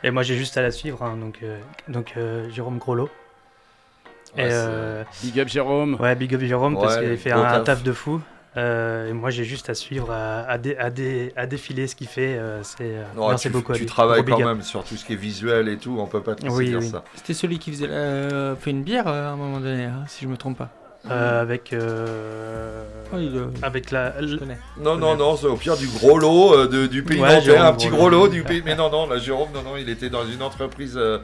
Et 0.05 0.11
moi, 0.11 0.23
j'ai 0.23 0.37
juste 0.37 0.57
à 0.57 0.63
la 0.63 0.71
suivre, 0.71 1.03
hein, 1.03 1.17
donc, 1.17 1.39
euh, 1.43 1.59
donc 1.89 2.15
euh, 2.17 2.51
Jérôme. 2.51 2.81
Ouais, 2.87 3.07
et, 4.37 4.49
euh, 4.51 5.05
Big 5.23 5.39
up 5.39 5.49
Jérôme. 5.49 5.97
Ouais, 6.01 6.15
big 6.17 6.35
up 6.35 6.41
Jérôme 6.41 6.79
parce 6.79 6.99
qu'il 6.99 7.17
fait 7.17 7.31
un, 7.33 7.43
taf. 7.43 7.65
taf 7.65 7.83
de 7.83 7.93
fou. 7.93 8.21
Euh, 8.57 9.09
et 9.09 9.12
moi, 9.15 9.31
j'ai 9.31 9.45
juste 9.45 9.70
à 9.70 9.74
suivre, 9.74 10.11
à, 10.11 10.41
à, 10.43 10.59
dé- 10.59 10.77
à 10.77 10.91
dé- 10.91 11.33
à 11.37 11.47
défiler 11.47 11.87
ce 11.87 11.97
qu'il 11.97 12.07
fait. 12.07 12.37
euh, 12.37 12.62
c'est 12.62 12.83
euh, 12.83 13.05
Non, 13.16 13.29
merci 13.29 13.49
tu, 13.49 13.53
beaucoup 13.55 13.73
tu 13.73 13.87
travailles 13.87 14.24
quand 14.24 14.39
même 14.45 14.61
sur 14.62 14.85
tout 14.85 14.97
ce 14.97 15.05
qui 15.05 15.15
est 15.15 15.16
visuel 15.16 15.69
et 15.69 15.79
tout. 15.79 15.97
On 15.99 16.07
peut 16.07 16.20
pas 16.23 16.35
te 16.35 16.47
Oui, 16.47 16.66
dire 16.66 16.79
oui. 16.81 16.89
ça. 16.89 17.03
C'était 17.15 17.35
celui 17.35 17.59
qui 17.59 17.70
faisait 17.73 17.89
fait 18.57 18.70
une 18.70 18.83
bière 18.83 19.09
euh, 19.09 19.29
à 19.29 19.33
un 19.33 19.37
moment 19.37 19.59
donné, 19.61 19.85
hein, 19.85 20.05
si 20.07 20.24
je 20.24 20.29
me 20.29 20.37
trompe 20.37 20.59
pas. 20.59 20.69
Euh, 21.11 21.43
avec 21.43 21.73
euh, 21.73 22.85
Oui, 23.12 23.29
le- 23.29 23.49
avec 23.62 23.91
la, 23.91 24.15
Non, 24.81 24.97
non, 24.97 25.16
non, 25.16 25.37
c'est 25.37 25.47
au 25.49 25.57
pire 25.57 25.77
du 25.77 25.89
gros 25.89 26.16
lot 26.19 26.55
euh, 26.55 26.69
de- 26.69 26.87
du 26.87 27.03
pays 27.03 27.20
Ouais, 27.20 27.35
nantais, 27.35 27.57
un 27.57 27.73
petit 27.73 27.89
Gros 27.89 28.09
lot. 28.09 28.29
du 28.29 28.43
pays. 28.45 28.62
Mais 28.65 28.77
non, 28.77 28.89
non, 28.91 29.09
là, 29.09 29.19
Jérôme, 29.19 29.49
non, 29.53 29.62
non, 29.62 29.77
il 29.77 29.89
était 29.89 30.11
dans 30.11 30.24
une 30.24 30.43
entreprise 30.43 30.95
euh, 30.97 31.19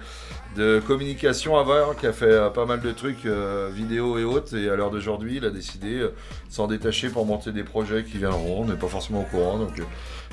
de 0.57 0.81
communication 0.85 1.57
avant 1.57 1.95
qui 1.99 2.09
a 2.09 2.13
fait 2.13 2.25
euh, 2.27 2.51
pas 2.51 2.67
mal 2.67 2.81
de 2.81 2.91
trucs 2.91 3.25
euh, 3.25 3.71
vidéo 3.73 4.19
et 4.19 4.25
autres. 4.25 4.57
Et 4.57 4.69
à 4.69 4.75
l'heure 4.75 4.91
d'aujourd'hui, 4.91 5.37
il 5.37 5.45
a 5.45 5.51
décidé 5.51 5.95
euh, 6.01 6.09
de 6.09 6.13
s'en 6.53 6.67
détacher 6.67 7.09
pour 7.09 7.25
monter 7.25 7.53
des 7.53 7.63
projets 7.63 8.03
qui 8.03 8.19
viendront. 8.19 8.63
On 8.63 8.65
n'est 8.65 8.75
pas 8.75 8.89
forcément 8.89 9.21
au 9.21 9.25
courant. 9.37 9.59
Donc, 9.59 9.79
euh, 9.79 9.85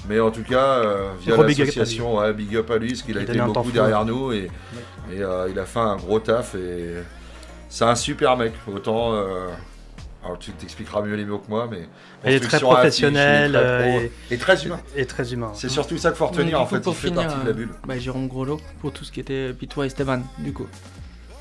mais 0.09 0.19
en 0.19 0.31
tout 0.31 0.43
cas, 0.43 0.57
euh, 0.79 1.09
via 1.21 1.35
Gros 1.35 1.43
big 1.43 1.61
up 1.61 1.63
à 1.63 1.65
l'association, 1.67 2.17
ouais, 2.17 2.33
big 2.33 2.55
up 2.57 2.71
à 2.71 2.77
lui, 2.77 2.89
parce 2.89 3.03
qu'il 3.03 3.17
a 3.17 3.21
été 3.21 3.37
beaucoup 3.39 3.71
derrière 3.71 4.05
nous 4.05 4.33
et, 4.33 4.49
et, 5.13 5.21
euh, 5.21 5.47
il 5.51 5.59
a 5.59 5.65
fait 5.65 5.79
un 5.79 5.95
gros 5.97 6.19
taf. 6.19 6.55
Et 6.55 6.95
c'est 7.69 7.85
un 7.85 7.95
super 7.95 8.37
mec. 8.37 8.53
Autant. 8.73 9.13
euh, 9.13 9.47
alors 10.23 10.39
tu 10.39 10.51
t'expliqueras 10.53 11.03
mieux 11.03 11.15
les 11.15 11.23
mots 11.25 11.37
que 11.37 11.49
moi, 11.49 11.67
mais 11.69 11.87
Il 12.25 12.31
est 12.31 12.39
très 12.39 12.57
affiche, 12.57 12.61
professionnel 12.67 13.51
très 13.51 13.61
euh, 13.63 13.97
pro 13.99 14.09
et, 14.31 14.37
très 14.39 14.65
humain. 14.65 14.79
Et 14.95 15.05
très 15.05 15.33
humain. 15.33 15.51
C'est 15.53 15.69
surtout 15.69 15.97
ça 15.99 16.09
qu'il 16.09 16.17
faut 16.17 16.25
retenir 16.27 16.59
en 16.59 16.65
fait, 16.65 16.79
pour 16.79 16.93
il 16.93 16.95
fait 16.95 17.07
finir, 17.09 17.23
partie 17.27 17.39
de 17.39 17.43
la 17.43 17.49
euh, 17.51 17.53
bulle. 17.53 17.69
Bah, 17.87 17.99
Jérôme 17.99 18.27
Groslo, 18.27 18.59
pour 18.81 18.91
tout 18.91 19.03
ce 19.03 19.11
qui 19.11 19.19
était 19.19 19.53
Pitois 19.53 19.83
et 19.83 19.87
Esteban, 19.87 20.21
du 20.39 20.51
coup. 20.51 20.65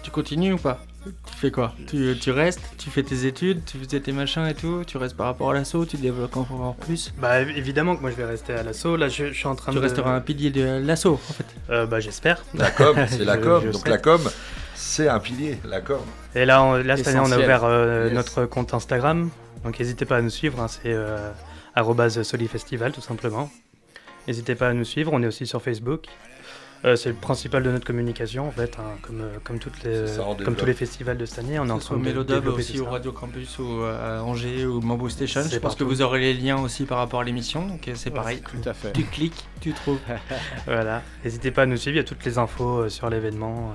Tu 0.02 0.10
continues 0.10 0.52
ou 0.52 0.58
pas? 0.58 0.84
Tu 1.06 1.34
fais 1.38 1.50
quoi? 1.50 1.72
Tu, 1.86 2.14
tu 2.20 2.30
restes, 2.30 2.60
tu 2.76 2.90
fais 2.90 3.02
tes 3.02 3.24
études, 3.24 3.62
tu 3.64 3.78
faisais 3.78 4.00
tes 4.00 4.12
machins 4.12 4.44
et 4.46 4.52
tout, 4.54 4.82
tu 4.86 4.98
restes 4.98 5.16
par 5.16 5.26
rapport 5.26 5.50
à 5.50 5.54
l'assaut, 5.54 5.86
tu 5.86 5.96
développes 5.96 6.36
encore 6.36 6.74
plus? 6.78 7.12
Bah 7.18 7.42
évi- 7.42 7.56
évidemment 7.56 7.96
que 7.96 8.02
moi 8.02 8.10
je 8.10 8.16
vais 8.16 8.24
rester 8.26 8.52
à 8.52 8.62
l'assaut. 8.62 8.96
Là, 8.98 9.08
je, 9.08 9.28
je 9.28 9.32
suis 9.32 9.46
en 9.46 9.54
train 9.54 9.72
Tu 9.72 9.78
de. 9.78 9.82
resteras 9.82 10.14
un 10.14 10.20
pilier 10.20 10.50
de 10.50 10.62
l'assaut 10.84 11.14
en 11.14 11.32
fait. 11.32 11.46
Euh, 11.70 11.86
bah 11.86 12.00
j'espère. 12.00 12.44
La 12.54 12.70
com, 12.70 12.96
c'est 13.08 13.24
la 13.24 13.38
com. 13.38 13.62
je 13.64 13.70
Donc 13.70 13.88
la 13.88 13.96
com, 13.98 14.20
c'est 14.74 15.08
un 15.08 15.18
pilier, 15.20 15.58
la 15.64 15.80
com. 15.80 16.00
Et 16.34 16.44
là, 16.44 16.62
on- 16.62 16.74
là 16.74 16.96
cette 16.96 17.08
année, 17.08 17.20
on 17.20 17.30
a 17.32 17.38
ouvert 17.38 17.64
euh, 17.64 18.06
Yes. 18.06 18.14
notre 18.14 18.44
compte 18.46 18.74
Instagram. 18.74 19.30
Donc 19.64 19.78
n'hésitez 19.78 20.04
pas 20.04 20.16
à 20.16 20.22
nous 20.22 20.30
suivre. 20.30 20.60
hein, 20.60 20.68
c'est 20.68 20.92
euh, 20.92 21.30
solifestival 22.22 22.92
tout 22.92 23.00
simplement. 23.00 23.50
N'hésitez 24.26 24.54
pas 24.54 24.68
à 24.68 24.72
nous 24.72 24.84
suivre. 24.84 25.12
On 25.12 25.22
est 25.22 25.26
aussi 25.26 25.46
sur 25.46 25.60
Facebook. 25.62 26.06
Euh, 26.84 26.96
c'est 26.96 27.08
le 27.08 27.14
principal 27.14 27.62
de 27.62 27.70
notre 27.70 27.86
communication 27.86 28.46
en 28.46 28.50
fait, 28.50 28.76
hein, 28.78 28.98
comme, 29.00 29.22
euh, 29.22 29.38
comme, 29.42 29.58
toutes 29.58 29.82
les, 29.84 30.06
ça, 30.06 30.22
comme 30.44 30.54
tous 30.54 30.66
les 30.66 30.74
festivals 30.74 31.16
de 31.16 31.24
cette 31.24 31.38
année. 31.38 31.58
On 31.58 31.66
est 31.66 31.70
en 31.70 31.78
Que 31.78 31.82
ce 31.82 31.88
train 31.88 31.96
de 31.96 32.48
aussi 32.50 32.78
au. 32.78 32.84
Radio 32.84 33.10
Campus 33.10 33.58
ou 33.58 33.80
à 33.84 34.22
Angers 34.22 34.66
ou 34.66 34.82
Mambo 34.82 35.08
Station. 35.08 35.40
C'est 35.44 35.54
Je 35.54 35.58
pense 35.60 35.76
que 35.76 35.84
vous 35.84 36.02
aurez 36.02 36.20
les 36.20 36.34
liens 36.34 36.58
aussi 36.60 36.84
par 36.84 36.98
rapport 36.98 37.20
à 37.20 37.24
l'émission, 37.24 37.66
donc 37.66 37.88
c'est 37.94 38.10
Ouais, 38.10 38.14
pareil. 38.14 38.42
tout 38.42 38.68
à 38.68 38.74
fait. 38.74 38.92
Tu 38.92 39.04
cliques, 39.04 39.46
tu 39.62 39.72
trouves. 39.72 39.98
voilà, 40.66 41.00
n'hésitez 41.24 41.50
pas 41.52 41.62
à 41.62 41.66
nous 41.66 41.78
suivre, 41.78 41.94
il 41.94 42.00
y 42.00 42.04
a 42.04 42.04
toutes 42.04 42.24
les 42.26 42.36
infos 42.36 42.80
euh, 42.80 42.88
sur 42.90 43.08
l'événement. 43.08 43.72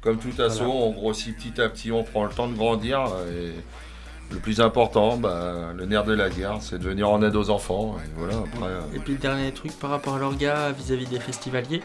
Comme 0.00 0.18
tout 0.18 0.40
assaut, 0.40 0.64
Voilà. 0.64 0.74
on 0.86 0.90
grossit 0.92 1.36
petit 1.36 1.60
à 1.60 1.68
petit, 1.68 1.90
on 1.92 2.04
prend 2.04 2.24
le 2.24 2.30
temps 2.30 2.48
de 2.48 2.54
grandir. 2.54 3.00
Et 3.32 3.52
le 4.32 4.38
plus 4.38 4.60
important, 4.60 5.16
bah, 5.16 5.72
le 5.74 5.86
nerf 5.86 6.04
de 6.04 6.12
la 6.12 6.30
guerre, 6.30 6.58
c'est 6.60 6.78
de 6.78 6.84
venir 6.84 7.08
en 7.10 7.20
aide 7.22 7.34
aux 7.34 7.50
enfants. 7.50 7.96
Et 8.04 8.08
voilà, 8.16 8.36
après, 8.38 8.66
euh, 8.68 8.80
Et 8.94 8.98
puis 9.00 9.14
le 9.14 9.18
dernier 9.18 9.52
truc 9.52 9.72
par 9.78 9.90
rapport 9.90 10.14
à 10.14 10.18
l'orga 10.18 10.70
vis-à-vis 10.72 11.06
des 11.06 11.18
festivaliers. 11.20 11.82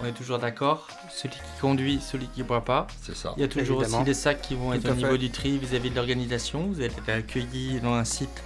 On 0.00 0.04
est 0.04 0.12
toujours 0.12 0.38
d'accord, 0.38 0.88
celui 1.10 1.30
qui 1.36 1.60
conduit, 1.60 2.00
celui 2.02 2.26
qui 2.28 2.42
boit 2.42 2.64
pas. 2.64 2.86
C'est 3.02 3.16
ça. 3.16 3.32
Il 3.36 3.40
y 3.40 3.44
a 3.44 3.48
toujours 3.48 3.80
Évidemment. 3.80 3.98
aussi 4.02 4.04
des 4.04 4.14
sacs 4.14 4.42
qui 4.42 4.54
vont 4.54 4.68
Tout 4.70 4.76
être 4.76 4.88
à 4.88 4.92
au 4.92 4.94
niveau 4.94 5.16
du 5.16 5.30
tri 5.30 5.56
vis-à-vis 5.58 5.88
de 5.90 5.96
l'organisation. 5.96 6.66
Vous 6.70 6.82
êtes 6.82 7.08
accueillis 7.08 7.80
dans 7.80 7.94
un 7.94 8.04
site 8.04 8.42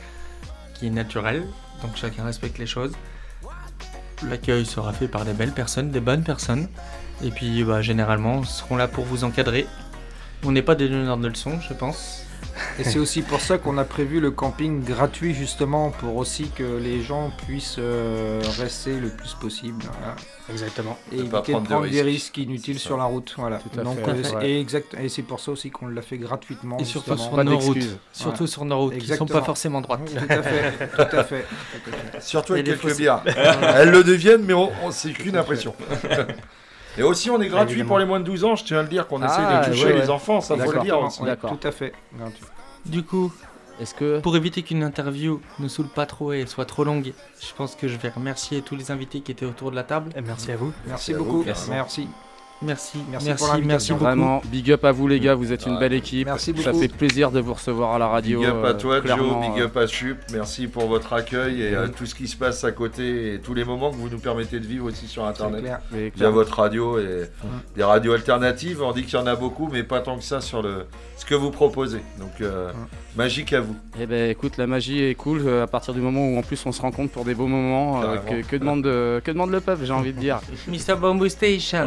qui 0.74 0.86
est 0.86 0.90
naturel, 0.90 1.44
donc 1.82 1.96
chacun 1.96 2.24
respecte 2.24 2.58
les 2.58 2.66
choses. 2.66 2.92
L'accueil 4.28 4.64
sera 4.64 4.92
fait 4.92 5.08
par 5.08 5.24
des 5.24 5.32
belles 5.32 5.52
personnes, 5.52 5.90
des 5.90 6.00
bonnes 6.00 6.22
personnes. 6.22 6.68
Et 7.22 7.30
puis 7.30 7.64
bah, 7.64 7.82
généralement, 7.82 8.40
ils 8.42 8.46
seront 8.48 8.76
là 8.76 8.88
pour 8.88 9.04
vous 9.04 9.24
encadrer. 9.24 9.66
On 10.44 10.52
n'est 10.52 10.62
pas 10.62 10.74
des 10.74 10.88
donneurs 10.88 11.18
de 11.18 11.28
leçons, 11.28 11.58
je 11.68 11.74
pense. 11.74 12.24
Et 12.78 12.84
c'est 12.84 12.98
aussi 12.98 13.20
pour 13.22 13.40
ça 13.40 13.58
qu'on 13.58 13.76
a 13.78 13.84
prévu 13.84 14.20
le 14.20 14.30
camping 14.30 14.82
gratuit 14.82 15.34
justement 15.34 15.90
pour 15.90 16.16
aussi 16.16 16.48
que 16.50 16.78
les 16.78 17.02
gens 17.02 17.30
puissent 17.46 17.76
euh, 17.78 18.40
rester 18.58 18.98
le 18.98 19.08
plus 19.10 19.34
possible. 19.34 19.82
voilà. 19.98 20.16
Exactement. 20.50 20.98
Et 21.12 21.16
Ne 21.16 21.20
éviter 21.20 21.30
pas 21.32 21.40
de 21.42 21.52
prendre 21.52 21.66
prendre, 21.68 21.84
de 21.84 21.88
des 21.90 22.02
risques. 22.02 22.34
risques 22.34 22.38
inutiles 22.38 22.78
sur 22.78 22.96
la 22.96 23.04
route. 23.04 23.34
Voilà. 23.36 23.58
Tout 23.58 23.78
à 23.78 23.82
Donc, 23.82 23.96
fait. 24.04 24.10
euh, 24.10 24.38
Ouais. 24.38 24.50
et, 24.50 24.60
exact, 24.60 24.94
et 25.00 25.08
c'est 25.10 25.22
pour 25.22 25.40
ça 25.40 25.52
aussi 25.52 25.70
qu'on 25.70 25.88
l'a 25.88 26.02
fait 26.02 26.18
gratuitement. 26.18 26.78
Et 26.78 26.84
surtout 26.84 27.12
justement. 27.16 27.36
sur 27.36 27.44
nos 27.44 27.58
routes. 27.58 27.98
Surtout 28.12 28.46
sur 28.46 28.64
nos 28.64 28.78
routes, 28.78 28.94
qui 28.94 29.00
sont 29.00 29.06
pas 29.08 29.14
Exactement. 29.14 29.44
forcément 29.44 29.80
droites. 29.82 30.00
Tout 30.06 30.24
à 30.28 30.42
fait. 30.42 30.88
Tout 30.96 31.16
à 31.16 31.24
fait. 31.24 31.46
Surtout 32.20 32.54
avec 32.54 32.66
quelques 32.66 32.96
bières. 32.96 33.22
Elles 33.76 33.90
le 33.90 34.02
deviennent, 34.02 34.44
mais 34.44 34.54
on, 34.54 34.70
on- 34.84 34.90
c'est 34.90 35.12
qu'une 35.12 35.36
impression. 35.36 35.74
Et 36.98 37.02
aussi, 37.02 37.30
on 37.30 37.40
est 37.40 37.48
gratuit 37.48 37.72
Évidemment. 37.72 37.88
pour 37.88 37.98
les 37.98 38.04
moins 38.04 38.20
de 38.20 38.24
12 38.24 38.44
ans. 38.44 38.56
Je 38.56 38.64
tiens 38.64 38.78
à 38.78 38.82
le 38.82 38.88
dire 38.88 39.06
qu'on 39.06 39.22
essaie 39.22 39.34
Ah, 39.38 39.64
de 39.66 39.72
toucher 39.72 39.86
ouais, 39.86 39.92
les 40.00 40.10
enfants, 40.10 40.40
ça 40.40 40.54
faut 40.56 40.60
le 40.62 40.66
D'accord. 40.66 40.84
dire 40.84 41.00
aussi. 41.00 41.20
Tout 41.20 41.66
à 41.66 41.70
fait. 41.70 41.92
Gratuit. 42.18 42.44
Du 42.86 43.02
coup, 43.04 43.32
est-ce 43.80 43.94
que 43.94 44.20
pour 44.20 44.36
éviter 44.36 44.62
qu'une 44.62 44.82
interview 44.82 45.40
ne 45.58 45.68
saoule 45.68 45.88
pas 45.88 46.06
trop 46.06 46.32
et 46.32 46.46
soit 46.46 46.64
trop 46.64 46.84
longue, 46.84 47.12
je 47.40 47.54
pense 47.56 47.74
que 47.76 47.88
je 47.88 47.96
vais 47.96 48.08
remercier 48.10 48.62
tous 48.62 48.76
les 48.76 48.90
invités 48.90 49.20
qui 49.20 49.32
étaient 49.32 49.46
autour 49.46 49.70
de 49.70 49.76
la 49.76 49.84
table. 49.84 50.10
Et 50.16 50.20
merci 50.20 50.50
à 50.52 50.56
vous. 50.56 50.72
Merci 50.86 51.14
beaucoup. 51.14 51.42
Merci. 51.44 51.70
Merci. 51.70 52.08
Merci, 52.62 52.98
Merci 53.10 53.26
merci, 53.26 53.44
pour 53.44 53.58
merci, 53.64 53.92
beaucoup. 53.92 54.04
Vraiment, 54.04 54.42
big 54.46 54.70
up 54.72 54.84
à 54.84 54.92
vous 54.92 55.08
les 55.08 55.18
gars, 55.18 55.34
vous 55.34 55.52
êtes 55.52 55.64
une 55.64 55.78
belle 55.78 55.94
équipe. 55.94 56.26
Merci 56.26 56.54
Ça 56.56 56.70
beaucoup. 56.70 56.82
fait 56.82 56.88
plaisir 56.88 57.30
de 57.30 57.40
vous 57.40 57.54
recevoir 57.54 57.94
à 57.94 57.98
la 57.98 58.06
radio. 58.06 58.40
Big 58.40 58.48
up 58.48 58.64
à 58.64 58.68
euh, 58.68 58.74
toi, 58.74 59.00
Joe, 59.04 59.40
big 59.40 59.60
euh, 59.60 59.64
up 59.64 59.76
à 59.78 59.86
Chup. 59.86 60.18
Merci 60.32 60.66
pour 60.66 60.86
votre 60.86 61.12
accueil 61.14 61.62
et 61.62 61.74
euh, 61.74 61.88
tout 61.88 62.04
ce 62.04 62.14
qui 62.14 62.28
se 62.28 62.36
passe 62.36 62.62
à 62.64 62.72
côté 62.72 63.34
et 63.34 63.40
tous 63.40 63.54
les 63.54 63.64
moments 63.64 63.90
que 63.90 63.96
vous 63.96 64.10
nous 64.10 64.18
permettez 64.18 64.60
de 64.60 64.66
vivre 64.66 64.86
aussi 64.86 65.06
sur 65.06 65.24
Internet. 65.24 65.62
clair. 65.62 65.80
Via 66.14 66.30
votre 66.30 66.58
radio 66.58 66.98
et 66.98 67.30
des 67.76 67.84
radios 67.84 68.12
alternatives. 68.12 68.82
On 68.82 68.92
dit 68.92 69.04
qu'il 69.04 69.18
y 69.18 69.22
en 69.22 69.26
a 69.26 69.36
beaucoup, 69.36 69.68
mais 69.72 69.82
pas 69.82 70.00
tant 70.00 70.18
que 70.18 70.24
ça 70.24 70.40
sur 70.42 70.60
le 70.60 70.86
ce 71.20 71.26
que 71.26 71.34
vous 71.34 71.50
proposez. 71.50 72.00
Donc, 72.18 72.40
euh, 72.40 72.72
magique 73.16 73.52
à 73.52 73.60
vous. 73.60 73.76
Eh 74.00 74.06
ben 74.06 74.30
écoute, 74.30 74.56
la 74.56 74.66
magie 74.66 75.02
est 75.02 75.14
cool 75.14 75.42
euh, 75.46 75.64
à 75.64 75.66
partir 75.66 75.92
du 75.94 76.00
moment 76.00 76.26
où 76.28 76.38
en 76.38 76.42
plus 76.42 76.64
on 76.66 76.72
se 76.72 76.80
rencontre 76.80 77.12
pour 77.12 77.24
des 77.24 77.34
beaux 77.34 77.46
moments. 77.46 78.02
euh, 78.02 78.16
Carrément. 78.16 78.42
que, 78.42 78.46
que 78.48 78.56
demande 78.56 78.82
de, 78.82 79.20
que 79.24 79.30
demande 79.30 79.50
le 79.50 79.60
peuple, 79.60 79.84
j'ai 79.84 79.92
envie 79.92 80.12
de 80.12 80.18
dire. 80.20 80.40
Mr. 80.68 80.94
Bamboo 81.00 81.28
Station. 81.28 81.86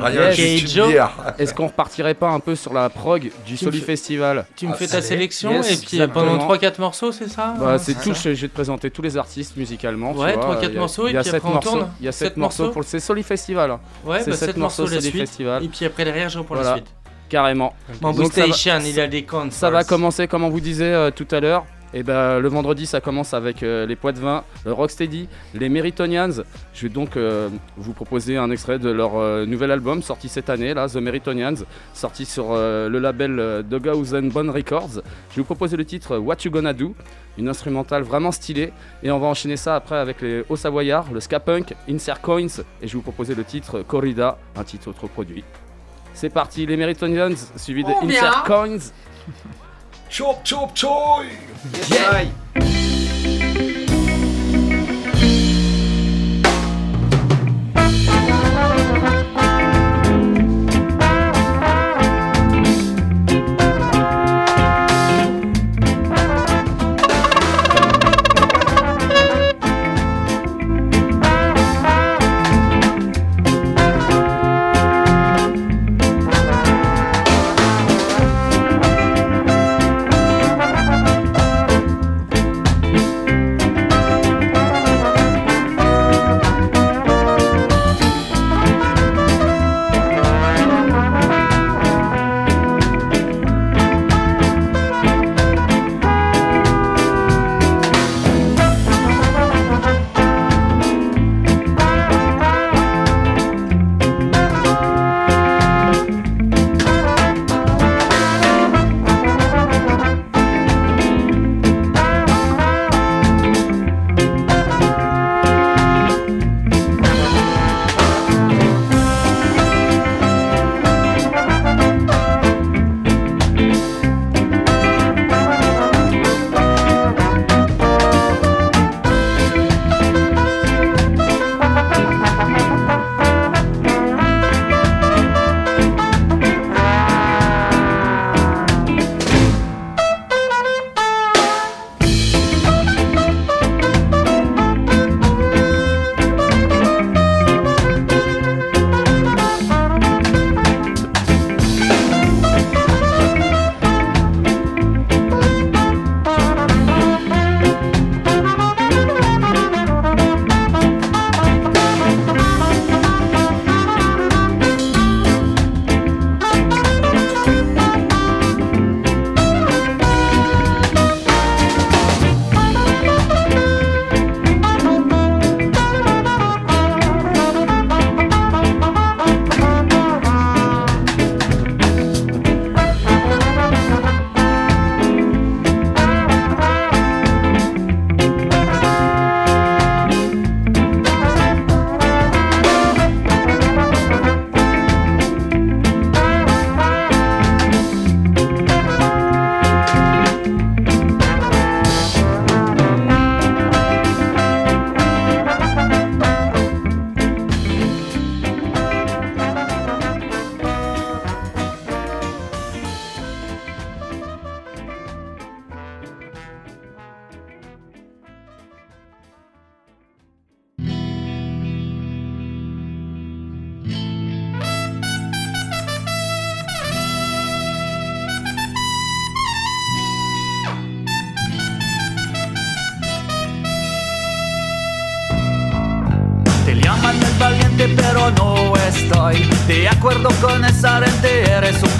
Bière. 0.89 1.11
Est-ce 1.39 1.53
qu'on 1.53 1.67
repartirait 1.67 2.13
pas 2.13 2.29
un 2.29 2.39
peu 2.39 2.55
sur 2.55 2.73
la 2.73 2.89
prog 2.89 3.31
du 3.45 3.55
Tu 3.55 3.57
Soli 3.57 3.79
Festival 3.79 4.45
tu 4.55 4.67
me 4.67 4.73
Ah, 4.73 4.75
fais 4.75 4.87
ta 4.87 5.01
sélection 5.01 5.51
Yes, 5.51 5.71
et 5.81 5.85
puis 5.85 6.01
euh, 6.01 6.07
pendant 6.07 6.35
exactement. 6.51 6.79
3-4 6.79 6.81
morceaux, 6.81 7.11
c'est 7.11 7.29
ça 7.29 7.55
Bah, 7.59 7.73
hein, 7.73 7.77
c'est 7.77 7.93
tout, 8.01 8.13
je, 8.13 8.33
je 8.33 8.41
vais 8.41 8.47
te 8.47 8.53
présenter 8.53 8.91
tous 8.91 9.01
les 9.01 9.17
artistes 9.17 9.55
musicalement. 9.57 10.11
Ouais, 10.11 10.33
vois. 10.33 10.41
trois, 10.41 10.55
quatre 10.55 10.69
Il 10.71 10.73
y 10.73 10.77
a- 10.77 10.79
morceaux, 10.79 11.07
et 11.07 11.11
il 11.11 11.13
y 11.13 11.17
a 11.17 11.21
puis 11.21 11.29
sept 11.29 11.35
après 11.35 11.49
on 11.49 11.53
morceaux. 11.53 11.69
tourne. 11.71 11.89
Il 11.99 12.05
y 12.05 12.09
a 12.09 12.11
Sept 12.11 12.27
7 12.29 12.37
morceaux 12.37 12.69
pour 12.69 12.81
le 12.81 12.87
c'est 12.87 12.99
Soli 12.99 13.23
Festival. 13.23 13.71
Ouais, 14.05 14.19
c'est 14.23 14.31
bah, 14.31 14.35
sept 14.37 14.49
7 14.49 14.57
morceaux 14.57 14.87
suite. 14.87 15.11
Festival. 15.11 15.63
Et 15.63 15.67
puis 15.67 15.85
après 15.85 16.05
derrière, 16.05 16.29
je 16.29 16.37
reprends 16.39 16.55
la 16.55 16.73
suite. 16.75 16.87
Carrément. 17.33 17.73
Bamboo 17.99 18.21
Donc, 18.21 18.33
ça 18.33 18.45
va- 18.45 18.53
Station, 18.53 18.79
il 18.85 18.99
a 18.99 19.07
des 19.07 19.23
concerts. 19.23 19.53
Ça 19.53 19.69
va 19.71 19.83
commencer 19.83 20.27
comme 20.27 20.43
on 20.43 20.49
vous 20.49 20.59
disait 20.59 20.93
euh, 20.93 21.09
tout 21.09 21.25
à 21.31 21.39
l'heure. 21.39 21.65
Et 21.95 22.03
ben 22.03 22.39
le 22.39 22.47
vendredi 22.47 22.85
ça 22.85 23.01
commence 23.01 23.33
avec 23.33 23.61
euh, 23.63 23.87
les 23.87 23.95
Poids 23.95 24.11
de 24.11 24.19
Vin, 24.19 24.43
le 24.65 24.71
Rocksteady, 24.73 25.27
les 25.55 25.69
Meritonians. 25.69 26.43
Je 26.75 26.81
vais 26.83 26.89
donc 26.89 27.17
euh, 27.17 27.49
vous 27.77 27.93
proposer 27.93 28.37
un 28.37 28.51
extrait 28.51 28.77
de 28.77 28.91
leur 28.91 29.15
euh, 29.15 29.47
nouvel 29.47 29.71
album 29.71 30.03
sorti 30.03 30.29
cette 30.29 30.49
année, 30.51 30.75
là, 30.75 30.87
The 30.87 30.97
Meritonians, 30.97 31.63
sorti 31.95 32.25
sur 32.25 32.53
le 32.53 32.99
label 32.99 33.63
Doghouse 33.67 34.11
Bone 34.11 34.51
Records. 34.51 35.01
Je 35.31 35.35
vais 35.35 35.41
vous 35.41 35.43
proposer 35.43 35.75
le 35.75 35.85
titre 35.85 36.17
What 36.17 36.37
You 36.45 36.51
Gonna 36.51 36.73
Do, 36.73 36.93
une 37.39 37.49
instrumentale 37.49 38.03
vraiment 38.03 38.31
stylée. 38.31 38.73
Et 39.01 39.09
on 39.09 39.17
va 39.17 39.25
enchaîner 39.25 39.57
ça 39.57 39.75
après 39.75 39.97
avec 39.97 40.21
les 40.21 40.43
Hauts 40.49 40.55
Savoyards, 40.55 41.11
le 41.11 41.19
Ska 41.19 41.39
Punk, 41.39 41.73
Insert 41.89 42.21
Coins. 42.21 42.45
Et 42.81 42.87
je 42.87 42.93
vais 42.93 42.93
vous 42.93 43.01
proposer 43.01 43.33
le 43.33 43.43
titre 43.43 43.81
Corrida, 43.87 44.37
un 44.55 44.63
titre 44.63 44.89
autoproduit. 44.89 45.43
C'est 46.13 46.29
parti, 46.29 46.65
les 46.65 46.77
Meritonians, 46.77 47.35
suivi 47.55 47.83
de 47.83 47.89
On 47.89 48.05
vient. 48.05 48.19
Insert 48.19 48.43
Coins. 48.43 48.91
Chop, 50.09 50.37
chop, 50.43 50.71
choy 50.75 51.25
Thank 52.53 53.92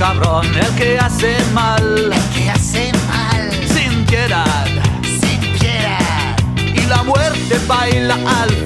cabrón, 0.04 0.46
el 0.54 0.76
que 0.76 1.00
hace 1.00 1.38
mal. 1.54 2.12
El 2.12 2.36
que 2.36 2.50
hace 2.50 2.92
mal. 3.08 3.50
Sin 3.74 4.04
piedad. 4.06 4.66
Sin 5.02 5.40
piedad. 5.58 6.36
Y 6.76 6.82
la 6.88 7.04
muerte 7.04 7.58
baila 7.68 8.16
al 8.42 8.63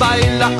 baila 0.00 0.59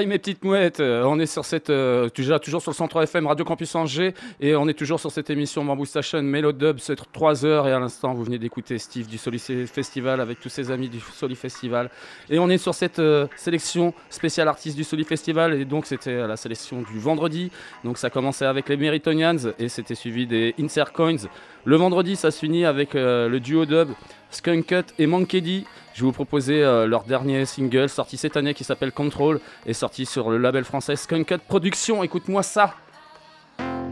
I, 0.00 0.06
mes 0.06 0.18
petites 0.18 0.44
mouettes. 0.44 0.80
Euh, 0.80 1.02
on 1.04 1.18
est 1.18 1.26
sur 1.26 1.44
cette, 1.44 1.70
euh, 1.70 2.08
toujours 2.08 2.62
sur 2.62 2.70
le 2.70 2.74
103 2.74 3.04
FM 3.04 3.26
Radio 3.26 3.44
Campus 3.44 3.74
Angers 3.74 4.14
et 4.40 4.54
on 4.54 4.68
est 4.68 4.74
toujours 4.74 5.00
sur 5.00 5.10
cette 5.10 5.30
émission 5.30 5.64
Bamboo 5.64 5.84
Station 5.84 6.22
Melodub, 6.22 6.78
c'est 6.78 6.96
3 6.96 7.44
heures 7.44 7.66
et 7.66 7.72
à 7.72 7.78
l'instant 7.78 8.14
vous 8.14 8.24
venez 8.24 8.38
d'écouter 8.38 8.78
Steve 8.78 9.06
du 9.06 9.18
Soli 9.18 9.38
Festival 9.38 10.20
avec 10.20 10.40
tous 10.40 10.48
ses 10.48 10.70
amis 10.70 10.88
du 10.88 11.00
Soli 11.00 11.34
Festival 11.34 11.90
et 12.30 12.38
on 12.38 12.48
est 12.48 12.58
sur 12.58 12.74
cette 12.74 12.98
euh, 12.98 13.26
sélection 13.36 13.94
spéciale 14.10 14.48
artiste 14.48 14.76
du 14.76 14.84
Soli 14.84 15.04
Festival 15.04 15.54
et 15.54 15.64
donc 15.64 15.86
c'était 15.86 16.26
la 16.26 16.36
sélection 16.36 16.82
du 16.82 16.98
vendredi. 16.98 17.50
Donc 17.84 17.98
ça 17.98 18.10
commençait 18.10 18.46
avec 18.46 18.68
les 18.68 18.76
Meritonians 18.76 19.52
et 19.58 19.68
c'était 19.68 19.94
suivi 19.94 20.26
des 20.26 20.54
Insert 20.60 20.92
Coins. 20.92 21.28
Le 21.64 21.76
vendredi, 21.76 22.16
ça 22.16 22.30
se 22.30 22.38
finit 22.38 22.64
avec 22.64 22.94
le 22.94 23.38
duo 23.38 23.66
dub 23.66 23.88
Skunk 24.30 24.66
Cut 24.66 24.94
et 24.98 25.06
Mankedi. 25.06 25.64
Je 25.98 26.04
vais 26.04 26.06
vous 26.06 26.12
proposer 26.12 26.62
euh, 26.62 26.86
leur 26.86 27.02
dernier 27.02 27.44
single 27.44 27.88
sorti 27.88 28.16
cette 28.16 28.36
année 28.36 28.54
qui 28.54 28.62
s'appelle 28.62 28.92
Control 28.92 29.40
et 29.66 29.72
sorti 29.72 30.06
sur 30.06 30.30
le 30.30 30.38
label 30.38 30.62
français 30.62 30.94
Skunk 30.94 31.26
Cut 31.26 31.38
Productions. 31.38 32.04
Écoute-moi 32.04 32.44
ça. 32.44 32.74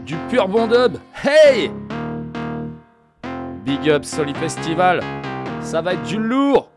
Du 0.05 0.15
pur 0.29 0.47
bon 0.47 0.67
dub. 0.67 0.99
Hey 1.21 1.69
Big 3.65 3.89
up 3.89 4.05
Soli 4.05 4.33
Festival. 4.35 5.03
Ça 5.59 5.81
va 5.81 5.95
être 5.95 6.03
du 6.03 6.17
lourd. 6.17 6.69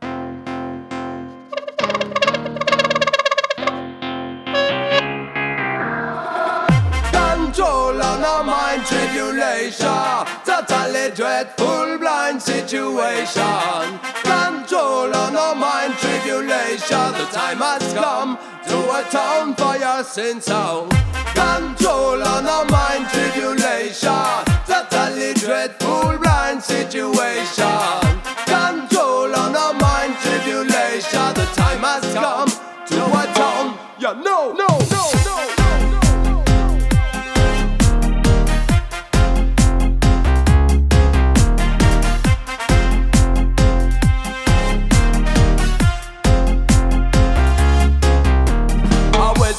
Totally 10.66 11.10
dreadful 11.14 11.96
blind 11.96 12.42
situation. 12.42 13.98
Control 14.22 15.08
on 15.16 15.34
our 15.34 15.54
mind 15.54 15.94
tribulation. 15.94 17.12
The 17.16 17.26
time 17.32 17.60
has 17.64 17.94
come 17.94 18.36
to 18.68 18.78
atone 19.00 19.54
for 19.54 19.78
your 19.78 20.04
sins. 20.04 20.44
So 20.44 20.86
control 21.32 22.22
on 22.22 22.46
our 22.46 22.66
mind 22.66 23.08
tribulation. 23.08 24.44
Totally 24.68 25.32
dreadful 25.32 26.18
blind 26.18 26.62
situation. 26.62 28.20
Control 28.44 29.34
on 29.34 29.56
our 29.56 29.72
mind 29.72 30.14
tribulation. 30.20 31.32
The 31.40 31.48
time 31.56 31.80
has 31.88 32.04
come 32.12 32.50
to 32.88 33.00
atone. 33.22 33.78
Yeah, 33.98 34.12
no, 34.12 34.52
no. 34.52 34.69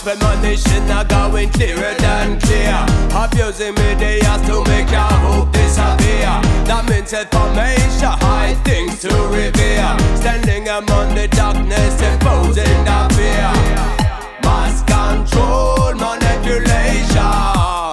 Will 0.03 0.15
spend 0.15 0.21
money, 0.21 0.55
shit 0.55 1.09
going 1.09 1.49
clearer 1.51 1.93
than 1.99 2.39
clear. 2.39 2.85
Abusing 3.13 3.75
media 3.75 4.39
to 4.47 4.63
make 4.69 4.89
your 4.89 5.13
hope 5.21 5.51
disappear. 5.51 6.41
That 6.65 6.89
means 6.89 7.13
information, 7.13 8.17
high 8.17 8.55
things 8.63 8.99
to 9.01 9.13
reveal. 9.29 9.97
Standing 10.17 10.69
among 10.69 11.13
the 11.13 11.27
darkness, 11.27 12.01
imposing 12.01 12.83
the 12.83 12.99
fear. 13.13 13.51
Mass 14.41 14.81
control, 14.89 15.93
manipulation. 15.93 17.90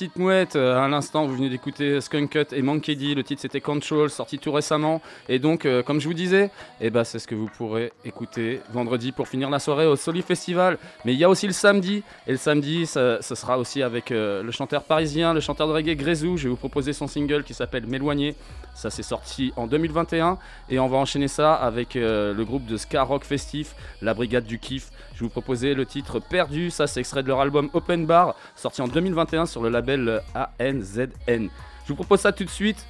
Petites 0.00 0.16
mouettes, 0.16 0.56
euh, 0.56 0.82
à 0.82 0.88
l'instant 0.88 1.26
vous 1.26 1.36
venez 1.36 1.50
d'écouter 1.50 2.00
Skunk 2.00 2.30
Cut 2.30 2.56
et 2.56 2.62
Monkey 2.62 2.94
D, 2.94 3.14
le 3.14 3.22
titre 3.22 3.42
c'était 3.42 3.60
Control, 3.60 4.08
sorti 4.08 4.38
tout 4.38 4.50
récemment. 4.50 5.02
Et 5.28 5.38
donc, 5.38 5.66
euh, 5.66 5.82
comme 5.82 6.00
je 6.00 6.08
vous 6.08 6.14
disais, 6.14 6.50
eh 6.80 6.88
ben, 6.88 7.04
c'est 7.04 7.18
ce 7.18 7.26
que 7.26 7.34
vous 7.34 7.48
pourrez 7.48 7.92
écouter 8.06 8.62
vendredi 8.72 9.12
pour 9.12 9.28
finir 9.28 9.50
la 9.50 9.58
soirée 9.58 9.84
au 9.84 9.96
Soli 9.96 10.22
Festival. 10.22 10.78
Mais 11.04 11.12
il 11.12 11.18
y 11.18 11.24
a 11.24 11.28
aussi 11.28 11.46
le 11.46 11.52
samedi, 11.52 12.02
et 12.26 12.30
le 12.30 12.38
samedi, 12.38 12.86
ça, 12.86 13.20
sera 13.20 13.58
aussi 13.58 13.82
avec 13.82 14.10
euh, 14.10 14.42
le 14.42 14.50
chanteur 14.52 14.84
parisien, 14.84 15.34
le 15.34 15.40
chanteur 15.40 15.68
de 15.68 15.74
reggae 15.74 15.94
Grezou. 15.94 16.38
Je 16.38 16.44
vais 16.44 16.48
vous 16.48 16.56
proposer 16.56 16.94
son 16.94 17.06
single 17.06 17.44
qui 17.44 17.52
s'appelle 17.52 17.86
M'éloigner. 17.86 18.36
Ça 18.74 18.88
c'est 18.88 19.02
sorti 19.02 19.52
en 19.56 19.66
2021, 19.66 20.38
et 20.70 20.78
on 20.78 20.88
va 20.88 20.96
enchaîner 20.96 21.28
ça 21.28 21.52
avec 21.52 21.94
le 21.94 22.42
groupe 22.44 22.64
de 22.64 22.78
ska 22.78 23.02
rock 23.02 23.24
festif, 23.24 23.74
la 24.00 24.14
Brigade 24.14 24.44
du 24.44 24.58
Kiff. 24.58 24.90
Je 25.20 25.26
vous 25.26 25.30
proposer 25.30 25.74
le 25.74 25.84
titre 25.84 26.18
Perdu, 26.18 26.70
ça 26.70 26.86
c'est 26.86 27.00
extrait 27.00 27.22
de 27.22 27.28
leur 27.28 27.42
album 27.42 27.68
Open 27.74 28.06
Bar, 28.06 28.34
sorti 28.56 28.80
en 28.80 28.88
2021 28.88 29.44
sur 29.44 29.60
le 29.60 29.68
label 29.68 30.22
ANZN. 30.34 31.50
Je 31.84 31.88
vous 31.88 31.94
propose 31.94 32.20
ça 32.20 32.32
tout 32.32 32.44
de 32.44 32.48
suite, 32.48 32.86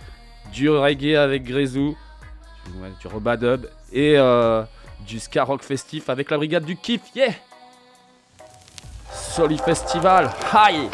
du 0.52 0.70
reggae 0.70 1.16
avec 1.16 1.42
ouais, 1.48 2.92
du 3.00 3.08
rebadub 3.08 3.66
et 3.92 4.16
euh, 4.16 4.62
du 5.08 5.18
ska 5.18 5.42
rock 5.42 5.64
festif 5.64 6.08
avec 6.08 6.30
la 6.30 6.36
Brigade 6.36 6.64
du 6.64 6.76
Kiff, 6.76 7.00
yeah! 7.16 7.32
Soli 9.10 9.58
Festival, 9.58 10.30
hi 10.54 10.88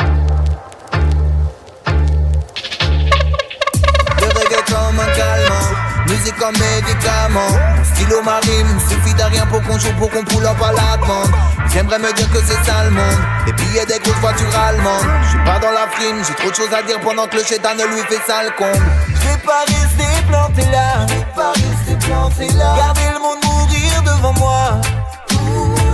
musique 6.08 6.36
comme 6.38 6.54
médicament. 6.58 7.52
Stylo 7.94 8.22
marine, 8.22 8.66
suffit 8.88 9.14
de 9.14 9.22
rien 9.22 9.46
pour 9.46 9.62
qu'on 9.62 9.78
joue, 9.78 9.92
pour 9.98 10.10
qu'on 10.10 10.24
pull 10.24 10.44
up 10.44 10.56
à 10.62 10.72
la 10.72 10.96
demande. 10.96 11.32
J'aimerais 11.72 11.98
me 11.98 12.12
dire 12.12 12.30
que 12.30 12.38
c'est 12.38 12.62
ça 12.64 12.84
le 12.84 12.90
monde, 12.90 13.20
et 13.46 13.52
billets 13.52 13.86
des 13.86 13.98
grosses 13.98 14.20
voitures 14.20 14.58
allemandes. 14.58 15.06
J'suis 15.28 15.44
pas 15.44 15.58
dans 15.58 15.72
la 15.72 15.86
frime, 15.92 16.22
j'ai 16.26 16.34
trop 16.34 16.50
de 16.50 16.54
choses 16.54 16.72
à 16.72 16.82
dire 16.82 17.00
pendant 17.00 17.26
que 17.26 17.36
le 17.36 17.44
chétan 17.44 17.74
lui 17.74 18.02
fait 18.08 18.22
ça 18.26 18.42
le 18.44 18.50
comble. 18.56 18.86
J'vais 19.08 19.38
pas 19.44 19.64
rester 19.66 20.22
planté 20.28 20.62
là, 20.70 21.06
j'vais 21.08 21.26
pas 21.34 21.52
rester 21.52 22.06
planté 22.06 22.48
là. 22.56 22.74
Garder 22.76 23.10
le 23.14 23.20
monde 23.20 23.44
mourir 23.44 24.02
devant 24.02 24.32
moi. 24.34 24.80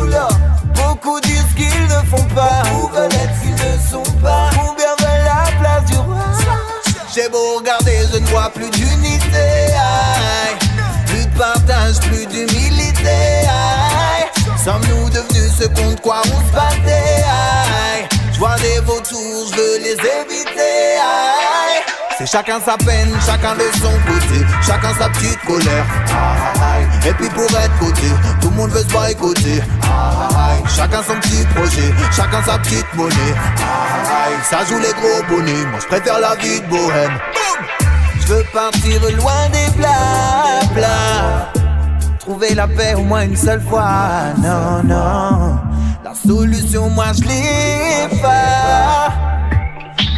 Oula, 0.00 0.28
beaucoup 0.74 1.20
disent 1.20 1.54
qu'ils 1.56 1.84
ne 1.84 2.16
font 2.16 2.24
pas. 2.34 2.62
Beaucoup 2.72 2.94
veulent 2.94 3.10
s'ils 3.40 3.54
ne 3.54 3.78
sont 3.90 4.12
pas. 4.20 4.50
J'ai 7.14 7.28
beau 7.28 7.58
regarder, 7.58 7.98
je 8.10 8.18
ne 8.18 8.26
vois 8.28 8.48
plus 8.48 8.70
d'unité. 8.70 9.66
Plus 11.06 11.26
de 11.26 11.36
partage, 11.36 12.00
plus 12.00 12.24
d'humilité. 12.24 13.44
Sommes-nous 14.64 15.10
devenus 15.10 15.52
ce 15.58 15.64
contre 15.68 16.00
quoi 16.00 16.22
on 16.24 16.48
se 16.48 16.52
battait 16.54 17.22
vois 18.42 18.56
des 18.56 18.80
vautours, 18.80 19.46
je 19.52 19.56
veux 19.56 19.78
les 19.78 19.92
éviter. 19.92 20.98
aïe. 20.98 21.80
C'est 22.18 22.26
chacun 22.26 22.58
sa 22.60 22.76
peine, 22.76 23.12
chacun 23.24 23.54
de 23.54 23.68
son 23.78 23.92
côté, 24.10 24.44
chacun 24.66 24.92
sa 24.98 25.08
petite 25.10 25.38
colère. 25.46 25.86
Aïe. 26.60 26.84
Et 27.08 27.12
puis 27.12 27.28
pour 27.28 27.44
être 27.44 27.78
coté, 27.78 28.10
tout 28.40 28.50
le 28.50 28.56
monde 28.56 28.70
veut 28.70 28.82
se 28.82 28.92
boycotter. 28.92 29.62
Aïe. 29.82 30.60
Chacun 30.76 31.02
son 31.04 31.14
petit 31.20 31.44
projet, 31.54 31.94
chacun 32.10 32.42
sa 32.42 32.58
petite 32.58 32.92
monnaie. 32.94 33.14
Aïe. 33.14 34.34
Ça 34.50 34.64
joue 34.68 34.80
les 34.80 34.92
gros 34.92 35.22
bonnets, 35.28 35.64
moi 35.70 35.78
je 35.80 35.86
préfère 35.86 36.18
la 36.18 36.34
vie 36.34 36.60
de 36.60 36.66
bohème. 36.66 37.18
Je 38.22 38.26
veux 38.26 38.44
partir 38.52 39.00
loin 39.18 39.48
des 39.52 39.70
blabla. 39.76 41.52
Trouver 42.18 42.54
la 42.54 42.66
paix 42.66 42.94
au 42.94 43.02
moins 43.02 43.22
une 43.22 43.36
seule 43.36 43.62
fois. 43.62 44.34
Non, 44.42 44.82
non. 44.82 45.60
La 46.12 46.30
solution, 46.30 46.90
moi 46.90 47.06
je 47.16 47.22
l'ai 47.22 48.20
pas. 48.20 49.12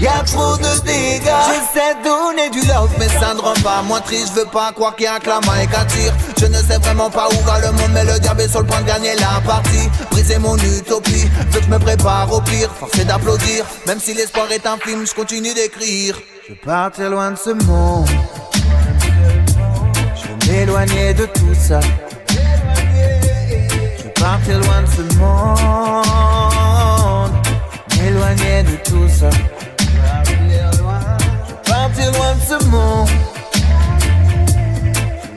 Y'a 0.00 0.24
trop 0.26 0.56
de 0.56 0.80
dégâts. 0.84 1.22
J'essaie 1.46 1.94
de 1.94 2.02
donner 2.02 2.50
du 2.50 2.66
love, 2.66 2.90
mais 2.98 3.08
ça 3.08 3.32
ne 3.32 3.40
rend 3.40 3.54
pas 3.62 3.80
moins 3.82 4.00
triste. 4.00 4.32
Je 4.34 4.40
veux 4.40 4.46
pas 4.46 4.72
croire 4.72 4.96
qu'il 4.96 5.04
y 5.04 5.06
a 5.06 5.14
un 5.14 5.18
clamat 5.20 5.62
et 5.62 5.66
qu'un 5.68 5.84
tir. 5.84 6.12
Je 6.36 6.46
ne 6.46 6.56
sais 6.56 6.78
vraiment 6.78 7.10
pas 7.10 7.28
où 7.28 7.40
va 7.44 7.60
le 7.60 7.70
monde, 7.70 7.92
mais 7.92 8.04
le 8.04 8.18
diable 8.18 8.40
est 8.40 8.48
sur 8.48 8.60
le 8.62 8.66
point 8.66 8.80
de 8.80 8.86
gagner 8.86 9.14
la 9.14 9.40
partie. 9.46 9.88
Briser 10.10 10.38
mon 10.38 10.56
utopie, 10.56 11.28
veux 11.50 11.60
que 11.60 11.64
je 11.64 11.70
me 11.70 11.78
prépare 11.78 12.32
au 12.32 12.40
pire. 12.40 12.70
Forcé 12.80 13.04
d'applaudir, 13.04 13.64
même 13.86 14.00
si 14.00 14.14
l'espoir 14.14 14.50
est 14.50 14.66
infime, 14.66 15.06
je 15.06 15.14
continue 15.14 15.54
d'écrire. 15.54 16.18
Je 16.48 16.54
veux 16.54 16.58
partir 16.58 17.10
loin 17.10 17.30
de 17.30 17.36
ce 17.36 17.50
monde. 17.50 18.08
Je 20.16 20.28
veux 20.28 20.52
m'éloigner 20.52 21.14
de 21.14 21.26
tout 21.26 21.54
ça. 21.54 21.78
Je 24.24 24.28
veux 24.30 24.36
partir 24.36 24.58
loin 24.58 24.80
de 24.80 24.86
ce 24.86 25.02
monde. 25.18 26.06
M'éloigner 27.98 28.62
de 28.62 28.76
tout 28.82 29.08
ça. 29.08 29.28
Je 30.24 30.32
veux 30.32 31.56
partir 31.66 32.12
loin 32.12 32.34
de 32.34 32.40
ce 32.40 32.64
monde. 32.66 33.08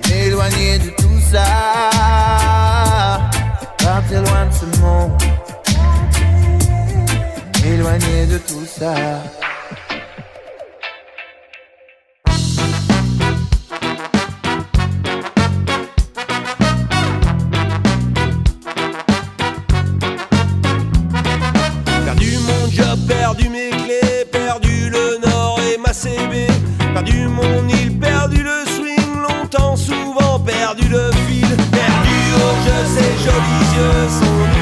Je 0.03 0.09
veux 0.09 0.15
M'éloigner 0.15 0.79
de 0.79 0.89
tout 0.91 1.19
ça. 1.31 1.45
Partir 3.77 4.21
loin 4.21 4.45
de 4.45 4.53
ce 4.53 4.65
monde. 4.79 5.21
M'éloigner 7.61 8.25
de 8.27 8.37
tout 8.37 8.65
ça. 8.65 8.93
Perdu 23.07 23.49
mes 23.49 23.69
clés, 23.69 24.25
perdu 24.31 24.89
le 24.89 25.19
nord 25.27 25.59
et 25.71 25.77
ma 25.77 25.93
CB, 25.93 26.47
perdu 26.93 27.27
mon 27.27 27.67
île, 27.67 27.97
perdu 27.99 28.43
le 28.43 28.65
swing, 28.65 29.21
longtemps, 29.21 29.75
souvent 29.75 30.39
perdu 30.39 30.87
le 30.89 31.11
fil, 31.27 31.55
perdu 31.71 32.19
oh 32.35 32.55
je 32.65 32.77
sais 32.95 33.13
jolis 33.23 33.67
yeux, 33.75 34.56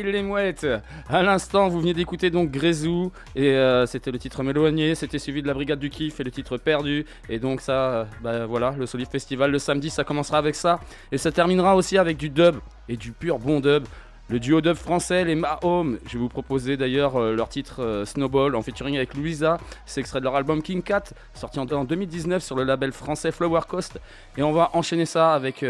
Les 0.00 0.22
mouettes. 0.22 0.66
À 1.06 1.22
l'instant, 1.22 1.68
vous 1.68 1.80
venez 1.80 1.92
d'écouter 1.92 2.30
donc 2.30 2.50
Grézou, 2.50 3.12
et 3.36 3.50
euh, 3.50 3.84
c'était 3.84 4.10
le 4.10 4.18
titre 4.18 4.42
Méloigné, 4.42 4.94
c'était 4.94 5.18
suivi 5.18 5.42
de 5.42 5.46
la 5.46 5.52
Brigade 5.52 5.78
du 5.78 5.90
Kiff 5.90 6.18
et 6.18 6.24
le 6.24 6.30
titre 6.30 6.56
Perdu, 6.56 7.04
et 7.28 7.38
donc 7.38 7.60
ça, 7.60 7.72
euh, 7.72 8.04
bah 8.22 8.46
voilà, 8.46 8.74
le 8.78 8.86
Solid 8.86 9.06
Festival, 9.06 9.50
le 9.50 9.58
samedi, 9.58 9.90
ça 9.90 10.02
commencera 10.02 10.38
avec 10.38 10.54
ça, 10.54 10.80
et 11.12 11.18
ça 11.18 11.30
terminera 11.30 11.76
aussi 11.76 11.98
avec 11.98 12.16
du 12.16 12.30
dub, 12.30 12.56
et 12.88 12.96
du 12.96 13.12
pur 13.12 13.38
bon 13.38 13.60
dub. 13.60 13.84
Le 14.30 14.40
duo 14.40 14.62
dub 14.62 14.76
français, 14.76 15.26
les 15.26 15.34
Mahome, 15.34 15.98
je 16.06 16.14
vais 16.14 16.20
vous 16.20 16.30
proposer 16.30 16.78
d'ailleurs 16.78 17.16
euh, 17.16 17.34
leur 17.34 17.50
titre 17.50 17.82
euh, 17.82 18.06
Snowball 18.06 18.56
en 18.56 18.62
featuring 18.62 18.96
avec 18.96 19.12
Louisa, 19.12 19.58
c'est 19.84 20.00
extrait 20.00 20.20
de 20.20 20.24
leur 20.24 20.36
album 20.36 20.62
King 20.62 20.82
Cat, 20.82 21.04
sorti 21.34 21.58
en, 21.58 21.66
en 21.66 21.84
2019 21.84 22.42
sur 22.42 22.56
le 22.56 22.64
label 22.64 22.92
français 22.92 23.30
Flower 23.30 23.60
Coast, 23.68 24.00
et 24.38 24.42
on 24.42 24.52
va 24.52 24.70
enchaîner 24.72 25.04
ça 25.04 25.34
avec... 25.34 25.62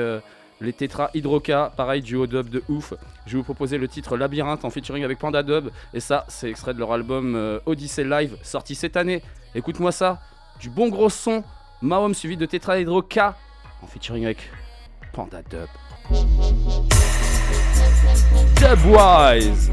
les 0.63 0.73
Tetra 0.73 1.11
Hydroca, 1.13 1.73
pareil, 1.77 2.03
duo 2.03 2.27
dub 2.27 2.49
de 2.49 2.63
ouf. 2.69 2.95
Je 3.27 3.33
vais 3.33 3.39
vous 3.39 3.45
proposer 3.45 3.79
le 3.79 3.89
titre 3.89 4.17
Labyrinthe 4.17 4.65
en 4.65 4.71
featuring 4.71 5.05
avec 5.05 5.19
Panda 5.19 5.43
Dub. 5.43 5.71
Et 5.93 6.01
ça, 6.01 6.25
c'est 6.29 6.49
extrait 6.49 6.73
de 6.73 6.79
leur 6.79 6.93
album 6.93 7.35
euh, 7.35 7.59
Odyssey 7.67 8.05
Live, 8.05 8.37
sorti 8.43 8.75
cette 8.75 8.97
année. 8.97 9.23
Écoute-moi 9.55 9.93
ça, 9.93 10.21
du 10.61 10.71
bon 10.71 10.89
gros 10.89 11.11
son. 11.11 11.45
Mahom 11.83 12.15
suivi 12.15 12.37
de 12.37 12.47
Tetra 12.47 12.79
Hydroca 12.79 13.37
en 13.83 13.87
featuring 13.89 14.25
avec 14.25 14.51
Panda 15.13 15.43
Dub. 15.43 15.69
Dubwise 18.57 19.71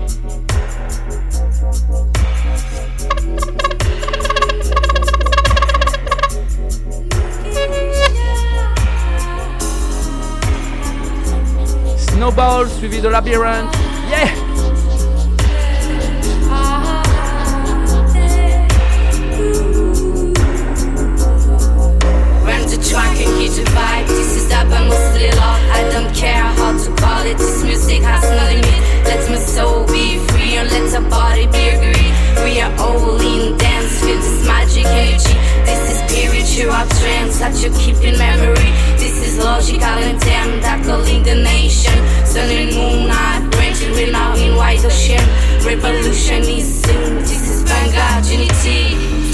This 24.07 24.35
is 24.35 24.47
the 24.49 24.55
best 24.69 24.93
of 25.07 25.13
the 25.13 25.29
world. 25.37 25.63
I 25.71 25.89
don't 25.93 26.13
care 26.13 26.43
how 26.43 26.77
to 26.77 26.89
call 27.01 27.25
it, 27.25 27.37
this 27.37 27.63
music 27.63 28.01
has 28.01 28.23
no 28.23 28.43
limit. 28.51 29.05
Let 29.05 29.29
my 29.29 29.37
soul 29.37 29.85
be 29.87 30.17
free 30.27 30.55
and 30.57 30.69
let 30.69 30.93
our 30.95 31.09
body 31.09 31.45
be 31.47 31.69
agree. 31.69 32.11
We 32.43 32.59
are 32.61 32.73
all 32.79 33.19
in 33.21 33.57
dance. 33.57 33.68
Feel 34.83 35.19
this 35.65 35.83
is 35.91 35.97
spiritual 36.07 36.71
trance 36.99 37.39
that 37.39 37.55
you 37.61 37.69
keep 37.77 37.97
in 38.03 38.17
memory. 38.17 38.71
This 38.97 39.21
is 39.27 39.37
logical 39.37 39.97
intent 39.99 40.61
that 40.63 40.83
calling 40.85 41.23
the 41.23 41.35
nation. 41.35 41.93
Sun 42.25 42.49
and 42.49 42.75
moon 42.75 43.07
night, 43.07 43.49
branching 43.51 43.91
we 43.91 44.11
now 44.11 44.35
in 44.35 44.55
wide 44.55 44.83
ocean. 44.85 45.23
Revolution 45.65 46.43
is 46.43 46.83
soon. 46.83 47.19
This 47.19 47.49
is 47.49 47.63
Vanguard 47.63 48.25
unity. 48.25 49.28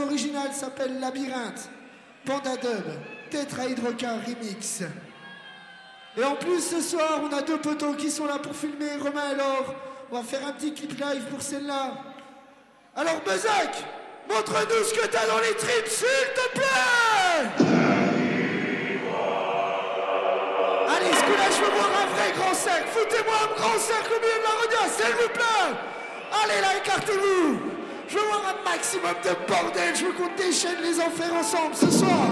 Originale 0.00 0.52
s'appelle 0.52 0.98
Labyrinthe. 1.00 1.68
Panda 2.24 2.56
Dub, 2.56 2.84
Tetrahydrocar 3.30 4.16
Remix. 4.26 4.82
Et 6.16 6.24
en 6.24 6.34
plus, 6.34 6.60
ce 6.60 6.80
soir, 6.80 7.20
on 7.22 7.34
a 7.34 7.42
deux 7.42 7.58
poteaux 7.58 7.94
qui 7.94 8.10
sont 8.10 8.26
là 8.26 8.38
pour 8.38 8.54
filmer, 8.54 8.96
Romain 9.00 9.32
et 9.32 9.36
Laure. 9.36 9.74
On 10.10 10.16
va 10.16 10.22
faire 10.22 10.46
un 10.46 10.52
petit 10.52 10.74
clip 10.74 11.00
live 11.00 11.24
pour 11.30 11.40
celle-là. 11.40 11.94
Alors, 12.96 13.20
Bezac, 13.24 13.84
montre-nous 14.28 14.84
ce 14.84 14.94
que 14.94 15.06
t'as 15.06 15.26
dans 15.26 15.38
les 15.38 15.54
tripes, 15.54 15.86
s'il 15.86 16.06
te 16.34 16.58
plaît 16.58 17.66
Allez, 20.88 21.12
ce 21.14 21.24
coup-là, 21.24 21.50
je 21.50 21.64
veux 21.64 21.70
voir 21.70 21.90
un 22.02 22.06
vrai 22.06 22.32
grand 22.36 22.54
cercle. 22.54 22.88
Foutez-moi 22.88 23.34
un 23.44 23.60
grand 23.60 23.78
cercle 23.78 24.12
au 24.12 24.20
milieu 24.20 24.38
de 24.38 24.42
la 24.42 24.60
rodière, 24.60 24.90
s'il 24.94 25.14
vous 25.14 25.32
plaît 25.32 25.78
Allez, 26.42 26.60
là, 26.60 26.76
écartez-vous 26.82 27.79
Je 28.10 28.16
veux 28.16 28.24
voir 28.24 28.42
un 28.50 28.68
maximum 28.68 29.14
de 29.22 29.46
bordel. 29.46 29.94
Je 29.94 30.06
veux 30.06 30.12
qu'on 30.12 30.34
déchaîne 30.34 30.82
les 30.82 30.98
enfers 30.98 31.32
ensemble 31.32 31.76
ce 31.76 31.88
soir. 31.90 32.26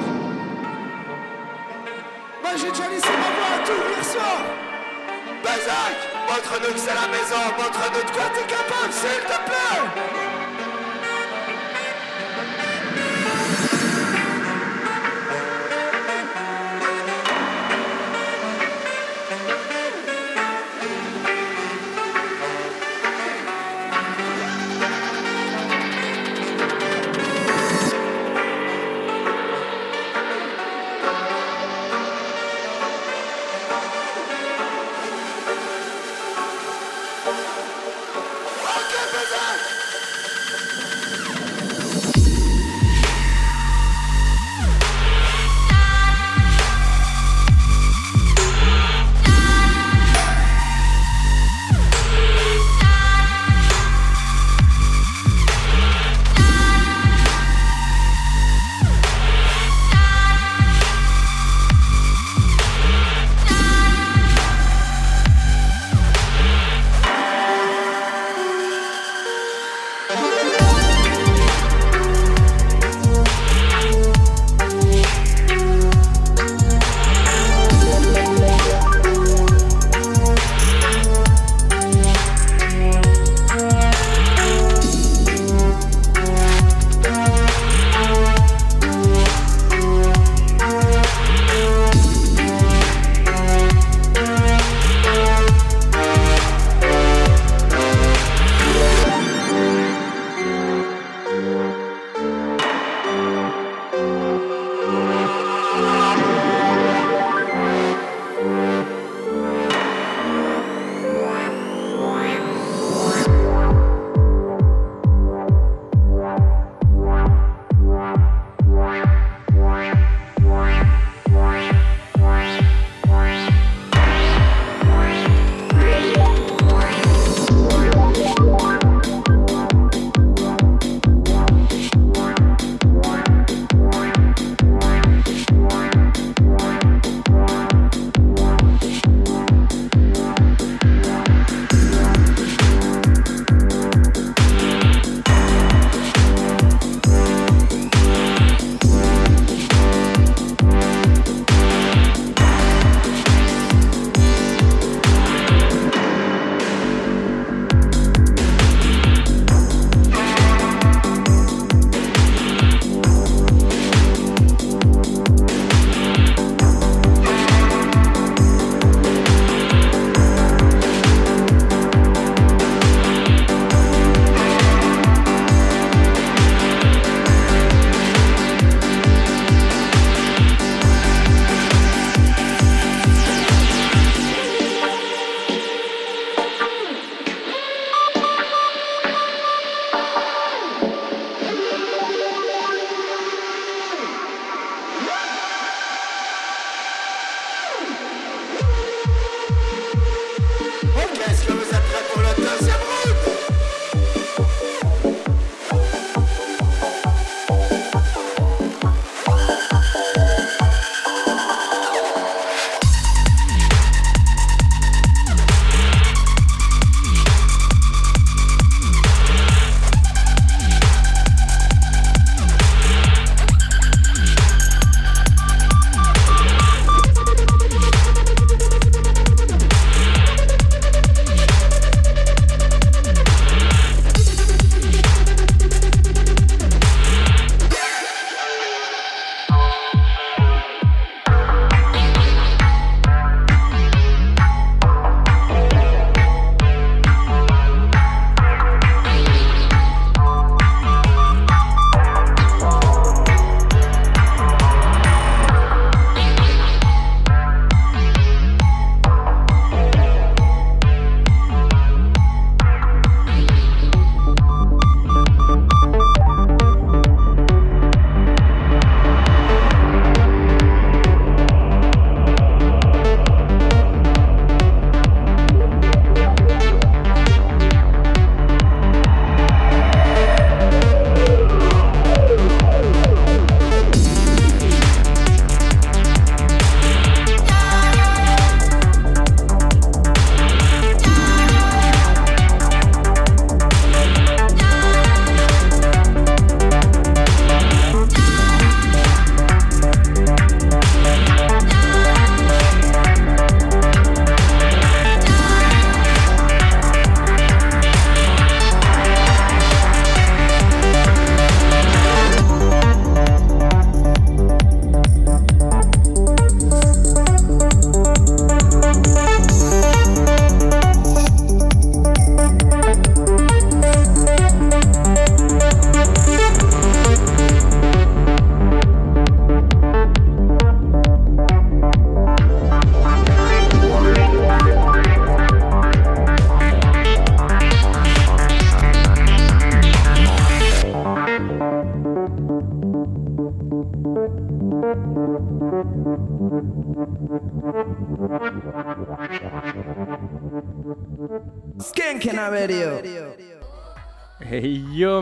Moi, 2.42 2.50
j'ai 2.56 2.70
déjà 2.70 2.88
laissé 2.88 3.08
ma 3.08 3.30
voix 3.36 3.52
à 3.54 3.64
tout 3.64 3.82
hier 3.88 4.04
soir. 4.04 4.38
Bazac, 5.44 5.96
montre-nous 6.28 6.74
que 6.74 6.80
c'est 6.80 6.94
la 6.94 7.06
maison. 7.06 7.42
Montre-nous 7.56 8.02
de 8.02 8.10
quoi 8.10 8.24
t'es 8.34 8.46
capable, 8.46 8.92
s'il 8.92 9.22
te 9.22 9.38
plaît 9.46 10.27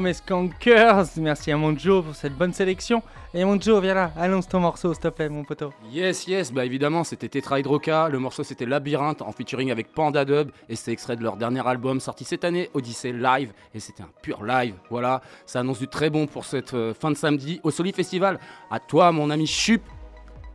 mes 0.07 0.15
skankers 0.15 1.17
Merci 1.17 1.51
à 1.51 1.57
mon 1.57 1.77
Joe 1.77 2.05
pour 2.05 2.15
cette 2.15 2.35
bonne 2.35 2.53
sélection. 2.53 3.03
Et 3.35 3.45
mon 3.45 3.61
Joe, 3.61 3.83
viens 3.83 3.95
là, 3.95 4.13
annonce 4.17 4.47
ton 4.47 4.61
morceau 4.61 4.95
s'il 4.95 5.03
te 5.03 5.09
plaît 5.09 5.29
mon 5.29 5.43
poteau. 5.43 5.73
Yes, 5.91 6.29
yes, 6.29 6.53
bah 6.53 6.65
évidemment, 6.65 7.03
c'était 7.03 7.29
Tetra 7.29 7.59
Hydroca. 7.59 8.09
Le 8.09 8.21
morceau 8.21 8.45
c'était 8.45 8.67
Labyrinthe 8.67 9.21
en 9.21 9.33
featuring 9.33 9.73
avec 9.73 9.93
Panda 9.93 10.25
Dub. 10.25 10.53
Et 10.69 10.77
c'était 10.77 10.93
extrait 10.93 11.17
de 11.17 11.25
leur 11.25 11.37
dernier 11.37 11.67
album 11.67 11.99
sorti 11.99 12.23
cette 12.23 12.45
année, 12.45 12.71
Odyssey 12.75 13.11
Live. 13.11 13.53
Et 13.75 13.81
c'était 13.81 14.05
un 14.05 14.11
pur 14.23 14.45
live. 14.45 14.77
Voilà, 14.91 15.23
ça 15.45 15.59
annonce 15.59 15.81
du 15.81 15.89
très 15.89 16.09
bon 16.09 16.29
pour 16.29 16.45
cette 16.45 16.75
euh, 16.75 16.95
fin 16.95 17.11
de 17.11 17.17
samedi 17.17 17.61
au 17.65 17.73
Soli 17.73 17.93
Festival. 17.93 18.39
À 18.71 18.79
toi, 18.79 19.11
mon 19.11 19.29
ami 19.31 19.49
Chup. 19.49 19.83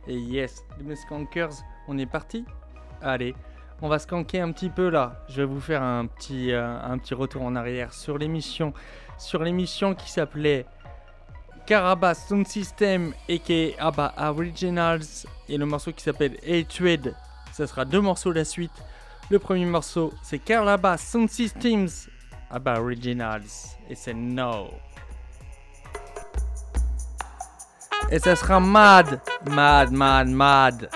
Et 0.08 0.16
yes, 0.16 0.64
mes 0.82 0.96
skankers, 0.96 1.62
on 1.88 1.98
est 1.98 2.06
parti 2.06 2.46
Allez, 3.02 3.34
on 3.82 3.88
va 3.88 3.98
skanker 3.98 4.40
un 4.40 4.52
petit 4.52 4.70
peu 4.70 4.88
là. 4.88 5.24
Je 5.28 5.42
vais 5.42 5.44
vous 5.44 5.60
faire 5.60 5.82
un 5.82 6.06
petit, 6.06 6.52
euh, 6.52 6.80
un 6.80 6.96
petit 6.98 7.14
retour 7.14 7.42
en 7.42 7.56
arrière 7.56 7.92
sur 7.92 8.16
l'émission. 8.16 8.72
Sur 9.22 9.44
l'émission 9.44 9.94
qui 9.94 10.10
s'appelait 10.10 10.66
Carabas 11.64 12.16
Sound 12.16 12.46
System 12.46 13.14
et 13.28 13.76
Abba 13.78 14.12
Originals. 14.18 15.26
Et 15.48 15.56
le 15.56 15.64
morceau 15.64 15.92
qui 15.92 16.02
s'appelle 16.02 16.36
Hatred. 16.46 17.14
Ça 17.52 17.68
sera 17.68 17.84
deux 17.84 18.00
morceaux 18.00 18.32
la 18.32 18.44
suite. 18.44 18.72
Le 19.30 19.38
premier 19.38 19.64
morceau, 19.64 20.12
c'est 20.24 20.40
Carabas 20.40 20.98
Sound 20.98 21.30
Systems 21.30 21.88
Abba 22.50 22.80
Originals. 22.80 23.76
Et 23.88 23.94
c'est 23.94 24.12
No. 24.12 24.70
Et 28.10 28.18
ça 28.18 28.34
sera 28.34 28.58
Mad, 28.58 29.20
Mad, 29.48 29.92
Mad, 29.92 30.28
Mad. 30.28 30.90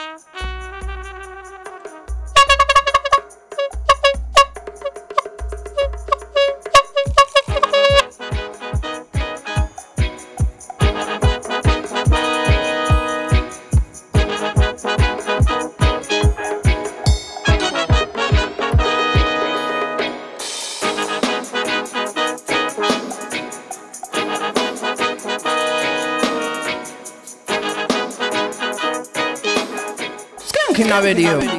Skanking 30.96 31.55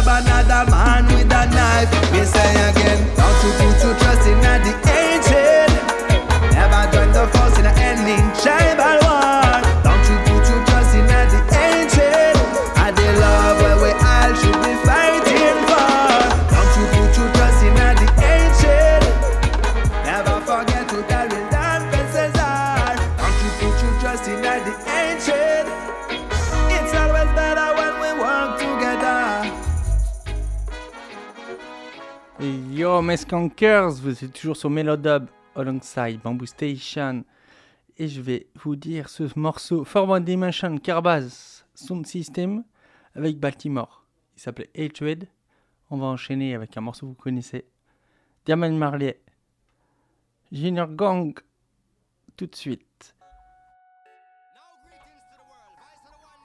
Have 0.00 0.24
another 0.24 0.70
man 0.70 1.04
with 1.08 1.30
a 1.30 1.46
knife. 1.54 1.69
Vous 33.40 34.24
êtes 34.24 34.34
toujours 34.34 34.56
sur 34.56 34.68
Melodub 34.68 35.26
alongside 35.56 36.20
Bamboo 36.22 36.44
Station. 36.44 37.24
Et 37.96 38.06
je 38.06 38.20
vais 38.20 38.48
vous 38.62 38.76
dire 38.76 39.08
ce 39.08 39.22
morceau 39.34 39.82
Forward 39.82 40.22
Dimension 40.22 40.76
Carbaz 40.76 41.64
Sound 41.74 42.06
System 42.06 42.64
avec 43.14 43.38
Baltimore. 43.38 44.04
Il 44.36 44.40
s'appelait 44.42 44.68
Hatred. 44.76 45.26
On 45.88 45.96
va 45.96 46.08
enchaîner 46.08 46.54
avec 46.54 46.76
un 46.76 46.82
morceau 46.82 47.06
que 47.06 47.12
vous 47.12 47.22
connaissez 47.22 47.64
Diamond 48.44 48.72
Marley, 48.72 49.18
Junior 50.52 50.88
Gang, 50.88 51.32
tout 52.36 52.46
de 52.46 52.54
suite. 52.54 53.14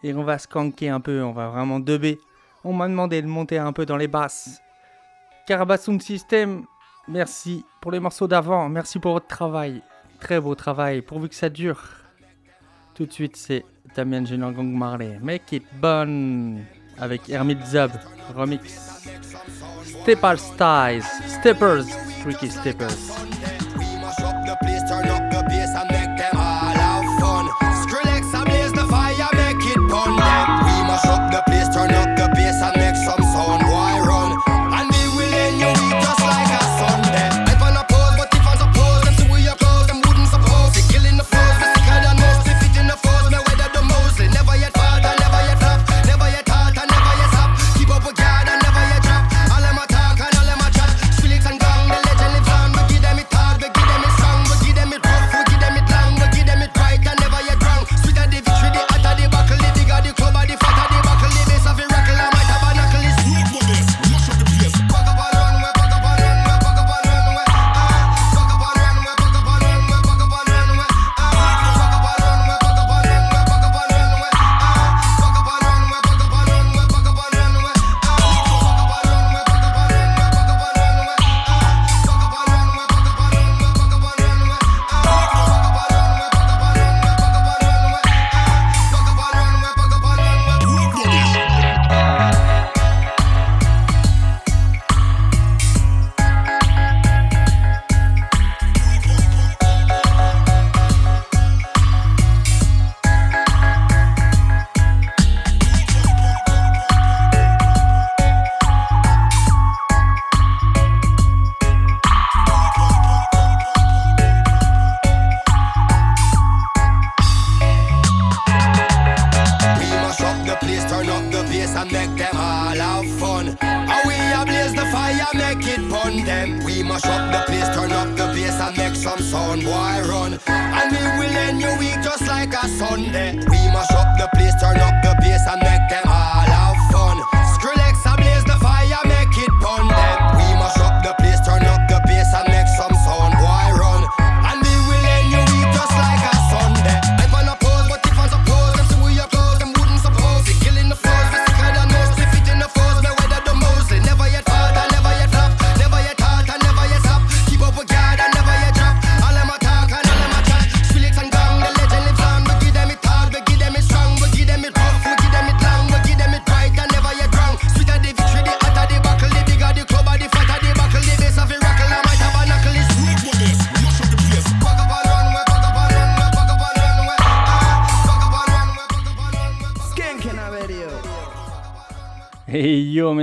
Et 0.02 0.14
on 0.14 0.24
va 0.24 0.38
skanker 0.38 0.88
un 0.88 1.02
peu, 1.02 1.22
on 1.22 1.34
va 1.34 1.50
vraiment 1.50 1.82
dubber. 1.82 2.18
On 2.64 2.72
m'a 2.72 2.88
demandé 2.88 3.22
de 3.22 3.28
monter 3.28 3.58
un 3.58 3.74
peu 3.74 3.86
dans 3.86 3.98
les 3.98 4.08
basses. 4.08 4.62
Carbas 5.46 5.80
Sound 5.80 6.02
System, 6.02 6.66
Merci 7.08 7.64
pour 7.82 7.92
les 7.92 8.00
morceaux 8.00 8.28
d'avant. 8.28 8.68
Merci 8.70 9.00
pour 9.00 9.14
votre 9.14 9.28
travail. 9.28 9.82
Très 10.20 10.40
beau 10.40 10.56
travail. 10.56 11.02
Pourvu 11.02 11.30
que 11.30 11.36
ça 11.36 11.50
dure. 11.50 11.82
Tout 12.96 13.06
de 13.06 13.12
suite, 13.12 13.36
c'est 13.36 13.66
Damien 13.96 14.26
Genangong 14.26 14.72
Marley. 14.72 15.20
Make 15.22 15.52
it 15.52 15.64
bonne. 15.80 16.64
Avec 16.98 17.30
Hermit 17.30 17.58
Zab. 17.66 17.92
Remix. 18.36 19.04
Stepper 20.02 20.38
Styles. 20.38 21.04
Steppers. 21.28 21.86
Tricky 22.24 22.50
Steppers. 22.50 23.16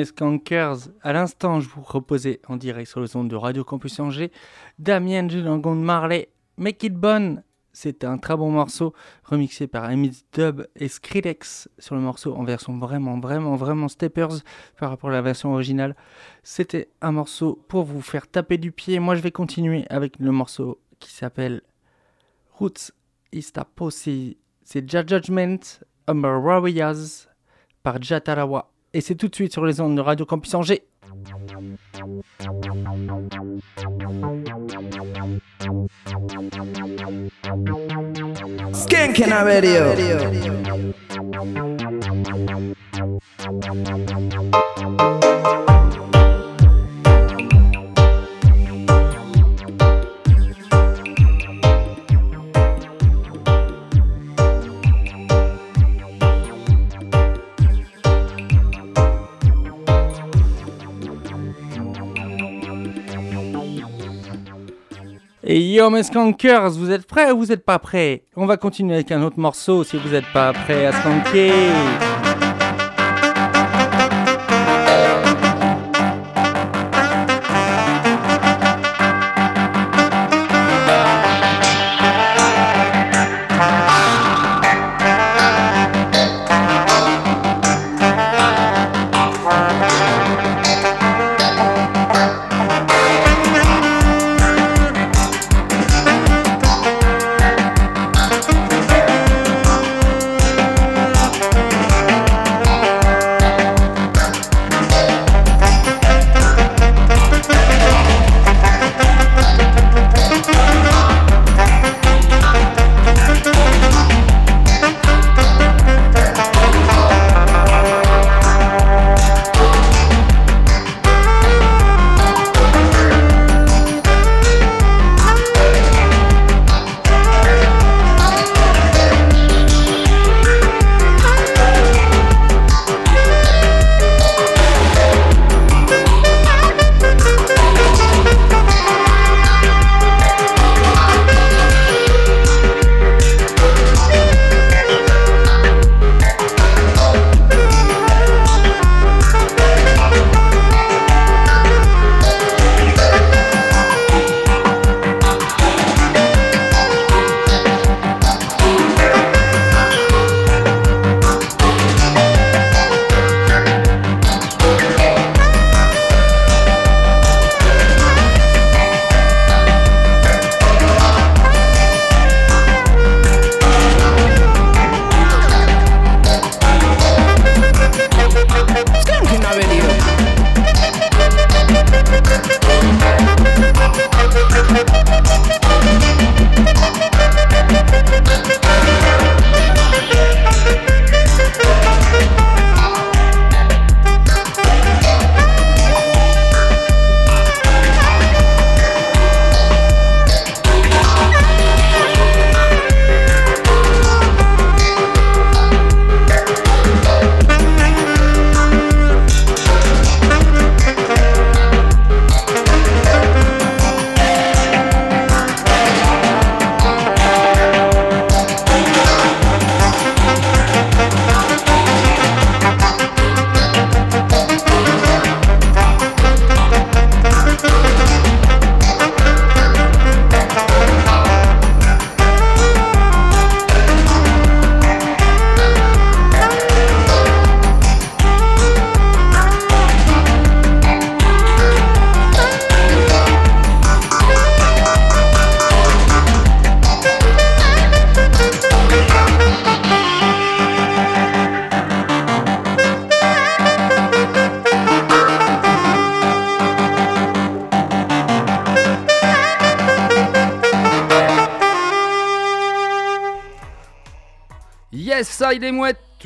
Mes 0.03 0.07
skankers 0.07 0.89
À 1.03 1.13
l'instant, 1.13 1.61
je 1.61 1.69
vous 1.69 1.81
reposais 1.81 2.41
en 2.49 2.57
direct 2.57 2.91
sur 2.91 2.99
le 2.99 3.07
son 3.07 3.23
de 3.23 3.37
Radio 3.37 3.63
Campus 3.63 4.01
Angers 4.01 4.33
Damien 4.81 5.23
Dulangon 5.23 5.77
de 5.77 5.81
Marley, 5.81 6.29
Make 6.57 6.83
It 6.83 6.95
Bon 6.95 7.41
C'était 7.73 8.09
un 8.09 8.19
très 8.19 8.37
bon 8.37 8.51
morceau, 8.51 8.95
remixé 9.23 9.69
par 9.69 9.89
Emil 9.89 10.13
Dub 10.33 10.67
et 10.75 10.89
Skrillex 10.89 11.69
sur 11.79 11.95
le 11.95 12.01
morceau 12.01 12.35
en 12.35 12.43
version 12.43 12.77
vraiment, 12.79 13.21
vraiment, 13.21 13.55
vraiment 13.55 13.87
steppers 13.87 14.41
par 14.77 14.91
rapport 14.91 15.11
à 15.11 15.13
la 15.13 15.23
version 15.23 15.53
originale. 15.53 15.95
C'était 16.43 16.89
un 17.01 17.13
morceau 17.13 17.65
pour 17.69 17.85
vous 17.85 18.03
faire 18.03 18.27
taper 18.27 18.59
du 18.59 18.73
pied. 18.73 18.99
Moi, 18.99 19.15
je 19.15 19.21
vais 19.21 19.31
continuer 19.31 19.85
avec 19.89 20.19
le 20.19 20.33
morceau 20.33 20.81
qui 20.99 21.13
s'appelle 21.13 21.63
Roots 22.59 22.91
is 23.33 23.53
a 23.55 23.65
Pussy. 23.65 24.37
C'est 24.65 24.91
Judgment, 24.91 25.61
Humber 26.09 26.41
Warriors 26.43 27.29
par 27.85 28.03
Jatarawa. 28.03 28.72
Et 28.95 29.01
c'est 29.01 29.15
tout 29.15 29.29
de 29.29 29.35
suite 29.35 29.53
sur 29.53 29.65
les 29.65 29.81
ondes 29.81 29.97
de 29.97 30.01
Radio 30.01 30.27
Campus 30.27 30.55
Angers. 30.55 30.83
Et 65.45 65.61
yo 65.75 65.91
mes 65.91 66.05
skankers, 66.05 66.71
vous 66.71 66.93
êtes 66.93 67.05
prêts 67.05 67.33
ou 67.33 67.39
vous 67.39 67.51
êtes 67.51 67.65
pas 67.65 67.81
prêts? 67.81 68.23
On 68.37 68.47
va 68.47 68.57
continuer 68.57 68.95
avec 68.95 69.11
un 69.11 69.23
autre 69.23 69.41
morceau 69.41 69.83
si 69.83 69.97
vous 69.97 70.11
n'êtes 70.11 70.31
pas 70.33 70.53
prêts 70.53 70.87
à 70.87 70.93
skanker. 70.93 72.12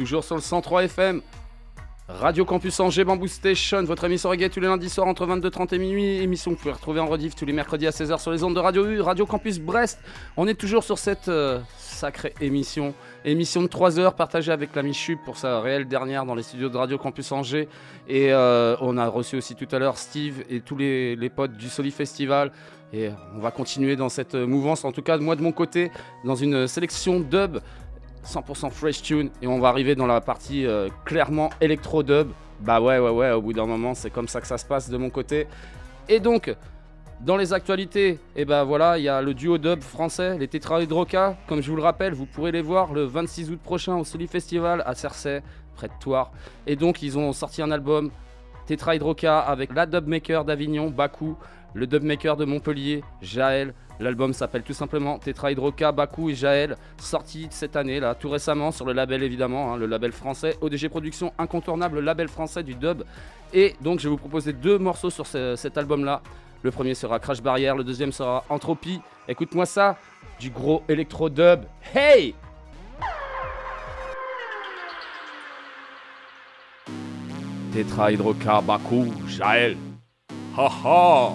Toujours 0.07 0.23
sur 0.23 0.37
le 0.37 0.41
103 0.41 0.85
FM. 0.85 1.21
Radio 2.07 2.45
Campus 2.45 2.79
Angers, 2.79 3.03
Bamboo 3.03 3.27
Station, 3.27 3.83
votre 3.83 4.05
émission 4.05 4.29
reggae 4.29 4.49
tous 4.49 4.61
les 4.61 4.69
lundis 4.69 4.89
soirs 4.89 5.09
entre 5.09 5.27
22h30 5.27 5.75
et 5.75 5.79
minuit. 5.79 6.23
Émission 6.23 6.53
que 6.53 6.57
vous 6.59 6.63
pouvez 6.63 6.75
retrouver 6.75 7.01
en 7.01 7.07
rediff 7.07 7.35
tous 7.35 7.45
les 7.45 7.53
mercredis 7.53 7.89
à 7.89 7.91
16h 7.91 8.21
sur 8.21 8.31
les 8.31 8.45
ondes 8.45 8.55
de 8.55 8.61
Radio 8.61 8.87
U, 8.87 9.01
Radio 9.01 9.27
Campus 9.27 9.59
Brest. 9.59 9.99
On 10.37 10.47
est 10.47 10.55
toujours 10.55 10.85
sur 10.85 10.97
cette 10.99 11.27
euh, 11.27 11.59
sacrée 11.77 12.35
émission. 12.41 12.95
Émission 13.25 13.63
de 13.63 13.67
3 13.67 13.99
heures 13.99 14.15
partagée 14.15 14.53
avec 14.53 14.77
l'ami 14.77 14.95
Chup 14.95 15.19
pour 15.25 15.37
sa 15.37 15.61
réelle 15.61 15.89
dernière 15.89 16.25
dans 16.25 16.37
les 16.37 16.45
studios 16.45 16.69
de 16.69 16.77
Radio 16.77 16.99
Campus 16.99 17.33
Angers. 17.33 17.69
Et 18.07 18.33
euh, 18.33 18.77
on 18.81 18.97
a 18.99 19.09
reçu 19.09 19.35
aussi 19.35 19.57
tout 19.57 19.67
à 19.73 19.81
l'heure 19.81 19.99
Steve 19.99 20.45
et 20.49 20.61
tous 20.61 20.77
les, 20.77 21.17
les 21.17 21.31
potes 21.31 21.57
du 21.57 21.69
Soli 21.69 21.91
Festival. 21.91 22.53
Et 22.93 23.11
on 23.35 23.41
va 23.41 23.51
continuer 23.51 23.97
dans 23.97 24.09
cette 24.09 24.37
mouvance, 24.37 24.85
en 24.85 24.93
tout 24.93 25.03
cas 25.03 25.19
moi 25.19 25.35
de 25.35 25.43
mon 25.43 25.51
côté, 25.51 25.91
dans 26.25 26.37
une 26.37 26.69
sélection 26.69 27.19
dub 27.19 27.59
100% 28.27 28.71
fresh 28.71 29.03
tune 29.03 29.31
et 29.41 29.47
on 29.47 29.59
va 29.61 29.69
arriver 29.69 29.95
dans 29.95 30.07
la 30.07 30.21
partie 30.21 30.67
euh, 30.67 30.89
clairement 31.05 31.51
électro 31.61 32.03
dub. 32.03 32.31
Bah 32.61 32.81
ouais 32.81 32.99
ouais 32.99 33.11
ouais, 33.11 33.31
au 33.33 33.43
bout 33.43 33.53
d'un 33.53 33.67
moment, 33.67 33.95
c'est 33.95 34.11
comme 34.11 34.29
ça 34.29 34.41
que 34.41 34.47
ça 34.47 34.59
se 34.59 34.65
passe 34.65 34.89
de 34.89 34.97
mon 34.97 35.11
côté. 35.11 35.47
Et 36.09 36.21
donc 36.21 36.55
dans 37.21 37.37
les 37.37 37.53
actualités, 37.55 38.19
et 38.35 38.45
bah 38.45 38.65
voilà, 38.65 38.99
il 38.99 39.05
y 39.05 39.09
a 39.09 39.23
le 39.23 39.33
duo 39.33 39.57
dub 39.57 39.81
français, 39.81 40.37
les 40.39 40.49
Tetra 40.49 40.83
Hydroca. 40.83 41.37
Comme 41.47 41.63
je 41.63 41.71
vous 41.71 41.77
le 41.77 41.83
rappelle, 41.83 42.13
vous 42.13 42.27
pourrez 42.27 42.53
les 42.53 42.61
voir 42.61 42.93
le 42.93 43.05
26 43.05 43.51
août 43.51 43.61
prochain 43.63 43.97
au 43.97 44.05
Soli 44.05 44.27
Festival 44.27 44.83
à 44.85 44.95
Cersei, 44.95 45.43
près 45.75 45.89
de 45.89 45.95
Toire. 45.99 46.33
Et 46.67 46.77
donc 46.77 47.03
ils 47.03 47.17
ont 47.17 47.33
sorti 47.33 47.63
un 47.63 47.71
album 47.71 48.11
Tetra 48.67 48.97
Hydroca 48.97 49.39
avec 49.39 49.75
la 49.75 49.87
dubmaker 49.87 50.45
d'Avignon, 50.45 50.91
Baku, 50.91 51.37
le 51.77 51.87
dubmaker 51.87 52.37
de 52.37 52.45
Montpellier, 52.45 53.05
Jaël. 53.21 53.75
L'album 54.01 54.33
s'appelle 54.33 54.63
tout 54.63 54.73
simplement 54.73 55.19
Tetra 55.19 55.53
Hydroca, 55.53 55.93
Baku 55.93 56.31
et 56.31 56.35
Jaël, 56.35 56.77
sorti 56.99 57.47
cette 57.51 57.77
année, 57.77 58.01
là, 58.01 58.15
tout 58.15 58.29
récemment, 58.31 58.71
sur 58.73 58.85
le 58.87 58.93
label 58.93 59.23
évidemment, 59.23 59.73
hein, 59.73 59.77
le 59.77 59.87
label 59.87 60.13
français, 60.13 60.57
ODG 60.61 60.89
Productions, 60.89 61.33
incontournable 61.39 62.01
label 62.01 62.29
français 62.29 62.63
du 62.63 62.75
dub. 62.75 63.05
Et 63.55 63.75
donc 63.81 64.01
je 64.01 64.05
vais 64.05 64.11
vous 64.11 64.17
proposer 64.19 64.53
deux 64.53 64.79
morceaux 64.79 65.11
sur 65.11 65.27
ce- 65.27 65.55
cet 65.57 65.79
album-là. 65.79 66.21
Le 66.63 66.71
premier 66.71 66.95
sera 66.95 67.19
Crash 67.19 67.41
Barrière, 67.43 67.77
le 67.77 67.85
deuxième 67.85 68.13
sera 68.13 68.45
Entropie. 68.49 69.01
Écoute-moi 69.29 69.67
ça, 69.67 69.97
du 70.41 70.51
gros 70.51 70.83
électro 70.89 71.29
dub. 71.31 71.61
Hey 71.95 72.35
Tetra 77.73 78.13
Hydroca, 78.13 78.61
Baku, 78.61 79.13
Jaël. 79.27 79.77
Ha 80.57 80.69
ha 80.85 81.33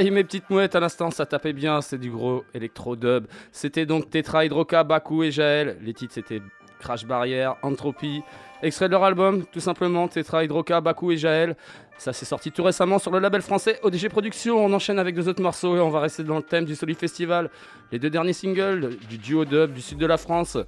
I, 0.00 0.10
mes 0.10 0.24
petites 0.24 0.48
mouettes, 0.50 0.74
à 0.74 0.80
l'instant, 0.80 1.10
ça 1.10 1.26
tapait 1.26 1.52
bien, 1.52 1.80
c'est 1.80 1.98
du 1.98 2.10
gros 2.10 2.44
électro-dub. 2.54 3.26
C'était 3.52 3.86
donc 3.86 4.10
Tetra, 4.10 4.44
Hydroka, 4.44 4.84
Baku 4.84 5.24
et 5.24 5.30
Jaël. 5.30 5.78
Les 5.82 5.94
titres, 5.94 6.14
c'était 6.14 6.42
Crash 6.78 7.06
Barrière, 7.06 7.56
Entropy. 7.62 8.22
Extrait 8.62 8.86
de 8.86 8.92
leur 8.92 9.04
album, 9.04 9.44
tout 9.46 9.60
simplement, 9.60 10.08
Tetra, 10.08 10.44
Hydroka, 10.44 10.80
Baku 10.80 11.12
et 11.12 11.16
Jaël. 11.16 11.56
Ça 11.98 12.12
s'est 12.12 12.26
sorti 12.26 12.52
tout 12.52 12.62
récemment 12.62 12.98
sur 12.98 13.10
le 13.10 13.18
label 13.18 13.42
français 13.42 13.78
ODG 13.82 14.08
Productions. 14.08 14.64
On 14.64 14.72
enchaîne 14.72 14.98
avec 14.98 15.14
deux 15.14 15.28
autres 15.28 15.42
morceaux 15.42 15.76
et 15.76 15.80
on 15.80 15.90
va 15.90 16.00
rester 16.00 16.24
dans 16.24 16.36
le 16.36 16.42
thème 16.42 16.64
du 16.64 16.74
Solid 16.74 16.96
Festival. 16.96 17.50
Les 17.90 17.98
deux 17.98 18.10
derniers 18.10 18.32
singles 18.32 18.96
du 19.08 19.18
duo 19.18 19.44
dub 19.44 19.72
du 19.72 19.80
sud 19.80 19.98
de 19.98 20.06
la 20.06 20.16
France, 20.16 20.58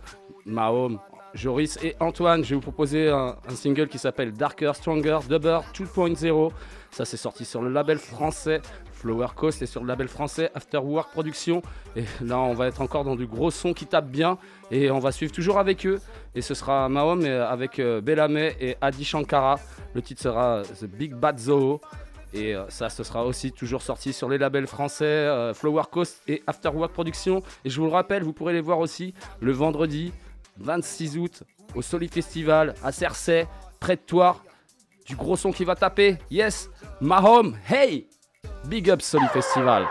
Mahom, 0.47 0.99
Joris 1.35 1.79
et 1.83 1.97
Antoine. 2.01 2.45
Je 2.45 2.51
vais 2.51 2.55
vous 2.55 2.61
proposer 2.61 3.11
un, 3.11 3.37
single 3.51 3.89
qui 3.89 3.99
s'appelle 3.99 4.33
Darker, 4.33 4.73
Stronger, 4.75 5.19
Dubber 5.29 5.61
2.0. 5.75 6.51
Ça 6.91 7.05
c'est 7.05 7.17
sorti 7.17 7.45
sur 7.45 7.63
le 7.63 7.71
label 7.71 7.99
français 7.99 8.61
Flower 8.99 9.29
Coast 9.35 9.63
et 9.63 9.67
sur 9.67 9.83
le 9.83 9.89
label 9.89 10.09
français 10.09 10.51
Afterwork 10.55 11.11
Productions. 11.13 11.63
Et 11.97 12.05
là 12.21 12.39
on 12.39 12.55
va 12.55 12.67
être 12.67 12.81
encore 12.81 13.05
dans 13.05 13.17
du 13.17 13.27
gros 13.27 13.51
son 13.51 13.73
qui 13.73 13.87
tape 13.87 14.09
bien 14.09 14.39
et 14.71 14.91
on 14.91 14.99
va 14.99 15.13
suivre 15.13 15.33
toujours 15.33 15.59
avec 15.59 15.87
eux. 15.87 16.01
Et 16.35 16.43
ce 16.43 16.55
sera 16.55 16.89
Mahom 16.89 17.25
avec 17.25 17.79
euh, 17.79 18.01
Bellamé 18.01 18.57
et 18.61 18.77
Adi 18.81 19.05
Shankara. 19.05 19.59
Le 19.95 20.03
titre 20.03 20.23
sera 20.23 20.63
The 20.63 20.85
Big 20.85 21.15
Bad 21.15 21.39
Zoo. 21.39 21.81
Et 22.35 22.55
euh, 22.55 22.69
ça, 22.69 22.91
ce 22.91 23.03
sera 23.05 23.25
aussi 23.25 23.53
toujours 23.53 23.81
sorti 23.81 24.13
sur 24.13 24.29
les 24.29 24.37
labels 24.37 24.67
français 24.67 25.05
euh, 25.05 25.55
Flower 25.55 25.85
Coast 25.91 26.23
et 26.27 26.43
Afterwork 26.47 26.93
Productions. 26.93 27.43
Et 27.65 27.71
je 27.71 27.81
vous 27.81 27.87
le 27.87 27.93
rappelle, 27.93 28.23
vous 28.23 28.35
pourrez 28.35 28.53
les 28.53 28.61
voir 28.61 28.81
aussi 28.81 29.15
le 29.41 29.53
vendredi 29.53 30.13
26 30.59 31.19
août 31.19 31.43
au 31.75 31.83
Solid 31.83 32.13
Festival 32.13 32.75
à 32.83 32.93
Cersei, 32.93 33.47
près 33.81 33.97
de 33.97 34.03
Toire. 34.03 34.45
Du 35.07 35.17
gros 35.17 35.37
son 35.37 35.53
qui 35.53 35.65
va 35.65 35.75
taper. 35.75 36.19
Yes, 36.31 36.69
Mahom, 37.01 37.57
hey! 37.71 38.09
Big 38.67 38.89
up 38.89 39.01
Solid 39.01 39.31
Festival. 39.31 39.87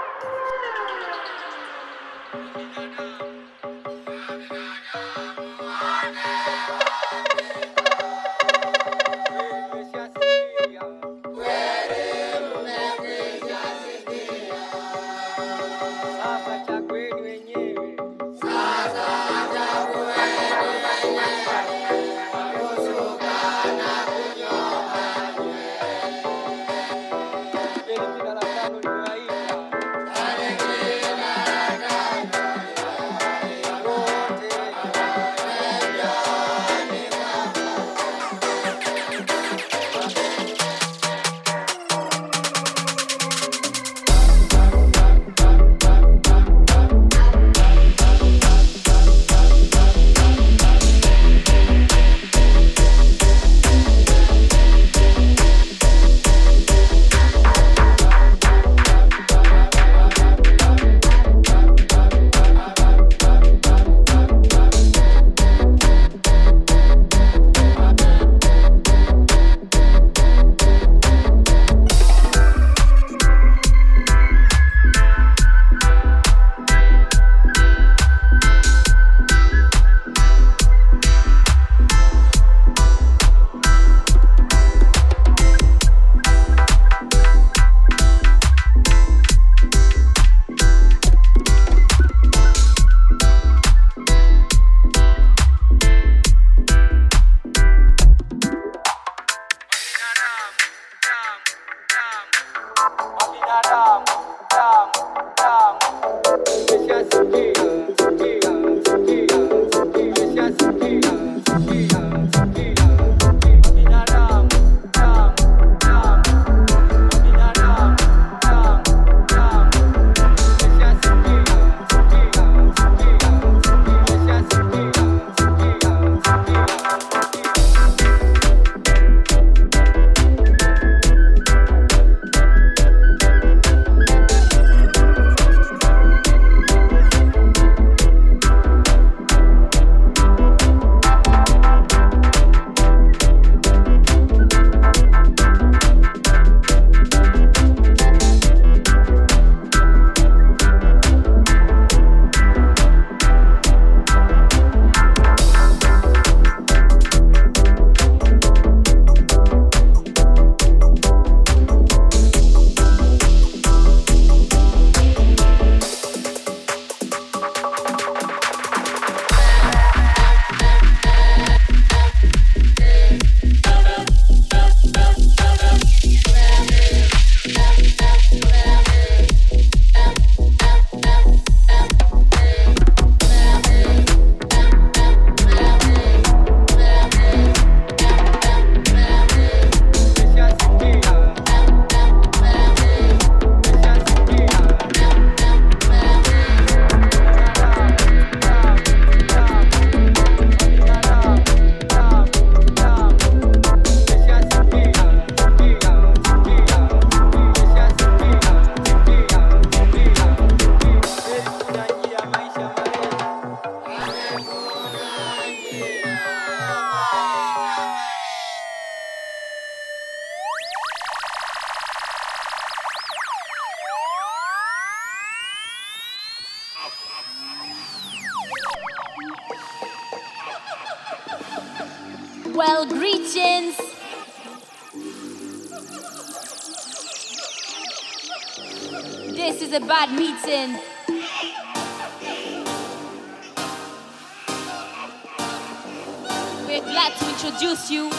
glad 246.88 247.14
to 247.18 247.30
introduce 247.30 247.92
you 247.92 248.10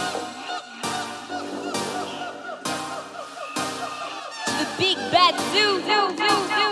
the 4.59 4.67
big 4.79 4.97
bad 5.11 5.35
zoo. 5.53 5.81
zoo, 5.81 6.17
zoo, 6.17 6.49
zoo. 6.49 6.68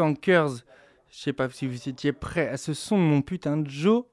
Skankers. 0.00 0.64
Je 1.10 1.18
sais 1.18 1.32
pas 1.34 1.50
si 1.50 1.66
vous 1.66 1.88
étiez 1.88 2.12
prêt 2.12 2.48
à 2.48 2.56
ce 2.56 2.72
son, 2.72 2.96
mon 2.96 3.20
putain 3.20 3.58
de 3.58 3.68
Joe. 3.68 4.04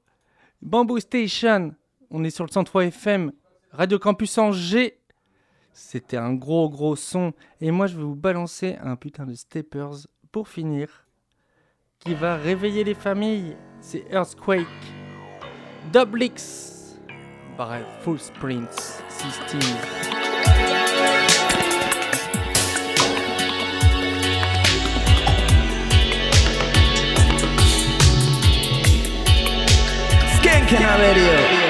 Bamboo 0.60 1.00
Station, 1.00 1.74
on 2.10 2.24
est 2.24 2.30
sur 2.30 2.44
le 2.44 2.50
103 2.50 2.86
FM, 2.86 3.32
Radio 3.70 3.98
Campus 3.98 4.36
Angers. 4.36 4.98
C'était 5.72 6.18
un 6.18 6.34
gros 6.34 6.68
gros 6.68 6.94
son. 6.94 7.32
Et 7.62 7.70
moi, 7.70 7.86
je 7.86 7.96
vais 7.96 8.02
vous 8.02 8.16
balancer 8.16 8.76
un 8.82 8.96
putain 8.96 9.24
de 9.24 9.34
Steppers 9.34 10.06
pour 10.30 10.48
finir. 10.48 11.06
Qui 12.00 12.14
va 12.14 12.36
réveiller 12.36 12.84
les 12.84 12.94
familles. 12.94 13.56
C'est 13.80 14.04
Earthquake. 14.10 14.66
Doublix. 15.90 16.98
Par 17.56 17.78
Full 18.02 18.18
Sprints 18.18 19.02
16. 19.08 20.27
Can 30.68 30.82
I 30.82 31.00
Radio. 31.00 31.67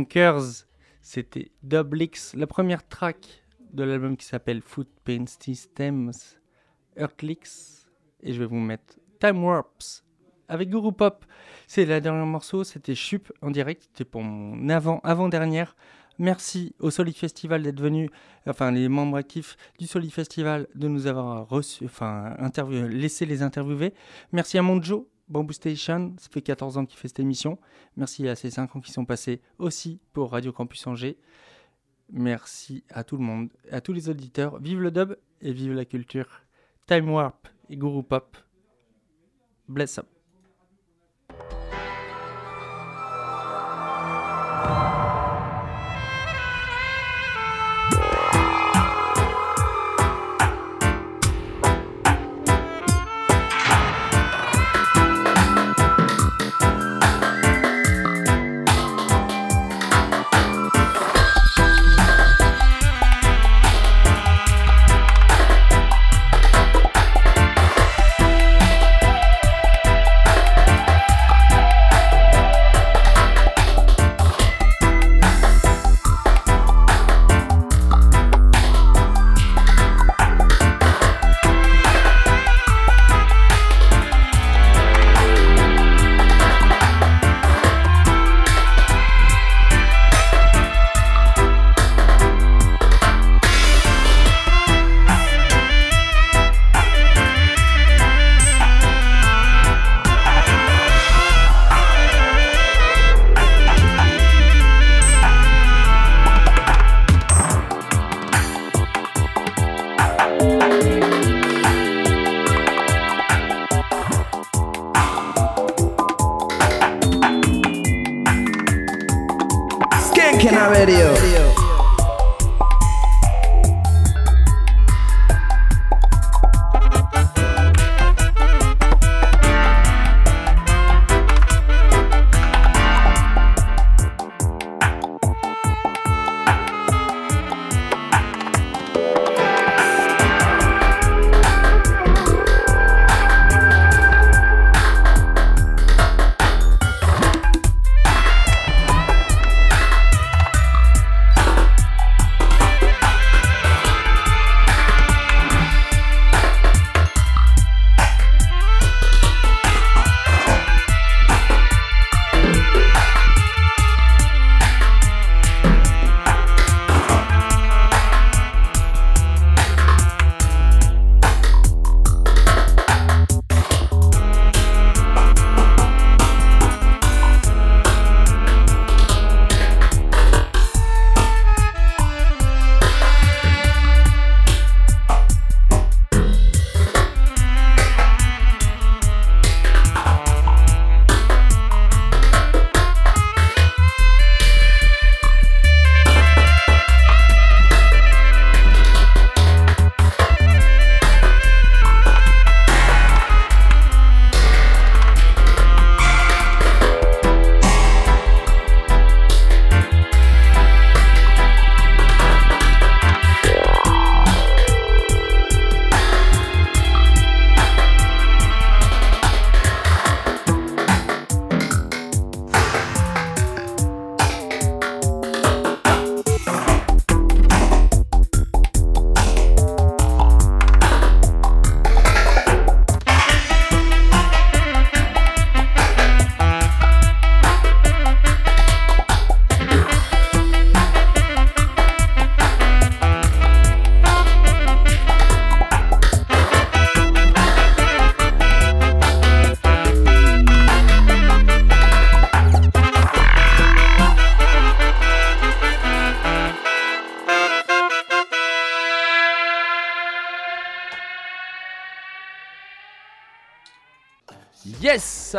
Yo, 0.00 0.06
mes 0.06 0.06
Skankers, 0.06 0.66
c'était 1.02 1.50
Dublix, 1.62 2.34
la 2.34 2.46
première 2.46 2.86
track 2.86 3.44
de 3.72 3.84
l'album 3.84 4.16
qui 4.16 4.24
s'appelle 4.24 4.62
Footprint 4.62 5.28
Systems, 5.28 6.12
Earthlix. 6.96 7.86
Et 8.22 8.32
je 8.32 8.40
vais 8.40 8.46
vous 8.46 8.56
mettre 8.56 8.98
Time 9.18 9.42
Warps 9.44 10.04
avec 10.48 10.70
Guru 10.70 10.92
Pop. 10.92 11.24
C'est 11.66 11.84
le 11.84 12.00
dernier 12.00 12.26
morceau, 12.26 12.64
c'était 12.64 12.94
Chup 12.94 13.32
en 13.42 13.50
direct, 13.50 13.82
c'était 13.82 14.04
pour 14.04 14.22
mon 14.22 14.68
avant, 14.68 15.00
avant-dernière. 15.04 15.76
Merci 16.18 16.74
au 16.80 16.90
Solid 16.90 17.16
Festival 17.16 17.62
d'être 17.62 17.80
venu, 17.80 18.10
enfin 18.46 18.70
les 18.72 18.88
membres 18.88 19.16
actifs 19.16 19.56
du 19.78 19.86
Solid 19.86 20.12
Festival 20.12 20.66
de 20.74 20.86
nous 20.86 21.06
avoir 21.06 21.48
reçu, 21.48 21.86
enfin 21.86 22.36
laissé 22.90 23.24
les 23.24 23.42
interviewer. 23.42 23.94
Merci 24.32 24.58
à 24.58 24.62
Monjo, 24.62 25.08
Bamboo 25.30 25.52
Station, 25.52 26.14
ça 26.18 26.28
fait 26.30 26.42
14 26.42 26.76
ans 26.76 26.84
qu'il 26.84 26.98
fait 26.98 27.08
cette 27.08 27.20
émission. 27.20 27.58
Merci 27.96 28.28
à 28.28 28.34
ces 28.34 28.50
5 28.50 28.76
ans 28.76 28.80
qui 28.80 28.90
sont 28.92 29.04
passés 29.04 29.40
aussi 29.58 30.00
pour 30.12 30.32
Radio 30.32 30.52
Campus 30.52 30.86
Angers. 30.86 31.16
Merci 32.12 32.82
à 32.90 33.04
tout 33.04 33.16
le 33.16 33.22
monde, 33.22 33.48
à 33.70 33.80
tous 33.80 33.92
les 33.92 34.08
auditeurs. 34.08 34.58
Vive 34.58 34.80
le 34.80 34.90
dub 34.90 35.16
et 35.40 35.52
vive 35.52 35.72
la 35.72 35.84
culture. 35.84 36.42
Time 36.86 37.08
Warp 37.10 37.46
et 37.68 37.76
Guru 37.76 38.02
Pop. 38.02 38.36
Bless 39.68 39.98
up. 39.98 40.19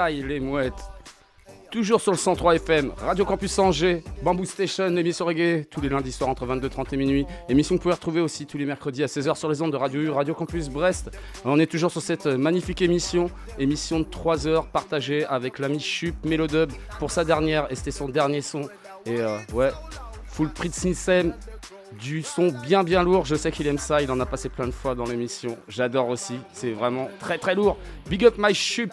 Les 0.09 0.39
mouettes. 0.39 0.73
Toujours 1.69 2.01
sur 2.01 2.11
le 2.11 2.17
103 2.17 2.55
FM, 2.55 2.91
Radio 2.97 3.23
Campus 3.23 3.59
Angers, 3.59 4.03
Bamboo 4.23 4.45
Station, 4.45 4.89
l'émission 4.89 5.25
reggae, 5.25 5.63
tous 5.69 5.79
les 5.79 5.89
lundis 5.89 6.11
soirs 6.11 6.29
entre 6.29 6.47
22h30 6.47 6.87
et 6.93 6.97
minuit. 6.97 7.25
Émission 7.49 7.75
que 7.75 7.79
vous 7.79 7.83
pouvez 7.83 7.93
retrouver 7.93 8.19
aussi 8.19 8.47
tous 8.47 8.57
les 8.57 8.65
mercredis 8.65 9.03
à 9.03 9.05
16h 9.05 9.35
sur 9.35 9.47
les 9.47 9.61
ondes 9.61 9.71
de 9.71 9.77
Radio 9.77 10.01
U, 10.01 10.09
Radio 10.09 10.33
Campus 10.33 10.69
Brest. 10.69 11.11
On 11.45 11.59
est 11.59 11.67
toujours 11.67 11.91
sur 11.91 12.01
cette 12.01 12.25
magnifique 12.25 12.81
émission, 12.81 13.29
émission 13.59 13.99
de 13.99 14.05
3 14.05 14.47
heures 14.47 14.67
partagée 14.67 15.23
avec 15.25 15.59
l'ami 15.59 15.79
Chup 15.79 16.15
Melodub 16.25 16.71
pour 16.97 17.11
sa 17.11 17.23
dernière, 17.23 17.71
et 17.71 17.75
c'était 17.75 17.91
son 17.91 18.09
dernier 18.09 18.41
son. 18.41 18.61
Et 19.05 19.19
euh, 19.19 19.37
ouais, 19.53 19.69
full 20.25 20.49
prix 20.49 20.71
system, 20.71 21.35
du 21.99 22.23
son 22.23 22.47
bien 22.47 22.83
bien 22.83 23.03
lourd, 23.03 23.25
je 23.25 23.35
sais 23.35 23.51
qu'il 23.51 23.67
aime 23.67 23.77
ça, 23.77 24.01
il 24.01 24.09
en 24.11 24.19
a 24.19 24.25
passé 24.25 24.49
plein 24.49 24.65
de 24.65 24.71
fois 24.71 24.95
dans 24.95 25.05
l'émission. 25.05 25.57
J'adore 25.67 26.09
aussi, 26.09 26.39
c'est 26.53 26.71
vraiment 26.71 27.07
très 27.19 27.37
très 27.37 27.53
lourd. 27.53 27.77
Big 28.09 28.25
up 28.25 28.35
my 28.37 28.53
Chup 28.53 28.91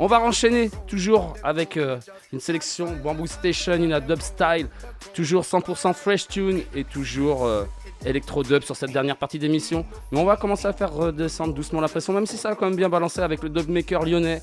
On 0.00 0.06
va 0.06 0.20
enchaîner 0.20 0.70
toujours 0.86 1.34
avec 1.42 1.76
euh, 1.76 1.98
une 2.32 2.38
sélection 2.38 2.94
Bamboo 3.02 3.26
Station, 3.26 3.74
une 3.74 3.98
dub 3.98 4.20
style, 4.20 4.68
toujours 5.12 5.42
100% 5.42 5.92
fresh 5.92 6.28
tune 6.28 6.60
et 6.72 6.84
toujours 6.84 7.44
euh, 7.44 7.64
électro 8.06 8.44
dub 8.44 8.62
sur 8.62 8.76
cette 8.76 8.92
dernière 8.92 9.16
partie 9.16 9.40
d'émission. 9.40 9.84
Mais 10.12 10.20
on 10.20 10.24
va 10.24 10.36
commencer 10.36 10.68
à 10.68 10.72
faire 10.72 10.92
redescendre 10.92 11.52
doucement 11.52 11.80
la 11.80 11.88
pression, 11.88 12.12
même 12.12 12.26
si 12.26 12.36
ça 12.36 12.50
a 12.50 12.54
quand 12.54 12.66
même 12.66 12.76
bien 12.76 12.88
balancé 12.88 13.20
avec 13.20 13.42
le 13.42 13.48
dub 13.48 13.68
maker 13.68 14.04
lyonnais. 14.04 14.40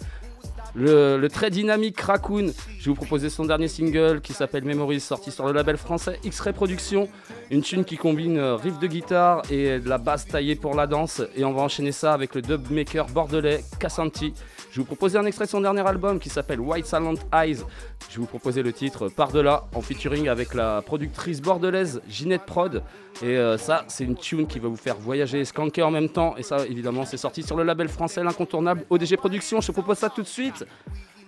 Le, 0.78 1.26
très 1.28 1.50
dynamique 1.50 2.02
Raccoon, 2.02 2.48
je 2.48 2.84
vais 2.84 2.90
vous 2.90 2.96
proposer 2.96 3.30
son 3.30 3.46
dernier 3.46 3.70
single 3.70 4.20
qui 4.20 4.34
s'appelle 4.34 4.66
Memories, 4.66 5.00
sorti 5.00 5.32
sur 5.32 5.46
le 5.46 5.54
label 5.54 5.78
français 5.78 6.20
X-Ray 6.26 6.54
Productions. 6.54 7.08
Une 7.50 7.62
tune 7.62 7.86
qui 7.86 7.96
combine 7.96 8.38
euh, 8.38 8.56
riff 8.58 8.78
de 8.78 8.88
guitare 8.88 9.42
et 9.50 9.80
de 9.80 9.88
la 9.88 9.98
basse 9.98 10.28
taillée 10.28 10.56
pour 10.56 10.76
la 10.76 10.86
danse. 10.86 11.22
Et 11.38 11.46
on 11.46 11.54
va 11.54 11.62
enchaîner 11.62 11.94
ça 11.94 12.12
avec 12.12 12.36
le 12.36 12.42
dub 12.42 12.70
maker 12.72 13.06
bordelais 13.06 13.64
Cassanti. 13.80 14.34
Je 14.76 14.82
vous 14.82 14.86
proposer 14.86 15.18
un 15.18 15.26
extrait 15.26 15.46
de 15.46 15.50
son 15.50 15.62
dernier 15.62 15.88
album 15.88 16.20
qui 16.20 16.28
s'appelle 16.28 16.60
White 16.60 16.86
Silent 16.86 17.14
Eyes. 17.34 17.60
Je 18.10 18.16
vais 18.16 18.20
vous 18.20 18.26
proposer 18.26 18.62
le 18.62 18.74
titre 18.74 19.08
Par-delà 19.08 19.64
en 19.74 19.80
featuring 19.80 20.28
avec 20.28 20.54
la 20.54 20.82
productrice 20.82 21.42
bordelaise 21.42 22.02
Ginette 22.10 22.44
Prod. 22.46 22.84
Et 23.22 23.38
euh, 23.38 23.58
ça, 23.58 23.86
c'est 23.88 24.04
une 24.04 24.18
tune 24.18 24.48
qui 24.48 24.60
va 24.60 24.68
vous 24.68 24.76
faire 24.76 24.98
voyager 24.98 25.40
et 25.40 25.46
skanker 25.46 25.88
en 25.88 25.92
même 25.92 26.10
temps. 26.10 26.36
Et 26.36 26.44
ça, 26.44 26.66
évidemment, 26.68 27.06
c'est 27.06 27.16
sorti 27.16 27.42
sur 27.42 27.56
le 27.56 27.64
label 27.64 27.88
français 27.88 28.22
l'incontournable 28.22 28.84
ODG 28.90 29.16
Productions. 29.16 29.62
Je 29.62 29.68
te 29.68 29.72
propose 29.72 29.98
ça 29.98 30.10
tout 30.10 30.24
de 30.24 30.28
suite. 30.28 30.66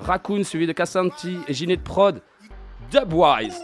Raccoon 0.01 0.43
suivi 0.43 0.67
de 0.67 0.73
Cassanti 0.73 1.37
et 1.47 1.53
Ginette 1.53 1.85
Prod. 1.85 2.21
Dubwise. 2.91 3.63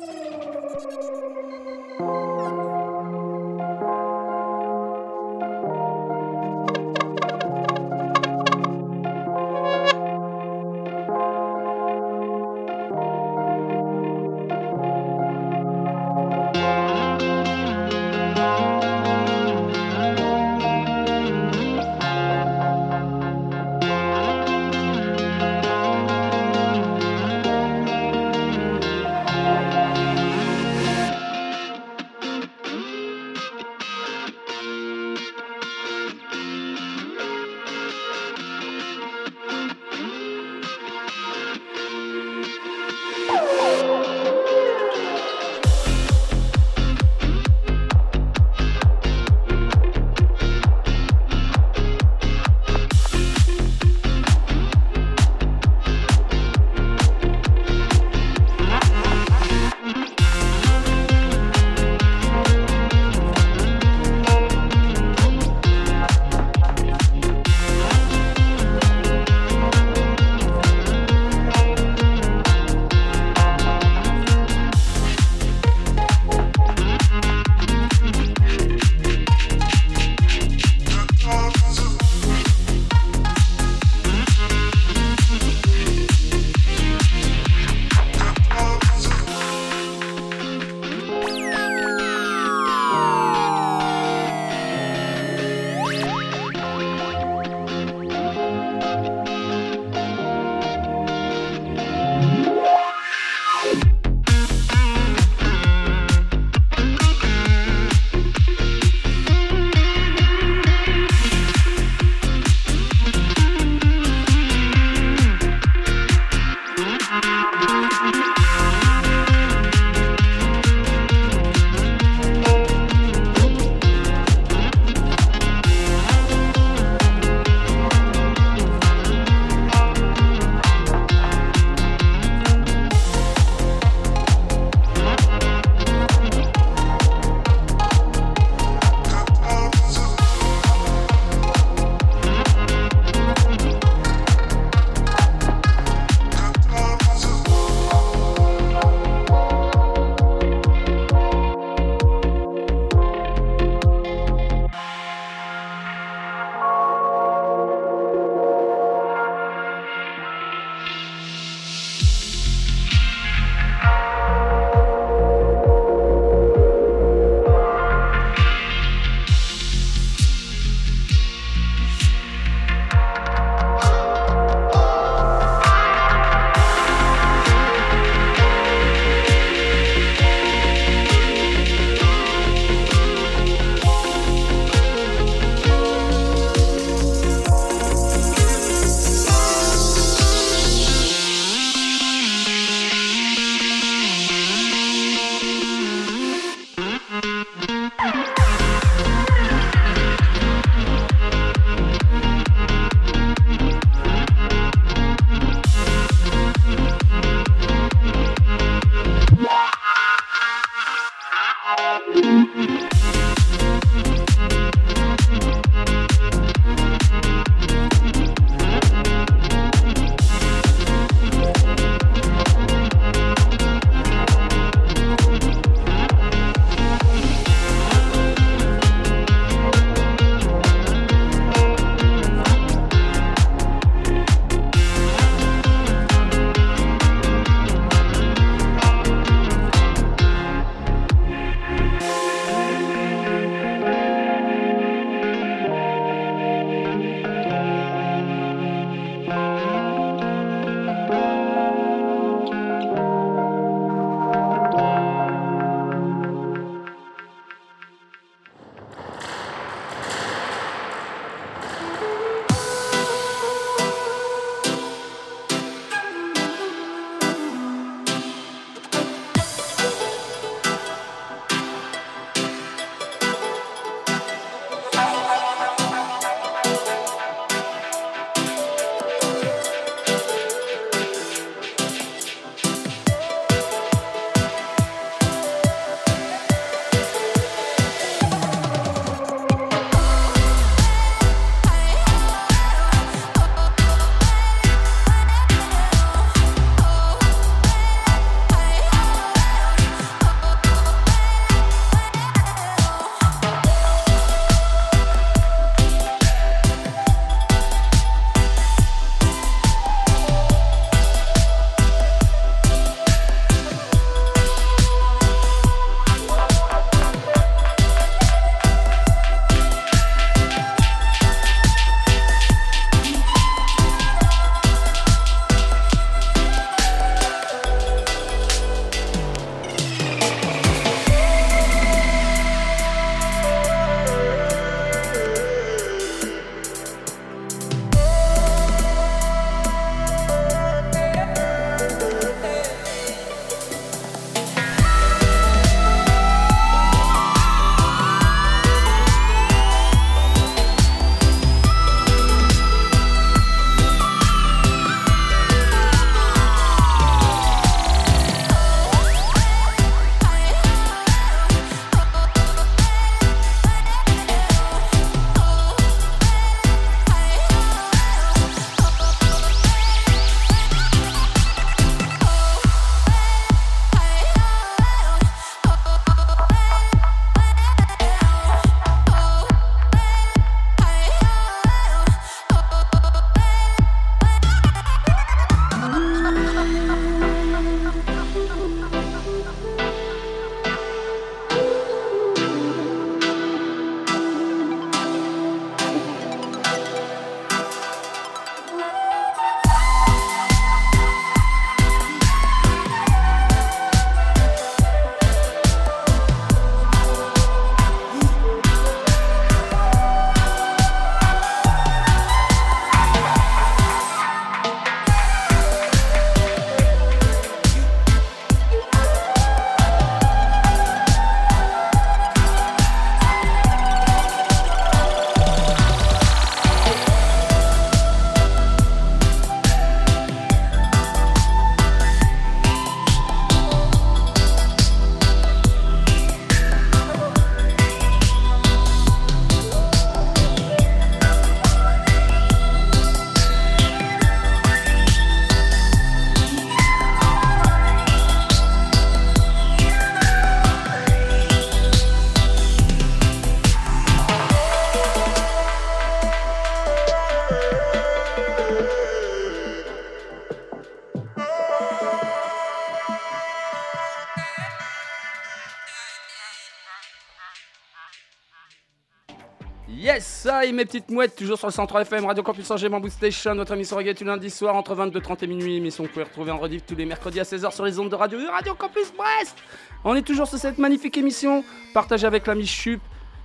Mes 470.73 470.85
petites 470.85 471.11
mouettes, 471.11 471.35
toujours 471.35 471.59
sur 471.59 471.67
le 471.67 471.71
103 471.73 472.01
FM, 472.01 472.25
Radio 472.25 472.41
Campus 472.41 472.71
Angers, 472.71 472.89
Bamboo 472.89 473.07
Station, 473.07 473.53
votre 473.53 473.73
émission 473.73 473.95
reggae 473.95 474.15
tous 474.15 474.23
les 474.23 474.31
lundis 474.31 474.49
soirs 474.49 474.75
entre 474.75 474.95
22h30 474.95 475.43
et 475.43 475.47
minuit, 475.47 475.77
émission 475.77 476.03
que 476.03 476.07
vous 476.07 476.13
pouvez 476.13 476.25
retrouver 476.25 476.51
en 476.51 476.57
rediff 476.57 476.83
tous 476.83 476.95
les 476.95 477.05
mercredis 477.05 477.39
à 477.39 477.43
16h 477.43 477.71
sur 477.75 477.85
les 477.85 477.99
ondes 477.99 478.09
de 478.09 478.15
radio 478.15 478.39
Radio 478.51 478.73
Campus 478.73 479.13
Brest. 479.15 479.55
On 480.03 480.15
est 480.15 480.23
toujours 480.23 480.47
sur 480.47 480.57
cette 480.57 480.79
magnifique 480.79 481.15
émission, 481.15 481.63
partagée 481.93 482.25
avec 482.25 482.47
l'ami 482.47 482.65
Chup, 482.65 483.01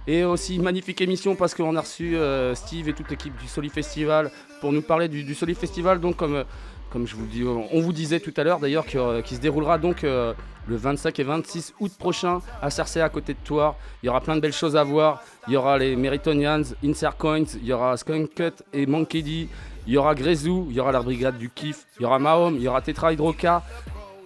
et 0.06 0.24
aussi 0.24 0.58
magnifique 0.58 1.02
émission 1.02 1.36
parce 1.36 1.54
qu'on 1.54 1.76
a 1.76 1.82
reçu 1.82 2.16
euh, 2.16 2.54
Steve 2.54 2.88
et 2.88 2.94
toute 2.94 3.10
l'équipe 3.10 3.36
du 3.36 3.46
Soli 3.46 3.68
Festival 3.68 4.30
pour 4.62 4.72
nous 4.72 4.80
parler 4.80 5.08
du, 5.08 5.22
du 5.22 5.34
Soli 5.34 5.54
Festival, 5.54 6.00
donc 6.00 6.16
comme... 6.16 6.34
euh, 6.36 6.44
comme 6.90 7.06
je 7.06 7.16
vous 7.16 7.26
dis, 7.26 7.44
on 7.44 7.80
vous 7.80 7.92
disait 7.92 8.20
tout 8.20 8.32
à 8.36 8.44
l'heure 8.44 8.58
d'ailleurs, 8.58 8.86
qui, 8.86 8.98
euh, 8.98 9.22
qui 9.22 9.34
se 9.34 9.40
déroulera 9.40 9.78
donc 9.78 10.04
euh, 10.04 10.32
le 10.66 10.76
25 10.76 11.18
et 11.18 11.22
26 11.22 11.74
août 11.80 11.92
prochain 11.98 12.40
à 12.62 12.70
Cercé 12.70 13.00
à 13.00 13.08
côté 13.08 13.34
de 13.34 13.38
Toire. 13.44 13.76
Il 14.02 14.06
y 14.06 14.08
aura 14.08 14.20
plein 14.20 14.36
de 14.36 14.40
belles 14.40 14.52
choses 14.52 14.76
à 14.76 14.84
voir. 14.84 15.22
Il 15.46 15.54
y 15.54 15.56
aura 15.56 15.78
les 15.78 15.96
Meritonians, 15.96 16.62
Insert 16.84 17.16
Coins, 17.16 17.44
il 17.54 17.66
y 17.66 17.72
aura 17.72 17.96
Skunk 17.96 18.34
Cut 18.34 18.62
et 18.72 18.86
Monkey 18.86 19.22
D, 19.22 19.48
il 19.86 19.92
y 19.92 19.96
aura 19.96 20.14
Grezou, 20.14 20.66
il 20.70 20.76
y 20.76 20.80
aura 20.80 20.92
la 20.92 21.02
brigade 21.02 21.38
du 21.38 21.50
Kiff, 21.50 21.86
il 21.98 22.02
y 22.02 22.06
aura 22.06 22.18
Mahom, 22.18 22.56
il 22.56 22.62
y 22.62 22.68
aura 22.68 22.80
Tetra 22.80 23.12
Hydroca. 23.12 23.62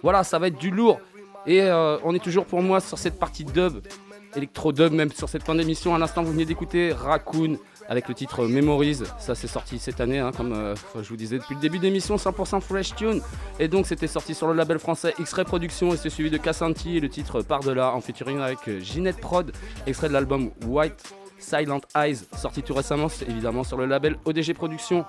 Voilà, 0.01 0.23
ça 0.23 0.39
va 0.39 0.47
être 0.47 0.57
du 0.57 0.71
lourd. 0.71 0.99
Et 1.45 1.61
euh, 1.61 1.97
on 2.03 2.13
est 2.15 2.23
toujours 2.23 2.45
pour 2.45 2.61
moi 2.61 2.79
sur 2.79 2.97
cette 2.97 3.19
partie 3.19 3.43
dub, 3.43 3.81
électro-dub 4.35 4.93
même 4.93 5.11
sur 5.11 5.29
cette 5.29 5.43
fin 5.43 5.55
d'émission. 5.55 5.95
À 5.95 5.97
l'instant, 5.97 6.23
vous 6.23 6.31
venez 6.31 6.45
d'écouter 6.45 6.93
Raccoon 6.93 7.57
avec 7.93 8.07
le 8.07 8.15
titre 8.15 8.47
Memories. 8.47 9.03
Ça, 9.19 9.35
c'est 9.35 9.47
sorti 9.47 9.77
cette 9.77 10.01
année, 10.01 10.17
hein, 10.17 10.31
comme 10.35 10.51
euh, 10.51 10.73
je 10.99 11.07
vous 11.07 11.15
disais 11.15 11.37
depuis 11.37 11.53
le 11.53 11.61
début 11.61 11.77
d'émission, 11.77 12.15
100% 12.15 12.59
fresh 12.59 12.95
tune. 12.95 13.21
Et 13.59 13.67
donc, 13.67 13.85
c'était 13.85 14.07
sorti 14.07 14.33
sur 14.33 14.47
le 14.47 14.53
label 14.53 14.79
français 14.79 15.13
X-Ray 15.19 15.45
Productions 15.45 15.93
et 15.93 15.97
c'est 15.97 16.09
suivi 16.09 16.31
de 16.31 16.37
Cassanti 16.37 16.97
et 16.97 16.99
le 16.99 17.07
titre 17.07 17.43
Par-delà 17.43 17.93
en 17.93 18.01
featuring 18.01 18.39
avec 18.39 18.67
euh, 18.67 18.79
Ginette 18.79 19.21
Prod, 19.21 19.51
extrait 19.85 20.07
de 20.07 20.13
l'album 20.13 20.49
White 20.65 21.13
Silent 21.37 21.81
Eyes, 21.95 22.17
sorti 22.35 22.63
tout 22.63 22.73
récemment, 22.73 23.09
évidemment 23.27 23.63
sur 23.63 23.77
le 23.77 23.85
label 23.85 24.17
ODG 24.25 24.55
Productions. 24.55 25.05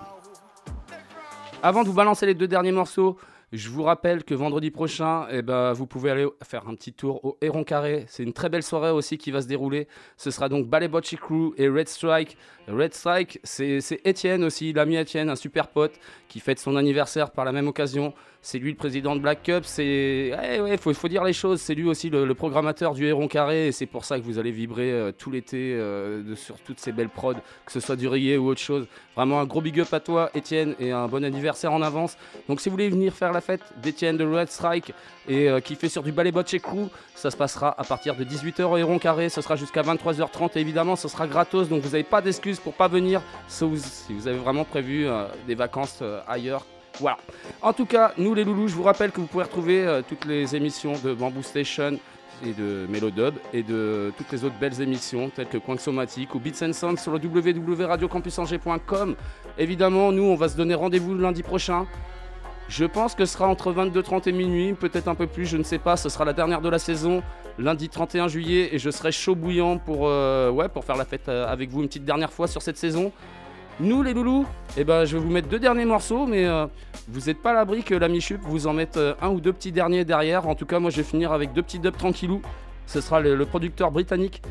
Avant 1.63 1.85
de 1.85 1.89
vous 1.89 1.95
balancer 1.95 2.27
les 2.27 2.35
deux 2.35 2.49
derniers 2.49 2.73
morceaux, 2.73 3.17
je 3.55 3.71
vous 3.71 3.83
rappelle 3.83 4.25
que 4.25 4.35
vendredi 4.35 4.71
prochain, 4.71 5.27
eh 5.31 5.43
ben, 5.43 5.73
vous 5.73 5.87
pouvez 5.87 6.11
aller 6.11 6.27
faire 6.43 6.69
un 6.69 6.75
petit 6.75 6.93
tour 6.93 7.25
au 7.25 7.39
Héron 7.41 7.65
Carré. 7.65 8.05
C'est 8.09 8.23
une 8.23 8.33
très 8.33 8.49
belle 8.49 8.63
soirée 8.63 8.91
aussi 8.91 9.17
qui 9.17 9.31
va 9.31 9.41
se 9.41 9.47
dérouler. 9.47 9.87
Ce 10.17 10.31
sera 10.31 10.49
donc 10.49 10.67
Ballet 10.69 10.89
Bocce 10.89 11.15
Crew 11.17 11.55
et 11.57 11.69
Red 11.69 11.89
Strike. 11.89 12.37
Red 12.69 12.95
Strike, 12.95 13.39
c'est 13.45 13.81
c'est 13.81 14.01
Étienne 14.05 14.45
aussi, 14.45 14.73
l'ami 14.73 14.97
Étienne, 14.97 15.31
un 15.31 15.37
super 15.37 15.69
pote 15.69 15.93
qui 16.35 16.41
fête 16.41 16.59
son 16.59 16.75
anniversaire 16.75 17.31
par 17.31 17.45
la 17.45 17.53
même 17.53 17.69
occasion. 17.69 18.13
C'est 18.43 18.59
lui 18.59 18.73
le 18.73 18.77
président 18.77 19.15
de 19.15 19.21
Black 19.21 19.45
Cup. 19.45 19.63
C'est 19.65 20.33
ouais, 20.61 20.77
faut, 20.77 21.09
dire 21.09 21.23
les 21.23 21.33
choses. 21.33 21.61
C'est 21.61 21.77
lui 21.77 21.85
aussi 21.85 22.11
le, 22.11 22.35
programmateur 22.35 22.93
du 22.93 23.07
Héron 23.07 23.29
Carré 23.29 23.69
et 23.69 23.73
c'est 23.73 23.87
pour 23.87 24.05
ça 24.05 24.19
que 24.19 24.25
vous 24.25 24.41
allez 24.41 24.51
vibrer 24.51 24.91
euh, 24.91 25.13
tout 25.13 25.31
l'été 25.31 25.75
euh, 25.75 26.35
sur 26.35 26.59
toutes 26.59 26.81
ces 26.81 26.91
belles 26.91 27.09
prods, 27.09 27.35
que 27.65 27.73
ce 27.73 27.79
soit 27.79 27.95
du 27.95 28.09
reggae 28.09 28.37
ou 28.37 28.49
autre 28.49 28.61
chose. 28.61 28.87
Vraiment 29.15 29.41
un 29.41 29.45
gros 29.45 29.61
big 29.61 29.79
up 29.79 29.95
à 29.95 30.01
toi, 30.01 30.29
Étienne, 30.35 30.75
et 30.81 30.91
un 30.91 31.07
bon 31.07 31.25
anniversaire 31.25 31.73
en 31.73 31.81
avance. 31.81 32.19
Donc 32.49 32.61
si 32.61 32.69
vous 32.69 32.75
voulez 32.75 32.89
venir 32.89 33.15
faire 33.15 33.33
la 33.33 33.41
fête 33.41 33.63
d'Étienne 33.81 34.17
de 34.17 34.27
Red 34.27 34.51
Strike 34.51 34.93
et 35.29 35.49
euh, 35.49 35.61
qui 35.61 35.77
fait 35.77 35.89
sur 35.89 36.03
du 36.03 36.11
ballet 36.11 36.33
botch 36.33 36.59
crew, 36.59 36.91
ça 37.15 37.31
se 37.31 37.37
passera 37.37 37.81
à 37.81 37.85
partir 37.85 38.17
de 38.17 38.25
18h 38.25 38.65
au 38.65 38.77
Héron 38.77 38.99
Carré. 38.99 39.29
Ce 39.29 39.41
sera 39.41 39.55
jusqu'à 39.55 39.83
23h30 39.83 40.51
et 40.57 40.61
évidemment 40.61 40.97
ce 40.97 41.07
sera 41.07 41.29
gratos. 41.29 41.69
Donc 41.69 41.83
vous 41.83 41.91
n'avez 41.91 42.03
pas 42.03 42.21
d'excuses 42.21 42.59
pour 42.59 42.75
pas 42.75 42.89
venir, 42.89 43.23
sauf 43.47 43.79
si 43.79 44.13
vous 44.13 44.27
avez 44.27 44.39
vraiment 44.39 44.65
prévu 44.65 45.07
des 45.47 45.55
vacances 45.55 46.03
ailleurs. 46.29 46.65
Voilà. 47.01 47.19
En 47.61 47.73
tout 47.73 47.87
cas, 47.87 48.13
nous 48.19 48.35
les 48.35 48.45
loulous, 48.45 48.69
je 48.69 48.75
vous 48.75 48.85
rappelle 48.85 49.11
que 49.11 49.21
vous 49.21 49.27
pouvez 49.27 49.45
retrouver 49.45 49.85
euh, 49.85 50.03
toutes 50.09 50.25
les 50.27 50.55
émissions 50.55 50.93
de 51.03 51.13
Bamboo 51.13 51.43
Station 51.43 51.99
et 52.45 52.53
de 52.53 52.87
Melodub 52.89 53.35
et 53.53 53.63
de 53.63 54.13
toutes 54.17 54.31
les 54.33 54.45
autres 54.45 54.59
belles 54.61 54.81
émissions 54.81 55.31
telles 55.31 55.49
que 55.49 55.59
Coin 55.59 55.77
Somatique 55.77 56.35
ou 56.35 56.39
Beats 56.39 56.65
and 56.65 56.73
Sound 56.73 56.99
sur 56.99 57.13
le 57.13 57.19
www.radiocampusangers.com. 57.19 59.17
Évidemment, 59.59 60.13
nous, 60.13 60.25
on 60.25 60.37
va 60.37 60.49
se 60.49 60.57
donner 60.57 60.75
rendez-vous 60.75 61.15
lundi 61.15 61.43
prochain. 61.43 61.87
Je 62.69 62.85
pense 62.85 63.15
que 63.15 63.25
ce 63.27 63.35
sera 63.35 63.47
entre 63.47 63.73
22h30 63.73 64.29
et 64.29 64.33
minuit, 64.33 64.73
peut-être 64.73 65.09
un 65.09 65.15
peu 65.15 65.27
plus, 65.27 65.47
je 65.47 65.57
ne 65.57 65.63
sais 65.63 65.79
pas. 65.79 65.97
Ce 65.97 66.09
sera 66.09 66.25
la 66.25 66.33
dernière 66.33 66.61
de 66.61 66.69
la 66.69 66.79
saison, 66.79 67.23
lundi 67.59 67.89
31 67.89 68.29
juillet, 68.29 68.71
et 68.73 68.79
je 68.79 68.91
serai 68.91 69.13
chaud 69.13 69.35
bouillant 69.35 69.77
pour, 69.79 70.09
euh, 70.09 70.51
ouais, 70.51 70.69
pour 70.69 70.85
faire 70.85 70.97
la 70.97 71.05
fête 71.05 71.29
euh, 71.29 71.47
avec 71.47 71.71
vous 71.71 71.83
une 71.83 71.89
petite 71.89 72.07
dernière 72.07 72.33
fois 72.33 72.49
sur 72.49 72.63
cette 72.63 72.79
saison. 72.79 73.13
Nous, 73.81 74.05
les 74.05 74.15
loulous, 74.15 74.47
eh 74.77 74.85
ben, 74.85 75.05
je 75.05 75.17
vais 75.17 75.23
vous 75.23 75.31
mettre 75.31 75.49
deux 75.49 75.59
derniers 75.59 75.85
morceaux, 75.85 76.27
mais 76.27 76.47
euh, 76.47 76.67
vous 77.09 77.23
n'êtes 77.27 77.43
pas 77.43 77.51
à 77.51 77.55
l'abri 77.55 77.83
que 77.83 77.97
l'ami 77.97 78.21
Chup 78.21 78.41
vous 78.45 78.69
en 78.69 78.73
mette 78.73 78.97
euh, 78.97 79.15
un 79.21 79.31
ou 79.31 79.41
deux 79.41 79.53
petits 79.53 79.73
derniers 79.73 80.05
derrière. 80.05 80.47
En 80.47 80.55
tout 80.55 80.65
cas, 80.65 80.79
moi, 80.79 80.91
je 80.91 80.99
vais 80.99 81.03
finir 81.03 81.33
avec 81.33 81.53
deux 81.53 81.63
petits 81.63 81.81
dubs 81.81 81.97
tranquillou. 81.97 82.41
Ce 82.87 83.01
sera 83.01 83.19
le, 83.19 83.45
producteur 83.45 83.91
britannique 83.91 84.43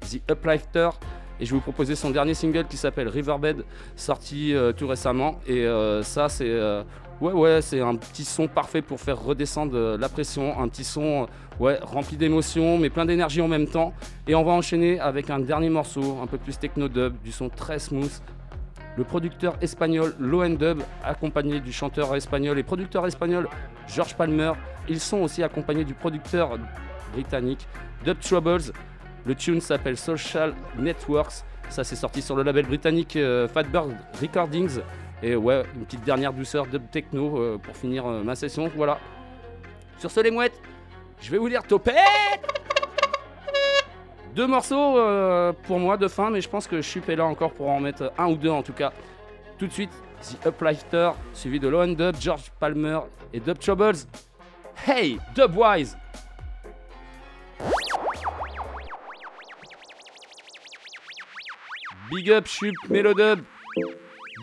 The 0.00 0.20
Uplifter. 0.28 0.90
Et 1.38 1.46
je 1.46 1.52
vais 1.52 1.58
vous 1.58 1.62
proposer 1.62 1.94
son 1.94 2.10
dernier 2.10 2.34
single 2.34 2.66
qui 2.66 2.76
s'appelle 2.76 3.08
Riverbed, 3.08 3.64
sorti 3.94 4.52
euh, 4.52 4.72
tout 4.72 4.88
récemment. 4.88 5.38
Et 5.46 5.64
ça, 6.02 6.28
c'est 6.28 6.50
un 6.60 7.94
petit 7.94 8.24
son 8.24 8.48
parfait 8.48 8.82
pour 8.82 9.00
faire 9.00 9.22
redescendre 9.22 9.96
la 9.96 10.08
pression. 10.08 10.60
Un 10.60 10.66
petit 10.66 10.84
son 10.84 11.28
rempli 11.60 12.16
d'émotions, 12.16 12.78
mais 12.78 12.90
plein 12.90 13.06
d'énergie 13.06 13.42
en 13.42 13.48
même 13.48 13.68
temps. 13.68 13.92
Et 14.26 14.34
on 14.34 14.42
va 14.42 14.52
enchaîner 14.52 14.98
avec 14.98 15.30
un 15.30 15.38
dernier 15.38 15.70
morceau, 15.70 16.18
un 16.20 16.26
peu 16.26 16.38
plus 16.38 16.58
techno-dub, 16.58 17.14
du 17.22 17.30
son 17.30 17.48
très 17.48 17.78
smooth. 17.78 18.10
Le 18.96 19.04
producteur 19.04 19.56
espagnol 19.62 20.14
Low 20.18 20.46
Dub, 20.48 20.82
accompagné 21.02 21.60
du 21.60 21.72
chanteur 21.72 22.14
espagnol 22.14 22.58
et 22.58 22.62
producteur 22.62 23.06
espagnol 23.06 23.48
George 23.88 24.14
Palmer. 24.14 24.52
Ils 24.88 25.00
sont 25.00 25.18
aussi 25.18 25.42
accompagnés 25.42 25.84
du 25.84 25.94
producteur 25.94 26.58
britannique 27.12 27.66
Dub 28.04 28.18
Troubles. 28.20 28.72
Le 29.24 29.34
tune 29.34 29.60
s'appelle 29.60 29.96
Social 29.96 30.54
Networks. 30.78 31.44
Ça, 31.70 31.84
c'est 31.84 31.96
sorti 31.96 32.20
sur 32.20 32.36
le 32.36 32.42
label 32.42 32.66
britannique 32.66 33.16
euh, 33.16 33.48
Fatbird 33.48 33.96
Recordings. 34.20 34.80
Et 35.22 35.36
ouais, 35.36 35.62
une 35.74 35.84
petite 35.84 36.04
dernière 36.04 36.32
douceur 36.32 36.66
dub 36.66 36.90
techno 36.90 37.38
euh, 37.38 37.58
pour 37.58 37.76
finir 37.76 38.04
euh, 38.04 38.22
ma 38.22 38.34
session. 38.34 38.70
Voilà. 38.76 38.98
Sur 39.98 40.10
ce, 40.10 40.20
les 40.20 40.30
mouettes, 40.30 40.60
je 41.20 41.30
vais 41.30 41.38
vous 41.38 41.48
dire 41.48 41.62
topé 41.62 41.92
Deux 44.34 44.46
morceaux 44.46 44.98
euh, 44.98 45.52
pour 45.64 45.78
moi 45.78 45.98
de 45.98 46.08
fin, 46.08 46.30
mais 46.30 46.40
je 46.40 46.48
pense 46.48 46.66
que 46.66 46.76
je 46.76 46.88
suis 46.88 47.02
là 47.14 47.26
encore 47.26 47.52
pour 47.52 47.68
en 47.68 47.80
mettre 47.80 48.12
un 48.16 48.28
ou 48.28 48.36
deux 48.36 48.50
en 48.50 48.62
tout 48.62 48.72
cas. 48.72 48.92
Tout 49.58 49.66
de 49.66 49.72
suite, 49.72 49.92
The 50.22 50.46
Uplifter, 50.46 51.10
suivi 51.34 51.60
de 51.60 51.68
Low 51.68 51.86
Dub, 51.86 52.16
George 52.18 52.50
Palmer 52.58 53.00
et 53.32 53.40
Dub 53.40 53.58
Troubles. 53.58 53.98
Hey, 54.86 55.18
Dubwise 55.34 55.96
Big 62.10 62.30
up 62.30 62.46
Chup 62.46 62.74
Melodub. 62.88 63.40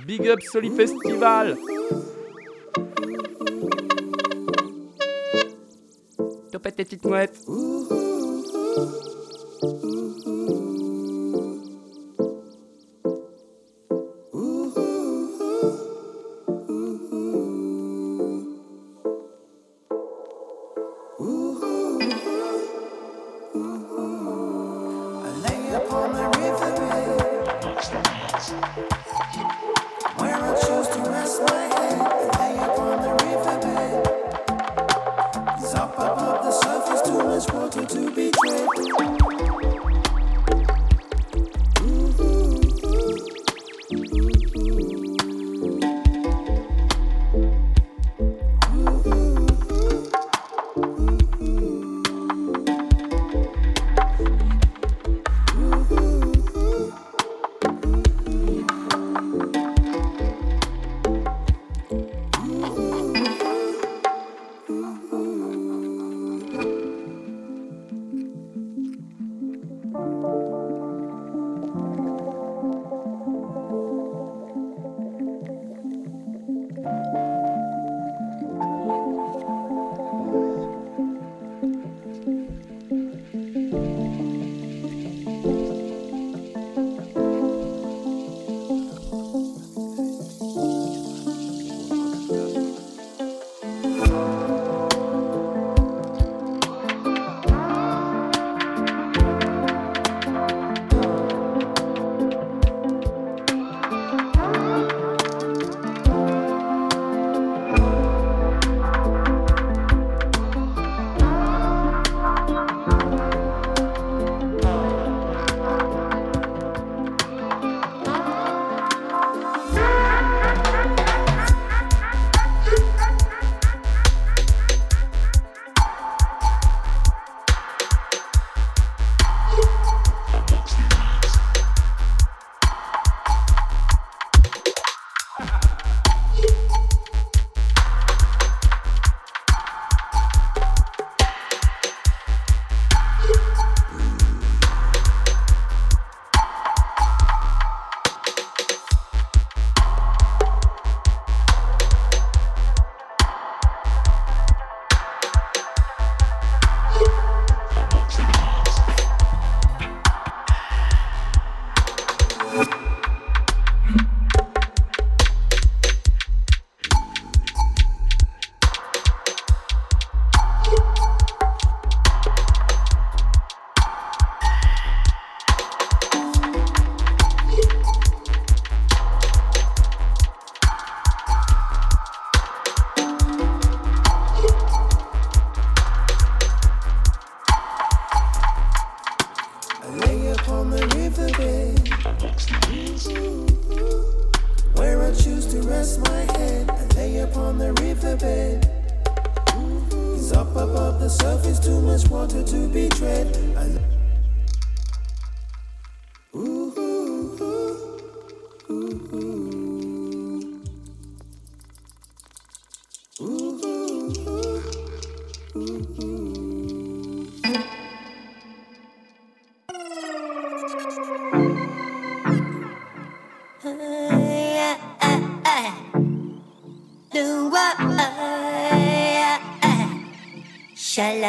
Big 0.06 0.28
up 0.28 0.40
Soli 0.42 0.70
Festival. 0.70 1.58
Topette 6.52 6.76
tes 6.76 6.86
petites 6.86 7.06
mouettes. 7.06 7.40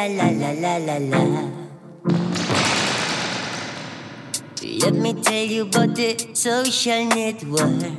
la 0.07 0.29
la 0.29 0.51
la 0.51 0.77
la 0.77 0.97
la 0.97 1.19
la. 1.23 1.43
Let 4.81 4.93
me 4.95 5.13
tell 5.13 5.45
you 5.45 5.63
about 5.63 5.95
the 5.95 6.17
social 6.33 7.05
network. 7.05 7.95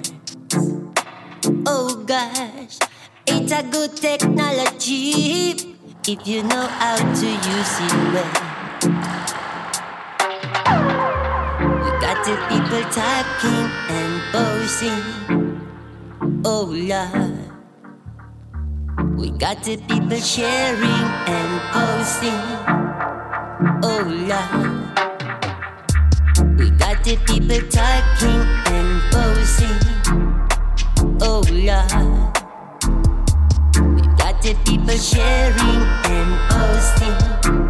Oh 1.66 2.02
gosh, 2.06 2.78
it's 3.26 3.52
a 3.52 3.62
good 3.62 3.96
technology 3.96 5.54
if 6.08 6.26
you 6.26 6.42
know 6.42 6.66
how 6.66 6.96
to 6.96 7.26
use 7.26 7.74
it 7.86 7.94
well. 8.12 8.34
We 11.82 11.90
got 12.00 12.18
the 12.26 12.34
people 12.50 12.84
talking 12.90 13.70
and 13.88 14.14
posing. 14.32 15.02
Oh 16.44 16.64
love. 16.64 17.31
Got 19.52 19.64
the 19.64 19.76
people 19.76 20.16
sharing 20.16 21.08
and 21.28 21.60
posting. 21.74 22.42
Oh 23.82 24.02
love. 24.30 24.64
We 26.58 26.70
got 26.70 27.04
the 27.04 27.16
people 27.26 27.60
talking 27.68 28.46
and 28.72 29.02
posting. 29.12 29.80
Oh 31.20 31.42
love. 31.50 32.32
We 33.94 34.02
got 34.16 34.40
the 34.40 34.54
people 34.64 34.96
sharing 34.96 35.82
and 36.08 36.32
posting. 36.48 37.61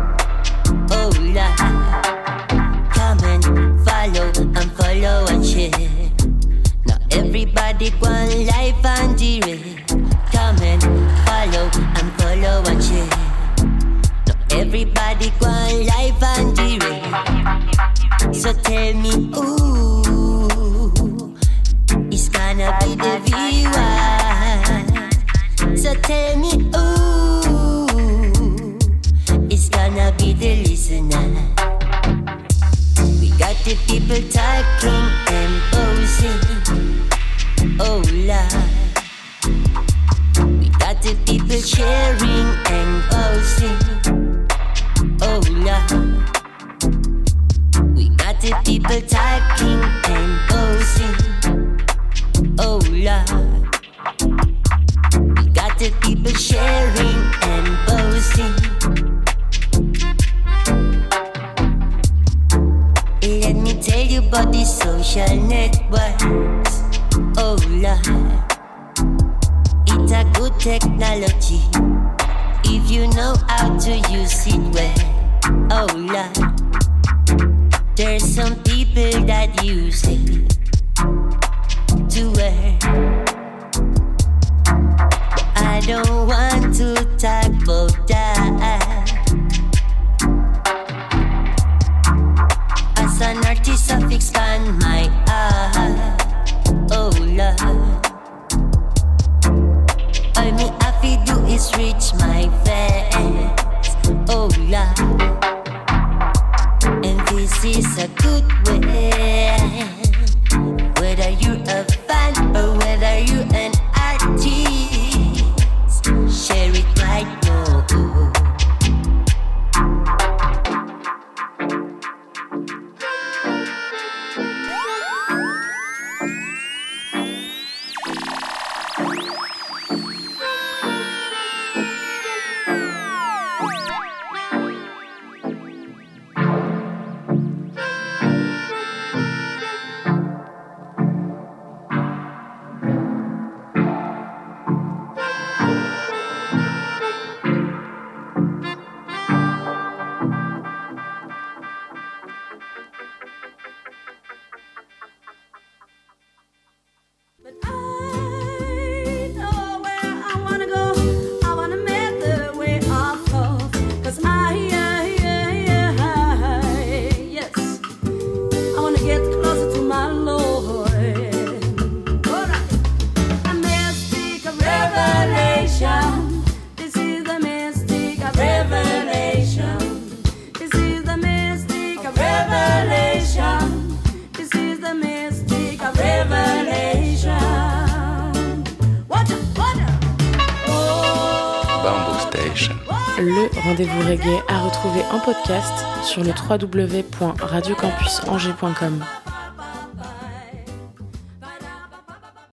Vous 193.84 194.08
reggae 194.08 194.40
à 194.48 194.60
retrouver 194.60 195.02
en 195.12 195.18
podcast 195.18 195.84
sur 196.04 196.22
le 196.22 196.30
www.radiocampusangers.com. 196.30 199.04